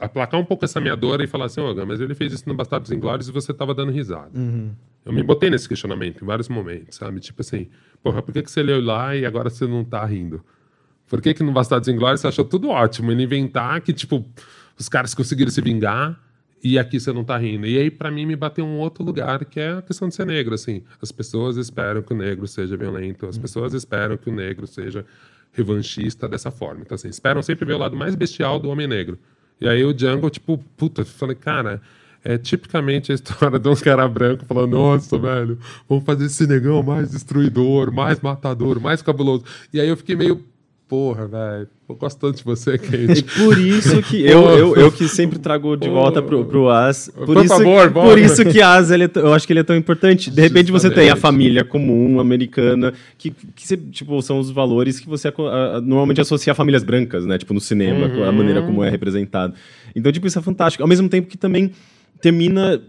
aplacar 0.00 0.40
um 0.40 0.44
pouco 0.44 0.64
essa 0.64 0.80
minha 0.80 0.96
dor 0.96 1.20
e 1.20 1.26
falar 1.26 1.46
assim, 1.46 1.60
oh, 1.60 1.86
mas 1.86 2.00
ele 2.00 2.14
fez 2.14 2.32
isso 2.32 2.48
no 2.48 2.54
Bastardos 2.54 2.90
Inglórios 2.90 3.28
e 3.28 3.32
você 3.32 3.52
tava 3.52 3.74
dando 3.74 3.92
risada. 3.92 4.30
Uhum. 4.34 4.72
Eu 5.04 5.12
me 5.12 5.22
botei 5.22 5.48
nesse 5.50 5.68
questionamento 5.68 6.22
em 6.22 6.26
vários 6.26 6.48
momentos, 6.48 6.96
sabe? 6.96 7.20
Tipo 7.20 7.40
assim, 7.40 7.68
porra, 8.02 8.22
por 8.22 8.32
que, 8.32 8.42
que 8.42 8.50
você 8.50 8.62
leu 8.62 8.80
lá 8.80 9.14
e 9.14 9.24
agora 9.24 9.48
você 9.48 9.66
não 9.66 9.84
tá 9.84 10.04
rindo? 10.04 10.44
Por 11.08 11.20
que, 11.22 11.32
que 11.32 11.42
no 11.42 11.52
Bastardos 11.52 11.88
Inglórios 11.88 12.20
você 12.20 12.26
achou 12.26 12.44
tudo 12.44 12.68
ótimo? 12.68 13.12
Ele 13.12 13.22
inventar 13.22 13.80
que, 13.80 13.92
tipo, 13.92 14.24
os 14.76 14.88
caras 14.88 15.14
conseguiram 15.14 15.50
se 15.50 15.60
vingar 15.60 16.20
e 16.62 16.78
aqui 16.78 16.98
você 16.98 17.12
não 17.12 17.22
tá 17.22 17.36
rindo. 17.38 17.66
E 17.66 17.78
aí, 17.78 17.90
para 17.90 18.10
mim, 18.10 18.26
me 18.26 18.34
bateu 18.34 18.64
um 18.64 18.78
outro 18.78 19.04
lugar, 19.04 19.44
que 19.44 19.60
é 19.60 19.74
a 19.74 19.82
questão 19.82 20.08
de 20.08 20.14
ser 20.16 20.26
negro, 20.26 20.54
assim. 20.54 20.82
As 21.00 21.12
pessoas 21.12 21.56
esperam 21.56 22.02
que 22.02 22.12
o 22.12 22.16
negro 22.16 22.46
seja 22.48 22.76
violento, 22.76 23.26
as 23.26 23.38
pessoas 23.38 23.72
esperam 23.72 24.16
que 24.16 24.28
o 24.28 24.32
negro 24.32 24.66
seja 24.66 25.04
revanchista 25.52 26.28
dessa 26.28 26.50
forma. 26.50 26.80
Então, 26.82 26.96
assim, 26.96 27.08
esperam 27.08 27.40
sempre 27.42 27.64
ver 27.64 27.74
o 27.74 27.78
lado 27.78 27.96
mais 27.96 28.16
bestial 28.16 28.58
do 28.58 28.68
homem 28.68 28.88
negro. 28.88 29.16
E 29.60 29.68
aí 29.68 29.84
o 29.84 29.92
Django, 29.92 30.28
tipo, 30.28 30.58
puta, 30.76 31.04
falei, 31.04 31.34
cara, 31.34 31.80
é 32.26 32.36
tipicamente 32.36 33.12
a 33.12 33.14
história 33.14 33.56
de 33.58 33.68
um 33.68 33.76
cara 33.76 34.08
branco 34.08 34.44
falando: 34.46 34.72
Nossa, 34.72 35.16
velho, 35.16 35.58
vamos 35.88 36.04
fazer 36.04 36.26
esse 36.26 36.44
negão 36.46 36.82
mais 36.82 37.10
destruidor, 37.10 37.92
mais 37.92 38.20
matador, 38.20 38.80
mais 38.80 39.00
cabuloso. 39.00 39.44
E 39.72 39.80
aí 39.80 39.88
eu 39.88 39.96
fiquei 39.96 40.16
meio. 40.16 40.44
Porra, 40.88 41.26
velho, 41.26 41.68
eu 41.88 41.96
gosto 41.96 42.16
tanto 42.20 42.36
de 42.36 42.44
você, 42.44 42.78
Kate. 42.78 43.24
É 43.26 43.44
por 43.44 43.58
isso 43.58 44.00
que 44.02 44.24
eu, 44.24 44.48
eu, 44.50 44.76
eu 44.76 44.92
que 44.92 45.08
sempre 45.08 45.36
trago 45.36 45.76
de 45.76 45.88
volta 45.88 46.22
pro, 46.22 46.44
pro 46.44 46.70
As. 46.70 47.08
Por, 47.08 47.26
por 47.26 47.38
isso, 47.38 47.48
favor, 47.48 47.90
Por 47.90 48.18
isso 48.18 48.44
que 48.44 48.62
As, 48.62 48.92
ele 48.92 49.04
é, 49.04 49.10
eu 49.16 49.34
acho 49.34 49.44
que 49.48 49.52
ele 49.52 49.60
é 49.60 49.64
tão 49.64 49.74
importante. 49.74 50.30
De 50.30 50.40
repente 50.40 50.70
você 50.70 50.88
tem 50.88 51.10
a 51.10 51.16
família 51.16 51.64
comum, 51.64 52.20
americana, 52.20 52.94
que, 53.18 53.32
que 53.32 53.76
tipo, 53.90 54.22
são 54.22 54.38
os 54.38 54.52
valores 54.52 55.00
que 55.00 55.08
você 55.08 55.32
normalmente 55.82 56.20
associa 56.20 56.52
a 56.52 56.54
famílias 56.54 56.84
brancas, 56.84 57.26
né? 57.26 57.36
Tipo, 57.36 57.52
no 57.52 57.60
cinema, 57.60 58.06
uhum. 58.06 58.24
a 58.24 58.30
maneira 58.30 58.62
como 58.62 58.84
é 58.84 58.88
representado. 58.88 59.54
Então, 59.94 60.12
tipo, 60.12 60.28
isso 60.28 60.38
é 60.38 60.42
fantástico. 60.42 60.84
Ao 60.84 60.88
mesmo 60.88 61.08
tempo 61.08 61.26
que 61.26 61.36
também 61.36 61.72
termina 62.20 62.80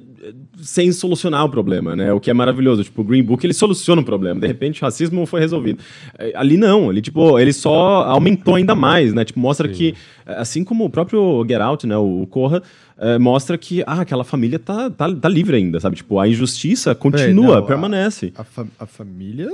sem 0.62 0.92
solucionar 0.92 1.46
o 1.46 1.50
problema, 1.50 1.96
né? 1.96 2.12
O 2.12 2.20
que 2.20 2.30
é 2.30 2.34
maravilhoso. 2.34 2.84
Tipo, 2.84 3.02
o 3.02 3.04
Green 3.04 3.24
Book, 3.24 3.46
ele 3.46 3.54
soluciona 3.54 4.02
o 4.02 4.06
problema. 4.06 4.40
De 4.40 4.48
repente, 4.48 4.82
o 4.82 4.86
racismo 4.86 5.26
foi 5.26 5.40
resolvido. 5.40 5.80
Eh, 6.18 6.34
ali 6.36 6.58
não, 6.58 6.92
ele, 6.92 7.02
tipo, 7.02 7.38
ele 7.40 7.54
só 7.54 8.04
aumentou 8.04 8.56
ainda 8.56 8.76
mais, 8.76 9.14
né? 9.14 9.24
Tipo, 9.24 9.40
mostra 9.40 9.68
Sim. 9.68 9.74
que, 9.74 9.96
assim 10.26 10.64
como 10.64 10.86
o 10.86 10.90
próprio 10.90 11.46
Get 11.48 11.62
Out, 11.62 11.88
né? 11.88 11.98
O 11.98 12.28
Corra, 12.30 12.62
é, 12.98 13.18
mostra 13.18 13.58
que, 13.58 13.84
ah, 13.86 14.02
aquela 14.02 14.24
família 14.24 14.58
tá, 14.58 14.90
tá, 14.90 15.14
tá 15.14 15.30
livre 15.30 15.56
ainda, 15.56 15.80
sabe? 15.80 15.96
Tipo, 15.96 16.20
a 16.20 16.28
injustiça 16.28 16.96
continua, 16.96 17.58
não, 17.58 17.66
permanece. 17.66 18.34
A, 18.36 18.42
a, 18.42 18.44
fa 18.44 18.66
a 18.80 18.86
família... 18.86 19.50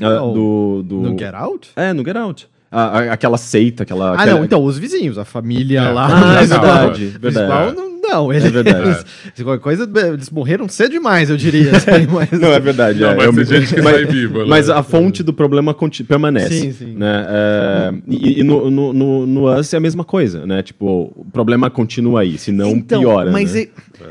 Ah, 0.00 0.18
do, 0.18 0.82
do... 0.82 0.96
No 0.96 1.18
Get 1.18 1.32
Out? 1.32 1.70
É, 1.76 1.92
no 1.92 2.04
Get 2.04 2.16
Out. 2.16 2.48
A, 2.70 3.12
aquela 3.12 3.38
seita, 3.38 3.84
aquela... 3.84 4.10
Ah, 4.10 4.14
aquela... 4.14 4.38
não, 4.38 4.44
então, 4.44 4.62
os 4.64 4.76
vizinhos, 4.76 5.16
a 5.16 5.24
família 5.24 5.80
é. 5.80 5.92
lá... 5.92 6.08
Ah, 6.10 6.42
é 6.42 6.46
verdade, 6.46 7.06
verdade. 7.06 7.76
não 7.76 7.95
não, 8.08 8.32
ele, 8.32 8.46
é 8.46 8.50
verdade. 8.50 8.88
Eles, 8.88 9.42
qualquer 9.42 9.62
coisa, 9.62 9.90
eles 10.12 10.30
morreram 10.30 10.68
cedo 10.68 10.92
demais, 10.92 11.28
eu 11.28 11.36
diria. 11.36 11.72
mas... 12.10 12.30
Não, 12.40 12.52
é 12.52 12.60
verdade. 12.60 13.00
Não, 13.00 13.10
é, 13.10 13.30
mas 13.30 13.50
eu, 13.50 13.60
gente 13.60 13.74
que 13.74 13.82
mas, 13.82 13.94
sai 13.94 14.04
viva. 14.04 14.38
Né? 14.40 14.44
Mas 14.46 14.70
a 14.70 14.82
fonte 14.82 15.22
do 15.22 15.32
problema 15.32 15.74
permanece. 16.06 16.60
Sim, 16.60 16.72
sim. 16.72 16.94
Né? 16.94 17.26
É, 17.28 17.94
e, 18.06 18.40
e 18.40 18.42
no, 18.42 18.70
no, 18.70 18.92
no, 18.92 19.26
no 19.26 19.58
Us 19.58 19.72
é 19.72 19.76
a 19.76 19.80
mesma 19.80 20.04
coisa, 20.04 20.46
né? 20.46 20.62
Tipo, 20.62 21.12
o 21.16 21.26
problema 21.32 21.68
continua 21.70 22.20
aí, 22.20 22.38
se 22.38 22.52
não 22.52 22.70
então, 22.70 23.00
piora. 23.00 23.30
Mas 23.30 23.54
né? 23.54 23.60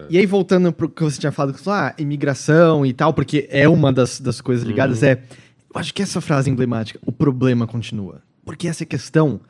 e, 0.10 0.16
e, 0.16 0.18
aí, 0.18 0.26
voltando 0.26 0.72
pro 0.72 0.90
que 0.90 1.04
você 1.04 1.20
tinha 1.20 1.32
falado, 1.32 1.58
ah, 1.68 1.94
imigração 1.98 2.86
e 2.86 2.94
tal, 2.94 3.14
porque 3.14 3.48
é 3.50 3.68
uma 3.68 3.92
das, 3.92 4.20
das 4.20 4.42
coisas 4.42 4.66
ligadas, 4.66 5.02
uhum. 5.02 5.10
é. 5.10 5.20
Eu 5.74 5.82
acho 5.82 5.94
que 5.94 6.02
essa 6.02 6.22
frase 6.22 6.50
emblemática, 6.50 7.00
o 7.06 7.12
problema 7.12 7.68
continua. 7.68 8.22
Porque 8.46 8.68
essa 8.68 8.86
questão 8.86 9.42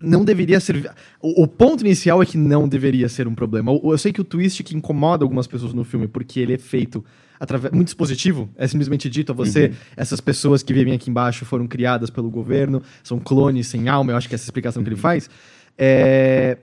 não 0.00 0.24
deveria 0.24 0.60
ser. 0.60 0.90
O, 1.20 1.44
o, 1.44 1.48
ponto 1.48 1.84
inicial 1.84 2.22
é 2.22 2.26
que 2.26 2.36
não 2.36 2.68
deveria 2.68 3.08
ser 3.08 3.26
um 3.26 3.34
problema. 3.34 3.72
Eu, 3.72 3.92
eu, 3.92 3.98
sei 3.98 4.12
que 4.12 4.20
o 4.20 4.24
twist 4.24 4.62
que 4.62 4.76
incomoda 4.76 5.24
algumas 5.24 5.46
pessoas 5.46 5.72
no 5.72 5.84
filme, 5.84 6.06
porque 6.06 6.40
ele 6.40 6.54
é 6.54 6.58
feito 6.58 7.04
através. 7.38 7.72
Muito 7.72 7.86
dispositivo, 7.86 8.48
é 8.56 8.66
simplesmente 8.66 9.08
dito 9.08 9.32
a 9.32 9.34
você: 9.34 9.66
uhum. 9.66 9.74
essas 9.96 10.20
pessoas 10.20 10.62
que 10.62 10.72
vivem 10.72 10.94
aqui 10.94 11.10
embaixo 11.10 11.44
foram 11.44 11.66
criadas 11.66 12.10
pelo 12.10 12.30
governo, 12.30 12.82
são 13.02 13.18
clones 13.18 13.66
sem 13.66 13.88
alma. 13.88 14.12
Eu 14.12 14.16
acho 14.16 14.28
que 14.28 14.34
é 14.34 14.36
essa 14.36 14.44
explicação 14.44 14.82
que 14.82 14.88
ele 14.88 14.96
uhum. 14.96 15.02
faz. 15.02 15.30
É, 15.78 16.58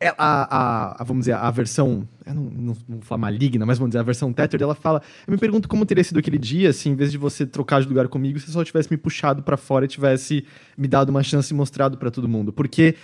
a, 0.00 0.14
a, 0.18 1.02
a, 1.02 1.04
vamos 1.04 1.22
dizer, 1.22 1.34
a 1.34 1.50
versão, 1.50 2.08
não, 2.26 2.34
não, 2.34 2.76
não, 2.88 2.96
vou 2.96 3.02
falar 3.02 3.20
maligna, 3.20 3.64
mas 3.64 3.78
vamos 3.78 3.90
dizer, 3.90 4.00
a 4.00 4.02
versão 4.02 4.32
Tether, 4.32 4.60
ela 4.62 4.74
fala, 4.74 5.00
eu 5.26 5.30
me 5.30 5.38
pergunto 5.38 5.68
como 5.68 5.86
teria 5.86 6.02
sido 6.02 6.18
aquele 6.18 6.38
dia, 6.38 6.72
se 6.72 6.88
em 6.88 6.94
vez 6.94 7.12
de 7.12 7.18
você 7.18 7.46
trocar 7.46 7.80
de 7.80 7.88
lugar 7.88 8.08
comigo, 8.08 8.38
você 8.40 8.50
só 8.50 8.64
tivesse 8.64 8.90
me 8.90 8.96
puxado 8.96 9.42
para 9.42 9.56
fora 9.56 9.84
e 9.84 9.88
tivesse 9.88 10.44
me 10.76 10.88
dado 10.88 11.10
uma 11.10 11.22
chance 11.22 11.52
e 11.52 11.56
mostrado 11.56 11.96
para 11.96 12.10
todo 12.10 12.28
mundo. 12.28 12.52
Porque 12.52 12.96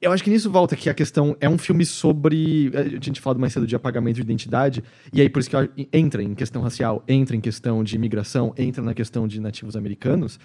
eu 0.00 0.12
acho 0.12 0.22
que 0.22 0.30
nisso 0.30 0.48
volta 0.50 0.76
que 0.76 0.88
a 0.88 0.94
questão 0.94 1.36
é 1.40 1.48
um 1.48 1.58
filme 1.58 1.84
sobre. 1.84 2.70
A 2.74 3.04
gente 3.04 3.20
falado 3.20 3.40
mais 3.40 3.52
cedo 3.52 3.66
de 3.66 3.74
apagamento 3.74 4.16
de 4.16 4.20
identidade, 4.20 4.84
e 5.12 5.20
aí 5.20 5.28
por 5.28 5.40
isso 5.40 5.50
que 5.50 5.88
entra 5.92 6.22
em 6.22 6.34
questão 6.34 6.62
racial, 6.62 7.02
entra 7.08 7.34
em 7.34 7.40
questão 7.40 7.82
de 7.82 7.96
imigração, 7.96 8.54
entra 8.56 8.82
na 8.82 8.94
questão 8.94 9.26
de 9.26 9.40
nativos 9.40 9.74
americanos, 9.74 10.38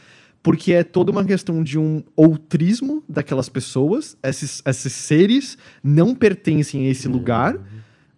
porque 0.43 0.73
é 0.73 0.83
toda 0.83 1.11
uma 1.11 1.23
questão 1.23 1.63
de 1.63 1.79
um 1.79 2.03
outrismo 2.15 3.01
daquelas 3.09 3.49
pessoas, 3.49 4.15
esses, 4.21 4.61
esses 4.65 4.93
seres 4.93 5.57
não 5.81 6.13
pertencem 6.13 6.85
a 6.85 6.89
esse 6.91 7.07
lugar, 7.07 7.57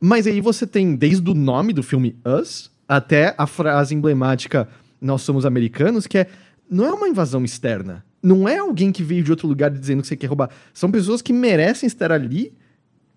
mas 0.02 0.28
aí 0.28 0.42
você 0.42 0.68
tem 0.68 0.96
desde 0.96 1.30
o 1.30 1.36
nome 1.36 1.72
do 1.72 1.84
filme 1.84 2.18
Us 2.26 2.72
até 2.88 3.34
a 3.38 3.48
frase 3.48 3.96
emblemática 3.96 4.68
Nós 5.00 5.22
somos 5.22 5.46
americanos, 5.46 6.08
que 6.08 6.18
é. 6.18 6.28
Não 6.68 6.84
é 6.84 6.92
uma 6.92 7.08
invasão 7.08 7.46
externa 7.46 8.04
não 8.26 8.50
é 8.50 8.58
alguém 8.58 8.92
que 8.92 9.04
veio 9.04 9.24
de 9.24 9.30
outro 9.30 9.48
lugar 9.48 9.70
dizendo 9.70 10.02
que 10.02 10.08
você 10.08 10.18
quer 10.18 10.26
roubar. 10.26 10.50
São 10.74 10.90
pessoas 10.90 11.22
que 11.22 11.32
merecem 11.32 11.86
estar 11.86 12.12
ali, 12.12 12.52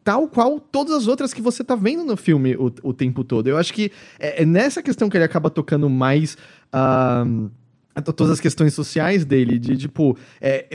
tal 0.04 0.28
qual 0.28 0.60
todas 0.60 0.94
as 0.94 1.06
outras 1.06 1.32
que 1.32 1.40
você 1.40 1.64
tá 1.64 1.74
vendo 1.74 2.04
no 2.04 2.14
filme 2.14 2.54
o, 2.56 2.70
o 2.82 2.92
tempo 2.92 3.24
todo. 3.24 3.46
Eu 3.46 3.56
acho 3.56 3.72
que 3.72 3.90
é, 4.18 4.42
é 4.42 4.44
nessa 4.44 4.82
questão 4.82 5.08
que 5.08 5.16
ele 5.16 5.24
acaba 5.24 5.48
tocando 5.48 5.88
mais. 5.88 6.36
Uh, 6.70 7.50
todas 8.02 8.32
as 8.32 8.40
questões 8.40 8.74
sociais 8.74 9.24
dele, 9.24 9.58
de 9.58 9.76
tipo. 9.76 10.16
É, 10.40 10.66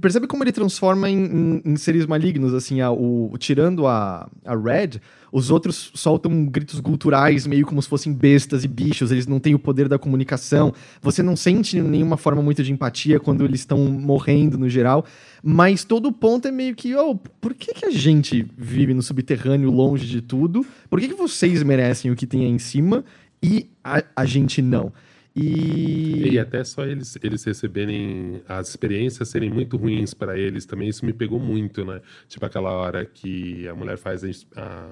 percebe 0.00 0.26
como 0.26 0.44
ele 0.44 0.52
transforma 0.52 1.08
em, 1.08 1.24
em, 1.24 1.62
em 1.64 1.76
seres 1.76 2.06
malignos, 2.06 2.54
assim, 2.54 2.80
a, 2.80 2.90
o, 2.90 3.34
tirando 3.38 3.86
a, 3.86 4.28
a 4.44 4.56
Red, 4.56 5.00
os 5.32 5.50
outros 5.50 5.90
soltam 5.94 6.44
gritos 6.44 6.78
culturais, 6.78 7.46
meio 7.46 7.64
como 7.64 7.80
se 7.80 7.88
fossem 7.88 8.12
bestas 8.12 8.64
e 8.64 8.68
bichos, 8.68 9.10
eles 9.10 9.26
não 9.26 9.40
têm 9.40 9.54
o 9.54 9.58
poder 9.58 9.88
da 9.88 9.98
comunicação. 9.98 10.74
Você 11.00 11.22
não 11.22 11.34
sente 11.34 11.80
nenhuma 11.80 12.18
forma 12.18 12.42
muito 12.42 12.62
de 12.62 12.70
empatia 12.70 13.18
quando 13.18 13.42
eles 13.42 13.60
estão 13.60 13.78
morrendo 13.78 14.58
no 14.58 14.68
geral. 14.68 15.06
Mas 15.42 15.84
todo 15.84 16.06
o 16.06 16.12
ponto 16.12 16.46
é 16.46 16.50
meio 16.50 16.74
que, 16.74 16.94
oh, 16.94 17.16
por 17.16 17.54
que, 17.54 17.72
que 17.72 17.86
a 17.86 17.90
gente 17.90 18.46
vive 18.56 18.92
no 18.92 19.02
subterrâneo, 19.02 19.70
longe 19.70 20.06
de 20.06 20.20
tudo? 20.20 20.66
Por 20.90 21.00
que, 21.00 21.08
que 21.08 21.14
vocês 21.14 21.62
merecem 21.62 22.10
o 22.10 22.16
que 22.16 22.26
tem 22.26 22.44
aí 22.44 22.50
em 22.50 22.58
cima 22.58 23.02
e 23.42 23.70
a, 23.82 24.04
a 24.14 24.24
gente 24.26 24.60
não? 24.60 24.92
E... 25.34 26.30
e 26.32 26.38
até 26.38 26.62
só 26.62 26.84
eles, 26.84 27.16
eles 27.22 27.42
receberem 27.44 28.42
as 28.46 28.68
experiências 28.68 29.28
serem 29.28 29.50
muito 29.50 29.76
ruins 29.76 30.12
para 30.12 30.38
eles 30.38 30.66
também, 30.66 30.88
isso 30.88 31.04
me 31.06 31.12
pegou 31.12 31.40
muito, 31.40 31.84
né? 31.84 32.00
Tipo 32.28 32.44
aquela 32.44 32.70
hora 32.70 33.04
que 33.06 33.66
a 33.66 33.74
mulher 33.74 33.96
faz 33.96 34.22
a, 34.24 34.28
a 34.56 34.90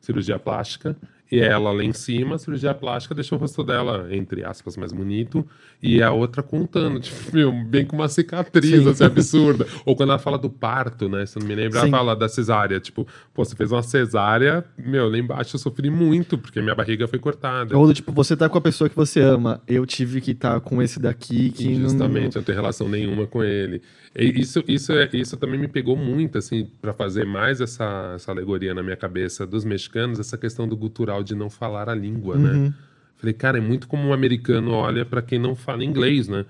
cirurgia 0.00 0.38
plástica 0.38 0.96
e 1.30 1.40
ela 1.40 1.72
lá 1.72 1.82
em 1.82 1.92
cima, 1.92 2.36
a 2.36 2.38
cirurgia 2.38 2.72
plástica 2.72 3.14
deixou 3.14 3.36
o 3.36 3.40
rosto 3.40 3.64
dela, 3.64 4.06
entre 4.10 4.44
aspas, 4.44 4.76
mais 4.76 4.92
bonito, 4.92 5.46
e 5.82 6.02
a 6.02 6.12
outra 6.12 6.42
contando, 6.42 7.00
tipo, 7.00 7.34
meu, 7.34 7.52
bem 7.52 7.84
com 7.84 7.96
uma 7.96 8.08
cicatriz, 8.08 8.82
Sim. 8.82 8.88
assim, 8.88 9.04
absurda. 9.04 9.66
Ou 9.84 9.96
quando 9.96 10.10
ela 10.10 10.18
fala 10.18 10.38
do 10.38 10.48
parto, 10.48 11.08
né? 11.08 11.26
Se 11.26 11.36
eu 11.36 11.40
não 11.40 11.48
me 11.48 11.54
lembro, 11.54 11.72
Sim. 11.72 11.88
ela 11.88 11.90
fala 11.90 12.14
da 12.14 12.28
cesárea, 12.28 12.78
tipo, 12.78 13.06
pô, 13.34 13.44
você 13.44 13.56
fez 13.56 13.72
uma 13.72 13.82
cesárea, 13.82 14.64
meu, 14.78 15.08
lá 15.08 15.18
embaixo 15.18 15.56
eu 15.56 15.60
sofri 15.60 15.90
muito, 15.90 16.38
porque 16.38 16.60
minha 16.62 16.74
barriga 16.74 17.08
foi 17.08 17.18
cortada. 17.18 17.76
Ou 17.76 17.92
tipo, 17.92 18.12
você 18.12 18.36
tá 18.36 18.48
com 18.48 18.58
a 18.58 18.60
pessoa 18.60 18.88
que 18.88 18.96
você 18.96 19.20
ama, 19.20 19.60
eu 19.66 19.84
tive 19.84 20.20
que 20.20 20.30
estar 20.30 20.54
tá 20.54 20.60
com 20.60 20.80
esse 20.80 21.00
daqui 21.00 21.50
que 21.50 21.74
Justamente, 21.74 22.22
não... 22.22 22.30
eu 22.30 22.36
não 22.36 22.42
tenho 22.42 22.56
relação 22.56 22.88
nenhuma 22.88 23.26
com 23.26 23.42
ele. 23.42 23.82
Isso, 24.18 24.64
isso, 24.66 24.92
é, 24.92 25.08
isso 25.12 25.36
também 25.36 25.60
me 25.60 25.68
pegou 25.68 25.96
muito, 25.96 26.38
assim, 26.38 26.66
para 26.80 26.94
fazer 26.94 27.26
mais 27.26 27.60
essa, 27.60 28.12
essa 28.14 28.32
alegoria 28.32 28.72
na 28.72 28.82
minha 28.82 28.96
cabeça 28.96 29.46
dos 29.46 29.64
mexicanos, 29.64 30.18
essa 30.18 30.38
questão 30.38 30.66
do 30.66 30.76
gutural 30.76 31.22
de 31.22 31.34
não 31.34 31.50
falar 31.50 31.90
a 31.90 31.94
língua, 31.94 32.36
né? 32.36 32.50
uhum. 32.50 32.64
né? 32.64 32.74
Falei, 33.16 33.34
cara, 33.34 33.58
é 33.58 33.60
muito 33.60 33.88
como 33.88 34.08
um 34.08 34.12
americano 34.12 34.72
olha 34.72 35.04
para 35.04 35.22
quem 35.22 35.38
não 35.38 35.54
fala 35.54 35.84
inglês, 35.84 36.28
né? 36.28 36.44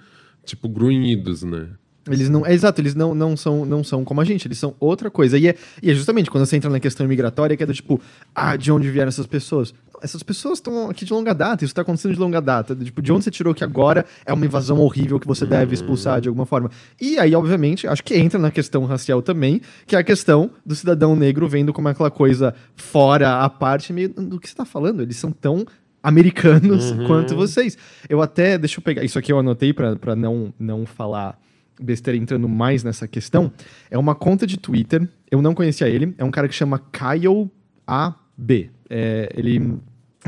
Tipo, 0.44 0.68
grunhidos, 0.68 1.42
né? 1.42 1.68
Eles 2.08 2.28
não, 2.28 2.46
é 2.46 2.52
exato, 2.52 2.80
eles 2.80 2.94
não, 2.94 3.14
não, 3.14 3.36
são, 3.36 3.64
não 3.64 3.82
são 3.82 4.04
como 4.04 4.20
a 4.20 4.24
gente, 4.24 4.46
eles 4.46 4.58
são 4.58 4.74
outra 4.78 5.10
coisa. 5.10 5.36
E 5.36 5.48
é, 5.48 5.56
e 5.82 5.90
é 5.90 5.94
justamente 5.94 6.30
quando 6.30 6.46
você 6.46 6.56
entra 6.56 6.70
na 6.70 6.78
questão 6.78 7.06
migratória 7.06 7.56
que 7.56 7.62
é 7.62 7.66
do 7.66 7.74
tipo, 7.74 8.00
ah, 8.34 8.56
de 8.56 8.70
onde 8.70 8.88
vieram 8.90 9.08
essas 9.08 9.26
pessoas? 9.26 9.74
Essas 10.06 10.22
pessoas 10.22 10.58
estão 10.58 10.88
aqui 10.88 11.04
de 11.04 11.12
longa 11.12 11.34
data, 11.34 11.64
isso 11.64 11.72
está 11.72 11.82
acontecendo 11.82 12.14
de 12.14 12.20
longa 12.20 12.40
data. 12.40 12.74
Tipo, 12.76 13.02
de 13.02 13.12
onde 13.12 13.24
você 13.24 13.30
tirou 13.30 13.52
que 13.52 13.64
agora 13.64 14.06
é 14.24 14.32
uma 14.32 14.46
invasão 14.46 14.78
horrível 14.78 15.18
que 15.18 15.26
você 15.26 15.44
deve 15.44 15.74
expulsar 15.74 16.20
de 16.20 16.28
alguma 16.28 16.46
forma? 16.46 16.70
E 17.00 17.18
aí, 17.18 17.34
obviamente, 17.34 17.88
acho 17.88 18.04
que 18.04 18.16
entra 18.16 18.38
na 18.38 18.50
questão 18.50 18.84
racial 18.84 19.20
também, 19.20 19.60
que 19.84 19.96
é 19.96 19.98
a 19.98 20.04
questão 20.04 20.50
do 20.64 20.74
cidadão 20.76 21.16
negro 21.16 21.48
vendo 21.48 21.72
como 21.72 21.88
aquela 21.88 22.10
coisa 22.10 22.54
fora, 22.76 23.40
a 23.40 23.50
parte, 23.50 23.92
meio 23.92 24.08
do 24.08 24.38
que 24.38 24.48
você 24.48 24.52
está 24.52 24.64
falando. 24.64 25.02
Eles 25.02 25.16
são 25.16 25.32
tão 25.32 25.66
americanos 26.02 26.92
uhum. 26.92 27.06
quanto 27.08 27.34
vocês. 27.34 27.76
Eu 28.08 28.22
até, 28.22 28.56
deixa 28.56 28.78
eu 28.78 28.82
pegar, 28.82 29.02
isso 29.02 29.18
aqui 29.18 29.32
eu 29.32 29.38
anotei 29.40 29.72
para 29.72 30.14
não, 30.14 30.54
não 30.58 30.86
falar 30.86 31.36
besteira 31.80 32.16
entrando 32.16 32.48
mais 32.48 32.82
nessa 32.82 33.06
questão, 33.06 33.52
é 33.90 33.98
uma 33.98 34.14
conta 34.14 34.46
de 34.46 34.56
Twitter. 34.56 35.08
Eu 35.30 35.42
não 35.42 35.54
conhecia 35.54 35.88
ele. 35.88 36.14
É 36.16 36.24
um 36.24 36.30
cara 36.30 36.48
que 36.48 36.54
chama 36.54 36.78
Kyle 36.78 37.50
AB. 37.86 38.70
É, 38.88 39.32
ele 39.34 39.78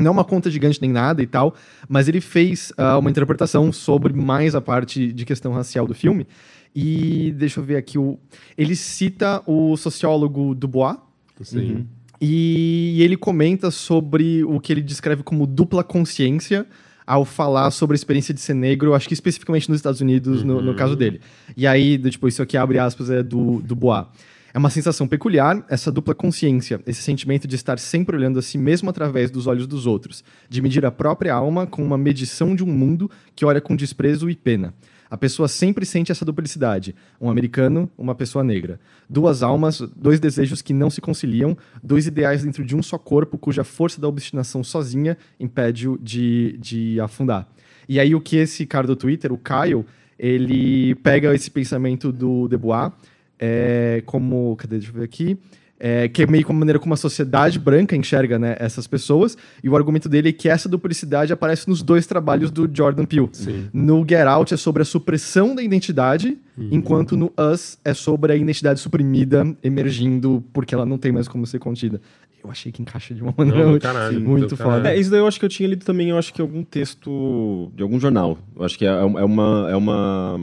não 0.01 0.09
é 0.09 0.11
uma 0.11 0.23
conta 0.23 0.49
gigante 0.49 0.81
nem 0.81 0.91
nada 0.91 1.21
e 1.21 1.27
tal, 1.27 1.55
mas 1.87 2.07
ele 2.07 2.21
fez 2.21 2.71
uh, 2.71 2.99
uma 2.99 3.09
interpretação 3.09 3.71
sobre 3.71 4.13
mais 4.13 4.55
a 4.55 4.61
parte 4.61 5.11
de 5.11 5.25
questão 5.25 5.53
racial 5.53 5.85
do 5.85 5.93
filme. 5.93 6.27
E 6.75 7.33
deixa 7.37 7.59
eu 7.59 7.63
ver 7.63 7.77
aqui. 7.77 7.97
O, 7.97 8.19
ele 8.57 8.75
cita 8.75 9.41
o 9.45 9.75
sociólogo 9.75 10.53
Dubois. 10.53 10.97
Sim. 11.41 11.71
Uhum. 11.71 11.85
E 12.21 13.01
ele 13.01 13.15
comenta 13.15 13.71
sobre 13.71 14.43
o 14.43 14.59
que 14.59 14.73
ele 14.73 14.81
descreve 14.81 15.23
como 15.23 15.47
dupla 15.47 15.83
consciência 15.83 16.65
ao 17.07 17.25
falar 17.25 17.71
sobre 17.71 17.95
a 17.95 17.97
experiência 17.97 18.33
de 18.33 18.39
ser 18.39 18.53
negro, 18.53 18.93
acho 18.93 19.07
que 19.07 19.15
especificamente 19.15 19.67
nos 19.67 19.79
Estados 19.79 19.99
Unidos, 19.99 20.41
uhum. 20.41 20.47
no, 20.47 20.61
no, 20.61 20.75
caso 20.75 20.95
dele. 20.95 21.19
E 21.57 21.65
aí, 21.65 21.97
tipo, 21.97 22.27
isso 22.27 22.39
aqui 22.39 22.55
abre 22.55 22.77
aspas, 22.77 23.09
é 23.09 23.23
do, 23.23 23.59
do 23.61 23.75
Bois. 23.75 24.05
É 24.53 24.57
uma 24.57 24.69
sensação 24.69 25.07
peculiar, 25.07 25.63
essa 25.69 25.91
dupla 25.91 26.15
consciência, 26.15 26.81
esse 26.87 27.01
sentimento 27.01 27.47
de 27.47 27.55
estar 27.55 27.77
sempre 27.77 28.15
olhando 28.15 28.39
a 28.39 28.41
si 28.41 28.57
mesmo 28.57 28.89
através 28.89 29.29
dos 29.29 29.45
olhos 29.45 29.67
dos 29.67 29.85
outros, 29.85 30.23
de 30.49 30.61
medir 30.61 30.85
a 30.85 30.91
própria 30.91 31.33
alma 31.33 31.67
com 31.67 31.83
uma 31.83 31.97
medição 31.97 32.55
de 32.55 32.63
um 32.63 32.67
mundo 32.67 33.09
que 33.35 33.45
olha 33.45 33.61
com 33.61 33.75
desprezo 33.75 34.29
e 34.29 34.35
pena. 34.35 34.73
A 35.09 35.17
pessoa 35.17 35.47
sempre 35.47 35.85
sente 35.85 36.11
essa 36.11 36.23
duplicidade: 36.23 36.95
um 37.19 37.29
americano, 37.29 37.89
uma 37.97 38.15
pessoa 38.15 38.43
negra. 38.43 38.79
Duas 39.09 39.41
almas, 39.41 39.81
dois 39.95 40.19
desejos 40.19 40.61
que 40.61 40.73
não 40.73 40.89
se 40.89 41.01
conciliam, 41.01 41.57
dois 41.83 42.07
ideais 42.07 42.43
dentro 42.43 42.63
de 42.63 42.75
um 42.75 42.83
só 42.83 42.97
corpo 42.97 43.37
cuja 43.37 43.63
força 43.63 43.99
da 43.99 44.07
obstinação 44.07 44.63
sozinha 44.63 45.17
impede-o 45.39 45.97
de, 45.97 46.57
de 46.59 46.99
afundar. 46.99 47.47
E 47.87 47.99
aí, 47.99 48.13
o 48.13 48.21
que 48.21 48.37
esse 48.37 48.65
cara 48.65 48.85
do 48.85 48.95
Twitter, 48.95 49.31
o 49.33 49.37
Kyle, 49.37 49.83
ele 50.17 50.93
pega 50.95 51.33
esse 51.33 51.49
pensamento 51.49 52.11
do 52.11 52.47
Debois 52.47 52.91
é, 53.39 54.03
como. 54.05 54.55
Cadê? 54.57 54.77
Deixa 54.77 54.91
eu 54.91 54.99
ver 54.99 55.05
aqui 55.05 55.37
é, 55.79 56.09
que 56.09 56.23
é 56.23 56.27
meio 56.27 56.45
como 56.45 56.57
a 56.57 56.59
maneira 56.59 56.77
como 56.77 56.93
a 56.93 56.97
sociedade 56.97 57.57
branca 57.57 57.95
enxerga 57.95 58.37
né, 58.37 58.55
essas 58.59 58.85
pessoas. 58.85 59.37
E 59.63 59.69
o 59.69 59.75
argumento 59.75 60.09
dele 60.09 60.29
é 60.29 60.31
que 60.33 60.49
essa 60.49 60.67
duplicidade 60.67 61.31
aparece 61.31 61.69
nos 61.69 61.81
dois 61.81 62.05
trabalhos 62.05 62.51
do 62.51 62.69
Jordan 62.71 63.05
Peele. 63.05 63.29
Sim. 63.31 63.69
No 63.71 64.05
Get 64.07 64.27
Out 64.27 64.53
é 64.53 64.57
sobre 64.57 64.81
a 64.81 64.85
supressão 64.85 65.55
da 65.55 65.63
identidade, 65.63 66.37
uhum. 66.57 66.69
enquanto 66.71 67.15
no 67.15 67.31
Us 67.37 67.79
é 67.85 67.93
sobre 67.93 68.33
a 68.33 68.35
identidade 68.35 68.79
suprimida 68.79 69.55
emergindo 69.63 70.43
porque 70.51 70.75
ela 70.75 70.85
não 70.85 70.97
tem 70.97 71.11
mais 71.11 71.27
como 71.27 71.47
ser 71.47 71.59
contida. 71.59 72.01
Eu 72.43 72.49
achei 72.49 72.71
que 72.71 72.81
encaixa 72.81 73.13
de 73.13 73.21
uma 73.21 73.33
maneira 73.37 73.65
não, 73.65 73.79
caralho, 73.79 74.19
muito 74.19 74.55
foda. 74.55 74.89
É, 74.89 74.97
isso 74.97 75.11
daí 75.11 75.19
eu 75.19 75.27
acho 75.27 75.37
que 75.39 75.45
eu 75.45 75.49
tinha 75.49 75.67
lido 75.67 75.83
também, 75.83 76.09
eu 76.09 76.17
acho 76.17 76.33
que 76.33 76.41
algum 76.41 76.63
texto 76.63 77.69
de 77.75 77.83
algum 77.83 77.99
jornal. 77.99 78.37
Eu 78.55 78.63
acho 78.63 78.77
que 78.77 78.85
é, 78.85 78.89
é 78.89 79.03
uma. 79.03 79.67
É 79.69 79.75
uma 79.75 80.39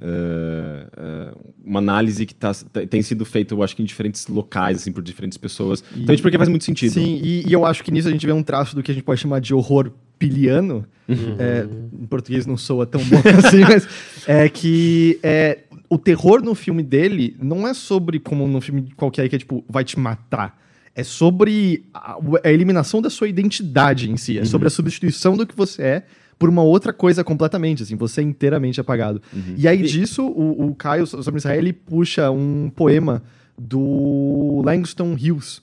é, 0.00 1.32
uma 1.64 1.78
análise 1.78 2.26
que 2.26 2.34
tá, 2.34 2.52
tem 2.88 3.00
sido 3.02 3.24
feita, 3.24 3.54
eu 3.54 3.62
acho 3.62 3.74
que 3.74 3.82
em 3.82 3.86
diferentes 3.86 4.26
locais, 4.26 4.78
assim, 4.78 4.92
por 4.92 5.02
diferentes 5.02 5.38
pessoas. 5.38 5.82
E, 5.94 6.02
então, 6.02 6.16
porque 6.16 6.36
faz 6.36 6.48
muito 6.48 6.64
sentido. 6.64 6.92
Sim, 6.92 7.20
e, 7.22 7.48
e, 7.48 7.52
eu 7.52 7.64
acho 7.64 7.82
que 7.82 7.90
nisso 7.90 8.08
a 8.08 8.10
gente 8.10 8.26
vê 8.26 8.32
um 8.32 8.42
traço 8.42 8.74
do 8.74 8.82
que 8.82 8.90
a 8.90 8.94
gente 8.94 9.04
pode 9.04 9.20
chamar 9.20 9.40
de 9.40 9.54
horror 9.54 9.90
piliano. 10.18 10.86
Uhum. 11.08 11.36
É, 11.38 11.66
em 12.02 12.06
português 12.06 12.46
não 12.46 12.56
soa 12.56 12.84
tão 12.84 13.00
bom 13.04 13.22
assim, 13.46 13.60
mas 13.60 13.88
é 14.26 14.48
que 14.48 15.20
é, 15.22 15.60
o 15.88 15.96
terror 15.96 16.42
no 16.42 16.54
filme 16.54 16.82
dele 16.82 17.36
não 17.40 17.66
é 17.66 17.72
sobre 17.72 18.18
como 18.18 18.46
no 18.46 18.60
filme 18.60 18.90
qualquer 18.96 19.28
que 19.28 19.36
é 19.36 19.38
tipo, 19.38 19.64
vai 19.68 19.84
te 19.84 19.98
matar. 19.98 20.60
É 20.94 21.04
sobre 21.04 21.84
a, 21.92 22.16
a 22.42 22.50
eliminação 22.50 23.02
da 23.02 23.10
sua 23.10 23.28
identidade 23.28 24.10
em 24.10 24.16
si. 24.16 24.36
É 24.36 24.40
uhum. 24.40 24.46
sobre 24.46 24.66
a 24.66 24.70
substituição 24.70 25.36
do 25.36 25.46
que 25.46 25.54
você 25.54 25.82
é 25.82 26.06
por 26.38 26.48
uma 26.48 26.62
outra 26.62 26.92
coisa 26.92 27.24
completamente, 27.24 27.82
assim, 27.82 27.96
você 27.96 28.20
é 28.20 28.24
inteiramente 28.24 28.80
apagado. 28.80 29.22
Uhum. 29.32 29.54
E 29.56 29.66
aí 29.66 29.82
disso, 29.82 30.26
o, 30.26 30.68
o 30.68 30.74
Caio 30.74 31.06
sobre 31.06 31.38
Israel, 31.38 31.58
ele 31.58 31.72
puxa 31.72 32.30
um 32.30 32.70
poema 32.74 33.22
do 33.58 34.62
Langston 34.64 35.14
Hughes, 35.14 35.62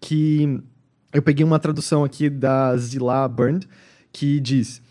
que 0.00 0.60
eu 1.12 1.22
peguei 1.22 1.44
uma 1.44 1.58
tradução 1.58 2.04
aqui 2.04 2.28
da 2.28 2.76
Zila 2.76 3.26
Burned, 3.28 3.68
que 4.12 4.40
diz... 4.40 4.82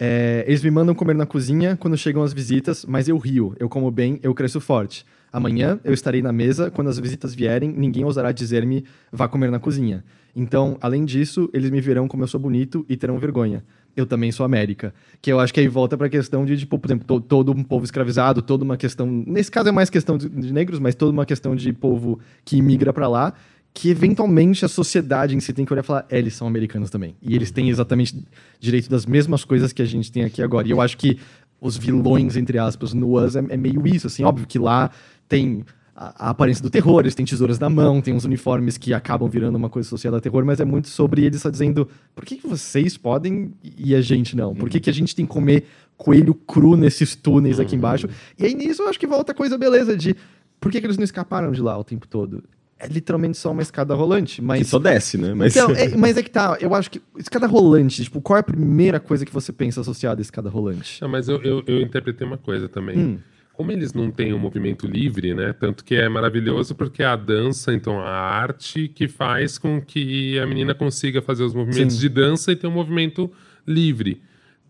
É, 0.00 0.44
eles 0.46 0.62
me 0.62 0.70
mandam 0.70 0.94
comer 0.94 1.16
na 1.16 1.26
cozinha 1.26 1.76
quando 1.76 1.96
chegam 1.96 2.22
as 2.22 2.32
visitas, 2.32 2.84
mas 2.84 3.08
eu 3.08 3.18
rio, 3.18 3.56
eu 3.58 3.68
como 3.68 3.90
bem, 3.90 4.20
eu 4.22 4.32
cresço 4.32 4.60
forte. 4.60 5.04
Amanhã 5.32 5.80
eu 5.82 5.92
estarei 5.92 6.22
na 6.22 6.32
mesa, 6.32 6.70
quando 6.70 6.86
as 6.86 7.00
visitas 7.00 7.34
vierem, 7.34 7.72
ninguém 7.72 8.04
ousará 8.04 8.30
dizer-me 8.30 8.84
vá 9.10 9.26
comer 9.26 9.50
na 9.50 9.58
cozinha. 9.58 10.04
Então, 10.36 10.78
além 10.80 11.04
disso, 11.04 11.50
eles 11.52 11.68
me 11.68 11.80
verão 11.80 12.06
como 12.06 12.22
eu 12.22 12.28
sou 12.28 12.38
bonito 12.38 12.86
e 12.88 12.96
terão 12.96 13.18
vergonha. 13.18 13.64
Eu 14.00 14.06
também 14.06 14.30
sou 14.30 14.44
América. 14.44 14.94
Que 15.20 15.32
eu 15.32 15.40
acho 15.40 15.52
que 15.52 15.60
aí 15.60 15.68
volta 15.68 15.96
para 15.96 16.06
a 16.06 16.10
questão 16.10 16.44
de, 16.44 16.56
tipo, 16.56 16.78
por 16.78 16.86
exemplo, 16.86 17.06
to 17.06 17.20
todo 17.20 17.52
um 17.52 17.62
povo 17.62 17.84
escravizado, 17.84 18.42
toda 18.42 18.64
uma 18.64 18.76
questão. 18.76 19.06
Nesse 19.06 19.50
caso 19.50 19.68
é 19.68 19.72
mais 19.72 19.90
questão 19.90 20.16
de, 20.16 20.28
de 20.28 20.52
negros, 20.52 20.78
mas 20.78 20.94
toda 20.94 21.12
uma 21.12 21.26
questão 21.26 21.56
de 21.56 21.72
povo 21.72 22.18
que 22.44 22.56
imigra 22.56 22.92
para 22.92 23.08
lá 23.08 23.34
que 23.74 23.90
eventualmente 23.90 24.64
a 24.64 24.68
sociedade 24.68 25.36
em 25.36 25.40
si 25.40 25.52
tem 25.52 25.64
que 25.64 25.72
olhar 25.72 25.82
e 25.82 25.86
falar, 25.86 26.04
é, 26.10 26.18
eles 26.18 26.34
são 26.34 26.48
americanos 26.48 26.90
também. 26.90 27.14
E 27.22 27.36
eles 27.36 27.52
têm 27.52 27.68
exatamente 27.68 28.24
direito 28.58 28.90
das 28.90 29.06
mesmas 29.06 29.44
coisas 29.44 29.72
que 29.72 29.80
a 29.80 29.84
gente 29.84 30.10
tem 30.10 30.24
aqui 30.24 30.42
agora. 30.42 30.66
E 30.66 30.72
eu 30.72 30.80
acho 30.80 30.96
que 30.96 31.18
os 31.60 31.76
vilões, 31.76 32.36
entre 32.36 32.58
aspas, 32.58 32.92
no 32.92 33.16
Us 33.22 33.36
é, 33.36 33.44
é 33.50 33.56
meio 33.56 33.86
isso, 33.86 34.08
assim, 34.08 34.24
óbvio 34.24 34.48
que 34.48 34.58
lá 34.58 34.90
tem 35.28 35.64
a, 36.00 36.26
a, 36.26 36.30
aparência 36.30 36.62
do 36.62 36.70
terror, 36.70 37.00
eles 37.00 37.14
têm 37.16 37.26
tesouras 37.26 37.58
na 37.58 37.68
mão, 37.68 38.00
tem 38.00 38.14
uns 38.14 38.24
uniformes 38.24 38.78
que 38.78 38.94
acabam 38.94 39.28
virando 39.28 39.56
uma 39.56 39.68
coisa 39.68 39.88
associada 39.88 40.18
a 40.18 40.20
terror, 40.20 40.44
mas 40.44 40.60
é 40.60 40.64
muito 40.64 40.88
sobre 40.88 41.24
eles 41.24 41.42
só 41.42 41.50
dizendo 41.50 41.88
por 42.14 42.24
que, 42.24 42.36
que 42.36 42.46
vocês 42.46 42.96
podem 42.96 43.52
e 43.76 43.96
a 43.96 44.00
gente 44.00 44.36
não? 44.36 44.54
Por 44.54 44.70
que, 44.70 44.78
que 44.78 44.88
a 44.88 44.92
gente 44.92 45.16
tem 45.16 45.26
que 45.26 45.32
comer 45.32 45.66
coelho 45.96 46.34
cru 46.34 46.76
nesses 46.76 47.16
túneis 47.16 47.58
aqui 47.58 47.74
embaixo? 47.74 48.08
E 48.38 48.46
aí 48.46 48.54
nisso 48.54 48.82
eu 48.82 48.88
acho 48.88 48.98
que 48.98 49.08
volta 49.08 49.32
a 49.32 49.34
coisa 49.34 49.58
beleza 49.58 49.96
de 49.96 50.14
por 50.60 50.70
que, 50.70 50.80
que 50.80 50.86
eles 50.86 50.96
não 50.96 51.02
escaparam 51.04 51.50
de 51.50 51.60
lá 51.60 51.76
o 51.76 51.82
tempo 51.82 52.06
todo? 52.06 52.44
é 52.80 52.86
literalmente 52.86 53.36
só 53.36 53.50
uma 53.50 53.60
escada 53.60 53.92
rolante, 53.92 54.40
mas... 54.40 54.60
Que 54.60 54.64
só 54.66 54.78
desce, 54.78 55.18
né? 55.18 55.34
Mas... 55.34 55.56
Então, 55.56 55.70
é, 55.74 55.96
mas 55.96 56.16
é 56.16 56.22
que 56.22 56.30
tá, 56.30 56.56
eu 56.60 56.72
acho 56.76 56.88
que 56.88 57.02
escada 57.18 57.44
rolante, 57.48 58.04
tipo, 58.04 58.20
qual 58.20 58.36
é 58.36 58.40
a 58.40 58.44
primeira 58.44 59.00
coisa 59.00 59.26
que 59.26 59.32
você 59.32 59.52
pensa 59.52 59.80
associada 59.80 60.20
à 60.20 60.22
escada 60.22 60.48
rolante? 60.48 61.02
Não, 61.02 61.08
mas 61.08 61.28
eu, 61.28 61.42
eu, 61.42 61.60
eu 61.66 61.80
interpretei 61.80 62.24
uma 62.24 62.38
coisa 62.38 62.68
também. 62.68 62.96
Hum. 62.96 63.18
Como 63.58 63.72
eles 63.72 63.92
não 63.92 64.08
têm 64.08 64.32
um 64.32 64.38
movimento 64.38 64.86
livre, 64.86 65.34
né? 65.34 65.52
Tanto 65.52 65.84
que 65.84 65.96
é 65.96 66.08
maravilhoso 66.08 66.76
porque 66.76 67.02
é 67.02 67.06
a 67.06 67.16
dança, 67.16 67.74
então 67.74 67.98
a 68.00 68.08
arte 68.08 68.86
que 68.86 69.08
faz 69.08 69.58
com 69.58 69.80
que 69.80 70.38
a 70.38 70.46
menina 70.46 70.76
consiga 70.76 71.20
fazer 71.20 71.42
os 71.42 71.52
movimentos 71.52 71.96
Sim. 71.96 72.02
de 72.02 72.08
dança 72.08 72.52
e 72.52 72.56
ter 72.56 72.68
um 72.68 72.70
movimento 72.70 73.28
livre 73.66 74.22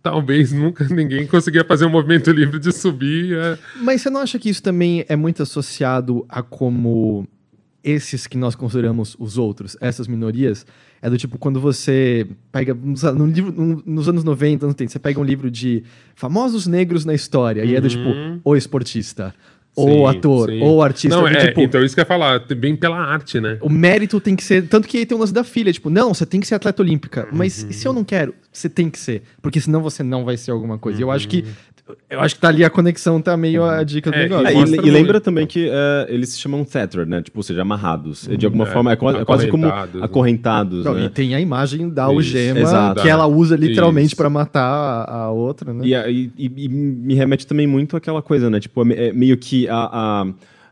talvez 0.03 0.53
nunca 0.53 0.85
ninguém 0.89 1.27
conseguia 1.27 1.63
fazer 1.65 1.85
um 1.85 1.91
movimento 1.91 2.31
livre 2.31 2.59
de 2.59 2.73
subir. 2.73 3.37
É... 3.37 3.59
Mas 3.77 4.01
você 4.01 4.09
não 4.09 4.23
acha 4.23 4.39
que 4.39 4.49
isso 4.49 4.63
também 4.63 5.05
é 5.07 5.15
muito 5.15 5.43
associado 5.43 6.25
a 6.27 6.43
como 6.43 7.29
esses 7.83 8.27
que 8.27 8.37
nós 8.37 8.55
consideramos 8.55 9.17
os 9.19 9.39
outros, 9.39 9.77
essas 9.81 10.09
minorias, 10.09 10.67
é 11.01 11.09
do 11.09 11.17
tipo 11.17 11.39
quando 11.39 11.61
você 11.61 12.27
pega 12.51 12.75
no 12.75 13.27
livro, 13.27 13.83
nos 13.87 14.09
anos 14.09 14.25
90, 14.25 14.67
anos 14.67 14.75
80, 14.75 14.93
você 14.93 14.99
pega 14.99 15.21
um 15.21 15.25
livro 15.25 15.51
de 15.51 15.85
famosos 16.15 16.67
negros 16.67 17.05
na 17.05 17.15
história 17.15 17.63
uhum. 17.63 17.71
e 17.71 17.77
é 17.77 17.81
do 17.81 17.89
tipo 17.89 18.09
uhum. 18.09 18.41
o 18.45 18.57
esportista, 18.57 19.35
ou 19.77 20.09
ator, 20.09 20.49
sim. 20.49 20.61
ou 20.61 20.83
artista. 20.83 21.17
Não, 21.17 21.27
é, 21.27 21.47
tipo, 21.47 21.61
então 21.61 21.85
isso 21.85 21.95
que 21.95 22.01
eu 22.01 22.03
ia 22.03 22.07
falar, 22.07 22.41
bem 22.41 22.75
pela 22.75 22.99
arte, 22.99 23.41
né? 23.41 23.59
O 23.61 23.69
mérito 23.69 24.21
tem 24.21 24.35
que 24.35 24.43
ser. 24.43 24.67
Tanto 24.67 24.89
que 24.89 24.99
aí 24.99 25.07
tem 25.07 25.17
o 25.17 25.21
lance 25.21 25.33
da 25.33 25.45
filha, 25.45 25.73
tipo, 25.73 25.89
não, 25.89 26.13
você 26.13 26.27
tem 26.27 26.41
que 26.41 26.47
ser 26.47 26.57
atleta 26.57 26.83
olímpica. 26.83 27.29
Mas 27.33 27.63
uhum. 27.63 27.73
se 27.73 27.87
eu 27.87 27.93
não 27.93 28.03
quero? 28.03 28.35
Você 28.53 28.69
tem 28.69 28.91
que 28.91 28.99
ser. 28.99 29.23
Porque 29.41 29.61
senão 29.61 29.81
você 29.81 30.03
não 30.03 30.25
vai 30.25 30.37
ser 30.37 30.51
alguma 30.51 30.79
coisa. 30.79 30.99
Uhum. 30.99 31.03
E 31.03 31.05
eu 31.05 31.11
acho 31.13 31.29
que 31.29 31.43
uhum. 31.43 31.53
Eu 32.11 32.21
acho 32.21 32.35
que 32.35 32.41
tá 32.41 32.49
ali 32.49 32.65
a 32.65 32.71
conexão, 32.71 33.21
tá 33.21 33.37
meio 33.37 33.65
a 33.65 33.83
dica 33.83 34.11
do 34.11 34.17
é, 34.17 34.23
negócio. 34.23 34.47
É, 34.47 34.53
e, 34.53 34.89
e, 34.89 34.91
lembra 34.91 35.21
também 35.21 35.47
que 35.47 35.69
uh, 35.69 36.07
eles 36.09 36.31
se 36.31 36.39
chamam 36.39 36.65
tethered, 36.65 37.09
né? 37.09 37.23
Tipo, 37.23 37.39
ou 37.39 37.43
seja, 37.43 37.63
amarrados. 37.63 38.29
De 38.37 38.45
alguma 38.45 38.65
é, 38.65 38.71
forma, 38.73 38.93
é, 38.93 38.97
quase, 38.97 39.19
é 39.19 39.25
quase 39.25 39.49
como 39.49 39.67
acorrentados. 40.03 40.85
Não, 40.85 40.95
né? 40.95 41.05
E 41.07 41.09
tem 41.09 41.35
a 41.35 41.41
imagem 41.41 41.89
da 41.89 42.05
algema 42.05 42.61
Exato. 42.61 43.03
que 43.03 43.09
ela 43.09 43.27
usa 43.27 43.57
literalmente 43.57 44.15
para 44.15 44.29
matar 44.29 44.63
a, 44.63 45.15
a, 45.23 45.31
outra, 45.31 45.73
né? 45.73 45.87
E, 45.87 46.31
e, 46.37 46.53
e, 46.57 46.69
me 46.69 47.15
remete 47.15 47.47
também 47.47 47.67
muito 47.67 47.97
àquela 47.97 48.23
coisa, 48.23 48.51
né? 48.51 48.61
Tipo, 48.61 48.91
é 48.93 49.13
meio 49.13 49.37
que 49.37 49.69
a, 49.69 49.77
a 49.93 50.27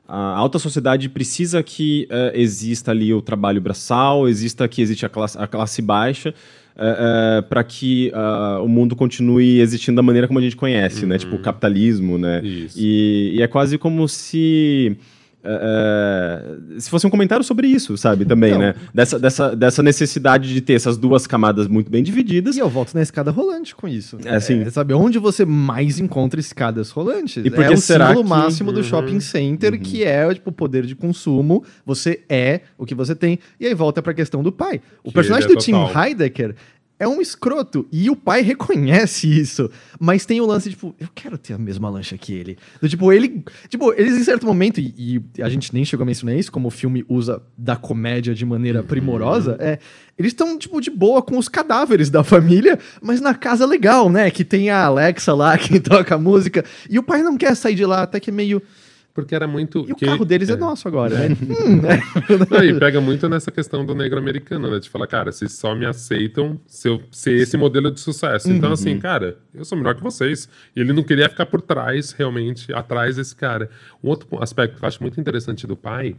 a 0.08 0.36
alta 0.36 0.58
sociedade 0.58 1.08
precisa 1.08 1.62
que 1.62 2.06
uh, 2.10 2.36
exista 2.36 2.92
ali 2.92 3.12
o 3.12 3.20
trabalho 3.20 3.60
braçal, 3.60 4.28
exista 4.28 4.68
que 4.68 4.80
existe 4.80 5.04
a 5.04 5.08
classe, 5.08 5.36
a 5.36 5.46
classe 5.48 5.82
baixa, 5.82 6.32
uh, 6.76 7.40
uh, 7.40 7.42
para 7.48 7.64
que 7.64 8.12
o 8.62 8.68
mundo 8.68 8.94
continue 8.94 9.60
existindo 9.60 9.96
da 9.96 10.02
maneira 10.02 10.26
como 10.26 10.38
a 10.38 10.42
gente 10.42 10.56
conhece, 10.56 11.02
uhum. 11.02 11.08
né? 11.08 11.18
Tipo, 11.18 11.36
o 11.36 11.38
capitalismo, 11.38 12.18
né? 12.18 12.40
E, 12.44 13.34
e, 13.36 13.42
é 13.42 13.46
quase 13.46 13.78
como 13.78 14.08
se 14.08 14.96
Uh, 15.44 16.80
se 16.80 16.90
fosse 16.90 17.06
um 17.06 17.10
comentário 17.10 17.44
sobre 17.44 17.68
isso, 17.68 17.96
sabe, 17.96 18.24
também, 18.24 18.50
então, 18.50 18.60
né? 18.60 18.74
Dessa, 18.92 19.18
dessa, 19.18 19.54
dessa 19.54 19.82
necessidade 19.82 20.52
de 20.52 20.60
ter 20.60 20.72
essas 20.72 20.96
duas 20.96 21.24
camadas 21.26 21.68
muito 21.68 21.88
bem 21.88 22.02
divididas. 22.02 22.56
E 22.56 22.60
eu 22.60 22.68
volto 22.68 22.94
na 22.94 23.02
escada 23.02 23.30
rolante 23.30 23.74
com 23.74 23.86
isso. 23.86 24.18
É 24.24 24.34
assim. 24.34 24.62
É, 24.62 24.70
sabe, 24.70 24.92
onde 24.92 25.18
você 25.18 25.44
mais 25.44 26.00
encontra 26.00 26.40
escadas 26.40 26.90
rolantes? 26.90 27.44
E 27.44 27.50
porque 27.50 27.72
é 27.72 27.74
o 27.74 27.76
símbolo 27.76 28.24
que... 28.24 28.28
máximo 28.28 28.72
do 28.72 28.78
uhum, 28.78 28.84
shopping 28.84 29.20
center, 29.20 29.74
uhum. 29.74 29.78
que 29.78 30.02
é, 30.02 30.34
tipo, 30.34 30.50
o 30.50 30.52
poder 30.52 30.84
de 30.84 30.96
consumo. 30.96 31.62
Você 31.84 32.22
é 32.28 32.62
o 32.76 32.84
que 32.84 32.94
você 32.94 33.14
tem. 33.14 33.38
E 33.60 33.66
aí 33.66 33.74
volta 33.74 34.02
pra 34.02 34.12
questão 34.12 34.42
do 34.42 34.50
pai. 34.50 34.80
O 35.04 35.08
que 35.08 35.14
personagem 35.14 35.48
é 35.48 35.54
do 35.54 35.58
Tim 35.58 35.74
Heidecker 35.74 36.56
é 36.98 37.06
um 37.06 37.20
escroto. 37.20 37.86
E 37.92 38.08
o 38.08 38.16
pai 38.16 38.42
reconhece 38.42 39.28
isso. 39.28 39.70
Mas 39.98 40.24
tem 40.24 40.40
o 40.40 40.46
lance, 40.46 40.70
tipo, 40.70 40.94
eu 40.98 41.08
quero 41.14 41.36
ter 41.36 41.54
a 41.54 41.58
mesma 41.58 41.88
lancha 41.90 42.16
que 42.16 42.32
ele. 42.32 42.56
Do, 42.80 42.88
tipo, 42.88 43.12
ele. 43.12 43.44
Tipo, 43.68 43.92
eles 43.92 44.16
em 44.16 44.24
certo 44.24 44.46
momento, 44.46 44.80
e, 44.80 45.22
e, 45.36 45.42
a 45.42 45.48
gente 45.48 45.72
nem 45.74 45.84
chegou 45.84 46.04
a 46.04 46.06
mencionar 46.06 46.36
isso, 46.36 46.50
como 46.50 46.68
o 46.68 46.70
filme 46.70 47.04
usa 47.08 47.42
da 47.56 47.76
comédia 47.76 48.34
de 48.34 48.44
maneira 48.44 48.80
uhum. 48.80 48.86
primorosa, 48.86 49.56
é. 49.60 49.78
Eles 50.18 50.32
estão, 50.32 50.58
tipo, 50.58 50.80
de 50.80 50.90
boa 50.90 51.20
com 51.20 51.36
os 51.36 51.46
cadáveres 51.46 52.08
da 52.08 52.24
família, 52.24 52.78
mas 53.02 53.20
na 53.20 53.34
casa 53.34 53.66
legal, 53.66 54.08
né? 54.08 54.30
Que 54.30 54.44
tem 54.44 54.70
a 54.70 54.86
Alexa 54.86 55.34
lá 55.34 55.56
que 55.58 55.78
toca 55.78 56.16
música. 56.16 56.64
E 56.88 56.98
o 56.98 57.02
pai 57.02 57.22
não 57.22 57.36
quer 57.36 57.54
sair 57.54 57.74
de 57.74 57.84
lá, 57.84 58.02
até 58.02 58.18
que 58.18 58.30
é 58.30 58.32
meio. 58.32 58.62
Porque 59.16 59.34
era 59.34 59.46
muito. 59.46 59.86
E 59.88 59.92
o 59.92 59.96
carro 59.96 60.26
deles 60.26 60.50
é, 60.50 60.52
é 60.52 60.56
nosso 60.56 60.86
agora, 60.86 61.18
né? 61.18 61.34
hum, 61.40 61.80
é. 62.60 62.66
e 62.66 62.78
pega 62.78 63.00
muito 63.00 63.26
nessa 63.30 63.50
questão 63.50 63.82
do 63.82 63.94
negro 63.94 64.18
americano, 64.18 64.70
né? 64.70 64.78
De 64.78 64.90
falar, 64.90 65.06
cara, 65.06 65.32
vocês 65.32 65.52
só 65.52 65.74
me 65.74 65.86
aceitam 65.86 66.60
se 66.66 66.86
eu 66.86 67.00
ser 67.10 67.32
esse 67.32 67.56
modelo 67.56 67.90
de 67.90 67.98
sucesso. 67.98 68.52
Então, 68.52 68.72
assim, 68.72 68.92
uhum. 68.92 69.00
cara, 69.00 69.38
eu 69.54 69.64
sou 69.64 69.78
melhor 69.78 69.94
que 69.94 70.02
vocês. 70.02 70.50
E 70.76 70.80
ele 70.80 70.92
não 70.92 71.02
queria 71.02 71.30
ficar 71.30 71.46
por 71.46 71.62
trás, 71.62 72.12
realmente, 72.12 72.70
atrás 72.74 73.16
desse 73.16 73.34
cara. 73.34 73.70
Um 74.04 74.08
outro 74.10 74.28
aspecto 74.42 74.76
que 74.76 74.84
eu 74.84 74.86
acho 74.86 75.02
muito 75.02 75.18
interessante 75.18 75.66
do 75.66 75.78
pai 75.78 76.14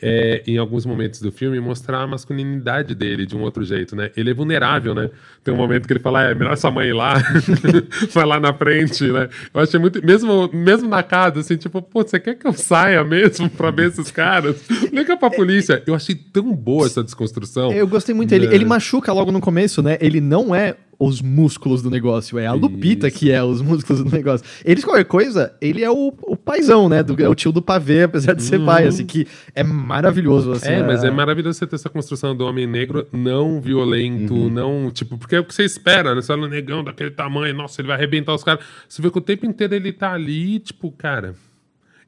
é, 0.00 0.42
em 0.46 0.58
alguns 0.58 0.86
momentos 0.86 1.20
do 1.20 1.32
filme, 1.32 1.58
mostrar 1.60 2.02
a 2.02 2.06
masculinidade 2.06 2.94
dele 2.94 3.26
de 3.26 3.36
um 3.36 3.42
outro 3.42 3.64
jeito, 3.64 3.96
né? 3.96 4.10
Ele 4.16 4.30
é 4.30 4.34
vulnerável, 4.34 4.94
né? 4.94 5.10
Tem 5.42 5.52
um 5.52 5.56
momento 5.56 5.86
que 5.86 5.92
ele 5.92 6.00
fala, 6.00 6.22
é 6.22 6.34
melhor 6.34 6.56
sua 6.56 6.70
mãe 6.70 6.88
ir 6.88 6.92
lá, 6.92 7.14
vai 8.12 8.24
lá 8.24 8.38
na 8.38 8.52
frente, 8.52 9.04
né? 9.10 9.28
Eu 9.52 9.60
achei 9.60 9.80
muito, 9.80 10.04
mesmo, 10.04 10.48
mesmo 10.52 10.88
na 10.88 11.02
casa, 11.02 11.40
assim, 11.40 11.56
tipo, 11.56 11.82
pô, 11.82 12.02
você 12.02 12.20
quer 12.20 12.34
que 12.36 12.46
eu 12.46 12.52
saia 12.52 13.02
mesmo 13.02 13.50
pra 13.50 13.70
ver 13.70 13.88
esses 13.88 14.10
caras? 14.10 14.56
Liga 14.92 15.16
pra 15.16 15.30
polícia. 15.30 15.82
Eu 15.86 15.94
achei 15.94 16.14
tão 16.14 16.52
boa 16.54 16.86
essa 16.86 17.02
desconstrução. 17.02 17.72
Eu 17.72 17.86
gostei 17.86 18.14
muito. 18.14 18.32
Ele, 18.32 18.46
é. 18.46 18.54
ele 18.54 18.64
machuca 18.64 19.12
logo 19.12 19.32
no 19.32 19.40
começo, 19.40 19.82
né? 19.82 19.98
Ele 20.00 20.20
não 20.20 20.54
é 20.54 20.76
os 20.98 21.22
músculos 21.22 21.80
do 21.80 21.90
negócio. 21.90 22.38
É 22.38 22.46
a 22.46 22.52
Lupita 22.52 23.06
Isso. 23.06 23.18
que 23.18 23.30
é 23.30 23.42
os 23.42 23.62
músculos 23.62 24.02
do 24.02 24.10
negócio. 24.10 24.44
Eles, 24.64 24.84
qualquer 24.84 25.04
coisa, 25.04 25.54
ele 25.60 25.84
é 25.84 25.90
o, 25.90 26.12
o 26.22 26.36
paizão, 26.36 26.88
né? 26.88 27.02
Do, 27.02 27.22
é 27.22 27.28
o 27.28 27.34
tio 27.34 27.52
do 27.52 27.62
pavê, 27.62 28.02
apesar 28.02 28.34
de 28.34 28.42
ser 28.42 28.58
uhum. 28.58 28.66
pai, 28.66 28.86
assim, 28.86 29.06
que 29.06 29.26
é 29.54 29.62
maravilhoso. 29.62 30.52
Assim, 30.52 30.70
é, 30.70 30.82
mas 30.82 31.04
é 31.04 31.10
maravilhoso 31.10 31.58
você 31.58 31.66
ter 31.66 31.76
essa 31.76 31.88
construção 31.88 32.34
do 32.34 32.44
homem 32.44 32.66
negro 32.66 33.06
não 33.12 33.60
violento, 33.60 34.34
uhum. 34.34 34.50
não, 34.50 34.90
tipo, 34.90 35.16
porque 35.16 35.36
é 35.36 35.40
o 35.40 35.44
que 35.44 35.54
você 35.54 35.64
espera, 35.64 36.14
né? 36.14 36.20
Você 36.20 36.32
olha 36.32 36.44
o 36.44 36.48
negão 36.48 36.82
daquele 36.82 37.10
tamanho, 37.10 37.54
nossa, 37.54 37.80
ele 37.80 37.88
vai 37.88 37.96
arrebentar 37.96 38.34
os 38.34 38.42
caras. 38.42 38.64
Você 38.88 39.00
vê 39.00 39.10
que 39.10 39.18
o 39.18 39.22
tempo 39.22 39.46
inteiro 39.46 39.74
ele 39.74 39.92
tá 39.92 40.12
ali, 40.12 40.58
tipo, 40.58 40.90
cara. 40.90 41.34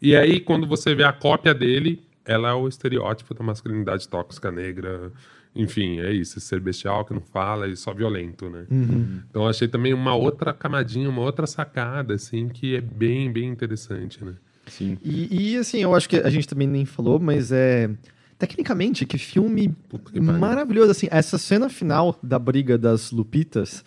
E 0.02 0.16
aí, 0.16 0.40
quando 0.40 0.66
você 0.66 0.94
vê 0.94 1.04
a 1.04 1.12
cópia 1.12 1.54
dele, 1.54 2.02
ela 2.24 2.50
é 2.50 2.54
o 2.54 2.66
estereótipo 2.66 3.34
da 3.34 3.44
masculinidade 3.44 4.08
tóxica 4.08 4.50
negra 4.50 5.12
enfim, 5.54 5.98
é 6.00 6.12
isso, 6.12 6.38
ser 6.40 6.60
bestial 6.60 7.04
que 7.04 7.12
não 7.12 7.20
fala 7.20 7.68
e 7.68 7.76
só 7.76 7.92
violento, 7.92 8.48
né? 8.48 8.66
Uhum. 8.70 9.20
Então 9.28 9.48
achei 9.48 9.66
também 9.66 9.92
uma 9.92 10.14
outra 10.14 10.52
camadinha, 10.52 11.08
uma 11.08 11.22
outra 11.22 11.46
sacada, 11.46 12.14
assim, 12.14 12.48
que 12.48 12.76
é 12.76 12.80
bem, 12.80 13.32
bem 13.32 13.48
interessante, 13.48 14.24
né? 14.24 14.34
Sim. 14.66 14.96
E, 15.02 15.52
e 15.52 15.56
assim, 15.56 15.78
eu 15.78 15.94
acho 15.94 16.08
que 16.08 16.16
a 16.16 16.30
gente 16.30 16.46
também 16.46 16.68
nem 16.68 16.84
falou, 16.84 17.18
mas 17.18 17.50
é 17.50 17.90
tecnicamente, 18.38 19.04
que 19.04 19.18
filme 19.18 19.74
que 20.12 20.20
maravilhoso. 20.20 20.92
Assim, 20.92 21.08
essa 21.10 21.36
cena 21.36 21.68
final 21.68 22.18
da 22.22 22.38
briga 22.38 22.78
das 22.78 23.10
Lupitas, 23.10 23.84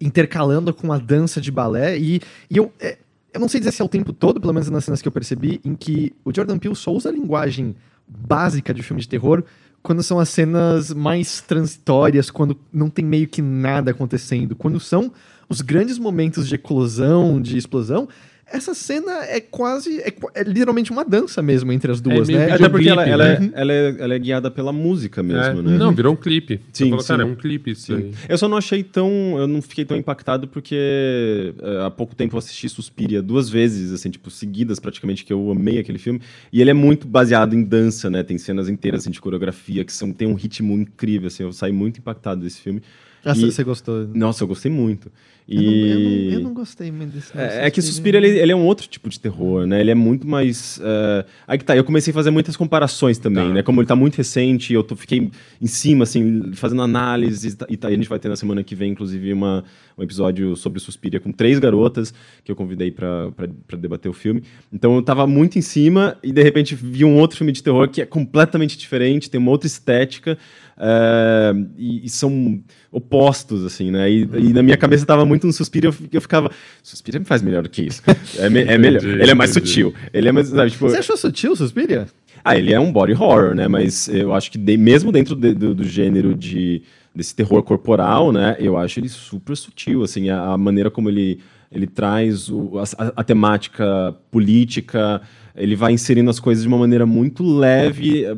intercalando 0.00 0.72
com 0.72 0.92
a 0.92 0.98
dança 0.98 1.40
de 1.40 1.50
balé, 1.50 1.98
e, 1.98 2.20
e 2.48 2.56
eu, 2.56 2.72
é, 2.80 2.96
eu 3.34 3.40
não 3.40 3.48
sei 3.48 3.60
dizer 3.60 3.72
se 3.72 3.82
é 3.82 3.84
o 3.84 3.88
tempo 3.88 4.12
todo, 4.12 4.40
pelo 4.40 4.54
menos 4.54 4.70
nas 4.70 4.84
cenas 4.84 5.02
que 5.02 5.08
eu 5.08 5.12
percebi, 5.12 5.60
em 5.64 5.74
que 5.74 6.14
o 6.24 6.34
Jordan 6.34 6.58
Peele 6.58 6.74
só 6.74 6.92
usa 6.92 7.10
a 7.10 7.12
linguagem 7.12 7.76
básica 8.08 8.72
de 8.72 8.82
filme 8.82 9.02
de 9.02 9.08
terror 9.08 9.44
quando 9.82 10.02
são 10.02 10.18
as 10.18 10.28
cenas 10.28 10.92
mais 10.92 11.40
transitórias, 11.40 12.30
quando 12.30 12.56
não 12.72 12.90
tem 12.90 13.04
meio 13.04 13.26
que 13.26 13.40
nada 13.40 13.90
acontecendo. 13.90 14.54
Quando 14.54 14.78
são 14.78 15.12
os 15.48 15.60
grandes 15.60 15.98
momentos 15.98 16.46
de 16.46 16.54
eclosão, 16.54 17.40
de 17.40 17.56
explosão, 17.56 18.08
essa 18.52 18.74
cena 18.74 19.24
é 19.24 19.40
quase. 19.40 20.00
É, 20.00 20.12
é 20.34 20.42
literalmente 20.42 20.90
uma 20.90 21.04
dança 21.04 21.40
mesmo 21.40 21.72
entre 21.72 21.90
as 21.90 22.00
duas, 22.00 22.28
é 22.28 22.32
né? 22.32 22.52
Até 22.52 22.68
porque 22.68 22.88
ela, 22.88 23.06
ela, 23.06 23.28
é, 23.28 23.50
ela, 23.52 23.72
é, 23.72 23.96
ela, 23.98 24.14
é, 24.14 24.18
guiada 24.18 24.50
pela 24.50 24.72
música 24.72 25.22
mesmo, 25.22 25.62
né? 25.62 25.78
Não, 25.78 25.94
virou 25.94 26.12
um 26.12 26.16
clipe. 26.16 26.60
Sim, 26.72 26.90
falou, 26.90 27.04
cara, 27.04 27.22
é 27.22 27.26
um 27.26 27.34
clipe 27.34 27.70
isso 27.70 27.96
sim. 27.96 28.12
Eu 28.28 28.36
só 28.36 28.48
não 28.48 28.56
achei 28.56 28.82
tão. 28.82 29.10
Eu 29.38 29.46
não 29.46 29.62
fiquei 29.62 29.84
tão 29.84 29.96
impactado 29.96 30.48
porque 30.48 31.54
há 31.84 31.90
pouco 31.90 32.14
tempo 32.14 32.34
eu 32.34 32.38
assisti 32.38 32.68
Suspiria 32.68 33.22
duas 33.22 33.48
vezes, 33.48 33.92
assim, 33.92 34.10
tipo, 34.10 34.30
seguidas 34.30 34.78
praticamente, 34.78 35.24
que 35.24 35.32
eu 35.32 35.50
amei 35.50 35.78
aquele 35.78 35.98
filme. 35.98 36.20
E 36.52 36.60
ele 36.60 36.70
é 36.70 36.74
muito 36.74 37.06
baseado 37.06 37.54
em 37.54 37.62
dança, 37.62 38.10
né? 38.10 38.22
Tem 38.22 38.38
cenas 38.38 38.68
inteiras 38.68 39.02
assim, 39.02 39.10
de 39.10 39.20
coreografia 39.20 39.84
que 39.84 39.92
são, 39.92 40.12
tem 40.12 40.26
um 40.26 40.34
ritmo 40.34 40.74
incrível, 40.74 41.28
assim. 41.28 41.42
Eu 41.42 41.52
saí 41.52 41.72
muito 41.72 41.98
impactado 41.98 42.40
desse 42.40 42.60
filme. 42.60 42.82
Ah, 43.24 43.32
e... 43.36 43.40
você 43.40 43.62
gostou? 43.64 44.08
Nossa, 44.14 44.44
eu 44.44 44.48
gostei 44.48 44.70
muito. 44.70 45.10
E... 45.50 45.56
Eu, 45.56 45.62
não, 45.62 45.72
eu, 45.72 45.98
não, 45.98 46.32
eu 46.32 46.40
não 46.40 46.54
gostei 46.54 46.92
muito 46.92 47.12
desse 47.12 47.36
é, 47.36 47.66
é 47.66 47.70
que 47.72 47.82
Suspira, 47.82 48.18
ele, 48.18 48.38
ele, 48.38 48.52
é 48.52 48.54
um 48.54 48.64
outro 48.64 48.86
tipo 48.86 49.08
de 49.08 49.18
terror, 49.18 49.66
né? 49.66 49.80
Ele 49.80 49.90
é 49.90 49.94
muito 49.96 50.24
mais... 50.24 50.78
Uh... 50.78 51.26
Aí 51.46 51.58
que 51.58 51.64
tá, 51.64 51.76
eu 51.76 51.82
comecei 51.82 52.12
a 52.12 52.14
fazer 52.14 52.30
muitas 52.30 52.56
comparações 52.56 53.18
também, 53.18 53.48
tá. 53.48 53.54
né? 53.54 53.62
Como 53.62 53.80
ele 53.80 53.88
tá 53.88 53.96
muito 53.96 54.16
recente, 54.16 54.72
eu 54.72 54.84
tô, 54.84 54.94
fiquei 54.94 55.28
em 55.60 55.66
cima, 55.66 56.04
assim, 56.04 56.52
fazendo 56.52 56.82
análise, 56.82 57.56
e 57.68 57.76
tá, 57.76 57.88
a 57.88 57.90
gente 57.90 58.08
vai 58.08 58.20
ter 58.20 58.28
na 58.28 58.36
semana 58.36 58.62
que 58.62 58.76
vem, 58.76 58.92
inclusive, 58.92 59.32
uma, 59.32 59.64
um 59.98 60.04
episódio 60.04 60.54
sobre 60.54 60.78
Suspiria 60.78 61.18
com 61.18 61.32
três 61.32 61.58
garotas, 61.58 62.14
que 62.44 62.52
eu 62.52 62.54
convidei 62.54 62.92
para 62.92 63.32
debater 63.76 64.08
o 64.08 64.14
filme. 64.14 64.44
Então 64.72 64.94
eu 64.94 65.02
tava 65.02 65.26
muito 65.26 65.58
em 65.58 65.62
cima, 65.62 66.16
e 66.22 66.30
de 66.30 66.42
repente 66.44 66.76
vi 66.76 67.04
um 67.04 67.18
outro 67.18 67.36
filme 67.36 67.50
de 67.50 67.60
terror 67.60 67.88
que 67.88 68.00
é 68.00 68.06
completamente 68.06 68.78
diferente, 68.78 69.28
tem 69.28 69.40
uma 69.40 69.50
outra 69.50 69.66
estética, 69.66 70.38
uh, 70.80 71.68
e, 71.76 72.06
e, 72.06 72.08
são 72.08 72.62
opostos, 72.90 73.64
assim, 73.64 73.90
né? 73.90 74.10
E, 74.10 74.22
e, 74.22 74.52
na 74.52 74.62
minha 74.62 74.76
cabeça 74.76 75.04
tava 75.04 75.24
muito 75.26 75.46
um 75.46 75.52
suspiro, 75.52 75.88
eu, 75.88 75.94
eu 76.12 76.20
ficava, 76.20 76.50
Suspiria 76.82 77.20
me 77.20 77.26
faz 77.26 77.42
melhor 77.42 77.62
do 77.62 77.68
que 77.68 77.82
isso. 77.82 78.02
É, 78.38 78.48
me, 78.48 78.62
é 78.62 78.78
melhor. 78.78 79.04
Ele 79.04 79.30
é 79.30 79.34
mais 79.34 79.50
sutil. 79.50 79.94
Ele 80.12 80.28
é 80.28 80.32
mais, 80.32 80.48
sabe, 80.48 80.70
tipo, 80.70 80.88
Você 80.88 80.98
achou 80.98 81.16
sutil, 81.16 81.54
Suspiria? 81.54 82.06
Ah, 82.42 82.56
ele 82.56 82.72
é 82.72 82.80
um 82.80 82.90
body 82.90 83.12
horror, 83.12 83.54
né? 83.54 83.68
Mas 83.68 84.08
eu 84.08 84.32
acho 84.32 84.50
que 84.50 84.56
de, 84.56 84.76
mesmo 84.76 85.12
dentro 85.12 85.36
de, 85.36 85.52
do, 85.52 85.74
do, 85.74 85.84
gênero 85.84 86.34
de 86.34 86.82
desse 87.14 87.34
terror 87.34 87.62
corporal, 87.62 88.32
né? 88.32 88.56
Eu 88.58 88.78
acho 88.78 88.98
ele 88.98 89.08
super 89.08 89.56
sutil, 89.56 90.02
assim, 90.02 90.30
a, 90.30 90.52
a 90.52 90.58
maneira 90.58 90.90
como 90.90 91.10
ele 91.10 91.40
ele 91.72 91.86
traz 91.86 92.48
o, 92.48 92.78
a, 92.78 93.12
a, 93.16 93.22
temática 93.22 94.12
política, 94.30 95.22
ele 95.54 95.76
vai 95.76 95.92
inserindo 95.92 96.30
as 96.30 96.40
coisas 96.40 96.62
de 96.62 96.68
uma 96.68 96.78
maneira 96.78 97.06
muito 97.06 97.44
leve 97.44 98.24
eh, 98.24 98.36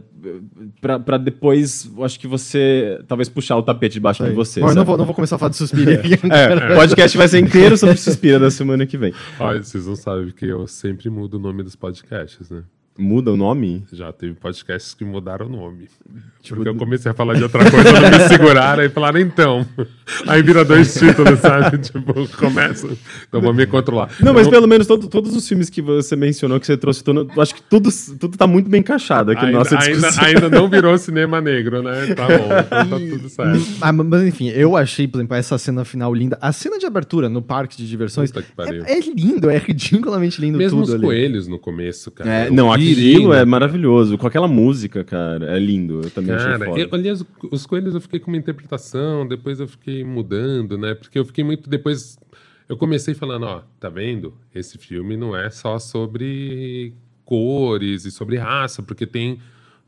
para 0.81 1.19
depois, 1.19 1.91
acho 2.03 2.19
que 2.19 2.27
você 2.27 3.01
talvez 3.09 3.29
puxar 3.29 3.57
o 3.57 3.63
tapete 3.63 3.95
debaixo 3.95 4.25
de 4.25 4.31
você. 4.31 4.61
Mas 4.61 4.75
não 4.75 4.85
vou, 4.85 4.97
não 4.97 5.05
vou 5.05 5.15
começar 5.15 5.37
a 5.37 5.39
falar 5.39 5.51
de 5.51 5.57
Suspira. 5.57 5.93
é, 6.31 6.73
o 6.73 6.77
podcast 6.77 7.17
vai 7.17 7.29
ser 7.29 7.39
inteiro 7.39 7.77
sobre 7.77 7.97
Suspira 7.97 8.39
da 8.39 8.51
semana 8.51 8.87
que 8.87 8.97
vem. 8.97 9.13
Olha, 9.39 9.63
vocês 9.63 9.87
não 9.87 9.97
sabem 9.97 10.31
que 10.31 10.47
eu 10.47 10.67
sempre 10.67 11.11
mudo 11.11 11.35
o 11.35 11.41
nome 11.41 11.63
dos 11.63 11.77
podcasts, 11.77 12.51
né? 12.51 12.63
Muda 12.99 13.33
o 13.33 13.37
nome? 13.37 13.85
Já 13.91 14.13
teve 14.13 14.35
podcasts 14.35 14.93
que 14.93 15.03
mudaram 15.05 15.47
o 15.47 15.49
nome. 15.49 15.89
Tipo, 16.43 16.57
Porque 16.57 16.69
eu 16.69 16.75
comecei 16.75 17.11
a 17.11 17.15
falar 17.15 17.35
de 17.35 17.43
outra 17.43 17.71
coisa, 17.71 17.93
não 18.01 18.11
me 18.11 18.29
seguraram, 18.29 18.83
aí 18.83 18.89
falaram, 18.91 19.19
então. 19.21 19.67
Aí 20.27 20.43
vira 20.43 20.65
dois 20.65 20.93
títulos, 20.99 21.39
sabe? 21.39 21.79
tipo, 21.79 22.13
começa. 22.37 22.89
Então 23.29 23.41
vou 23.41 23.55
me 23.55 23.65
controlar. 23.67 24.11
Não, 24.21 24.35
mas 24.35 24.47
pelo 24.47 24.67
menos 24.67 24.87
todo, 24.87 25.09
todos 25.09 25.35
os 25.35 25.49
filmes 25.49 25.71
que 25.71 25.81
você 25.81 26.17
mencionou, 26.17 26.61
que 26.61 26.67
você 26.67 26.77
trouxe, 26.77 27.03
todo, 27.03 27.29
acho 27.41 27.55
que 27.55 27.63
tudo, 27.63 27.89
tudo 28.19 28.37
tá 28.37 28.47
muito 28.47 28.69
bem 28.69 28.81
encaixado 28.81 29.31
aqui 29.31 29.47
ainda, 29.47 29.53
na 29.53 29.59
nossa 29.61 29.77
discussão. 29.77 30.25
Ainda, 30.25 30.47
ainda 30.47 30.61
não 30.61 30.69
virou 30.69 30.99
cinema 30.99 31.41
negro, 31.41 31.83
né? 31.83 32.15
Tá 32.15 32.27
bom, 32.27 32.35
então 32.45 32.65
tá 32.65 32.85
tudo 32.99 33.29
certo. 33.29 33.67
Ah, 33.81 33.93
mas 33.93 34.23
enfim, 34.25 34.49
eu 34.49 34.77
achei, 34.77 35.09
por 35.09 35.19
exemplo, 35.19 35.37
essa 35.37 35.57
cena 35.57 35.85
final 35.85 36.13
linda. 36.13 36.37
A 36.41 36.53
cena 36.53 36.79
de 36.79 36.85
abertura 36.85 37.29
no 37.29 37.41
parque 37.41 37.77
de 37.77 37.89
diversões 37.89 38.33
é, 38.59 38.97
é, 38.97 39.01
lindo, 39.01 39.49
é 39.49 39.59
ridiculamente 39.59 40.41
lindo 40.41 40.59
Mesmo 40.59 40.81
tudo 40.81 40.89
os 40.89 40.95
ali. 40.95 41.05
coelhos 41.05 41.47
no 41.47 41.59
começo, 41.59 42.11
cara. 42.11 42.29
É, 42.31 42.51
não, 42.51 42.71
aquilo 42.91 43.33
é 43.33 43.45
maravilhoso. 43.45 44.19
Com 44.19 44.27
aquela 44.27 44.49
música, 44.49 45.05
cara, 45.05 45.57
é 45.57 45.59
lindo. 45.59 46.01
Eu 46.03 46.11
também 46.11 46.37
cara, 46.37 46.55
achei 46.55 46.67
foda. 46.67 46.81
Eu, 46.81 46.89
aliás, 46.93 47.25
os 47.51 47.67
coelhos 47.67 47.95
eu 47.95 48.01
fiquei 48.01 48.19
com 48.19 48.31
uma 48.31 48.37
interpretação, 48.37 49.27
depois 49.27 49.61
eu 49.61 49.69
fiquei 49.69 50.03
mudando, 50.03 50.77
né? 50.77 50.95
Porque 50.95 51.19
eu 51.19 51.25
fiquei 51.25 51.45
muito 51.45 51.69
depois 51.69 52.19
eu 52.69 52.77
comecei 52.77 53.13
falando, 53.13 53.45
ó, 53.45 53.63
tá 53.79 53.89
vendo? 53.89 54.35
Esse 54.55 54.79
filme 54.79 55.17
não 55.17 55.37
é 55.37 55.51
só 55.51 55.79
sobre 55.79 56.95
cores 57.25 58.05
e 58.05 58.11
sobre 58.11 58.37
raça, 58.37 58.83
porque 58.83 59.07
tem 59.07 59.39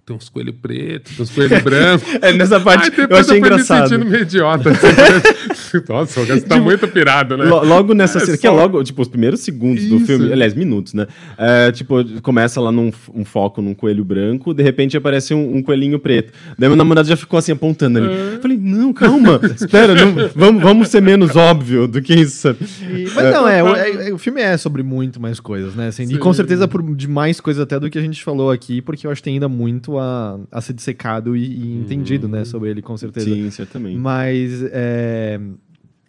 tem 0.07 0.15
uns 0.15 0.29
coelhos 0.29 0.55
pretos, 0.61 1.17
tem 1.17 1.23
uns 1.23 1.31
coelhos 1.31 1.63
brancos. 1.63 2.07
é, 2.21 2.33
nessa 2.35 2.61
parte 2.61 2.93
Ai, 2.97 3.07
eu 3.09 3.17
achei 3.17 3.35
eu 3.35 3.39
engraçado. 3.39 3.83
me 3.83 3.89
sentindo 3.89 4.11
meio 4.11 4.23
idiota. 4.23 4.71
Nossa, 5.89 6.21
o 6.21 6.27
Gás 6.27 6.43
tá 6.43 6.55
tipo, 6.55 6.65
muito 6.65 6.87
pirado, 6.89 7.37
né? 7.37 7.45
Logo 7.45 7.95
nessa 7.95 8.19
é 8.19 8.21
cena, 8.21 8.37
só... 8.37 8.41
que 8.41 8.47
é 8.47 8.51
logo, 8.51 8.85
tipo, 8.85 9.01
os 9.01 9.09
primeiros 9.09 9.41
segundos 9.41 9.83
Isso. 9.83 9.99
do 9.99 10.05
filme, 10.05 10.33
aliás, 10.33 10.55
minutos, 10.55 10.93
né? 10.93 11.07
É, 11.39 11.73
tipo, 11.73 12.05
começa 12.21 12.61
lá 12.61 12.71
num 12.71 12.93
um 13.15 13.25
foco 13.25 13.63
num 13.63 13.75
coelho 13.75 14.05
branco, 14.05 14.53
de 14.53 14.63
repente 14.63 14.97
aparece 14.97 15.33
um, 15.33 15.57
um 15.57 15.63
coelhinho 15.63 15.99
preto. 15.99 16.33
Daí 16.59 16.69
meu 16.69 16.77
namorado 16.77 17.09
já 17.09 17.17
ficou 17.17 17.39
assim, 17.39 17.53
apontando 17.53 17.99
ali. 17.99 18.09
É. 18.13 18.39
Falei, 18.41 18.59
não, 18.61 18.93
calma, 18.93 19.41
espera, 19.59 19.95
não, 19.95 20.31
vamos, 20.35 20.63
vamos 20.63 20.89
ser 20.89 21.01
menos 21.01 21.35
óbvio 21.35 21.89
do 21.89 22.03
que 22.03 22.15
isso. 22.15 22.55
E, 22.83 23.09
mas 23.15 23.33
não, 23.33 23.49
é, 23.49 23.63
o, 23.63 23.75
é, 23.75 24.13
o, 24.13 24.19
filme 24.19 24.41
é 24.41 24.57
sobre 24.57 24.83
muito 24.83 25.21
mais 25.21 25.41
coisas, 25.41 25.75
né? 25.75 25.89
Assim, 25.89 26.05
e 26.05 26.19
com 26.19 26.33
certeza 26.33 26.69
por, 26.69 26.83
de 26.95 27.09
mais 27.09 27.41
coisas 27.41 27.63
até 27.63 27.81
do 27.81 27.89
que 27.89 27.99
a 27.99 28.03
gente 28.03 28.23
falou 28.23 28.51
aqui, 28.51 28.83
porque 28.83 29.07
eu 29.07 29.11
acho 29.11 29.21
que 29.21 29.25
tem 29.25 29.35
ainda 29.35 29.49
muito 29.49 29.94
a, 29.99 30.39
a 30.51 30.61
ser 30.61 30.73
dissecado 30.73 31.37
e, 31.37 31.45
e 31.45 31.77
entendido, 31.77 32.29
né, 32.29 32.45
sobre 32.45 32.71
ele, 32.71 32.83
com 32.83 32.97
certeza. 32.97 33.27
Sim, 33.27 33.51
certamente. 33.51 33.97
Mas, 33.97 34.63
é... 34.73 35.41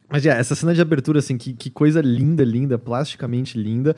Mas, 0.08 0.24
yeah, 0.24 0.40
essa 0.40 0.54
cena 0.54 0.74
de 0.74 0.82
abertura, 0.82 1.20
assim, 1.20 1.38
que, 1.38 1.54
que 1.54 1.70
coisa 1.70 2.00
linda, 2.00 2.44
linda, 2.44 2.78
plasticamente 2.78 3.58
linda. 3.58 3.96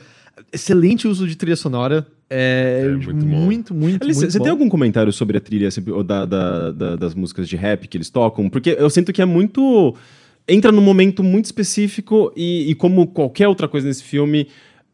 Excelente 0.52 1.06
uso 1.06 1.26
de 1.28 1.36
trilha 1.36 1.54
sonora. 1.54 2.06
É, 2.30 2.82
é 2.84 2.88
muito, 2.88 3.26
muito, 3.26 3.74
muito, 3.74 4.02
Alice, 4.02 4.20
muito 4.20 4.32
Você 4.32 4.38
bom. 4.38 4.44
tem 4.44 4.50
algum 4.50 4.68
comentário 4.68 5.12
sobre 5.12 5.36
a 5.36 5.40
trilha 5.40 5.68
assim, 5.68 5.82
ou 5.90 6.02
da, 6.02 6.24
da, 6.24 6.70
da, 6.70 6.96
das 6.96 7.14
músicas 7.14 7.48
de 7.48 7.56
rap 7.56 7.86
que 7.86 7.96
eles 7.96 8.10
tocam? 8.10 8.48
Porque 8.48 8.76
eu 8.78 8.88
sinto 8.88 9.12
que 9.12 9.20
é 9.20 9.24
muito... 9.24 9.94
Entra 10.46 10.72
num 10.72 10.80
momento 10.80 11.22
muito 11.22 11.44
específico 11.44 12.32
e, 12.34 12.70
e 12.70 12.74
como 12.74 13.06
qualquer 13.06 13.46
outra 13.46 13.68
coisa 13.68 13.86
nesse 13.86 14.02
filme 14.02 14.48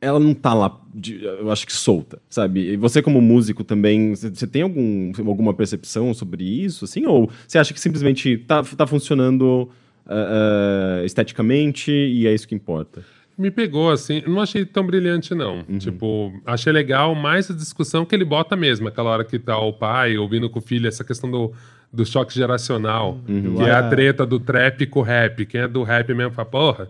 ela 0.05 0.20
não 0.20 0.35
tá 0.35 0.52
lá, 0.52 0.78
de, 0.94 1.24
eu 1.24 1.51
acho 1.51 1.66
que 1.66 1.72
solta, 1.72 2.20
sabe? 2.28 2.72
E 2.72 2.76
você 2.76 3.01
como 3.01 3.20
músico 3.20 3.64
também, 3.64 4.14
você 4.14 4.47
tem 4.47 4.62
algum, 4.62 5.12
alguma 5.26 5.55
percepção 5.55 6.12
sobre 6.12 6.44
isso, 6.44 6.85
assim? 6.85 7.06
Ou 7.06 7.31
você 7.47 7.59
acha 7.59 7.72
que 7.72 7.81
simplesmente 7.81 8.36
tá, 8.39 8.62
tá 8.62 8.86
funcionando 8.86 9.68
uh, 10.06 11.01
uh, 11.01 11.05
esteticamente 11.05 11.90
e 11.90 12.26
é 12.26 12.35
isso 12.35 12.47
que 12.47 12.55
importa? 12.55 13.02
Me 13.36 13.51
pegou, 13.51 13.90
assim, 13.90 14.22
não 14.26 14.40
achei 14.40 14.64
tão 14.64 14.86
brilhante, 14.86 15.35
não. 15.35 15.64
Uhum. 15.68 15.78
Tipo, 15.78 16.32
achei 16.47 16.72
legal 16.72 17.14
mais 17.14 17.51
a 17.51 17.55
discussão 17.55 18.05
que 18.05 18.14
ele 18.14 18.24
bota 18.24 18.55
mesmo, 18.55 18.86
aquela 18.86 19.10
hora 19.10 19.24
que 19.24 19.39
tá 19.39 19.59
o 19.59 19.72
pai 19.72 20.16
ouvindo 20.18 20.48
com 20.51 20.59
o 20.59 20.62
filho, 20.62 20.86
essa 20.86 21.02
questão 21.02 21.31
do, 21.31 21.52
do 21.93 22.05
choque 22.05 22.32
geracional, 22.35 23.18
uhum. 23.26 23.56
que 23.56 23.62
é 23.62 23.72
a 23.72 23.89
treta 23.89 24.24
do 24.24 24.39
trap 24.39 24.86
com 24.86 25.01
o 25.01 25.02
rap. 25.02 25.47
Quem 25.47 25.62
é 25.62 25.68
do 25.68 25.82
rap 25.82 26.12
mesmo 26.14 26.32
fala, 26.32 26.48
porra 26.48 26.89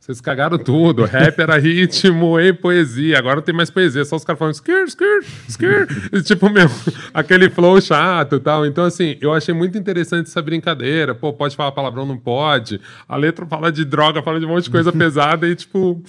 vocês 0.00 0.20
cagaram 0.20 0.56
tudo. 0.56 1.04
Rap 1.04 1.38
era 1.38 1.58
ritmo 1.58 2.38
e 2.38 2.52
poesia. 2.52 3.18
Agora 3.18 3.36
não 3.36 3.42
tem 3.42 3.54
mais 3.54 3.70
poesia. 3.70 4.04
Só 4.04 4.16
os 4.16 4.24
caras 4.24 4.38
falando 4.38 4.54
skir, 4.54 4.84
skir, 4.86 5.24
skir. 5.48 5.88
E, 6.12 6.22
tipo, 6.22 6.48
meu, 6.48 6.68
aquele 7.12 7.50
flow 7.50 7.80
chato 7.80 8.36
e 8.36 8.40
tal. 8.40 8.64
Então, 8.64 8.84
assim, 8.84 9.16
eu 9.20 9.32
achei 9.32 9.52
muito 9.52 9.76
interessante 9.76 10.28
essa 10.28 10.40
brincadeira. 10.40 11.14
Pô, 11.14 11.32
pode 11.32 11.56
falar 11.56 11.72
palavrão, 11.72 12.06
não 12.06 12.16
pode. 12.16 12.80
A 13.08 13.16
letra 13.16 13.44
fala 13.46 13.72
de 13.72 13.84
droga, 13.84 14.22
fala 14.22 14.38
de 14.38 14.46
um 14.46 14.50
monte 14.50 14.64
de 14.64 14.70
coisa 14.70 14.92
pesada 14.94 15.48
e, 15.48 15.56
tipo... 15.56 16.00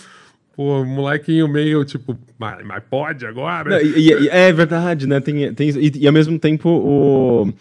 Pô, 0.56 0.84
molequinho 0.84 1.48
meio 1.48 1.86
tipo, 1.86 2.18
mas, 2.36 2.66
mas 2.66 2.84
pode 2.90 3.28
agora? 3.28 3.70
Não, 3.70 3.80
e, 3.80 4.10
e, 4.24 4.28
é 4.28 4.52
verdade, 4.52 5.06
né? 5.06 5.20
Tem, 5.20 5.54
tem, 5.54 5.70
e, 5.70 5.92
e 6.00 6.08
ao 6.08 6.14
mesmo 6.14 6.40
tempo 6.40 6.68
o 6.68 7.54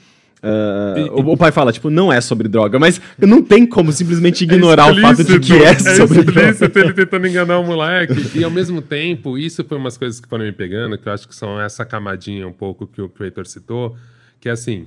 Uh, 0.46 1.12
o, 1.12 1.32
o, 1.32 1.36
pai 1.36 1.50
fala, 1.50 1.72
tipo, 1.72 1.90
não 1.90 2.12
é 2.12 2.20
sobre 2.20 2.46
droga, 2.46 2.78
mas 2.78 3.00
não 3.18 3.42
tem 3.42 3.66
como 3.66 3.90
simplesmente 3.90 4.44
ignorar 4.46 4.90
é 4.90 4.92
o 4.92 5.00
fato 5.00 5.24
de 5.24 5.40
que 5.40 5.52
é, 5.54 5.70
é 5.70 5.74
sobre 5.96 6.22
droga. 6.22 6.70
ele 6.74 6.92
tentando 6.92 7.26
enganar 7.26 7.58
o 7.58 7.64
moleque. 7.64 8.38
E 8.38 8.44
ao 8.44 8.50
mesmo 8.50 8.80
tempo, 8.80 9.36
isso 9.36 9.64
foi 9.64 9.76
umas 9.76 9.98
coisas 9.98 10.20
que 10.20 10.28
foram 10.28 10.44
me 10.44 10.52
pegando, 10.52 10.96
que 10.96 11.08
eu 11.08 11.12
acho 11.12 11.26
que 11.26 11.34
são 11.34 11.60
essa 11.60 11.84
camadinha 11.84 12.46
um 12.46 12.52
pouco 12.52 12.86
que 12.86 13.02
o, 13.02 13.10
Heitor 13.20 13.46
citou, 13.46 13.96
que 14.38 14.48
é 14.48 14.52
assim, 14.52 14.86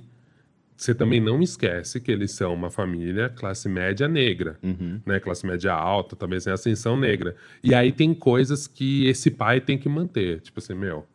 você 0.78 0.96
também 0.96 1.20
não 1.20 1.42
esquece 1.42 2.00
que 2.00 2.10
eles 2.10 2.32
são 2.32 2.54
uma 2.54 2.70
família 2.70 3.28
classe 3.28 3.68
média 3.68 4.08
negra, 4.08 4.58
uhum. 4.64 5.02
né? 5.06 5.20
Classe 5.20 5.46
média 5.46 5.74
alta, 5.74 6.16
também 6.16 6.40
sem 6.40 6.54
ascensão 6.54 6.96
negra. 6.96 7.36
E 7.62 7.76
aí 7.76 7.92
tem 7.92 8.14
coisas 8.14 8.66
que 8.66 9.06
esse 9.08 9.30
pai 9.30 9.60
tem 9.60 9.78
que 9.78 9.90
manter. 9.90 10.40
Tipo 10.40 10.60
assim, 10.60 10.74
meu, 10.74 11.06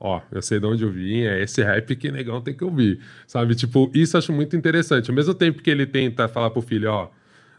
ó, 0.00 0.20
eu 0.30 0.42
sei 0.42 0.60
de 0.60 0.66
onde 0.66 0.84
eu 0.84 0.90
vim, 0.90 1.22
é 1.22 1.42
esse 1.42 1.62
rap 1.62 1.94
que 1.96 2.10
negão 2.10 2.40
tem 2.40 2.54
que 2.54 2.64
ouvir, 2.64 3.00
sabe? 3.26 3.54
Tipo, 3.54 3.90
isso 3.94 4.16
eu 4.16 4.18
acho 4.18 4.32
muito 4.32 4.56
interessante. 4.56 5.10
Ao 5.10 5.16
mesmo 5.16 5.34
tempo 5.34 5.62
que 5.62 5.70
ele 5.70 5.86
tenta 5.86 6.28
falar 6.28 6.50
pro 6.50 6.62
filho, 6.62 6.90
ó, 6.90 7.08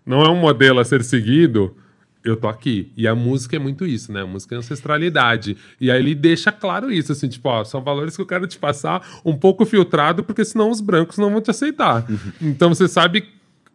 não 0.05 0.21
é 0.21 0.29
um 0.29 0.35
modelo 0.35 0.79
a 0.79 0.85
ser 0.85 1.03
seguido, 1.03 1.75
eu 2.23 2.35
tô 2.35 2.47
aqui. 2.47 2.91
E 2.95 3.07
a 3.07 3.15
música 3.15 3.55
é 3.55 3.59
muito 3.59 3.85
isso, 3.85 4.11
né? 4.11 4.21
A 4.21 4.25
música 4.25 4.55
é 4.55 4.57
ancestralidade. 4.57 5.57
E 5.79 5.89
aí 5.89 5.99
ele 5.99 6.15
deixa 6.15 6.51
claro 6.51 6.91
isso, 6.91 7.11
assim, 7.11 7.27
tipo, 7.27 7.47
ó, 7.49 7.63
são 7.63 7.81
valores 7.81 8.15
que 8.15 8.21
eu 8.21 8.25
quero 8.25 8.47
te 8.47 8.57
passar 8.57 9.21
um 9.23 9.35
pouco 9.35 9.65
filtrado, 9.65 10.23
porque 10.23 10.43
senão 10.43 10.69
os 10.69 10.81
brancos 10.81 11.17
não 11.17 11.29
vão 11.29 11.41
te 11.41 11.51
aceitar. 11.51 12.09
Uhum. 12.09 12.49
Então 12.49 12.69
você 12.69 12.87
sabe 12.87 13.25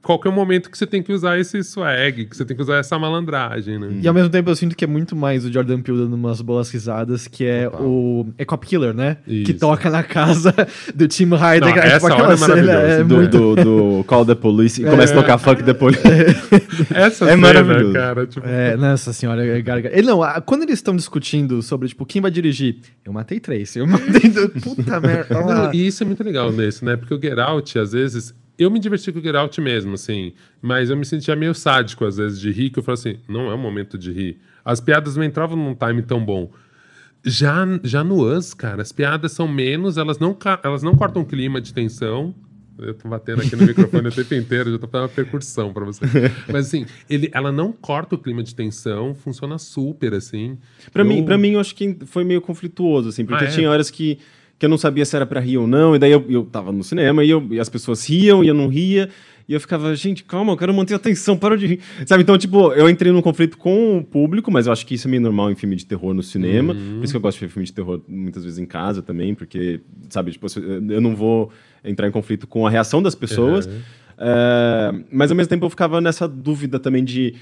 qualquer 0.05 0.31
momento 0.31 0.71
que 0.71 0.79
você 0.79 0.87
tem 0.87 1.03
que 1.03 1.13
usar 1.13 1.39
esse 1.39 1.65
swag, 1.65 2.27
que 2.27 2.37
você 2.37 2.45
tem 2.45 2.55
que 2.57 2.63
usar 2.63 2.77
essa 2.77 2.99
malandragem, 2.99 3.79
né? 3.79 3.89
E 4.03 4.07
ao 4.07 4.15
mesmo 4.15 4.29
tempo 4.29 4.51
eu 4.51 4.55
sinto 4.55 4.77
que 4.77 4.85
é 4.85 4.87
muito 4.87 5.17
mais 5.17 5.45
o 5.45 5.53
Jordan 5.53 5.81
Peele 5.81 6.01
dando 6.01 6.15
umas 6.15 6.41
boas 6.41 6.71
risadas, 6.71 7.27
que 7.27 7.45
é 7.45 7.65
Total. 7.65 7.87
o 7.87 8.27
é 8.39 8.45
Cop 8.45 8.65
Killer, 8.67 8.95
né? 8.95 9.17
Isso. 9.27 9.47
Que 9.47 9.55
toca 9.55 9.91
na 9.91 10.03
casa 10.03 10.55
do 10.95 11.09
Tim 11.09 11.35
Hyde. 11.35 11.67
Não, 11.67 11.77
essa 11.77 12.11
tipo, 12.11 12.23
hora 12.23 12.35
é 12.35 12.37
cena 12.37 12.73
é 12.73 13.03
do, 13.03 13.17
muito... 13.17 13.39
do, 13.39 13.55
do, 13.57 14.05
Call 14.05 14.27
the 14.27 14.35
Police 14.35 14.81
e 14.81 14.87
é, 14.87 14.91
começa 14.91 15.13
a 15.13 15.17
tocar 15.17 15.39
Fuck 15.39 15.63
the 15.63 15.75
Police. 15.75 16.03
essa 16.95 17.25
é 17.25 17.29
cena, 17.31 17.37
maravilhoso. 17.37 17.93
cara. 17.95 18.27
Tipo... 18.27 18.47
É, 18.47 18.77
nossa 18.77 19.13
senhora. 19.13 19.45
É 19.45 19.61
garga... 19.63 19.91
Não, 20.03 20.21
quando 20.45 20.63
eles 20.63 20.75
estão 20.75 20.95
discutindo 20.95 21.63
sobre, 21.63 21.89
tipo, 21.89 22.05
quem 22.05 22.21
vai 22.21 22.31
dirigir, 22.31 22.77
eu 23.05 23.13
matei 23.13 23.41
três, 23.41 23.75
eu 23.75 23.87
matei... 23.89 24.31
Puta 24.63 25.01
merda. 25.01 25.41
Não, 25.41 25.73
e 25.73 25.87
isso 25.87 26.03
é 26.03 26.07
muito 26.07 26.23
legal 26.23 26.53
nesse, 26.53 26.85
né? 26.85 26.97
Porque 26.97 27.15
o 27.15 27.21
Get 27.21 27.39
Out, 27.39 27.79
às 27.79 27.93
vezes, 27.93 28.35
eu 28.59 28.71
me 28.71 28.79
diverti 28.79 29.13
com 29.13 29.19
o 29.19 29.23
Get 29.23 29.35
Out 29.35 29.61
mesmo, 29.61 29.95
assim, 29.95 30.33
mas 30.63 30.91
eu 30.91 30.97
me 30.97 31.05
sentia 31.05 31.35
meio 31.35 31.55
sádico 31.55 32.05
às 32.05 32.17
vezes 32.17 32.41
de 32.41 32.51
rir, 32.51 32.71
que 32.71 32.79
eu 32.79 32.83
falo 32.83 32.95
assim, 32.95 33.19
não 33.29 33.51
é 33.51 33.55
o 33.55 33.59
momento 33.59 33.99
de 33.99 34.13
rir. 34.13 34.39
As 34.65 34.81
piadas 34.81 35.17
não 35.17 35.25
entravam 35.25 35.57
num 35.57 35.75
time 35.75 36.03
tão 36.03 36.25
bom. 36.25 36.51
Já, 37.25 37.65
já 37.83 38.05
no 38.05 38.23
Us, 38.23 38.55
cara, 38.55 38.83
as 38.83 38.93
piadas 38.93 39.33
são 39.33 39.49
menos, 39.49 39.97
elas 39.97 40.19
não, 40.19 40.37
elas 40.63 40.83
não 40.83 40.95
cortam 40.95 41.23
o 41.23 41.27
clima 41.27 41.61
de 41.61 41.73
tensão. 41.73 42.35
Eu 42.77 42.93
tô 42.93 43.09
batendo 43.09 43.41
aqui 43.41 43.55
no 43.55 43.65
microfone 43.65 44.09
o 44.09 44.11
tempo 44.11 44.35
inteiro, 44.35 44.73
já 44.73 44.79
tô 44.79 44.89
fazendo 44.89 45.09
uma 45.09 45.15
percussão 45.15 45.73
pra 45.73 45.85
você. 45.85 46.05
Mas 46.53 46.67
assim, 46.67 46.87
ele, 47.09 47.31
ela 47.33 47.53
não 47.53 47.73
corta 47.73 48.17
o 48.17 48.19
clima 48.19 48.43
de 48.43 48.55
tensão, 48.55 49.15
funciona 49.15 49.59
super, 49.59 50.13
assim. 50.13 50.59
Pra, 50.93 51.03
eu... 51.03 51.07
mim, 51.07 51.25
pra 51.25 51.39
mim, 51.39 51.53
eu 51.53 51.61
acho 51.61 51.75
que 51.75 51.97
foi 52.05 52.25
meio 52.25 52.41
conflituoso, 52.41 53.11
assim, 53.11 53.25
porque 53.25 53.45
ah, 53.45 53.49
é? 53.49 53.51
tinha 53.51 53.71
horas 53.71 53.91
que 53.91 54.19
que 54.59 54.67
eu 54.67 54.69
não 54.69 54.79
sabia 54.79 55.05
se 55.05 55.15
era 55.17 55.27
para 55.27 55.41
rir 55.41 55.59
ou 55.59 55.67
não, 55.67 55.95
e 55.95 55.99
daí 55.99 56.13
eu, 56.13 56.25
eu 56.29 56.45
tava 56.45 56.73
no 56.73 56.85
cinema 56.85 57.25
e, 57.25 57.31
eu, 57.31 57.47
e 57.51 57.61
as 57.61 57.69
pessoas 57.69 58.09
riam 58.09 58.45
e 58.45 58.49
eu 58.49 58.55
não 58.55 58.69
ria, 58.69 59.09
e 59.49 59.53
eu 59.53 59.61
ficava, 59.61 59.95
gente, 59.95 60.25
calma, 60.25 60.53
eu 60.53 60.57
quero 60.57 60.73
manter 60.73 60.95
a 60.95 60.97
atenção, 60.97 61.37
para 61.37 61.57
de 61.57 61.67
rir. 61.67 61.81
Sabe, 62.07 62.23
então, 62.23 62.39
tipo, 62.39 62.73
eu 62.73 62.89
entrei 62.89 63.13
num 63.13 63.21
conflito 63.21 63.59
com 63.59 63.99
o 63.99 64.05
público, 64.05 64.51
mas 64.51 64.67
eu 64.67 64.73
acho 64.73 64.87
que 64.87 64.95
isso 64.95 65.07
é 65.07 65.11
meio 65.11 65.23
normal 65.23 65.51
em 65.51 65.55
filme 65.55 65.77
de 65.77 65.85
terror 65.85 66.15
no 66.15 66.23
cinema, 66.23 66.73
uhum. 66.73 66.97
por 66.97 67.05
isso 67.05 67.13
que 67.13 67.17
eu 67.17 67.21
gosto 67.21 67.39
de 67.39 67.47
ver 67.47 67.53
filme 67.53 67.67
de 67.67 67.73
terror 67.73 68.01
muitas 68.09 68.45
vezes 68.45 68.59
em 68.59 68.67
casa 68.67 69.03
também, 69.03 69.35
porque, 69.35 69.81
sabe, 70.09 70.33
tipo, 70.33 70.47
eu 70.59 71.01
não 71.01 71.15
vou 71.15 71.51
entrar 71.85 72.09
em 72.09 72.11
conflito 72.11 72.47
com 72.47 72.67
a 72.67 72.71
reação 72.71 73.03
das 73.03 73.15
pessoas, 73.15 73.67
uhum. 73.67 73.81
é, 74.19 74.93
mas 75.13 75.31
ao 75.31 75.37
mesmo 75.37 75.51
tempo 75.51 75.67
eu 75.67 75.71
ficava 75.71 76.01
nessa 76.01 76.27
dúvida 76.27 76.79
também 76.79 77.05
de 77.05 77.35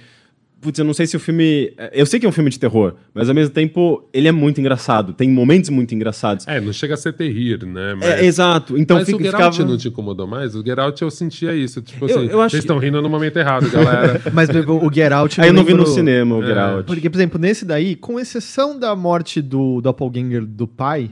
Putz, 0.62 0.78
eu 0.78 0.84
não 0.84 0.94
sei 0.94 1.08
se 1.08 1.16
o 1.16 1.20
filme. 1.20 1.74
Eu 1.92 2.06
sei 2.06 2.20
que 2.20 2.24
é 2.24 2.28
um 2.28 2.32
filme 2.32 2.48
de 2.48 2.56
terror, 2.56 2.94
mas 3.12 3.28
ao 3.28 3.34
mesmo 3.34 3.52
tempo 3.52 4.08
ele 4.12 4.28
é 4.28 4.32
muito 4.32 4.60
engraçado. 4.60 5.12
Tem 5.12 5.28
momentos 5.28 5.70
muito 5.70 5.92
engraçados. 5.92 6.46
É, 6.46 6.60
não 6.60 6.72
chega 6.72 6.94
a 6.94 6.96
ser 6.96 7.12
terrir, 7.14 7.66
né? 7.66 7.96
Mas... 7.96 8.08
É, 8.08 8.24
exato. 8.24 8.78
Então 8.78 8.96
mas 8.96 9.06
fica, 9.06 9.18
o 9.18 9.22
Geralt 9.24 9.52
ficava... 9.54 9.70
não 9.70 9.76
te 9.76 9.88
incomodou 9.88 10.24
mais? 10.24 10.54
O 10.54 10.64
Geralt 10.64 11.00
eu 11.00 11.10
sentia 11.10 11.52
isso. 11.52 11.82
Tipo 11.82 12.06
eu, 12.08 12.16
assim, 12.16 12.28
eu 12.28 12.40
acho... 12.40 12.52
vocês 12.52 12.62
estão 12.62 12.78
rindo 12.78 13.02
no 13.02 13.10
momento 13.10 13.36
errado, 13.38 13.68
galera. 13.68 14.22
mas 14.32 14.48
o 14.50 14.92
Geralt. 14.92 15.36
Aí 15.40 15.48
eu 15.48 15.52
não 15.52 15.64
vi 15.64 15.74
no 15.74 15.84
cinema 15.84 16.36
o 16.36 16.44
é. 16.44 16.46
Geralt. 16.46 16.86
Porque, 16.86 17.10
por 17.10 17.16
exemplo, 17.16 17.40
nesse 17.40 17.64
daí, 17.64 17.96
com 17.96 18.20
exceção 18.20 18.78
da 18.78 18.94
morte 18.94 19.42
do 19.42 19.80
Doppelganger 19.80 20.46
do 20.46 20.68
pai, 20.68 21.10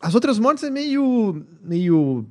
as 0.00 0.14
outras 0.14 0.38
mortes 0.38 0.62
é 0.62 0.70
meio. 0.70 1.44
meio 1.64 2.24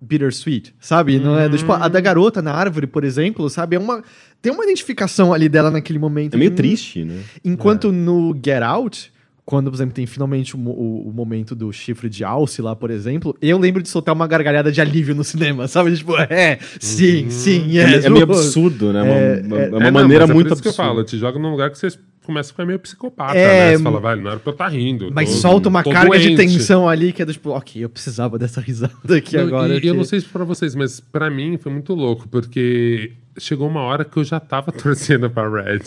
bittersweet, 0.00 0.74
sabe? 0.80 1.18
Hum. 1.18 1.22
Não 1.22 1.38
é, 1.38 1.48
tipo, 1.48 1.72
a 1.72 1.88
da 1.88 2.00
garota 2.00 2.42
na 2.42 2.52
árvore, 2.52 2.86
por 2.86 3.04
exemplo, 3.04 3.48
sabe? 3.48 3.76
É 3.76 3.78
uma 3.78 4.02
tem 4.40 4.52
uma 4.52 4.64
identificação 4.64 5.32
ali 5.32 5.48
dela 5.48 5.70
naquele 5.70 5.98
momento. 5.98 6.34
É 6.34 6.36
meio 6.36 6.50
triste, 6.52 7.04
né? 7.04 7.20
Enquanto 7.44 7.88
é. 7.88 7.92
no 7.92 8.34
Get 8.34 8.62
Out, 8.62 9.12
quando, 9.44 9.70
por 9.70 9.76
exemplo, 9.76 9.94
tem 9.94 10.06
finalmente 10.06 10.56
o, 10.56 10.58
o, 10.58 11.08
o, 11.08 11.12
momento 11.12 11.54
do 11.54 11.72
chifre 11.72 12.08
de 12.08 12.24
alce 12.24 12.60
lá, 12.60 12.74
por 12.74 12.90
exemplo, 12.90 13.36
eu 13.40 13.58
lembro 13.58 13.80
de 13.80 13.88
soltar 13.88 14.12
uma 14.12 14.26
gargalhada 14.26 14.72
de 14.72 14.80
alívio 14.80 15.14
no 15.14 15.22
cinema, 15.22 15.66
sabe? 15.68 15.96
Tipo, 15.96 16.16
é, 16.18 16.58
sim, 16.80 17.24
uhum. 17.24 17.30
sim, 17.30 17.66
yes, 17.70 18.04
é, 18.04 18.06
é 18.08 18.10
meio 18.10 18.24
absurdo, 18.24 18.92
né? 18.92 19.00
É, 19.00 19.02
uma, 19.02 19.58
é, 19.58 19.68
uma, 19.68 19.78
uma 19.78 19.90
maneira 19.90 20.26
não, 20.26 20.32
é 20.32 20.34
muito 20.34 20.48
absurda. 20.48 20.62
que 20.62 20.68
eu 20.68 20.72
falo, 20.72 21.04
te 21.04 21.16
joga 21.16 21.38
num 21.38 21.52
lugar 21.52 21.70
que 21.70 21.78
você 21.78 21.96
começa 22.26 22.50
a 22.50 22.52
ficar 22.52 22.66
meio 22.66 22.78
psicopata, 22.78 23.38
é, 23.38 23.70
né? 23.70 23.76
Você 23.76 23.82
fala, 23.82 24.00
velho, 24.00 24.22
não 24.22 24.30
era 24.32 24.40
pra 24.40 24.50
eu 24.50 24.52
estar 24.52 24.64
tá 24.64 24.70
rindo. 24.70 25.10
Mas 25.12 25.30
tô, 25.30 25.36
solta 25.36 25.68
uma 25.68 25.82
carga 25.82 26.10
doente. 26.10 26.30
de 26.30 26.36
tensão 26.36 26.88
ali 26.88 27.12
que 27.12 27.22
é 27.22 27.24
do 27.24 27.32
tipo, 27.32 27.50
ok, 27.50 27.84
eu 27.84 27.88
precisava 27.88 28.38
dessa 28.38 28.60
risada 28.62 29.16
aqui 29.16 29.36
não, 29.36 29.44
agora. 29.44 29.76
E, 29.76 29.80
que... 29.80 29.86
Eu 29.86 29.94
não 29.94 30.04
sei 30.04 30.20
se 30.20 30.26
pra 30.26 30.44
vocês, 30.44 30.74
mas 30.74 31.00
pra 31.00 31.30
mim 31.30 31.56
foi 31.56 31.72
muito 31.72 31.94
louco, 31.94 32.28
porque 32.28 33.12
chegou 33.38 33.68
uma 33.68 33.80
hora 33.80 34.04
que 34.04 34.16
eu 34.16 34.24
já 34.24 34.40
tava 34.40 34.72
torcendo 34.72 35.30
pra 35.30 35.48
Red. 35.48 35.80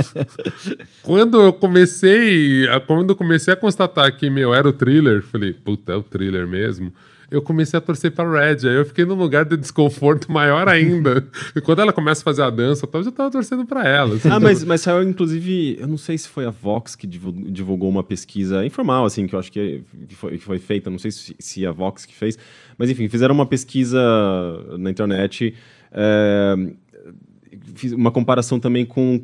quando 1.02 1.40
eu 1.40 1.52
comecei, 1.52 2.66
quando 2.86 3.10
eu 3.10 3.16
comecei 3.16 3.52
a 3.52 3.56
constatar 3.56 4.16
que, 4.16 4.30
meu, 4.30 4.54
era 4.54 4.66
o 4.66 4.72
thriller, 4.72 5.22
falei, 5.22 5.52
puta, 5.52 5.92
é 5.92 5.96
o 5.96 6.02
thriller 6.02 6.48
mesmo 6.48 6.92
eu 7.30 7.40
comecei 7.40 7.78
a 7.78 7.80
torcer 7.80 8.10
pra 8.10 8.28
Red. 8.28 8.68
Aí 8.68 8.74
eu 8.74 8.84
fiquei 8.84 9.04
num 9.04 9.14
lugar 9.14 9.44
de 9.44 9.56
desconforto 9.56 10.30
maior 10.30 10.68
ainda. 10.68 11.26
e 11.54 11.60
quando 11.60 11.80
ela 11.80 11.92
começa 11.92 12.22
a 12.22 12.24
fazer 12.24 12.42
a 12.42 12.50
dança, 12.50 12.88
eu 12.92 13.02
já 13.02 13.12
tava 13.12 13.30
torcendo 13.30 13.64
pra 13.64 13.86
ela. 13.86 14.16
Assim, 14.16 14.28
ah, 14.28 14.40
mas, 14.40 14.64
mas 14.64 14.80
saiu, 14.80 15.08
inclusive, 15.08 15.78
eu 15.80 15.86
não 15.86 15.96
sei 15.96 16.18
se 16.18 16.28
foi 16.28 16.44
a 16.44 16.50
Vox 16.50 16.96
que 16.96 17.06
divulgou 17.06 17.88
uma 17.88 18.02
pesquisa 18.02 18.64
informal, 18.66 19.04
assim, 19.04 19.26
que 19.26 19.34
eu 19.34 19.38
acho 19.38 19.52
que 19.52 19.82
foi, 20.10 20.38
que 20.38 20.44
foi 20.44 20.58
feita, 20.58 20.90
não 20.90 20.98
sei 20.98 21.12
se, 21.12 21.36
se 21.38 21.64
a 21.64 21.70
Vox 21.70 22.04
que 22.04 22.14
fez, 22.14 22.36
mas 22.76 22.90
enfim, 22.90 23.08
fizeram 23.08 23.34
uma 23.34 23.46
pesquisa 23.46 24.00
na 24.78 24.90
internet. 24.90 25.54
É, 25.92 26.56
fiz 27.74 27.92
uma 27.92 28.10
comparação 28.10 28.58
também 28.58 28.84
com 28.84 29.22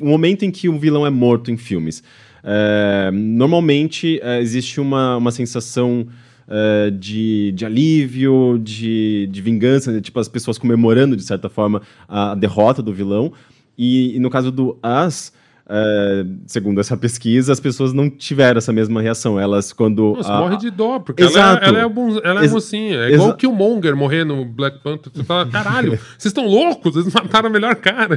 o 0.00 0.06
momento 0.06 0.44
em 0.44 0.50
que 0.50 0.68
o 0.68 0.78
vilão 0.78 1.06
é 1.06 1.10
morto 1.10 1.50
em 1.50 1.56
filmes. 1.56 2.02
É, 2.42 3.10
normalmente 3.12 4.20
é, 4.22 4.40
existe 4.40 4.80
uma, 4.80 5.16
uma 5.16 5.32
sensação 5.32 6.06
uh, 6.48 6.90
de, 6.90 7.52
de 7.52 7.64
alívio, 7.64 8.58
de, 8.62 9.28
de 9.30 9.40
vingança, 9.40 9.92
né? 9.92 10.00
tipo 10.00 10.18
as 10.18 10.28
pessoas 10.28 10.58
comemorando, 10.58 11.16
de 11.16 11.22
certa 11.22 11.48
forma, 11.48 11.82
a, 12.08 12.34
derrota 12.34 12.82
do 12.82 12.92
vilão. 12.92 13.32
E, 13.76 14.16
e, 14.16 14.18
no 14.18 14.30
caso 14.30 14.50
do 14.50 14.78
As, 14.82 15.32
Uh, 15.68 16.38
segundo 16.46 16.80
essa 16.80 16.96
pesquisa, 16.96 17.52
as 17.52 17.58
pessoas 17.58 17.92
não 17.92 18.08
tiveram 18.08 18.58
essa 18.58 18.72
mesma 18.72 19.02
reação. 19.02 19.38
Elas, 19.38 19.72
quando. 19.72 20.14
Nossa, 20.14 20.32
a... 20.32 20.38
morre 20.38 20.56
de 20.58 20.70
dó, 20.70 21.00
porque 21.00 21.24
Exato. 21.24 21.64
ela 21.64 21.78
é, 21.78 21.80
ela 21.80 21.90
é, 21.90 21.92
bon... 21.92 22.20
ela 22.22 22.44
é 22.44 22.48
mocinha. 22.48 22.96
É 22.98 23.14
igual 23.14 23.36
o 23.36 23.52
Monger 23.52 23.96
morrer 23.96 24.22
no 24.22 24.44
Black 24.44 24.78
Panther. 24.78 25.10
Você 25.12 25.24
fala, 25.24 25.44
caralho, 25.44 25.98
vocês 26.16 26.26
estão 26.26 26.46
loucos? 26.46 26.94
Vocês 26.94 27.12
mataram 27.12 27.48
a 27.48 27.52
melhor 27.52 27.74
cara. 27.74 28.16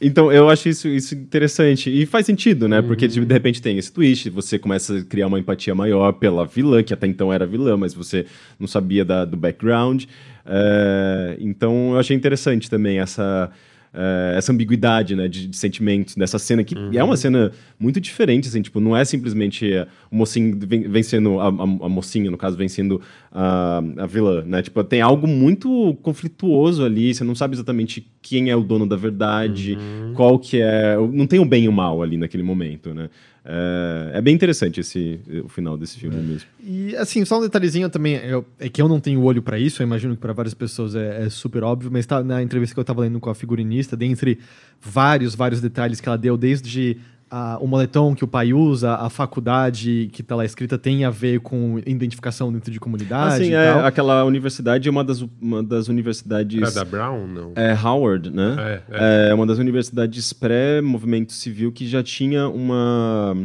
Então, 0.00 0.32
eu 0.32 0.48
acho 0.48 0.70
isso, 0.70 0.88
isso 0.88 1.14
interessante. 1.14 1.90
E 1.90 2.06
faz 2.06 2.24
sentido, 2.24 2.66
né? 2.66 2.80
Porque 2.80 3.06
tipo, 3.06 3.26
de 3.26 3.34
repente 3.34 3.60
tem 3.60 3.76
esse 3.76 3.92
twist, 3.92 4.30
você 4.30 4.58
começa 4.58 4.96
a 4.96 5.04
criar 5.04 5.26
uma 5.26 5.38
empatia 5.38 5.74
maior 5.74 6.12
pela 6.12 6.46
vilã, 6.46 6.82
que 6.82 6.94
até 6.94 7.06
então 7.06 7.30
era 7.30 7.46
vilã, 7.46 7.76
mas 7.76 7.92
você 7.92 8.24
não 8.58 8.66
sabia 8.66 9.04
da, 9.04 9.26
do 9.26 9.36
background. 9.36 10.04
Uh, 10.04 11.36
então, 11.38 11.92
eu 11.92 11.98
achei 11.98 12.16
interessante 12.16 12.70
também 12.70 12.98
essa 12.98 13.50
uh, 13.94 14.36
essa 14.36 14.52
ambiguidade 14.52 15.14
né, 15.14 15.28
de, 15.28 15.46
de, 15.46 15.56
sentimentos 15.56 16.16
nessa 16.16 16.38
cena, 16.38 16.64
que 16.64 16.74
uhum. 16.74 16.90
é 16.92 17.02
uma 17.02 17.16
cena 17.16 17.52
muito 17.78 18.00
diferente, 18.00 18.48
assim, 18.48 18.62
tipo, 18.62 18.80
não 18.80 18.96
é 18.96 19.04
simplesmente 19.04 19.70
o 20.10 20.16
mocinho 20.16 20.58
vencendo, 20.88 21.40
a, 21.40 21.48
a, 21.48 21.48
a 21.48 21.88
mocinha, 21.88 22.30
no 22.30 22.38
caso, 22.38 22.56
vencendo 22.56 23.00
a, 23.32 23.82
a 23.98 24.06
vilã, 24.06 24.42
né? 24.44 24.62
Tipo, 24.62 24.82
tem 24.84 25.00
algo 25.00 25.26
muito 25.26 25.96
conflituoso 26.02 26.84
ali, 26.84 27.14
você 27.14 27.24
não 27.24 27.34
sabe 27.34 27.54
exatamente 27.54 28.06
quem 28.20 28.50
é 28.50 28.56
o 28.56 28.62
dono 28.62 28.86
da 28.86 28.96
verdade, 28.96 29.74
uhum. 29.74 30.12
qual 30.14 30.38
que 30.38 30.60
é... 30.60 30.96
Não 31.12 31.26
tem 31.26 31.38
o 31.38 31.44
bem 31.44 31.64
e 31.64 31.68
o 31.68 31.72
mal 31.72 32.02
ali 32.02 32.16
naquele 32.16 32.42
momento, 32.42 32.92
né? 32.92 33.08
É, 33.50 34.18
é, 34.18 34.20
bem 34.20 34.34
interessante 34.34 34.80
esse, 34.80 35.18
o 35.42 35.48
final 35.48 35.74
desse 35.78 35.98
filme 35.98 36.16
mesmo. 36.18 36.46
E 36.62 36.94
assim, 36.96 37.24
só 37.24 37.38
um 37.38 37.40
detalhezinho 37.40 37.88
também, 37.88 38.16
eu, 38.16 38.44
é 38.58 38.68
que 38.68 38.82
eu 38.82 38.86
não 38.86 39.00
tenho 39.00 39.22
olho 39.22 39.40
para 39.40 39.58
isso, 39.58 39.80
eu 39.80 39.86
imagino 39.86 40.14
que 40.14 40.20
para 40.20 40.34
várias 40.34 40.52
pessoas 40.52 40.94
é, 40.94 41.24
é, 41.24 41.30
super 41.30 41.64
óbvio, 41.64 41.90
mas 41.90 42.04
tá, 42.04 42.22
na 42.22 42.42
entrevista 42.42 42.74
que 42.74 42.78
eu 42.78 42.82
estava 42.82 43.00
lendo 43.00 43.18
com 43.18 43.30
a 43.30 43.34
figurinista, 43.34 43.96
dentre 43.96 44.38
vários, 44.78 45.34
vários 45.34 45.62
detalhes 45.62 45.98
que 45.98 46.06
ela 46.06 46.18
deu, 46.18 46.36
desde 46.36 46.98
a, 47.30 47.58
o 47.60 47.66
moletom 47.66 48.14
que 48.14 48.24
o 48.24 48.28
pai 48.28 48.52
usa, 48.52 48.94
a 48.94 49.10
faculdade 49.10 50.08
que 50.12 50.22
está 50.22 50.34
lá 50.34 50.44
escrita 50.44 50.78
tem 50.78 51.04
a 51.04 51.10
ver 51.10 51.40
com 51.40 51.78
identificação 51.86 52.52
dentro 52.52 52.70
de 52.70 52.80
comunidade. 52.80 53.42
Assim, 53.42 53.54
é, 53.54 53.70
aquela 53.84 54.24
universidade 54.24 54.88
é 54.88 54.90
uma 54.90 55.04
das, 55.04 55.24
uma 55.40 55.62
das 55.62 55.88
universidades. 55.88 56.62
É 56.62 56.74
da 56.74 56.84
Brown, 56.84 57.26
não? 57.26 57.52
É 57.54 57.74
Howard, 57.74 58.30
né? 58.30 58.56
É, 58.58 58.82
é. 58.90 59.30
é 59.30 59.34
uma 59.34 59.46
das 59.46 59.58
universidades 59.58 60.32
pré-movimento 60.32 61.32
civil 61.32 61.72
que 61.72 61.86
já 61.86 62.02
tinha 62.02 62.48
uma 62.48 63.36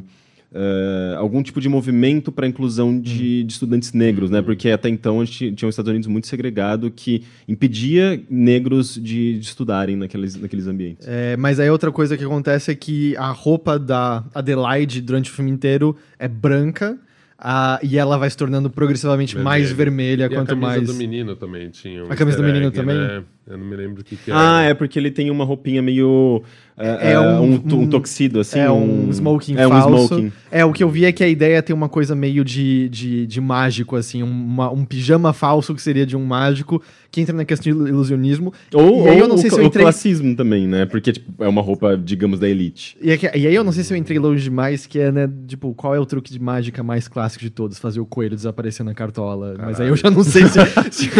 uh, 0.53 1.17
algum 1.17 1.41
tipo 1.41 1.59
de 1.59 1.67
movimento 1.67 2.31
para 2.31 2.45
a 2.45 2.49
inclusão 2.49 2.99
de, 2.99 3.41
hum. 3.41 3.45
de, 3.45 3.53
estudantes 3.53 3.91
negros, 3.93 4.29
né? 4.29 4.41
Porque 4.41 4.69
até 4.69 4.89
então 4.89 5.19
a 5.19 5.25
gente 5.25 5.51
tinha 5.53 5.67
os 5.67 5.73
Estados 5.73 5.89
Unidos 5.89 6.07
muito 6.07 6.27
segregado 6.27 6.91
que 6.91 7.23
impedia 7.47 8.21
negros 8.29 8.95
de, 8.95 9.39
de 9.39 9.45
estudarem 9.45 9.95
naqueles, 9.95 10.35
naqueles 10.35 10.67
ambientes. 10.67 11.07
É, 11.07 11.35
mas 11.37 11.59
aí 11.59 11.69
outra 11.69 11.91
coisa 11.91 12.15
que 12.15 12.23
acontece 12.23 12.71
é 12.71 12.75
que 12.75 13.15
a 13.17 13.31
roupa 13.31 13.79
da 13.79 14.23
Adelaide 14.33 15.01
durante 15.01 15.29
o 15.29 15.33
filme 15.33 15.51
inteiro 15.51 15.95
é 16.17 16.27
branca. 16.27 16.97
Uh, 17.39 17.75
e 17.83 17.97
ela 17.97 18.17
vai 18.17 18.29
se 18.29 18.37
tornando 18.37 18.69
progressivamente 18.69 19.35
Vermelho. 19.35 19.43
mais 19.43 19.71
vermelha 19.71 20.25
e 20.27 20.29
quanto 20.29 20.55
mais. 20.55 20.75
A 20.75 20.75
camisa 20.75 20.85
mais... 20.85 20.87
do 20.87 20.93
menino 20.93 21.35
também 21.35 21.69
tinha. 21.69 22.05
Um 22.05 22.09
a 22.09 22.15
camisa 22.15 22.37
do 22.37 22.43
menino 22.43 22.67
egg, 22.67 22.75
também? 22.75 22.95
Né? 22.95 23.23
Eu 23.45 23.57
não 23.57 23.65
me 23.65 23.75
lembro 23.75 24.01
o 24.01 24.05
que, 24.05 24.15
que 24.15 24.31
Ah, 24.31 24.63
é 24.63 24.73
porque 24.73 24.97
ele 24.97 25.11
tem 25.11 25.29
uma 25.29 25.43
roupinha 25.43 25.81
meio 25.81 26.43
é, 26.75 27.11
é 27.11 27.19
um, 27.19 27.53
um, 27.53 27.81
um, 27.81 27.87
toxido, 27.87 28.39
assim. 28.39 28.59
É 28.59 28.71
um, 28.71 29.07
um 29.07 29.09
smoking 29.11 29.55
é 29.55 29.67
falso. 29.67 29.89
Um 29.89 30.05
smoking. 30.05 30.31
É, 30.49 30.65
o 30.65 30.73
que 30.73 30.83
eu 30.83 30.89
vi 30.89 31.05
é 31.05 31.11
que 31.11 31.23
a 31.23 31.27
ideia 31.27 31.61
tem 31.61 31.75
uma 31.75 31.87
coisa 31.87 32.15
meio 32.15 32.43
de, 32.43 32.89
de, 32.89 33.27
de 33.27 33.41
mágico, 33.41 33.95
assim, 33.95 34.23
uma, 34.23 34.71
um 34.71 34.83
pijama 34.83 35.33
falso 35.33 35.75
que 35.75 35.81
seria 35.81 36.05
de 36.05 36.17
um 36.17 36.25
mágico, 36.25 36.81
que 37.11 37.21
entra 37.21 37.35
na 37.35 37.45
questão 37.45 37.71
de 37.71 37.77
ilusionismo. 37.89 38.51
Ou, 38.73 39.05
e 39.05 39.09
aí 39.09 39.19
eu 39.19 39.27
não 39.27 39.37
sei 39.37 39.49
o, 39.49 39.53
se 39.53 39.59
eu 39.59 39.65
entrei... 39.65 39.83
o 39.83 39.85
classismo 39.85 40.35
também, 40.35 40.67
né? 40.67 40.85
Porque 40.87 41.11
tipo, 41.13 41.43
é 41.43 41.47
uma 41.47 41.61
roupa, 41.61 41.95
digamos, 41.95 42.39
da 42.39 42.49
elite. 42.49 42.97
E, 42.99 43.11
é 43.11 43.17
que, 43.17 43.27
e 43.27 43.45
aí 43.45 43.53
eu 43.53 43.63
não 43.63 43.71
sei 43.71 43.83
se 43.83 43.93
eu 43.93 43.97
entrei 43.97 44.17
longe 44.17 44.43
demais, 44.43 44.87
que 44.87 44.97
é, 44.97 45.11
né, 45.11 45.29
tipo, 45.47 45.75
qual 45.75 45.93
é 45.93 45.99
o 45.99 46.05
truque 46.07 46.33
de 46.33 46.39
mágica 46.39 46.81
mais 46.81 47.07
clássico 47.07 47.43
de 47.43 47.51
todos? 47.51 47.77
Fazer 47.77 47.99
o 47.99 48.05
coelho 48.05 48.35
desaparecer 48.35 48.83
na 48.83 48.95
cartola. 48.95 49.51
Caralho. 49.51 49.63
Mas 49.63 49.79
aí 49.79 49.89
eu 49.89 49.95
já 49.95 50.09
não 50.09 50.23
sei 50.23 50.45
se... 50.47 50.59
se 50.89 51.11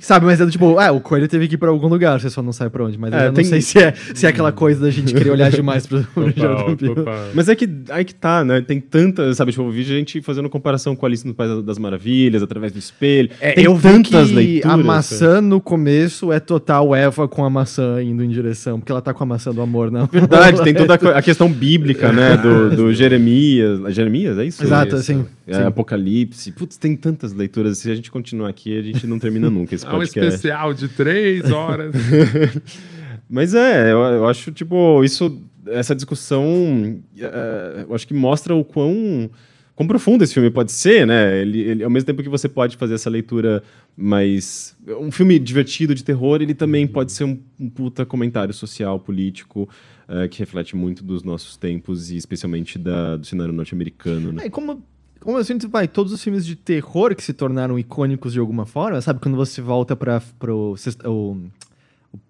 sabe, 0.00 0.24
mas 0.24 0.40
é 0.40 0.46
tipo, 0.46 0.78
ah, 0.78 0.92
o 0.92 1.00
coelho 1.00 1.26
teve 1.26 1.48
que 1.48 1.56
ir 1.56 1.58
pra 1.58 1.69
algum 1.70 1.88
lugar, 1.88 2.20
você 2.20 2.30
só 2.30 2.42
não 2.42 2.52
sabe 2.52 2.70
pra 2.70 2.84
onde. 2.84 2.98
Mas 2.98 3.12
é, 3.12 3.28
eu 3.28 3.32
tem... 3.32 3.44
não 3.44 3.50
sei 3.50 3.60
se 3.60 3.78
é, 3.78 3.94
se 4.14 4.26
é 4.26 4.28
aquela 4.28 4.52
coisa 4.52 4.80
da 4.82 4.90
gente 4.90 5.12
querer 5.12 5.30
olhar 5.30 5.50
demais 5.52 5.86
pro, 5.86 6.02
pro 6.04 6.30
Jordan 6.36 6.76
Peele. 6.76 6.94
Mas 7.34 7.48
é 7.48 7.54
que 7.54 7.68
aí 7.90 8.04
que 8.04 8.14
tá, 8.14 8.44
né? 8.44 8.60
Tem 8.60 8.80
tanta, 8.80 9.32
sabe, 9.34 9.52
tipo, 9.52 9.64
eu 9.64 9.70
vi 9.70 9.82
gente 9.82 10.20
fazendo 10.22 10.48
comparação 10.48 10.94
com 10.94 11.06
a 11.06 11.08
Alice 11.08 11.26
no 11.26 11.34
País 11.34 11.62
das 11.62 11.78
Maravilhas, 11.78 12.42
através 12.42 12.72
do 12.72 12.78
espelho. 12.78 13.30
É, 13.40 13.52
tem 13.52 13.64
eu 13.64 13.78
tantas 13.78 14.28
vi 14.28 14.34
que 14.34 14.34
leituras. 14.34 14.80
A 14.80 14.82
maçã 14.82 15.40
no 15.40 15.60
começo 15.60 16.32
é 16.32 16.40
total 16.40 16.94
Eva 16.94 17.28
com 17.28 17.44
a 17.44 17.50
maçã 17.50 18.02
indo 18.02 18.22
em 18.22 18.28
direção, 18.28 18.78
porque 18.78 18.92
ela 18.92 19.02
tá 19.02 19.14
com 19.14 19.22
a 19.22 19.26
maçã 19.26 19.52
do 19.52 19.60
amor, 19.60 19.90
não. 19.90 20.06
Verdade, 20.06 20.62
tem 20.62 20.74
toda 20.74 20.94
a 21.16 21.22
questão 21.22 21.50
bíblica, 21.50 22.12
né? 22.12 22.36
Do, 22.36 22.70
do 22.70 22.94
Jeremias. 22.94 23.94
Jeremias, 23.94 24.38
é 24.38 24.44
isso? 24.44 24.62
Exato, 24.62 24.96
é 24.96 24.98
sim. 25.54 25.62
É, 25.62 25.66
Apocalipse. 25.66 26.52
Putz, 26.52 26.76
tem 26.76 26.96
tantas 26.96 27.32
leituras. 27.32 27.78
Se 27.78 27.90
a 27.90 27.94
gente 27.94 28.10
continuar 28.10 28.48
aqui, 28.48 28.78
a 28.78 28.82
gente 28.82 29.06
não 29.06 29.18
termina 29.18 29.48
nunca 29.50 29.74
esse 29.74 29.84
podcast. 29.84 30.18
É 30.18 30.22
um 30.22 30.28
especial 30.28 30.74
de 30.74 30.88
três 30.88 31.50
horas. 31.50 31.94
Mas 33.30 33.54
é, 33.54 33.92
eu, 33.92 33.98
eu, 33.98 34.28
acho, 34.28 34.50
tipo, 34.50 35.04
isso, 35.04 35.40
essa 35.66 35.94
discussão, 35.94 37.00
uh, 37.16 37.80
eu 37.88 37.94
acho 37.94 38.06
que 38.06 38.12
mostra 38.12 38.56
o 38.56 38.64
quão, 38.64 39.30
quão 39.76 39.86
profundo 39.86 40.24
esse 40.24 40.34
filme 40.34 40.50
pode 40.50 40.72
ser, 40.72 41.06
né? 41.06 41.40
Ele, 41.40 41.60
ele, 41.60 41.84
ao 41.84 41.90
mesmo 41.90 42.06
tempo 42.06 42.24
que 42.24 42.28
você 42.28 42.48
pode 42.48 42.76
fazer 42.76 42.94
essa 42.94 43.08
leitura 43.08 43.62
mais. 43.96 44.76
Um 45.00 45.12
filme 45.12 45.38
divertido 45.38 45.94
de 45.94 46.02
terror, 46.02 46.42
ele 46.42 46.54
também 46.54 46.88
pode 46.88 47.12
ser 47.12 47.22
um, 47.22 47.38
um 47.58 47.70
puta 47.70 48.04
comentário 48.04 48.52
social, 48.52 48.98
político, 48.98 49.68
uh, 50.08 50.28
que 50.28 50.40
reflete 50.40 50.74
muito 50.74 51.04
dos 51.04 51.22
nossos 51.22 51.56
tempos 51.56 52.10
e 52.10 52.16
especialmente 52.16 52.80
da, 52.80 53.16
do 53.16 53.24
cenário 53.24 53.52
norte-americano, 53.52 54.32
né? 54.32 54.46
É, 54.46 54.50
como 54.50 54.82
como 55.20 55.36
assim, 55.36 55.58
vai, 55.58 55.86
todos 55.86 56.12
os 56.12 56.22
filmes 56.22 56.44
de 56.46 56.56
terror 56.56 57.14
que 57.14 57.22
se 57.22 57.32
tornaram 57.32 57.78
icônicos 57.78 58.32
de 58.32 58.38
alguma 58.38 58.64
forma, 58.64 59.00
sabe? 59.00 59.20
Quando 59.20 59.36
você 59.36 59.60
volta 59.60 59.94
para 59.94 60.22
pro 60.38 60.74
o, 61.04 61.10
o, 61.10 61.36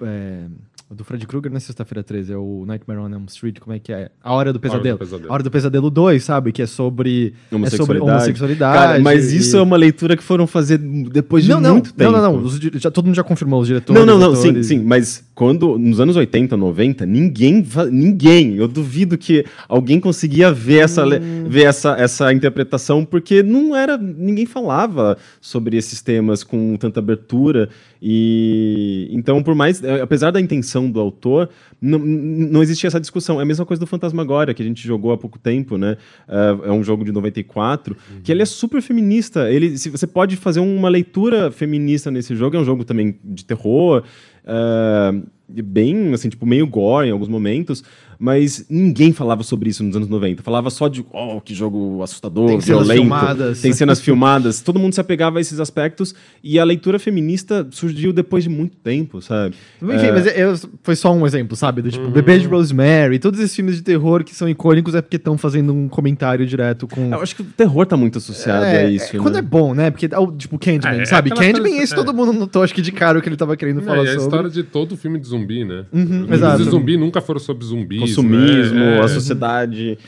é, 0.02 0.46
o 0.90 0.94
do 0.94 1.04
Fred 1.04 1.24
Krueger 1.24 1.52
na 1.52 1.58
é 1.58 1.60
sexta-feira 1.60 2.02
13, 2.02 2.32
é 2.32 2.36
o 2.36 2.64
Nightmare 2.66 2.98
on 2.98 3.08
Elm 3.08 3.24
Street, 3.28 3.60
como 3.60 3.76
é 3.76 3.78
que 3.78 3.92
é? 3.92 4.10
A 4.20 4.34
Hora 4.34 4.52
do 4.52 4.58
Pesadelo. 4.58 4.88
A 4.88 4.90
Hora 4.90 4.98
do 4.98 5.06
Pesadelo, 5.06 5.32
Hora 5.32 5.42
do 5.44 5.50
Pesadelo 5.50 5.90
2, 5.90 6.24
sabe? 6.24 6.52
Que 6.52 6.62
é 6.62 6.66
sobre 6.66 7.32
homossexualidade. 7.50 7.74
É 7.74 7.86
sobre 7.86 7.98
homossexualidade 8.00 8.76
Cara, 8.76 8.98
mas 8.98 9.32
e... 9.32 9.36
isso 9.36 9.56
é 9.56 9.62
uma 9.62 9.76
leitura 9.76 10.16
que 10.16 10.22
foram 10.22 10.48
fazer 10.48 10.78
depois 10.78 11.44
de 11.44 11.50
não, 11.50 11.60
não, 11.60 11.72
muito 11.74 11.94
tempo. 11.94 12.10
Não, 12.10 12.20
não, 12.20 12.32
não. 12.32 12.44
Os, 12.44 12.56
já, 12.56 12.90
todo 12.90 13.06
mundo 13.06 13.14
já 13.14 13.22
confirmou 13.22 13.60
os 13.60 13.68
diretores. 13.68 14.04
Não, 14.04 14.18
não, 14.18 14.18
não, 14.18 14.34
sim, 14.34 14.60
sim. 14.64 14.82
Mas 14.82 15.24
quando, 15.40 15.78
nos 15.78 15.98
anos 15.98 16.16
80, 16.16 16.54
90, 16.54 17.06
ninguém, 17.06 17.64
ninguém, 17.90 18.56
eu 18.56 18.68
duvido 18.68 19.16
que 19.16 19.42
alguém 19.66 19.98
conseguia 19.98 20.52
ver 20.52 20.80
essa, 20.80 21.06
hum. 21.06 21.44
ver 21.48 21.62
essa, 21.62 21.96
essa 21.96 22.30
interpretação, 22.30 23.06
porque 23.06 23.42
não 23.42 23.74
era, 23.74 23.96
ninguém 23.96 24.44
falava 24.44 25.16
sobre 25.40 25.78
esses 25.78 26.02
temas 26.02 26.44
com 26.44 26.76
tanta 26.76 27.00
abertura. 27.00 27.70
E 28.02 29.08
então, 29.10 29.42
por 29.42 29.54
mais, 29.54 29.82
é, 29.82 30.02
apesar 30.02 30.30
da 30.30 30.38
intenção 30.38 30.90
do 30.90 31.00
autor, 31.00 31.48
não, 31.80 31.98
não 31.98 32.62
existia 32.62 32.88
essa 32.88 33.00
discussão. 33.00 33.40
É 33.40 33.42
a 33.42 33.46
mesma 33.46 33.64
coisa 33.64 33.80
do 33.80 33.86
Fantasmagória, 33.86 34.52
que 34.52 34.62
a 34.62 34.66
gente 34.66 34.86
jogou 34.86 35.10
há 35.10 35.16
pouco 35.16 35.38
tempo, 35.38 35.78
né? 35.78 35.96
Uh, 36.28 36.66
é 36.66 36.72
um 36.72 36.84
jogo 36.84 37.02
de 37.02 37.12
94, 37.12 37.96
uhum. 37.96 38.20
que 38.22 38.30
ele 38.30 38.42
é 38.42 38.46
super 38.46 38.82
feminista. 38.82 39.50
Ele, 39.50 39.78
se 39.78 39.88
você 39.88 40.06
pode 40.06 40.36
fazer 40.36 40.60
uma 40.60 40.90
leitura 40.90 41.50
feminista 41.50 42.10
nesse 42.10 42.36
jogo, 42.36 42.56
é 42.56 42.60
um 42.60 42.64
jogo 42.64 42.84
também 42.84 43.18
de 43.24 43.42
terror. 43.42 44.04
Uh, 44.44 45.26
bem, 45.48 46.12
assim, 46.14 46.28
tipo, 46.28 46.46
meio 46.46 46.66
gore 46.66 47.08
em 47.08 47.12
alguns 47.12 47.28
momentos, 47.28 47.82
mas 48.20 48.66
ninguém 48.68 49.14
falava 49.14 49.42
sobre 49.42 49.70
isso 49.70 49.82
nos 49.82 49.96
anos 49.96 50.06
90. 50.06 50.42
Falava 50.42 50.68
só 50.68 50.88
de, 50.88 51.02
oh, 51.10 51.40
que 51.40 51.54
jogo 51.54 52.02
assustador, 52.02 52.48
Tem 52.48 52.58
violento. 52.58 52.86
Cenas 52.86 53.00
filmadas. 53.00 53.60
Tem 53.62 53.72
cenas 53.72 54.00
filmadas. 54.02 54.60
Todo 54.60 54.78
mundo 54.78 54.92
se 54.92 55.00
apegava 55.00 55.38
a 55.38 55.40
esses 55.40 55.58
aspectos 55.58 56.14
e 56.44 56.58
a 56.58 56.64
leitura 56.64 56.98
feminista 56.98 57.66
surgiu 57.70 58.12
depois 58.12 58.44
de 58.44 58.50
muito 58.50 58.76
tempo, 58.76 59.22
sabe? 59.22 59.54
Enfim, 59.82 60.06
é... 60.06 60.12
mas 60.12 60.26
eu, 60.36 60.54
foi 60.82 60.94
só 60.96 61.10
um 61.14 61.26
exemplo, 61.26 61.56
sabe? 61.56 61.80
Do 61.80 61.90
tipo, 61.90 62.04
uhum. 62.04 62.10
Bebê 62.10 62.38
de 62.38 62.46
Rosemary, 62.46 63.18
todos 63.18 63.40
esses 63.40 63.56
filmes 63.56 63.76
de 63.76 63.82
terror 63.82 64.22
que 64.22 64.34
são 64.34 64.46
icônicos 64.46 64.94
é 64.94 65.00
porque 65.00 65.16
estão 65.16 65.38
fazendo 65.38 65.72
um 65.72 65.88
comentário 65.88 66.46
direto 66.46 66.86
com... 66.86 67.10
Eu 67.14 67.22
acho 67.22 67.34
que 67.34 67.40
o 67.40 67.46
terror 67.46 67.86
tá 67.86 67.96
muito 67.96 68.18
associado 68.18 68.66
é, 68.66 68.84
a 68.84 68.90
isso, 68.90 69.16
é, 69.16 69.16
né? 69.16 69.22
Quando 69.22 69.38
é 69.38 69.42
bom, 69.42 69.72
né? 69.72 69.90
Porque, 69.90 70.06
tipo, 70.36 70.58
Candyman, 70.58 71.00
é, 71.00 71.04
sabe? 71.06 71.30
Candyman, 71.30 71.78
esse 71.78 71.94
todo 71.94 72.12
mundo 72.12 72.34
notou, 72.34 72.62
acho 72.62 72.74
que 72.74 72.82
de 72.82 72.92
cara 72.92 73.18
o 73.18 73.22
que 73.22 73.30
ele 73.30 73.36
tava 73.36 73.56
querendo 73.56 73.80
falar 73.80 74.04
sobre. 74.04 74.10
É 74.10 74.16
a 74.16 74.22
história 74.22 74.50
de 74.50 74.62
todo 74.62 74.94
filme 74.94 75.18
de 75.18 75.26
zumbi, 75.26 75.64
né? 75.64 75.86
Uhum, 75.90 76.26
exato. 76.30 76.62
de 76.62 76.68
zumbi 76.68 76.98
nunca 76.98 77.22
foram 77.22 77.40
sobre 77.40 77.64
zumbis. 77.64 78.09
Consumismo, 78.14 78.78
né? 78.78 79.00
a 79.00 79.08
sociedade. 79.08 79.98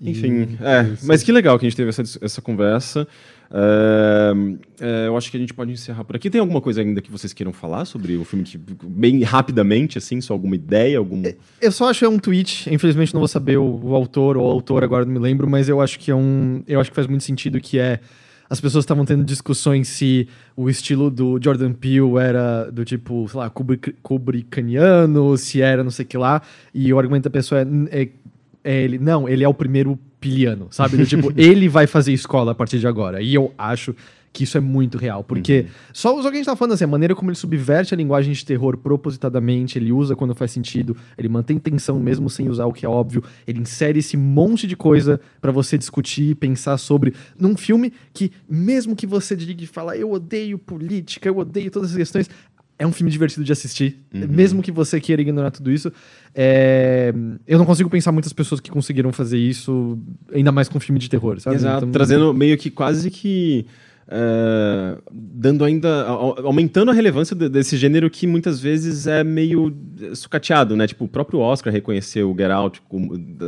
Enfim, 0.00 0.56
é, 0.62 0.96
mas 1.02 1.22
que 1.22 1.30
legal 1.30 1.58
que 1.58 1.66
a 1.66 1.68
gente 1.68 1.76
teve 1.76 1.90
essa, 1.90 2.02
essa 2.22 2.40
conversa. 2.40 3.06
É, 3.52 4.32
é, 4.80 5.06
eu 5.08 5.16
acho 5.16 5.30
que 5.30 5.36
a 5.36 5.40
gente 5.40 5.52
pode 5.52 5.72
encerrar 5.72 6.04
por 6.04 6.16
aqui. 6.16 6.30
Tem 6.30 6.40
alguma 6.40 6.60
coisa 6.60 6.80
ainda 6.80 7.02
que 7.02 7.10
vocês 7.10 7.32
queiram 7.32 7.52
falar 7.52 7.84
sobre 7.84 8.16
o 8.16 8.24
filme, 8.24 8.44
que, 8.44 8.58
bem 8.84 9.22
rapidamente, 9.22 9.98
assim, 9.98 10.20
só 10.20 10.32
alguma 10.32 10.54
ideia? 10.54 10.98
Algum... 10.98 11.22
Eu 11.60 11.72
só 11.72 11.90
acho 11.90 11.98
que 11.98 12.04
é 12.04 12.08
um 12.08 12.18
tweet, 12.18 12.72
infelizmente 12.72 13.12
não 13.12 13.20
vou 13.20 13.28
saber 13.28 13.58
o, 13.58 13.80
o 13.82 13.94
autor 13.94 14.36
ou 14.36 14.48
a 14.48 14.52
autora, 14.52 14.86
agora 14.86 15.04
não 15.04 15.12
me 15.12 15.18
lembro, 15.18 15.48
mas 15.48 15.68
eu 15.68 15.80
acho 15.80 15.98
que 15.98 16.10
é 16.10 16.14
um. 16.14 16.62
Eu 16.66 16.80
acho 16.80 16.90
que 16.90 16.94
faz 16.96 17.06
muito 17.06 17.24
sentido 17.24 17.60
que 17.60 17.78
é 17.78 18.00
as 18.50 18.60
pessoas 18.60 18.82
estavam 18.82 19.04
tendo 19.04 19.24
discussões 19.24 19.86
se 19.86 20.28
o 20.56 20.68
estilo 20.68 21.08
do 21.08 21.38
Jordan 21.40 21.72
Peele 21.72 22.16
era 22.20 22.68
do 22.68 22.84
tipo, 22.84 23.28
sei 23.28 23.38
lá, 23.38 23.48
Kubrickianiano, 24.02 25.36
se 25.36 25.62
era 25.62 25.84
não 25.84 25.92
sei 25.92 26.04
o 26.04 26.08
que 26.08 26.18
lá, 26.18 26.42
e 26.74 26.92
o 26.92 26.98
argumento 26.98 27.24
da 27.24 27.30
pessoa 27.30 27.60
é, 27.60 27.66
é, 28.02 28.08
é 28.64 28.82
ele, 28.82 28.98
não, 28.98 29.28
ele 29.28 29.44
é 29.44 29.48
o 29.48 29.54
primeiro 29.54 29.96
piliano, 30.20 30.66
sabe? 30.72 30.96
Do 30.96 31.06
tipo, 31.06 31.32
ele 31.40 31.68
vai 31.68 31.86
fazer 31.86 32.12
escola 32.12 32.50
a 32.50 32.54
partir 32.54 32.80
de 32.80 32.88
agora. 32.88 33.22
E 33.22 33.32
eu 33.32 33.54
acho 33.56 33.94
que 34.32 34.44
isso 34.44 34.56
é 34.56 34.60
muito 34.60 34.96
real. 34.96 35.24
Porque 35.24 35.60
uhum. 35.60 35.68
só, 35.92 36.22
só 36.22 36.28
que 36.28 36.34
a 36.34 36.36
gente 36.36 36.46
tá 36.46 36.56
falando 36.56 36.74
assim, 36.74 36.84
a 36.84 36.88
maneira 36.88 37.14
como 37.14 37.30
ele 37.30 37.36
subverte 37.36 37.94
a 37.94 37.96
linguagem 37.96 38.32
de 38.32 38.44
terror 38.44 38.76
propositadamente, 38.76 39.78
ele 39.78 39.92
usa 39.92 40.14
quando 40.14 40.34
faz 40.34 40.50
sentido, 40.50 40.96
ele 41.18 41.28
mantém 41.28 41.58
tensão 41.58 41.98
mesmo 41.98 42.30
sem 42.30 42.48
usar 42.48 42.66
o 42.66 42.72
que 42.72 42.86
é 42.86 42.88
óbvio, 42.88 43.22
ele 43.46 43.60
insere 43.60 43.98
esse 43.98 44.16
monte 44.16 44.66
de 44.66 44.76
coisa 44.76 45.20
para 45.40 45.52
você 45.52 45.76
discutir, 45.76 46.36
pensar 46.36 46.78
sobre, 46.78 47.14
num 47.38 47.56
filme 47.56 47.92
que, 48.12 48.30
mesmo 48.48 48.94
que 48.94 49.06
você 49.06 49.34
diga 49.34 49.64
e 49.64 49.66
fala, 49.66 49.96
eu 49.96 50.10
odeio 50.12 50.58
política, 50.58 51.28
eu 51.28 51.38
odeio 51.38 51.70
todas 51.70 51.90
essas 51.90 51.98
questões, 51.98 52.30
é 52.78 52.86
um 52.86 52.92
filme 52.92 53.10
divertido 53.10 53.44
de 53.44 53.52
assistir, 53.52 54.00
uhum. 54.14 54.26
mesmo 54.26 54.62
que 54.62 54.72
você 54.72 54.98
queira 54.98 55.20
ignorar 55.20 55.50
tudo 55.50 55.70
isso. 55.70 55.92
É... 56.34 57.12
Eu 57.46 57.58
não 57.58 57.66
consigo 57.66 57.90
pensar 57.90 58.10
muitas 58.10 58.32
pessoas 58.32 58.58
que 58.58 58.70
conseguiram 58.70 59.12
fazer 59.12 59.36
isso, 59.36 59.98
ainda 60.32 60.50
mais 60.50 60.66
com 60.66 60.80
filme 60.80 60.98
de 60.98 61.10
terror, 61.10 61.38
sabe? 61.40 61.56
Exato, 61.56 61.78
então... 61.78 61.92
trazendo 61.92 62.32
meio 62.32 62.56
que 62.56 62.70
quase 62.70 63.10
que 63.10 63.66
Uh, 64.12 65.00
dando 65.12 65.64
ainda 65.64 66.04
aumentando 66.04 66.90
a 66.90 66.92
relevância 66.92 67.36
desse 67.36 67.76
gênero 67.76 68.10
que 68.10 68.26
muitas 68.26 68.58
vezes 68.58 69.06
é 69.06 69.22
meio 69.22 69.72
sucateado, 70.14 70.76
né? 70.76 70.88
Tipo, 70.88 71.04
o 71.04 71.08
próprio 71.08 71.38
Oscar 71.38 71.72
reconheceu 71.72 72.28
o 72.28 72.36
Get 72.36 72.50
Out 72.50 72.82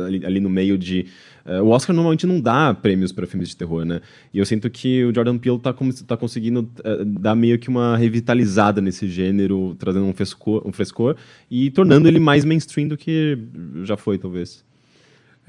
ali, 0.05 0.25
ali 0.25 0.39
no 0.39 0.49
meio 0.49 0.77
de 0.77 1.07
uh, 1.45 1.61
o 1.61 1.67
Oscar 1.67 1.93
normalmente 1.93 2.25
não 2.25 2.39
dá 2.39 2.73
prêmios 2.73 3.11
para 3.11 3.27
filmes 3.27 3.49
de 3.49 3.57
terror, 3.57 3.83
né? 3.83 3.99
E 4.33 4.39
eu 4.39 4.45
sinto 4.45 4.69
que 4.69 5.03
o 5.03 5.13
Jordan 5.13 5.37
Peele 5.37 5.59
tá, 5.59 5.75
tá 6.07 6.15
conseguindo 6.15 6.61
uh, 6.61 7.03
dar 7.03 7.35
meio 7.35 7.59
que 7.59 7.67
uma 7.67 7.97
revitalizada 7.97 8.79
nesse 8.79 9.09
gênero, 9.09 9.75
trazendo 9.77 10.05
um 10.05 10.13
frescor, 10.13 10.65
um 10.65 10.71
frescor 10.71 11.17
e 11.51 11.71
tornando 11.71 12.07
ele 12.07 12.21
mais 12.21 12.45
mainstream 12.45 12.87
do 12.87 12.95
que 12.95 13.37
já 13.83 13.97
foi, 13.97 14.17
talvez. 14.17 14.63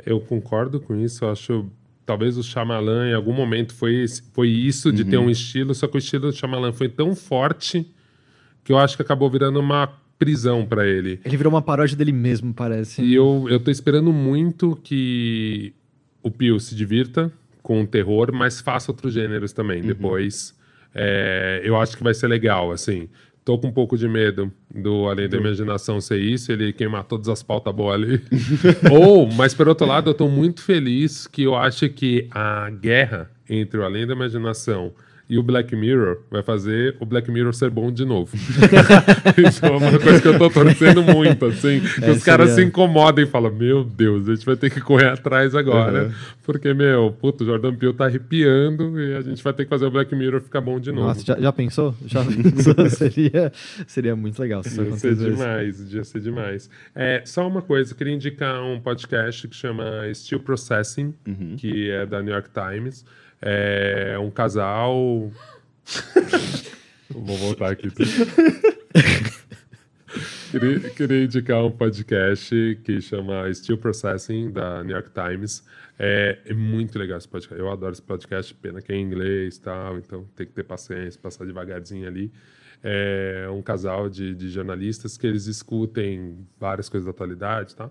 Eu 0.05 0.19
concordo 0.19 0.81
com 0.81 0.97
isso, 0.97 1.25
eu 1.25 1.31
acho 1.31 1.67
talvez 2.05 2.37
o 2.37 2.43
Shyamalan 2.43 3.11
em 3.11 3.15
algum 3.15 3.33
momento 3.33 3.75
foi, 3.75 4.05
foi 4.33 4.49
isso 4.49 4.93
de 4.93 5.03
uhum. 5.03 5.11
ter 5.11 5.19
um 5.19 5.31
estilo, 5.31 5.75
só 5.75 5.87
que 5.87 5.97
o 5.97 5.99
estilo 5.99 6.31
do 6.31 6.37
Shyamalan 6.37 6.73
foi 6.73 6.89
tão 6.89 7.15
forte 7.15 7.87
que 8.63 8.73
eu 8.73 8.79
acho 8.79 8.97
que 8.97 9.03
acabou 9.03 9.29
virando 9.31 9.61
uma 9.61 9.87
prisão 10.19 10.65
para 10.65 10.87
ele. 10.87 11.21
Ele 11.25 11.37
virou 11.37 11.53
uma 11.53 11.63
paródia 11.63 11.97
dele 11.97 12.13
mesmo, 12.13 12.55
parece. 12.55 13.03
E 13.03 13.15
eu, 13.15 13.47
eu 13.49 13.61
tô 13.61 13.71
esperando 13.71 14.13
muito 14.13 14.79
que 14.83 15.73
o 16.23 16.31
Pio 16.31 16.59
se 16.59 16.75
divirta 16.75 17.33
com 17.63 17.83
o 17.83 17.87
terror, 17.87 18.33
mas 18.33 18.61
faça 18.61 18.91
outros 18.91 19.13
gêneros 19.13 19.53
também 19.53 19.81
uhum. 19.81 19.87
depois. 19.87 20.55
É, 20.95 21.61
eu 21.65 21.77
acho 21.77 21.97
que 21.97 22.03
vai 22.03 22.15
ser 22.15 22.29
legal, 22.29 22.71
assim. 22.71 23.09
Tô 23.45 23.59
com 23.59 23.67
um 23.67 23.73
pouco 23.73 23.99
de 23.99 24.09
medo 24.09 24.51
do 24.75 25.07
Além 25.07 25.29
da 25.29 25.37
Imaginação 25.37 26.01
ser 26.01 26.19
isso, 26.19 26.51
ele 26.51 26.73
queimar 26.73 27.05
todas 27.05 27.29
as 27.29 27.43
pautas 27.43 27.75
boas 27.75 27.95
ali. 27.95 28.23
Ou, 28.91 29.31
mas 29.31 29.53
por 29.53 29.69
outro 29.69 29.87
lado, 29.87 30.11
eu 30.11 30.15
tô 30.15 30.29
muito 30.29 30.63
feliz 30.63 31.27
que 31.27 31.43
eu 31.43 31.55
acho 31.55 31.89
que 31.91 32.27
a 32.31 32.71
guerra 32.71 33.31
entre 33.49 33.79
o 33.79 33.85
Além 33.85 34.07
da 34.07 34.15
Imaginação 34.15 34.95
e 35.29 35.39
o 35.39 35.43
Black 35.43 35.75
Mirror 35.75 36.19
vai 36.31 36.43
fazer 36.43 36.97
o 37.01 37.07
Black 37.07 37.31
Mirror 37.31 37.55
ser 37.55 37.71
bom 37.71 37.91
de 37.91 38.05
novo. 38.05 38.37
Isso 39.49 39.65
é 39.65 39.71
uma 39.71 39.99
coisa 39.99 40.21
que 40.21 40.29
eu 40.29 40.39
tô 40.39 40.51
torcendo 40.51 41.03
muito, 41.03 41.47
assim. 41.47 41.81
É, 42.03 42.11
os 42.11 42.23
caras 42.23 42.51
se 42.51 42.63
incomodam 42.63 43.25
e 43.25 43.27
falam, 43.27 43.51
meu 43.51 43.85
Deus, 43.85 44.29
a 44.29 44.35
gente 44.35 44.45
vai 44.45 44.57
ter 44.57 44.71
que 44.71 44.81
correr 44.81 45.09
atrás 45.09 45.55
agora, 45.55 46.05
uhum. 46.05 46.13
porque, 46.45 46.75
meu, 46.75 47.17
puto, 47.19 47.43
o 47.43 47.47
Jordan 47.47 47.75
Peele 47.75 47.95
tá 47.95 48.05
arrepiando 48.05 49.01
e 49.01 49.15
a 49.15 49.23
gente 49.23 49.43
vai 49.43 49.53
ter 49.55 49.65
que 49.65 49.71
fazer 49.71 49.87
o 49.87 49.91
Black 49.91 50.15
Mirror 50.15 50.43
ficar 50.43 50.61
bom 50.61 50.79
de 50.79 50.93
novo. 50.93 51.09
Nossa, 51.09 51.25
já, 51.25 51.41
já 51.41 51.53
pensou? 51.53 51.95
Já 52.05 52.23
pensou? 52.25 52.75
seria, 52.91 53.51
seria 53.87 54.15
muito 54.15 54.39
legal 54.41 54.63
se 54.63 54.69
isso 54.69 54.83
ia 54.83 54.97
ser 54.97 55.17
demais, 55.17 55.93
ia 55.93 56.05
ser 56.05 56.21
demais. 56.21 56.71
É, 56.95 57.23
só 57.25 57.49
uma 57.49 57.63
coisa, 57.63 57.93
eu 57.93 57.97
queria 57.97 58.13
indicar 58.13 58.63
um 58.63 58.79
podcast 58.79 59.49
que 59.49 59.57
chama 59.57 59.85
Still 60.15 60.41
Processing, 60.41 61.15
uhum. 61.27 61.57
que 61.57 61.91
é 61.91 62.05
da 62.05 62.23
New 62.23 62.33
York 62.33 62.51
Times, 62.53 63.05
é 63.47 64.19
um 64.19 64.31
casal. 64.31 65.31
Vou 67.11 67.37
voltar 67.37 67.71
aqui. 67.73 67.89
queria, 70.51 70.81
queria 70.91 71.25
indicar 71.25 71.63
um 71.63 71.71
podcast 71.71 72.81
que 72.83 73.03
chama 73.03 73.53
Still 73.53 73.77
Processing, 73.77 74.51
da 74.51 74.83
New 74.83 74.97
York 74.97 75.11
Times. 75.11 75.63
É, 75.99 76.39
é, 76.47 76.55
muito 76.55 76.99
legal 76.99 77.19
esse 77.19 77.29
podcast. 77.29 77.61
Eu 77.61 77.71
adoro 77.71 77.93
esse 77.93 78.01
podcast, 78.03 78.55
pena 78.55 78.81
que 78.81 78.91
é 78.93 78.97
em 78.97 79.03
inglês 79.03 79.57
e 79.57 79.61
tal, 79.61 79.99
então 79.99 80.25
tem 80.35 80.47
que 80.47 80.53
ter 80.55 80.65
paciência, 80.65 81.21
passar 81.21 81.45
devagarzinho 81.45 82.09
ali. 82.09 82.33
É 82.83 83.47
um 83.51 83.61
casal 83.61 84.09
de, 84.09 84.35
de 84.35 84.49
jornalistas 84.49 85.19
que 85.19 85.27
eles 85.27 85.47
escutem 85.47 86.47
várias 86.59 86.89
coisas 86.89 87.05
da 87.05 87.11
atualidade, 87.11 87.77
tá? 87.77 87.91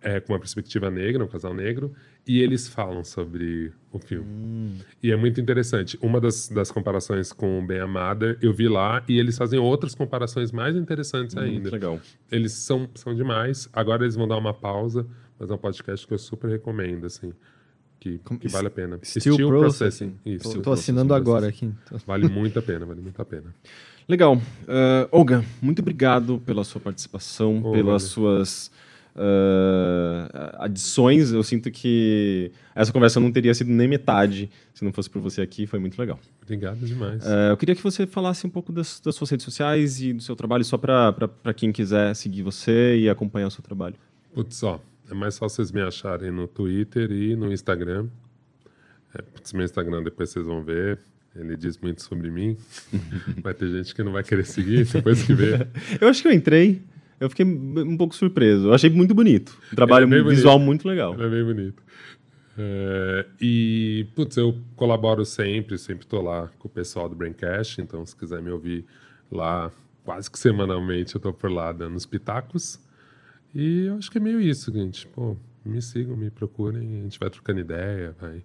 É, 0.00 0.20
com 0.20 0.32
uma 0.32 0.38
perspectiva 0.38 0.90
negra, 0.90 1.24
um 1.24 1.28
casal 1.28 1.54
negro, 1.54 1.94
e 2.26 2.40
eles 2.40 2.66
falam 2.66 3.04
sobre 3.04 3.72
o 3.92 3.98
filme. 3.98 4.26
Hum. 4.26 4.78
E 5.02 5.12
é 5.12 5.16
muito 5.16 5.40
interessante. 5.40 5.98
Uma 6.00 6.20
das, 6.20 6.48
das 6.48 6.70
comparações 6.70 7.32
com 7.32 7.64
Ben 7.66 7.80
Amada 7.80 8.38
eu 8.40 8.52
vi 8.52 8.68
lá 8.68 9.02
e 9.06 9.18
eles 9.18 9.36
fazem 9.36 9.58
outras 9.58 9.94
comparações 9.94 10.50
mais 10.50 10.74
interessantes 10.74 11.36
hum, 11.36 11.40
ainda. 11.40 11.70
Legal. 11.70 12.00
Eles 12.30 12.52
são, 12.52 12.88
são 12.94 13.14
demais. 13.14 13.68
Agora 13.72 14.04
eles 14.04 14.16
vão 14.16 14.26
dar 14.26 14.38
uma 14.38 14.54
pausa, 14.54 15.06
mas 15.38 15.50
é 15.50 15.54
um 15.54 15.58
podcast 15.58 16.06
que 16.06 16.14
eu 16.14 16.18
super 16.18 16.50
recomendo, 16.50 17.06
assim. 17.06 17.32
Que, 18.00 18.20
que 18.38 18.48
vale 18.48 18.66
a 18.66 18.70
pena. 18.70 18.98
Steel, 19.02 19.34
Steel 19.34 19.48
Processing. 19.48 20.10
Processing. 20.10 20.48
Isso, 20.50 20.58
Estou 20.58 20.72
assinando 20.72 21.14
agora 21.14 21.48
aqui. 21.48 21.72
Então. 21.86 21.98
Vale 22.06 22.28
muito 22.28 22.58
a 22.58 22.62
pena, 22.62 22.84
vale 22.84 23.00
muito 23.00 23.20
a 23.20 23.24
pena. 23.24 23.54
Legal. 24.06 24.36
Uh, 24.36 25.08
Olga, 25.10 25.42
muito 25.62 25.80
obrigado 25.80 26.38
pela 26.44 26.64
sua 26.64 26.80
participação, 26.80 27.62
oh, 27.64 27.72
pelas 27.72 28.02
vale. 28.02 28.12
suas 28.12 28.70
uh, 29.14 30.56
adições. 30.58 31.32
Eu 31.32 31.42
sinto 31.42 31.70
que 31.70 32.50
essa 32.74 32.92
conversa 32.92 33.20
não 33.20 33.30
teria 33.30 33.54
sido 33.54 33.70
nem 33.70 33.88
metade 33.88 34.50
se 34.72 34.84
não 34.84 34.92
fosse 34.92 35.08
por 35.08 35.20
você 35.20 35.40
aqui. 35.40 35.66
Foi 35.66 35.78
muito 35.78 35.98
legal. 35.98 36.18
Obrigado 36.42 36.78
demais. 36.78 37.24
Uh, 37.24 37.50
eu 37.50 37.56
queria 37.56 37.74
que 37.74 37.82
você 37.82 38.06
falasse 38.06 38.46
um 38.46 38.50
pouco 38.50 38.72
das, 38.72 39.00
das 39.00 39.14
suas 39.14 39.30
redes 39.30 39.44
sociais 39.44 40.00
e 40.00 40.12
do 40.12 40.22
seu 40.22 40.36
trabalho, 40.36 40.64
só 40.64 40.76
para 40.76 41.54
quem 41.54 41.72
quiser 41.72 42.14
seguir 42.14 42.42
você 42.42 42.96
e 42.98 43.08
acompanhar 43.08 43.48
o 43.48 43.50
seu 43.50 43.62
trabalho. 43.62 43.96
Putz, 44.32 44.62
ó, 44.62 44.80
é 45.10 45.14
mais 45.14 45.38
fácil 45.38 45.56
vocês 45.56 45.72
me 45.72 45.82
acharem 45.82 46.30
no 46.30 46.46
Twitter 46.46 47.10
e 47.10 47.36
no 47.36 47.52
Instagram. 47.52 48.08
É, 49.14 49.22
putz, 49.22 49.52
meu 49.52 49.64
Instagram 49.64 50.02
depois 50.02 50.30
vocês 50.30 50.46
vão 50.46 50.62
ver. 50.62 50.98
Ele 51.36 51.56
diz 51.56 51.76
muito 51.78 52.02
sobre 52.02 52.30
mim. 52.30 52.56
vai 53.42 53.54
ter 53.54 53.68
gente 53.68 53.94
que 53.94 54.02
não 54.02 54.12
vai 54.12 54.22
querer 54.22 54.44
seguir 54.44 54.86
depois 54.86 55.22
que 55.22 55.34
vê. 55.34 55.66
eu 56.00 56.08
acho 56.08 56.22
que 56.22 56.28
eu 56.28 56.32
entrei. 56.32 56.80
Eu 57.24 57.30
fiquei 57.30 57.44
um 57.44 57.96
pouco 57.96 58.14
surpreso. 58.14 58.68
Eu 58.68 58.74
achei 58.74 58.90
muito 58.90 59.14
bonito. 59.14 59.58
Um 59.72 59.76
trabalho 59.76 60.04
é 60.12 60.22
visual 60.22 60.54
bonito. 60.58 60.66
muito 60.66 60.88
legal. 60.88 61.14
É 61.14 61.28
bem 61.28 61.44
bonito. 61.44 61.82
É, 62.56 63.26
e, 63.40 64.06
putz, 64.14 64.36
eu 64.36 64.56
colaboro 64.76 65.24
sempre, 65.24 65.76
sempre 65.76 66.06
tô 66.06 66.20
lá 66.20 66.50
com 66.58 66.68
o 66.68 66.70
pessoal 66.70 67.08
do 67.08 67.16
Braincast, 67.16 67.80
então 67.80 68.04
se 68.06 68.14
quiser 68.14 68.40
me 68.40 68.50
ouvir 68.50 68.84
lá, 69.30 69.72
quase 70.04 70.30
que 70.30 70.38
semanalmente 70.38 71.14
eu 71.14 71.20
tô 71.20 71.32
por 71.32 71.50
lá 71.50 71.72
dando 71.72 71.96
os 71.96 72.06
pitacos. 72.06 72.78
E 73.54 73.86
eu 73.86 73.96
acho 73.96 74.10
que 74.10 74.18
é 74.18 74.20
meio 74.20 74.40
isso, 74.40 74.72
gente. 74.72 75.06
Pô, 75.08 75.36
me 75.64 75.80
sigam, 75.80 76.16
me 76.16 76.30
procurem, 76.30 77.00
a 77.00 77.02
gente 77.02 77.18
vai 77.18 77.30
trocando 77.30 77.60
ideia, 77.60 78.14
vai 78.20 78.42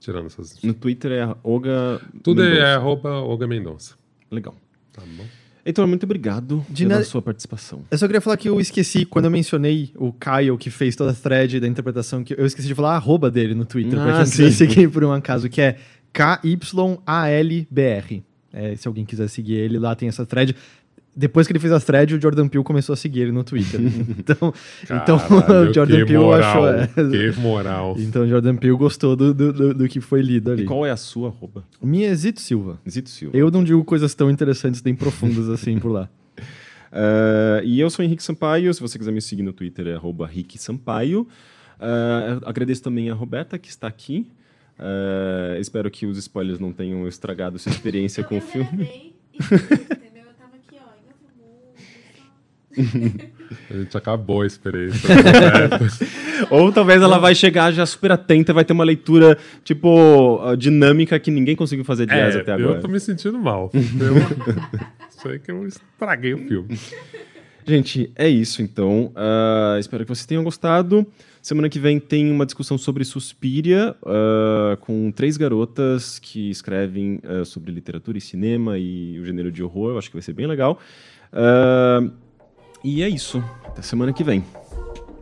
tirando 0.00 0.26
essas... 0.26 0.60
No 0.62 0.74
Twitter 0.74 1.12
é 1.12 1.36
Oga 1.42 2.00
Tudo 2.22 2.42
é 2.42 2.46
Mendonça. 2.46 2.66
é 2.66 2.74
arroba 2.74 3.10
Oga 3.20 3.46
Mendonça. 3.46 3.96
Legal. 4.30 4.56
Tá 4.92 5.02
bom. 5.02 5.24
Heitor, 5.66 5.84
muito 5.88 6.04
obrigado 6.04 6.64
De 6.70 6.86
pela 6.86 7.02
sua 7.02 7.20
participação. 7.20 7.82
Eu 7.90 7.98
só 7.98 8.06
queria 8.06 8.20
falar 8.20 8.36
que 8.36 8.48
eu 8.48 8.60
esqueci, 8.60 9.04
quando 9.04 9.24
eu 9.24 9.30
mencionei 9.32 9.90
o 9.96 10.12
Kyle, 10.12 10.56
que 10.56 10.70
fez 10.70 10.94
toda 10.94 11.10
a 11.10 11.14
thread 11.14 11.58
da 11.58 11.66
interpretação, 11.66 12.22
que 12.22 12.34
eu 12.38 12.46
esqueci 12.46 12.68
de 12.68 12.74
falar 12.74 12.92
a 12.92 12.96
arroba 12.96 13.28
dele 13.32 13.52
no 13.52 13.64
Twitter, 13.64 13.98
ah, 13.98 14.04
pra 14.04 14.12
quem 14.18 14.24
quiser 14.30 14.52
seguir 14.52 14.88
por 14.88 15.02
um 15.02 15.10
acaso, 15.10 15.48
que 15.48 15.60
é 15.60 15.76
KYALBR. 16.12 16.54
É, 18.52 18.76
se 18.76 18.86
alguém 18.86 19.04
quiser 19.04 19.28
seguir 19.28 19.54
ele, 19.54 19.76
lá 19.76 19.96
tem 19.96 20.08
essa 20.08 20.24
thread 20.24 20.54
depois 21.16 21.46
que 21.46 21.52
ele 21.52 21.58
fez 21.58 21.72
a 21.72 21.80
thread, 21.80 22.14
o 22.14 22.20
Jordan 22.20 22.46
Peele 22.46 22.62
começou 22.62 22.92
a 22.92 22.96
seguir 22.96 23.22
ele 23.22 23.32
no 23.32 23.42
Twitter. 23.42 23.80
então, 24.18 24.52
então 24.84 25.16
o 25.70 25.72
Jordan 25.72 26.04
Peele 26.04 26.18
moral, 26.18 26.64
achou. 26.64 26.68
É, 26.68 26.86
que 26.86 27.40
moral. 27.40 27.96
Então 27.98 28.24
o 28.24 28.28
Jordan 28.28 28.56
Peele 28.56 28.76
gostou 28.76 29.16
do, 29.16 29.32
do, 29.32 29.52
do, 29.52 29.74
do, 29.74 29.88
que 29.88 29.98
foi 29.98 30.20
lido 30.20 30.52
ali. 30.52 30.64
E 30.64 30.66
qual 30.66 30.84
é 30.84 30.90
a 30.90 30.96
sua 30.96 31.30
roupa? 31.30 31.64
Minha 31.82 32.08
é 32.08 32.14
Zito 32.14 32.40
Silva. 32.40 32.78
Zito 32.88 33.08
Silva. 33.08 33.34
Eu 33.36 33.50
não 33.50 33.64
digo 33.64 33.82
coisas 33.82 34.14
tão 34.14 34.30
interessantes 34.30 34.82
nem 34.82 34.94
profundas 34.94 35.48
assim 35.48 35.78
por 35.78 35.90
lá. 35.90 36.10
Uh, 36.92 37.64
e 37.64 37.80
eu 37.80 37.88
sou 37.88 38.04
Henrique 38.04 38.22
Sampaio. 38.22 38.72
Se 38.74 38.80
você 38.80 38.98
quiser 38.98 39.12
me 39.12 39.22
seguir 39.22 39.42
no 39.42 39.54
Twitter, 39.54 39.86
é 39.86 39.98
Rick 40.26 40.58
Sampaio. 40.58 41.26
Uh, 41.80 42.44
agradeço 42.44 42.82
também 42.82 43.08
a 43.08 43.14
Roberta, 43.14 43.58
que 43.58 43.70
está 43.70 43.86
aqui. 43.86 44.26
Uh, 44.78 45.58
espero 45.58 45.90
que 45.90 46.04
os 46.04 46.18
spoilers 46.18 46.58
não 46.58 46.72
tenham 46.72 47.08
estragado 47.08 47.58
sua 47.58 47.72
experiência 47.72 48.22
com 48.22 48.36
o 48.36 48.40
filme. 48.42 49.14
A 53.70 53.74
gente 53.74 53.96
acabou 53.96 54.42
a 54.42 54.46
experiência. 54.46 55.08
Ou 56.50 56.72
talvez 56.72 57.00
ela 57.00 57.18
vai 57.18 57.34
chegar 57.34 57.72
já 57.72 57.86
super 57.86 58.10
atenta, 58.10 58.52
vai 58.52 58.64
ter 58.64 58.72
uma 58.72 58.84
leitura, 58.84 59.38
tipo, 59.62 60.40
dinâmica 60.58 61.18
que 61.18 61.30
ninguém 61.30 61.54
conseguiu 61.54 61.84
fazer 61.84 62.06
jazz 62.06 62.34
é, 62.34 62.40
até 62.40 62.52
agora. 62.52 62.78
Eu 62.78 62.80
tô 62.80 62.88
me 62.88 62.98
sentindo 62.98 63.38
mal. 63.38 63.70
eu 63.72 63.80
sei 65.10 65.38
que 65.40 65.50
eu 65.50 65.66
estraguei 65.66 66.34
o 66.34 66.38
filme. 66.38 66.76
Gente, 67.64 68.12
é 68.14 68.28
isso 68.28 68.62
então. 68.62 69.12
Uh, 69.14 69.78
espero 69.80 70.04
que 70.04 70.08
vocês 70.08 70.26
tenham 70.26 70.44
gostado. 70.44 71.04
Semana 71.42 71.68
que 71.68 71.80
vem 71.80 71.98
tem 71.98 72.30
uma 72.30 72.46
discussão 72.46 72.78
sobre 72.78 73.04
Suspiria, 73.04 73.94
uh, 74.02 74.76
com 74.78 75.10
três 75.10 75.36
garotas 75.36 76.18
que 76.20 76.50
escrevem 76.50 77.20
uh, 77.24 77.44
sobre 77.44 77.72
literatura 77.72 78.18
e 78.18 78.20
cinema 78.20 78.78
e 78.78 79.18
o 79.18 79.24
gênero 79.24 79.50
de 79.50 79.64
horror. 79.64 79.92
Eu 79.92 79.98
acho 79.98 80.08
que 80.08 80.14
vai 80.14 80.22
ser 80.22 80.32
bem 80.32 80.46
legal. 80.46 80.80
Uh, 81.32 82.10
e 82.86 83.02
é 83.02 83.08
isso. 83.08 83.42
Até 83.64 83.82
semana 83.82 84.12
que 84.12 84.22
vem. 84.22 84.44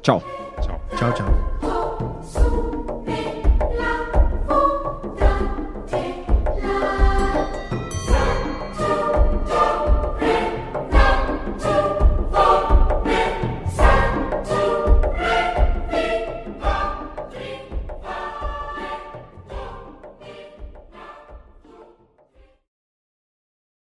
Tchau. 0.02 0.22
Tchau, 0.60 0.78
tchau. 0.98 1.14
tchau. 1.14 2.43